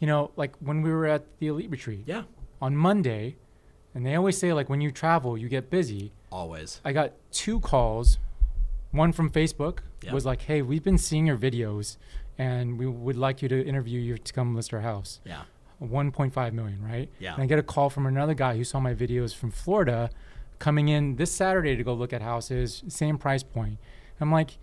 you 0.00 0.06
know, 0.06 0.30
like 0.36 0.52
when 0.60 0.80
we 0.80 0.90
were 0.90 1.04
at 1.06 1.24
the 1.40 1.48
elite 1.48 1.68
retreat 1.70 2.04
Yeah. 2.06 2.22
on 2.62 2.74
Monday, 2.74 3.36
and 3.96 4.04
they 4.04 4.14
always 4.14 4.36
say 4.36 4.52
like 4.52 4.68
when 4.68 4.82
you 4.82 4.90
travel, 4.92 5.38
you 5.38 5.48
get 5.48 5.70
busy. 5.70 6.12
Always. 6.30 6.80
I 6.84 6.92
got 6.92 7.12
two 7.32 7.60
calls. 7.60 8.18
One 8.92 9.10
from 9.12 9.30
Facebook 9.30 9.78
Yep. 10.02 10.12
was 10.12 10.26
like, 10.26 10.42
"Hey, 10.42 10.60
we've 10.62 10.84
been 10.84 10.98
seeing 10.98 11.26
your 11.26 11.38
videos, 11.38 11.96
and 12.38 12.78
we 12.78 12.86
would 12.86 13.16
like 13.16 13.40
you 13.42 13.48
to 13.48 13.66
interview 13.66 13.98
you 14.00 14.18
to 14.18 14.32
come 14.32 14.54
list 14.54 14.72
our 14.74 14.82
house." 14.82 15.20
Yeah. 15.24 15.42
1.5 15.80 16.52
million, 16.52 16.82
right? 16.82 17.08
Yeah. 17.18 17.34
And 17.34 17.42
I 17.42 17.46
get 17.46 17.58
a 17.58 17.62
call 17.62 17.88
from 17.90 18.06
another 18.06 18.34
guy 18.34 18.56
who 18.56 18.64
saw 18.64 18.80
my 18.80 18.94
videos 18.94 19.34
from 19.34 19.50
Florida, 19.50 20.10
coming 20.58 20.88
in 20.88 21.16
this 21.16 21.30
Saturday 21.32 21.74
to 21.76 21.82
go 21.84 21.92
look 21.94 22.12
at 22.12 22.22
houses, 22.22 22.82
same 22.88 23.18
price 23.18 23.42
point. 23.42 23.78
I'm 24.20 24.30
like, 24.32 24.58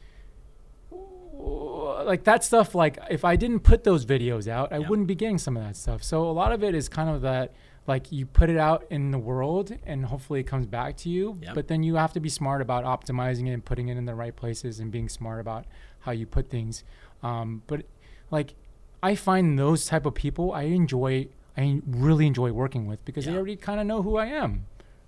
like 2.06 2.24
that 2.26 2.44
stuff. 2.44 2.74
Like 2.76 2.98
if 3.10 3.24
I 3.26 3.36
didn't 3.36 3.62
put 3.62 3.84
those 3.84 4.06
videos 4.06 4.48
out, 4.48 4.72
I 4.74 4.78
Yeah. 4.78 4.88
wouldn't 4.90 5.08
be 5.08 5.16
getting 5.16 5.38
some 5.38 5.56
of 5.58 5.64
that 5.64 5.76
stuff. 5.76 6.04
So 6.04 6.30
a 6.30 6.32
lot 6.32 6.52
of 6.52 6.64
it 6.64 6.76
is 6.76 6.90
kind 6.90 7.10
of 7.10 7.22
that. 7.22 7.52
Like 7.86 8.12
you 8.12 8.26
put 8.26 8.50
it 8.50 8.58
out 8.58 8.86
in 8.90 9.12
the 9.12 9.20
world 9.20 9.78
and 9.86 10.06
hopefully 10.06 10.40
it 10.40 10.44
comes 10.44 10.66
back 10.66 10.96
to 10.98 11.10
you. 11.10 11.38
Yep. 11.42 11.56
But 11.56 11.68
then 11.68 11.84
you 11.84 11.96
have 11.96 12.14
to 12.14 12.20
be 12.20 12.30
smart 12.30 12.62
about 12.62 12.86
optimizing 12.86 13.48
it 13.48 13.52
and 13.52 13.64
putting 13.64 13.90
it 13.90 13.98
in 13.98 14.06
the 14.06 14.16
right 14.16 14.36
places 14.36 14.80
and 14.80 14.92
being 14.92 15.10
smart 15.10 15.42
about 15.42 15.66
how 16.00 16.12
you 16.12 16.26
put 16.26 16.50
things. 16.50 16.84
Um, 17.22 17.62
but 17.68 17.86
like 18.32 18.56
I 19.02 19.16
find 19.16 19.60
those 19.60 19.86
type 19.86 20.06
of 20.06 20.14
people 20.14 20.54
I 20.54 20.64
enjoy 20.64 21.28
I 21.58 21.82
really 21.86 22.26
enjoy 22.26 22.52
working 22.52 22.88
with 22.88 23.04
because 23.06 23.26
they 23.26 23.36
already 23.36 23.56
kind 23.56 23.80
of 23.80 23.86
know 23.86 24.02
who 24.02 24.18
I 24.18 24.26
am, 24.28 24.66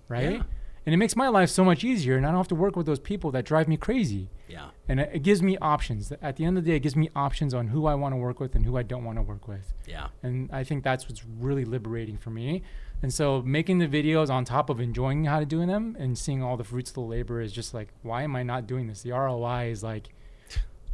right? 0.08 0.32
Yeah. 0.32 0.42
And 0.84 0.94
it 0.94 0.98
makes 0.98 1.16
my 1.16 1.28
life 1.28 1.50
so 1.50 1.64
much 1.64 1.82
easier 1.82 2.16
and 2.16 2.24
I 2.26 2.28
don't 2.28 2.38
have 2.38 2.48
to 2.48 2.54
work 2.54 2.76
with 2.76 2.86
those 2.86 3.00
people 3.00 3.32
that 3.32 3.44
drive 3.44 3.68
me 3.68 3.76
crazy. 3.76 4.28
Yeah. 4.48 4.68
And 4.88 5.00
it, 5.00 5.10
it 5.12 5.18
gives 5.20 5.42
me 5.42 5.56
options. 5.58 6.12
At 6.22 6.36
the 6.36 6.44
end 6.44 6.58
of 6.58 6.64
the 6.64 6.70
day, 6.70 6.76
it 6.76 6.80
gives 6.80 6.96
me 6.96 7.10
options 7.14 7.54
on 7.54 7.68
who 7.68 7.86
I 7.86 7.94
want 7.94 8.12
to 8.12 8.16
work 8.16 8.40
with 8.40 8.54
and 8.54 8.64
who 8.64 8.76
I 8.76 8.82
don't 8.82 9.04
want 9.04 9.18
to 9.18 9.22
work 9.22 9.48
with. 9.48 9.72
Yeah. 9.86 10.08
And 10.22 10.50
I 10.52 10.64
think 10.64 10.84
that's 10.84 11.08
what's 11.08 11.24
really 11.24 11.64
liberating 11.64 12.16
for 12.16 12.30
me. 12.30 12.62
And 13.02 13.12
so 13.12 13.42
making 13.42 13.78
the 13.78 13.88
videos 13.88 14.30
on 14.30 14.44
top 14.44 14.70
of 14.70 14.80
enjoying 14.80 15.24
how 15.24 15.40
to 15.40 15.46
doing 15.46 15.68
them 15.68 15.96
and 15.98 16.16
seeing 16.16 16.42
all 16.42 16.56
the 16.56 16.64
fruits 16.64 16.90
of 16.90 16.94
the 16.94 17.00
labor 17.00 17.40
is 17.40 17.52
just 17.52 17.74
like, 17.74 17.88
why 18.02 18.22
am 18.22 18.34
I 18.36 18.42
not 18.42 18.66
doing 18.66 18.86
this? 18.86 19.02
The 19.02 19.12
ROI 19.12 19.70
is 19.70 19.82
like 19.82 20.08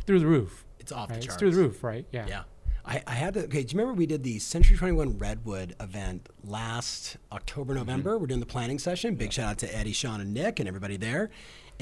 through 0.06 0.20
the 0.20 0.26
roof. 0.26 0.64
It's 0.80 0.90
off 0.90 1.10
Right? 1.10 1.20
the 1.20 1.26
It's 1.26 1.36
through 1.36 1.52
the 1.52 1.58
roof, 1.58 1.84
right? 1.84 2.06
Yeah. 2.10 2.26
Yeah. 2.26 2.42
I, 2.84 3.02
I 3.06 3.12
had 3.12 3.34
to, 3.34 3.44
okay, 3.44 3.62
do 3.62 3.72
you 3.72 3.78
remember 3.78 3.96
we 3.96 4.06
did 4.06 4.24
the 4.24 4.40
Century 4.40 4.76
21 4.76 5.18
Redwood 5.18 5.76
event 5.78 6.28
last 6.42 7.16
October, 7.30 7.74
mm-hmm. 7.74 7.80
November? 7.80 8.18
We're 8.18 8.26
doing 8.26 8.40
the 8.40 8.46
planning 8.46 8.80
session. 8.80 9.14
Big 9.14 9.32
shout 9.32 9.50
out 9.50 9.58
to 9.58 9.76
Eddie, 9.76 9.92
Sean, 9.92 10.20
and 10.20 10.34
Nick 10.34 10.58
and 10.58 10.66
everybody 10.66 10.96
there. 10.96 11.30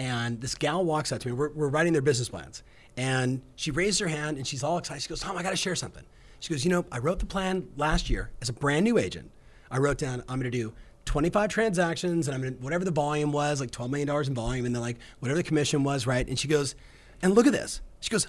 And 0.00 0.40
this 0.40 0.54
gal 0.54 0.82
walks 0.82 1.12
up 1.12 1.20
to 1.20 1.28
me. 1.28 1.34
We're, 1.34 1.50
we're 1.50 1.68
writing 1.68 1.92
their 1.92 2.00
business 2.00 2.30
plans. 2.30 2.62
And 2.96 3.42
she 3.54 3.70
raised 3.70 4.00
her 4.00 4.08
hand 4.08 4.38
and 4.38 4.46
she's 4.46 4.64
all 4.64 4.78
excited. 4.78 5.02
She 5.02 5.10
goes, 5.10 5.20
Tom, 5.20 5.36
I 5.36 5.42
got 5.42 5.50
to 5.50 5.56
share 5.56 5.76
something. 5.76 6.04
She 6.40 6.54
goes, 6.54 6.64
You 6.64 6.70
know, 6.70 6.86
I 6.90 7.00
wrote 7.00 7.18
the 7.18 7.26
plan 7.26 7.68
last 7.76 8.08
year 8.08 8.30
as 8.40 8.48
a 8.48 8.54
brand 8.54 8.84
new 8.84 8.96
agent. 8.96 9.30
I 9.70 9.76
wrote 9.76 9.98
down, 9.98 10.20
I'm 10.26 10.40
going 10.40 10.50
to 10.50 10.58
do 10.58 10.72
25 11.04 11.50
transactions 11.50 12.28
and 12.28 12.34
I'm 12.34 12.40
going 12.40 12.56
to, 12.56 12.62
whatever 12.62 12.82
the 12.82 12.90
volume 12.90 13.30
was, 13.30 13.60
like 13.60 13.72
$12 13.72 13.90
million 13.90 14.08
in 14.08 14.34
volume, 14.34 14.64
and 14.64 14.74
then 14.74 14.80
like 14.80 14.96
whatever 15.18 15.36
the 15.36 15.42
commission 15.42 15.84
was, 15.84 16.06
right? 16.06 16.26
And 16.26 16.38
she 16.38 16.48
goes, 16.48 16.74
And 17.20 17.34
look 17.34 17.46
at 17.46 17.52
this. 17.52 17.82
She 18.00 18.08
goes, 18.08 18.26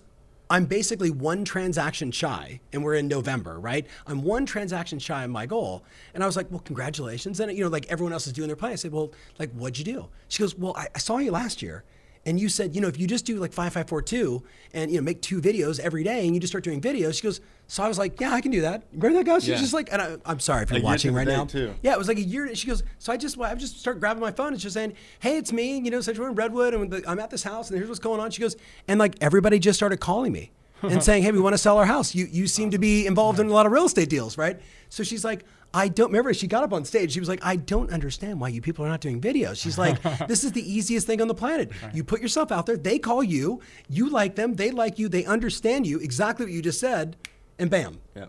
I'm 0.51 0.65
basically 0.65 1.11
one 1.11 1.45
transaction 1.45 2.11
shy, 2.11 2.59
and 2.73 2.83
we're 2.83 2.95
in 2.95 3.07
November, 3.07 3.57
right? 3.57 3.87
I'm 4.05 4.21
one 4.21 4.45
transaction 4.45 4.99
shy 4.99 5.23
of 5.23 5.29
my 5.29 5.45
goal. 5.45 5.85
And 6.13 6.21
I 6.21 6.25
was 6.25 6.35
like, 6.35 6.51
well, 6.51 6.59
congratulations. 6.59 7.39
And, 7.39 7.57
you 7.57 7.63
know, 7.63 7.69
like 7.69 7.85
everyone 7.87 8.11
else 8.11 8.27
is 8.27 8.33
doing 8.33 8.47
their 8.47 8.57
plan. 8.57 8.73
I 8.73 8.75
said, 8.75 8.91
well, 8.91 9.13
like, 9.39 9.49
what'd 9.53 9.79
you 9.79 9.85
do? 9.85 10.09
She 10.27 10.43
goes, 10.43 10.53
well, 10.53 10.73
I, 10.75 10.89
I 10.93 10.97
saw 10.99 11.19
you 11.19 11.31
last 11.31 11.61
year. 11.61 11.85
And 12.25 12.37
you 12.37 12.49
said, 12.49 12.75
you 12.75 12.81
know, 12.81 12.89
if 12.89 12.99
you 12.99 13.07
just 13.07 13.25
do 13.25 13.39
like 13.39 13.53
5542 13.53 14.43
and, 14.73 14.91
you 14.91 14.97
know, 14.97 15.03
make 15.03 15.21
two 15.21 15.41
videos 15.41 15.79
every 15.79 16.03
day 16.03 16.25
and 16.25 16.35
you 16.35 16.41
just 16.41 16.51
start 16.51 16.65
doing 16.65 16.81
videos, 16.81 17.15
she 17.15 17.23
goes, 17.23 17.39
so 17.71 17.81
I 17.83 17.87
was 17.87 17.97
like, 17.97 18.19
yeah, 18.19 18.33
I 18.33 18.41
can 18.41 18.51
do 18.51 18.59
that. 18.61 18.83
Remember 18.91 19.19
that 19.19 19.25
guy? 19.25 19.39
She's 19.39 19.47
Yeah. 19.47 19.55
just 19.55 19.73
like, 19.73 19.93
and 19.93 20.01
I, 20.01 20.17
I'm 20.25 20.41
sorry 20.41 20.63
if 20.63 20.71
you're 20.71 20.81
A 20.81 20.83
watching 20.83 21.13
right 21.13 21.25
now. 21.25 21.45
too. 21.45 21.73
Yeah, 21.81 21.93
it 21.93 21.97
was 21.97 22.09
like 22.09 22.17
a 22.17 22.21
year. 22.21 22.53
She 22.53 22.67
goes, 22.67 22.83
so 22.99 23.13
I 23.13 23.15
just, 23.15 23.39
I 23.39 23.55
just 23.55 23.79
start 23.79 24.01
grabbing 24.01 24.19
my 24.19 24.31
phone 24.31 24.47
and 24.49 24.59
just 24.59 24.73
saying, 24.73 24.91
hey, 25.21 25.37
it's 25.37 25.53
me. 25.53 25.77
You 25.79 25.89
know, 25.89 26.01
so 26.01 26.11
we're 26.11 26.27
in 26.27 26.35
Redwood 26.35 26.73
and 26.73 26.91
the, 26.91 27.01
I'm 27.09 27.17
at 27.19 27.29
this 27.29 27.43
house 27.43 27.69
and 27.69 27.77
here's 27.77 27.87
what's 27.87 28.01
going 28.01 28.19
on. 28.19 28.29
She 28.29 28.41
goes, 28.41 28.57
and 28.89 28.99
like 28.99 29.15
everybody 29.21 29.57
just 29.57 29.79
started 29.79 30.01
calling 30.01 30.33
me 30.33 30.51
and 30.81 31.01
saying, 31.01 31.23
hey, 31.23 31.31
we 31.31 31.39
want 31.39 31.53
to 31.53 31.57
sell 31.57 31.77
our 31.77 31.85
house. 31.85 32.13
You, 32.13 32.27
you 32.29 32.45
seem 32.45 32.71
to 32.71 32.77
be 32.77 33.07
involved 33.07 33.39
in 33.39 33.47
a 33.47 33.53
lot 33.53 33.65
of 33.65 33.71
real 33.71 33.85
estate 33.85 34.09
deals, 34.09 34.37
right? 34.37 34.59
So 34.89 35.03
she's 35.03 35.23
like, 35.23 35.45
I 35.73 35.87
don't 35.87 36.07
remember. 36.07 36.33
She 36.33 36.47
got 36.47 36.65
up 36.65 36.73
on 36.73 36.83
stage. 36.83 37.13
She 37.13 37.21
was 37.21 37.29
like, 37.29 37.39
I 37.41 37.55
don't 37.55 37.89
understand 37.93 38.41
why 38.41 38.49
you 38.49 38.59
people 38.61 38.83
are 38.83 38.89
not 38.89 38.99
doing 38.99 39.21
videos. 39.21 39.55
She's 39.61 39.77
like, 39.77 40.01
this 40.27 40.43
is 40.43 40.51
the 40.51 40.69
easiest 40.69 41.07
thing 41.07 41.21
on 41.21 41.29
the 41.29 41.33
planet. 41.33 41.71
You 41.93 42.03
put 42.03 42.19
yourself 42.21 42.51
out 42.51 42.65
there. 42.65 42.75
They 42.75 42.99
call 42.99 43.23
you. 43.23 43.61
You 43.87 44.09
like 44.09 44.35
them. 44.35 44.55
They 44.55 44.71
like 44.71 44.99
you. 44.99 45.07
They 45.07 45.23
understand 45.23 45.87
you. 45.87 45.99
Exactly 45.99 46.45
what 46.45 46.51
you 46.51 46.61
just 46.61 46.81
said. 46.81 47.15
And 47.61 47.69
bam. 47.69 47.99
Yeah. 48.15 48.25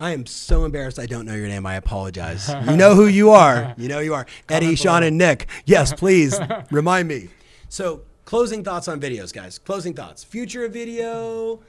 I 0.00 0.10
am 0.10 0.26
so 0.26 0.64
embarrassed 0.64 0.98
I 0.98 1.06
don't 1.06 1.24
know 1.26 1.34
your 1.36 1.46
name. 1.46 1.64
I 1.64 1.76
apologize. 1.76 2.48
You 2.68 2.76
know 2.76 2.96
who 2.96 3.06
you 3.06 3.30
are. 3.30 3.72
You 3.78 3.86
know 3.86 3.98
who 3.98 4.04
you 4.04 4.14
are. 4.14 4.26
Eddie, 4.48 4.74
Sean, 4.74 5.04
and 5.04 5.16
Nick. 5.16 5.46
Yes, 5.64 5.92
please 5.92 6.36
remind 6.72 7.06
me. 7.06 7.28
So, 7.68 8.02
closing 8.24 8.64
thoughts 8.64 8.88
on 8.88 9.00
videos, 9.00 9.32
guys. 9.32 9.60
Closing 9.60 9.94
thoughts. 9.94 10.24
Future 10.24 10.64
of 10.64 10.72
video. 10.72 11.60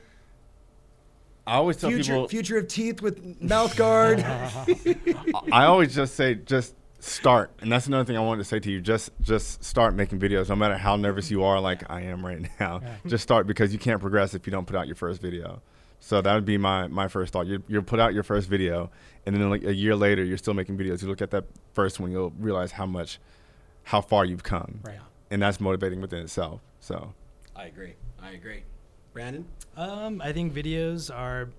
I 1.46 1.58
always 1.58 1.78
tell 1.78 1.92
Future, 1.92 2.14
people. 2.14 2.28
future 2.28 2.58
of 2.58 2.68
teeth 2.68 3.04
with 3.04 3.40
mouth 3.40 3.76
guard. 3.76 4.20
I 5.52 5.66
always 5.66 5.94
just 5.94 6.16
say 6.16 6.34
just 6.34 6.74
start, 7.00 7.52
and 7.60 7.72
that's 7.72 7.86
another 7.86 8.04
thing 8.04 8.18
I 8.18 8.22
wanted 8.22 8.40
to 8.40 8.46
say 8.46 8.60
to 8.60 8.72
you. 8.72 8.82
Just 8.82 9.12
just 9.22 9.64
start 9.64 9.94
making 9.94 10.20
videos, 10.20 10.50
no 10.50 10.56
matter 10.56 10.76
how 10.76 10.96
nervous 10.96 11.30
you 11.30 11.44
are, 11.44 11.60
like 11.60 11.88
I 11.88 12.02
am 12.02 12.26
right 12.26 12.50
now. 12.60 12.82
Just 13.06 13.22
start 13.22 13.46
because 13.46 13.72
you 13.72 13.78
can't 13.78 14.02
progress 14.02 14.34
if 14.34 14.48
you 14.48 14.52
don't 14.52 14.66
put 14.66 14.76
out 14.76 14.88
your 14.88 14.96
first 14.96 15.22
video. 15.22 15.62
So 16.06 16.22
that 16.22 16.36
would 16.36 16.46
be 16.46 16.60
my 16.60 16.86
my 16.86 17.08
first 17.08 17.34
thought. 17.34 17.48
You 17.48 17.64
you 17.68 17.82
put 17.82 18.00
out 18.00 18.14
your 18.14 18.22
first 18.22 18.48
video, 18.48 18.92
and 19.26 19.36
then 19.36 19.50
like 19.50 19.64
a 19.64 19.74
year 19.74 19.96
later, 19.96 20.24
you're 20.24 20.38
still 20.38 20.54
making 20.54 20.78
videos. 20.78 21.02
You 21.02 21.08
look 21.08 21.20
at 21.20 21.32
that 21.32 21.46
first 21.74 22.00
one, 22.00 22.12
you'll 22.12 22.32
realize 22.38 22.74
how 22.74 22.86
much, 22.86 23.18
how 23.86 24.02
far 24.02 24.24
you've 24.24 24.44
come, 24.44 24.82
Right. 24.84 25.00
and 25.32 25.42
that's 25.42 25.60
motivating 25.60 26.02
within 26.02 26.20
itself. 26.20 26.62
So 26.80 27.16
I 27.56 27.66
agree. 27.66 27.96
I 28.22 28.34
agree. 28.34 28.62
Brandon? 29.14 29.46
Um, 29.76 30.22
I 30.22 30.32
think 30.32 30.54
videos 30.54 31.10
are 31.12 31.50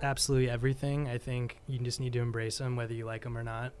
absolutely 0.00 0.48
everything. 0.48 1.08
I 1.08 1.18
think 1.18 1.58
you 1.66 1.80
just 1.80 1.98
need 1.98 2.12
to 2.12 2.20
embrace 2.20 2.58
them, 2.58 2.76
whether 2.76 2.94
you 2.94 3.04
like 3.04 3.24
them 3.24 3.36
or 3.36 3.42
not. 3.42 3.72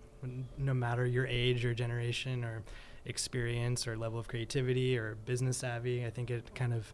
No 0.56 0.74
matter 0.74 1.06
your 1.06 1.28
age 1.28 1.64
or 1.64 1.74
generation 1.74 2.42
or 2.42 2.64
experience 3.04 3.86
or 3.86 3.96
level 3.96 4.18
of 4.18 4.26
creativity 4.26 4.98
or 4.98 5.14
business 5.26 5.58
savvy, 5.58 6.04
I 6.04 6.10
think 6.10 6.28
it 6.28 6.52
kind 6.56 6.74
of 6.74 6.92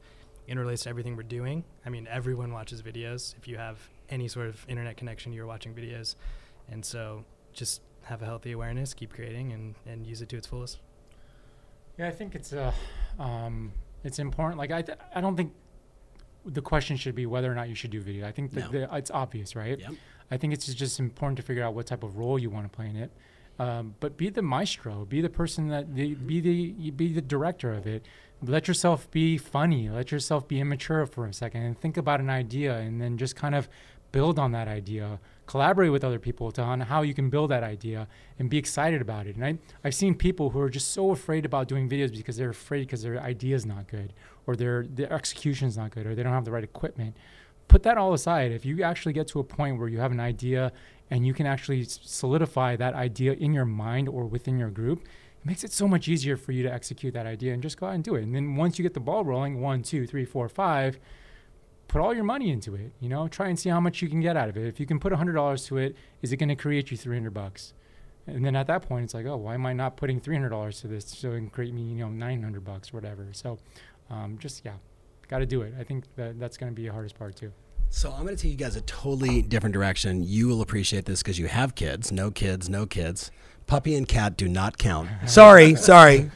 interrelates 0.49 0.83
to 0.85 0.89
everything 0.91 1.17
we're 1.17 1.23
doing. 1.23 1.65
I 1.87 1.91
mean, 1.91 2.07
everyone 2.11 2.53
watches 2.53 2.83
videos. 2.83 3.35
If 3.39 3.49
you 3.49 3.57
have 3.57 3.79
any 4.11 4.29
sort 4.29 4.49
of 4.49 4.65
internet 4.69 4.97
connection, 4.97 5.33
you're 5.33 5.47
watching 5.47 5.75
videos. 5.75 6.17
And 6.71 6.85
so 6.85 7.25
just 7.53 7.83
have 8.03 8.23
a 8.23 8.25
healthy 8.27 8.53
awareness, 8.53 8.95
keep 8.95 9.13
creating, 9.13 9.53
and, 9.53 9.75
and 9.87 10.07
use 10.07 10.21
it 10.23 10.29
to 10.31 10.37
its 10.37 10.47
fullest. 10.47 10.79
Yeah, 11.99 12.09
I 12.09 12.11
think 12.11 12.35
it's 12.35 12.53
uh, 12.53 12.73
um, 13.19 13.73
it's 14.03 14.19
important. 14.19 14.59
Like 14.59 14.73
I, 14.73 14.83
th- 14.83 14.99
I 15.15 15.21
don't 15.21 15.37
think 15.37 15.53
the 16.45 16.61
question 16.61 16.97
should 16.97 17.15
be 17.15 17.25
whether 17.27 17.51
or 17.51 17.55
not 17.55 17.69
you 17.69 17.75
should 17.75 17.91
do 17.91 18.01
video. 18.01 18.27
I 18.27 18.33
think 18.33 18.53
that 18.53 18.73
No. 18.73 18.87
the, 18.87 18.97
it's 18.97 19.11
obvious, 19.11 19.57
right? 19.57 19.79
Yep. 19.79 19.93
I 20.31 20.37
think 20.37 20.53
it's 20.53 20.73
just 20.75 20.99
important 21.01 21.37
to 21.37 21.43
figure 21.43 21.63
out 21.63 21.75
what 21.75 21.87
type 21.87 22.03
of 22.03 22.17
role 22.19 22.39
you 22.39 22.51
want 22.51 22.71
to 22.71 22.75
play 22.75 22.89
in 22.89 22.97
it. 22.97 23.11
Um, 23.59 23.95
but 24.01 24.17
be 24.17 24.31
the 24.31 24.43
maestro, 24.43 25.05
be 25.05 25.21
the 25.21 25.31
person 25.31 25.69
that 25.69 25.95
the, 25.95 26.15
be 26.15 26.41
the 26.41 26.91
be 26.91 27.13
the 27.13 27.23
director 27.23 27.73
of 27.73 27.87
it. 27.87 28.05
Let 28.47 28.69
yourself 28.69 29.11
be 29.11 29.39
funny. 29.39 29.89
Let 29.89 30.13
yourself 30.13 30.47
be 30.47 30.61
immature 30.61 31.07
for 31.07 31.27
a 31.27 31.33
second 31.33 31.63
and 31.63 31.79
think 31.79 31.97
about 31.97 32.21
an 32.21 32.31
idea, 32.31 32.77
and 32.79 33.01
then 33.01 33.17
just 33.17 33.37
kind 33.37 33.55
of 33.55 33.69
build 34.13 34.39
on 34.39 34.53
that 34.53 34.69
idea. 34.69 35.19
Collaborate 35.47 35.91
with 35.91 36.05
other 36.05 36.19
people 36.19 36.53
to 36.53 36.63
on 36.63 36.81
how 36.81 37.03
you 37.03 37.15
can 37.15 37.31
build 37.31 37.51
that 37.51 37.63
idea 37.63 38.07
and 38.39 38.49
be 38.49 38.57
excited 38.57 39.03
about 39.03 39.27
it. 39.27 39.37
And 39.37 39.45
I, 39.45 39.59
I've 39.83 39.95
seen 39.95 40.15
people 40.15 40.51
who 40.51 40.61
are 40.61 40.71
just 40.71 40.93
so 40.93 41.11
afraid 41.11 41.45
about 41.45 41.69
doing 41.69 41.89
videos 41.89 42.17
because 42.17 42.37
they're 42.37 42.51
afraid 42.51 42.87
because 42.87 43.03
their 43.03 43.21
idea 43.21 43.57
is 43.57 43.67
not 43.67 43.89
good 43.89 44.13
or 44.47 44.57
their 44.57 44.87
their 44.87 45.13
execution 45.13 45.69
is 45.69 45.77
not 45.77 45.91
good 45.91 46.07
or 46.07 46.15
they 46.15 46.23
don't 46.23 46.33
have 46.33 46.45
the 46.45 46.53
right 46.53 46.65
equipment 46.65 47.17
put 47.69 47.83
that 47.83 47.99
all 47.99 48.13
aside. 48.13 48.53
If 48.53 48.65
you 48.65 48.83
actually 48.83 49.13
get 49.13 49.27
to 49.29 49.41
a 49.41 49.45
point 49.45 49.79
where 49.79 49.89
you 49.89 49.99
have 49.99 50.13
an 50.13 50.21
idea 50.21 50.73
and 51.11 51.27
you 51.27 51.35
can 51.35 51.47
actually 51.47 51.85
solidify 51.85 52.77
that 52.77 52.95
idea 52.95 53.33
in 53.33 53.53
your 53.53 53.65
mind 53.65 54.09
or 54.09 54.25
within 54.25 54.59
your 54.59 54.71
group, 54.71 55.05
makes 55.45 55.65
it 55.65 55.73
so 55.73 55.87
much 55.87 56.09
easier 56.09 56.37
for 56.37 56.53
you 56.53 56.63
to 56.63 56.73
execute 56.73 57.15
that 57.15 57.27
idea 57.27 57.53
and 57.53 57.63
just 57.63 57.79
go 57.79 57.87
out 57.87 57.95
and 57.95 58.03
do 58.03 58.15
it. 58.15 58.23
And 58.23 58.35
then 58.35 58.57
once 58.57 58.79
you 58.79 58.83
get 58.83 58.95
the 58.95 59.01
ball 59.01 59.25
rolling, 59.25 59.61
one, 59.61 59.83
two, 59.83 60.07
three, 60.07 60.25
four, 60.25 60.49
five, 60.49 60.99
put 61.89 62.01
all 62.01 62.15
your 62.15 62.25
money 62.25 62.51
into 62.51 62.75
it. 62.75 62.93
You 63.01 63.09
know, 63.09 63.29
try 63.29 63.49
and 63.49 63.59
see 63.59 63.69
how 63.69 63.81
much 63.81 64.03
you 64.03 64.09
can 64.09 64.21
get 64.21 64.37
out 64.37 64.49
of 64.49 64.57
it. 64.57 64.67
If 64.67 64.81
you 64.81 64.87
can 64.87 64.99
put 64.99 65.13
hundred 65.13 65.35
dollars 65.35 65.65
to 65.67 65.79
it, 65.79 65.97
is 66.23 66.33
it 66.33 66.39
going 66.39 66.49
to 66.49 66.57
create 66.57 66.91
you 66.91 66.97
three 66.97 67.17
hundred 67.17 67.35
bucks? 67.35 67.75
And 68.27 68.45
then 68.45 68.57
at 68.57 68.67
that 68.69 68.83
point, 68.89 69.05
it's 69.05 69.15
like, 69.15 69.27
oh, 69.27 69.37
why 69.37 69.55
am 69.55 69.67
I 69.67 69.75
not 69.75 69.97
putting 69.97 70.19
three 70.19 70.35
hundred 70.35 70.49
dollars 70.49 70.81
to 70.81 70.89
this 70.89 71.05
so 71.05 71.33
it 71.33 71.37
can 71.37 71.51
create 71.51 71.75
me, 71.75 71.83
you 71.83 71.97
know, 71.97 72.09
nine 72.09 72.43
hundred 72.43 72.65
bucks 72.65 72.93
or 72.93 72.97
whatever? 72.97 73.29
So, 73.33 73.59
um, 74.11 74.39
just 74.39 74.65
yeah, 74.65 74.75
got 75.29 75.39
to 75.39 75.47
do 75.47 75.63
it. 75.63 75.75
I 75.79 75.85
think 75.85 76.05
that 76.17 76.41
that's 76.41 76.57
going 76.57 76.73
to 76.73 76.75
be 76.75 76.87
the 76.87 76.93
hardest 76.93 77.19
part 77.19 77.37
too. 77.37 77.53
So 77.95 78.11
I'm 78.11 78.25
going 78.25 78.37
to 78.37 78.43
take 78.43 78.51
you 78.51 78.57
guys 78.57 78.75
a 78.75 78.81
totally 78.81 79.41
different 79.41 79.73
direction. 79.73 80.25
You 80.25 80.49
will 80.49 80.63
appreciate 80.63 81.05
this 81.05 81.23
because 81.23 81.39
you 81.39 81.47
have 81.47 81.77
kids. 81.77 82.11
No 82.11 82.33
kids, 82.33 82.69
no 82.69 82.87
kids. 82.87 83.31
Puppy 83.69 83.95
and 83.95 84.07
cat 84.07 84.37
do 84.37 84.49
not 84.49 84.79
count. 84.79 85.09
Sorry, 85.27 85.77
sorry. 85.77 86.29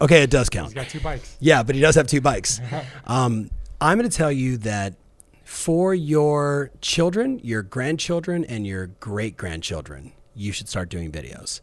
Okay, 0.00 0.24
it 0.24 0.30
does 0.30 0.50
count. 0.50 0.66
He's 0.66 0.74
got 0.74 0.88
two 0.88 0.98
bikes. 0.98 1.36
Yeah, 1.38 1.62
but 1.62 1.76
he 1.76 1.80
does 1.80 1.94
have 1.94 2.08
two 2.08 2.20
bikes. 2.20 2.60
Um, 3.06 3.50
I'm 3.80 3.98
going 3.98 4.10
to 4.10 4.14
tell 4.14 4.32
you 4.32 4.56
that 4.58 4.94
for 5.44 5.94
your 5.94 6.72
children, 6.80 7.40
your 7.44 7.62
grandchildren, 7.62 8.44
and 8.44 8.66
your 8.66 8.88
great 8.88 9.36
grandchildren, 9.36 10.12
you 10.34 10.50
should 10.50 10.68
start 10.68 10.88
doing 10.88 11.12
videos. 11.12 11.60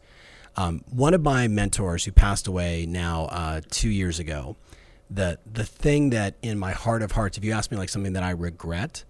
Um, 0.56 0.84
one 0.90 1.14
of 1.14 1.22
my 1.22 1.50
mentors 1.50 2.06
who 2.06 2.14
passed 2.14 2.48
away 2.48 2.86
now 2.88 3.26
uh, 3.26 3.62
two 3.70 3.90
years 3.90 4.20
ago, 4.20 4.56
the 5.10 5.38
the 5.46 5.66
thing 5.66 6.12
that 6.12 6.36
in 6.42 6.58
my 6.58 6.72
heart 6.72 7.02
of 7.02 7.12
hearts, 7.12 7.38
if 7.38 7.44
you 7.44 7.52
ask 7.52 7.72
me 7.72 7.78
like 7.78 7.90
something 7.90 8.14
that 8.14 8.24
I 8.24 8.32
regret, 8.32 9.04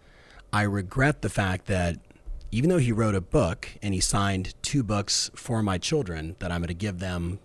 I 0.51 0.63
regret 0.63 1.21
the 1.21 1.29
fact 1.29 1.65
that 1.67 1.97
even 2.51 2.69
though 2.69 2.77
he 2.77 2.91
wrote 2.91 3.15
a 3.15 3.21
book 3.21 3.69
and 3.81 3.93
he 3.93 3.99
signed 3.99 4.53
two 4.61 4.83
books 4.83 5.29
for 5.35 5.61
my 5.61 5.77
children 5.77 6.35
that 6.39 6.51
I'm 6.51 6.61
going 6.61 6.69
to 6.69 6.73
give 6.73 6.99
them 6.99 7.39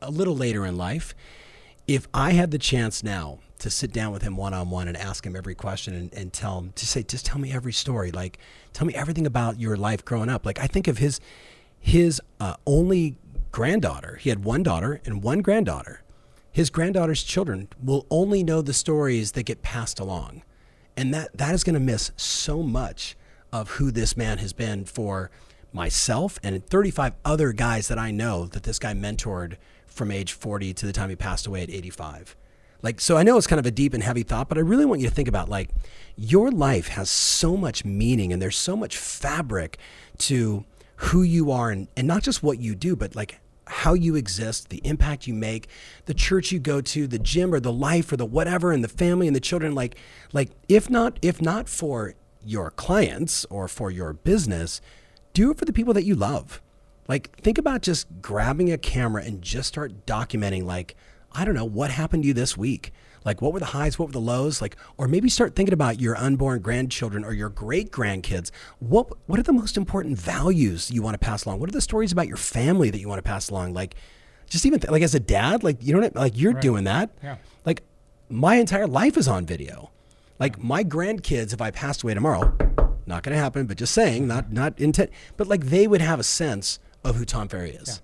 a 0.00 0.10
little 0.10 0.36
later 0.36 0.64
in 0.64 0.76
life, 0.76 1.14
if 1.88 2.06
I 2.14 2.32
had 2.32 2.50
the 2.50 2.58
chance 2.58 3.02
now 3.02 3.40
to 3.58 3.70
sit 3.70 3.92
down 3.92 4.12
with 4.12 4.22
him 4.22 4.36
one 4.36 4.54
on 4.54 4.70
one 4.70 4.88
and 4.88 4.96
ask 4.96 5.26
him 5.26 5.36
every 5.36 5.54
question 5.54 5.94
and, 5.94 6.14
and 6.14 6.32
tell 6.32 6.58
him 6.58 6.72
to 6.76 6.86
say, 6.86 7.02
just 7.02 7.26
tell 7.26 7.38
me 7.38 7.52
every 7.52 7.72
story, 7.72 8.10
like 8.10 8.38
tell 8.72 8.86
me 8.86 8.94
everything 8.94 9.26
about 9.26 9.58
your 9.58 9.76
life 9.76 10.04
growing 10.04 10.28
up. 10.28 10.46
Like 10.46 10.60
I 10.60 10.66
think 10.66 10.88
of 10.88 10.98
his 10.98 11.20
his 11.78 12.20
uh, 12.38 12.54
only 12.66 13.16
granddaughter. 13.52 14.16
He 14.20 14.28
had 14.28 14.44
one 14.44 14.62
daughter 14.62 15.00
and 15.04 15.22
one 15.22 15.40
granddaughter. 15.40 16.02
His 16.52 16.70
granddaughter's 16.70 17.22
children 17.22 17.68
will 17.82 18.06
only 18.10 18.42
know 18.42 18.60
the 18.60 18.72
stories 18.72 19.32
that 19.32 19.44
get 19.44 19.62
passed 19.62 19.98
along, 20.00 20.42
and 20.96 21.12
that 21.14 21.36
that 21.36 21.54
is 21.54 21.64
going 21.64 21.74
to 21.74 21.80
miss 21.80 22.12
so 22.16 22.62
much 22.62 23.16
of 23.52 23.70
who 23.72 23.90
this 23.90 24.16
man 24.16 24.38
has 24.38 24.52
been 24.52 24.84
for 24.84 25.30
myself 25.72 26.38
and 26.42 26.64
35 26.66 27.14
other 27.24 27.52
guys 27.52 27.88
that 27.88 27.98
I 27.98 28.10
know 28.10 28.46
that 28.46 28.64
this 28.64 28.78
guy 28.78 28.92
mentored 28.92 29.56
from 29.86 30.10
age 30.10 30.32
40 30.32 30.74
to 30.74 30.86
the 30.86 30.92
time 30.92 31.10
he 31.10 31.16
passed 31.16 31.46
away 31.46 31.62
at 31.62 31.70
85. 31.70 32.36
Like, 32.82 33.00
so 33.00 33.16
I 33.16 33.22
know 33.22 33.36
it's 33.36 33.46
kind 33.46 33.60
of 33.60 33.66
a 33.66 33.70
deep 33.70 33.92
and 33.92 34.02
heavy 34.02 34.22
thought, 34.22 34.48
but 34.48 34.56
I 34.56 34.62
really 34.62 34.86
want 34.86 35.00
you 35.00 35.08
to 35.08 35.14
think 35.14 35.28
about 35.28 35.48
like 35.48 35.70
your 36.16 36.50
life 36.50 36.88
has 36.88 37.10
so 37.10 37.56
much 37.56 37.84
meaning 37.84 38.32
and 38.32 38.40
there's 38.40 38.56
so 38.56 38.76
much 38.76 38.96
fabric 38.96 39.78
to 40.18 40.64
who 40.96 41.22
you 41.22 41.50
are 41.50 41.70
and, 41.70 41.88
and 41.96 42.06
not 42.06 42.22
just 42.22 42.42
what 42.42 42.58
you 42.58 42.74
do, 42.74 42.96
but 42.96 43.14
like 43.14 43.40
how 43.70 43.94
you 43.94 44.16
exist, 44.16 44.68
the 44.68 44.80
impact 44.84 45.26
you 45.26 45.34
make, 45.34 45.68
the 46.06 46.14
church 46.14 46.52
you 46.52 46.58
go 46.58 46.80
to, 46.80 47.06
the 47.06 47.18
gym 47.18 47.54
or 47.54 47.60
the 47.60 47.72
life 47.72 48.12
or 48.12 48.16
the 48.16 48.26
whatever, 48.26 48.72
and 48.72 48.82
the 48.82 48.88
family 48.88 49.26
and 49.26 49.36
the 49.36 49.40
children. 49.40 49.74
Like, 49.74 49.96
like 50.32 50.50
if 50.68 50.90
not, 50.90 51.18
if 51.22 51.40
not 51.40 51.68
for 51.68 52.14
your 52.44 52.70
clients 52.70 53.44
or 53.46 53.68
for 53.68 53.90
your 53.90 54.12
business, 54.12 54.80
do 55.32 55.50
it 55.50 55.58
for 55.58 55.64
the 55.64 55.72
people 55.72 55.94
that 55.94 56.04
you 56.04 56.14
love. 56.14 56.60
Like, 57.06 57.36
think 57.40 57.58
about 57.58 57.82
just 57.82 58.06
grabbing 58.20 58.72
a 58.72 58.78
camera 58.78 59.22
and 59.24 59.42
just 59.42 59.68
start 59.68 60.06
documenting, 60.06 60.64
like, 60.64 60.94
I 61.32 61.44
don't 61.44 61.54
know, 61.54 61.64
what 61.64 61.90
happened 61.90 62.24
to 62.24 62.28
you 62.28 62.34
this 62.34 62.56
week? 62.56 62.92
Like, 63.24 63.42
what 63.42 63.52
were 63.52 63.58
the 63.58 63.66
highs? 63.66 63.98
What 63.98 64.08
were 64.08 64.12
the 64.12 64.20
lows? 64.20 64.62
Like, 64.62 64.76
or 64.96 65.06
maybe 65.06 65.28
start 65.28 65.54
thinking 65.54 65.74
about 65.74 66.00
your 66.00 66.16
unborn 66.16 66.60
grandchildren 66.60 67.24
or 67.24 67.32
your 67.32 67.50
great 67.50 67.90
grandkids. 67.90 68.50
What, 68.78 69.08
what 69.26 69.38
are 69.38 69.42
the 69.42 69.52
most 69.52 69.76
important 69.76 70.18
values 70.18 70.90
you 70.90 71.02
want 71.02 71.14
to 71.14 71.18
pass 71.18 71.44
along? 71.44 71.60
What 71.60 71.68
are 71.68 71.72
the 71.72 71.80
stories 71.80 72.12
about 72.12 72.28
your 72.28 72.38
family 72.38 72.90
that 72.90 72.98
you 72.98 73.08
want 73.08 73.18
to 73.18 73.28
pass 73.28 73.50
along? 73.50 73.74
Like, 73.74 73.94
just 74.48 74.64
even 74.64 74.80
th- 74.80 74.90
like 74.90 75.02
as 75.02 75.14
a 75.14 75.20
dad, 75.20 75.62
like, 75.62 75.76
you 75.82 75.94
know, 75.94 76.00
don't, 76.00 76.16
like, 76.16 76.36
you're 76.36 76.52
Right. 76.52 76.62
doing 76.62 76.84
that. 76.84 77.10
Yeah. 77.22 77.36
Like, 77.64 77.82
my 78.30 78.54
entire 78.56 78.86
life 78.86 79.16
is 79.16 79.28
on 79.28 79.44
video. 79.44 79.90
Like 80.38 80.58
my 80.58 80.82
grandkids, 80.82 81.52
if 81.52 81.60
I 81.60 81.70
passed 81.70 82.02
away 82.02 82.14
tomorrow, 82.14 82.56
not 83.06 83.22
going 83.22 83.34
to 83.34 83.40
happen, 83.42 83.66
but 83.66 83.76
just 83.76 83.92
saying, 83.92 84.26
not 84.26 84.46
mm-hmm. 84.46 84.54
not 84.54 84.80
intent, 84.80 85.10
but 85.36 85.46
like 85.46 85.66
they 85.66 85.86
would 85.86 86.00
have 86.00 86.18
a 86.18 86.24
sense 86.24 86.78
of 87.04 87.16
who 87.16 87.24
Tom 87.26 87.48
Ferry 87.48 87.72
is, 87.72 88.00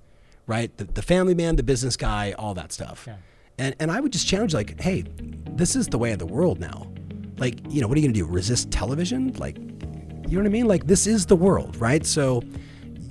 right? 0.47 0.77
The, 0.77 0.85
the 0.85 1.01
family 1.03 1.35
man, 1.35 1.57
the 1.57 1.63
business 1.63 1.97
guy, 1.97 2.33
all 2.33 2.53
that 2.55 2.73
stuff. 2.73 3.05
Yeah. 3.07 3.17
And 3.59 3.75
and 3.81 3.91
I 3.91 4.01
would 4.01 4.13
just 4.13 4.27
challenge 4.27 4.55
like, 4.55 4.81
hey, 4.81 5.05
this 5.53 5.77
is 5.77 5.89
the 5.89 5.99
way 5.99 6.13
of 6.13 6.19
the 6.19 6.27
world 6.27 6.61
now. 6.61 6.93
Like, 7.39 7.61
you 7.69 7.81
know, 7.81 7.89
what 7.89 7.97
are 7.97 8.01
you 8.01 8.07
going 8.07 8.15
to 8.15 8.21
do? 8.21 8.27
Resist 8.27 8.71
television? 8.71 9.33
Like, 9.35 9.57
you 9.59 10.33
know 10.33 10.39
what 10.39 10.47
I 10.47 10.51
mean? 10.51 10.67
Like 10.67 10.87
this 10.87 11.07
is 11.07 11.27
the 11.27 11.37
world, 11.37 11.77
right? 11.77 12.05
So 12.05 12.43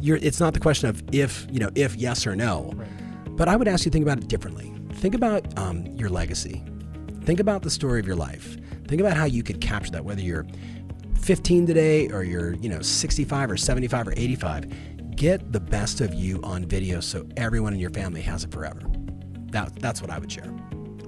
you're 0.01 0.17
it's 0.17 0.39
not 0.39 0.53
the 0.53 0.59
question 0.59 0.89
of 0.89 1.03
if, 1.11 1.47
you 1.51 1.59
know, 1.59 1.69
if 1.75 1.95
yes 1.95 2.27
or 2.27 2.35
no. 2.35 2.73
But 3.31 3.47
I 3.47 3.55
would 3.55 3.67
ask 3.67 3.85
you 3.85 3.91
to 3.91 3.93
think 3.93 4.03
about 4.03 4.19
it 4.19 4.27
differently. 4.27 4.73
Think 4.93 5.15
about 5.15 5.57
um, 5.57 5.85
your 5.87 6.09
legacy. 6.09 6.63
Think 7.23 7.39
about 7.39 7.63
the 7.63 7.69
story 7.69 7.99
of 7.99 8.07
your 8.07 8.15
life. 8.15 8.57
Think 8.87 9.01
about 9.01 9.17
how 9.17 9.25
you 9.25 9.43
could 9.43 9.59
capture 9.59 9.91
that, 9.91 10.05
whether 10.05 10.21
you're 10.21 10.45
15 11.21 11.65
today 11.65 12.07
or 12.09 12.23
you're, 12.23 12.53
you 12.55 12.69
know, 12.69 12.81
65 12.81 13.51
or 13.51 13.57
75 13.57 14.07
or 14.07 14.13
85. 14.15 15.15
Get 15.15 15.51
the 15.51 15.59
best 15.59 16.01
of 16.01 16.13
you 16.13 16.39
on 16.43 16.65
video 16.65 16.99
so 16.99 17.27
everyone 17.35 17.73
in 17.73 17.79
your 17.79 17.89
family 17.89 18.21
has 18.21 18.43
it 18.43 18.51
forever. 18.51 18.81
That, 19.55 19.73
that's 19.79 20.01
what 20.01 20.11
I 20.11 20.19
would 20.19 20.29
share. 20.29 20.51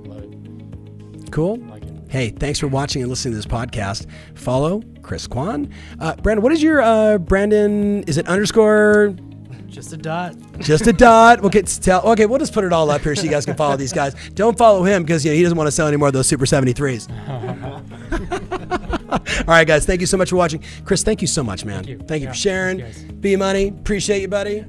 Love 0.05 0.23
it. 0.23 1.31
Cool? 1.33 1.57
Like 1.57 1.83
it. 1.83 1.93
Hey, 2.09 2.29
thanks 2.29 2.59
for 2.59 2.67
watching 2.69 3.01
and 3.01 3.09
listening 3.09 3.33
to 3.33 3.35
this 3.35 3.45
podcast. 3.45 4.07
Follow 4.35 4.81
Chris 5.01 5.27
Kwan. 5.27 5.69
Uh, 5.99 6.15
Brandon, 6.15 6.41
what 6.41 6.53
is 6.53 6.63
your 6.63 6.81
uh, 6.81 7.17
Brandon? 7.17 8.03
Is 8.03 8.17
it 8.17 8.25
underscore? 8.29 9.13
Just 9.67 9.91
a 9.91 9.97
dot. 9.97 10.33
Just 10.59 10.87
a 10.87 10.93
dot. 10.93 11.43
Okay, 11.43 11.59
it's 11.59 11.77
tell. 11.77 12.01
Okay, 12.03 12.25
we'll 12.25 12.39
just 12.39 12.53
put 12.53 12.63
it 12.63 12.71
all 12.71 12.89
up 12.89 13.01
here 13.01 13.15
so 13.15 13.23
you 13.23 13.29
guys 13.29 13.45
can 13.45 13.57
follow 13.57 13.75
these 13.75 13.91
guys. 13.91 14.15
Don't 14.33 14.57
follow 14.57 14.83
him 14.85 15.03
because 15.03 15.25
you 15.25 15.31
know 15.31 15.35
he 15.35 15.43
doesn't 15.43 15.57
want 15.57 15.67
to 15.67 15.71
sell 15.71 15.87
any 15.87 15.97
more 15.97 16.07
of 16.07 16.13
those 16.13 16.25
Super 16.25 16.45
73s. 16.45 17.09
all 19.41 19.43
right, 19.45 19.67
guys. 19.67 19.85
Thank 19.85 19.99
you 19.99 20.07
so 20.07 20.15
much 20.15 20.29
for 20.29 20.37
watching. 20.37 20.63
Chris, 20.85 21.03
thank 21.03 21.21
you 21.21 21.27
so 21.27 21.43
much, 21.43 21.65
man. 21.65 21.83
Thank 21.83 21.89
you. 21.89 21.97
Thank 22.07 22.21
you 22.21 22.27
Yeah, 22.27 22.31
for 22.31 22.37
sharing. 22.37 23.17
Be. 23.19 23.35
Money, 23.35 23.67
appreciate 23.67 24.21
you, 24.21 24.29
buddy. 24.29 24.63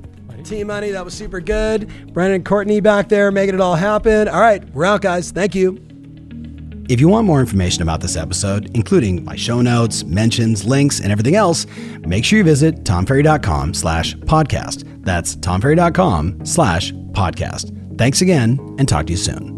T 0.44 0.64
Money, 0.64 0.90
that 0.90 1.04
was 1.04 1.14
super 1.14 1.40
good. 1.40 2.12
Brandon 2.12 2.36
and 2.36 2.44
Courtney 2.44 2.80
back 2.80 3.08
there 3.08 3.30
making 3.30 3.54
it 3.54 3.60
all 3.60 3.76
happen. 3.76 4.28
All 4.28 4.40
right, 4.40 4.64
we're 4.74 4.84
out, 4.84 5.02
guys. 5.02 5.30
Thank 5.30 5.54
you. 5.54 5.78
If 6.88 7.00
you 7.00 7.08
want 7.08 7.26
more 7.26 7.40
information 7.40 7.82
about 7.82 8.00
this 8.00 8.16
episode, 8.16 8.70
including 8.74 9.22
my 9.22 9.36
show 9.36 9.60
notes, 9.60 10.04
mentions, 10.04 10.64
links, 10.64 11.00
and 11.00 11.12
everything 11.12 11.36
else, 11.36 11.66
make 12.00 12.24
sure 12.24 12.38
you 12.38 12.44
visit 12.44 12.84
tomferry.com 12.84 13.74
slash 13.74 14.14
podcast. 14.16 15.04
That's 15.04 15.36
tomferry.com 15.36 16.46
slash 16.46 16.92
podcast. 16.92 17.98
Thanks 17.98 18.22
again, 18.22 18.58
and 18.78 18.88
talk 18.88 19.06
to 19.06 19.12
you 19.12 19.18
soon. 19.18 19.57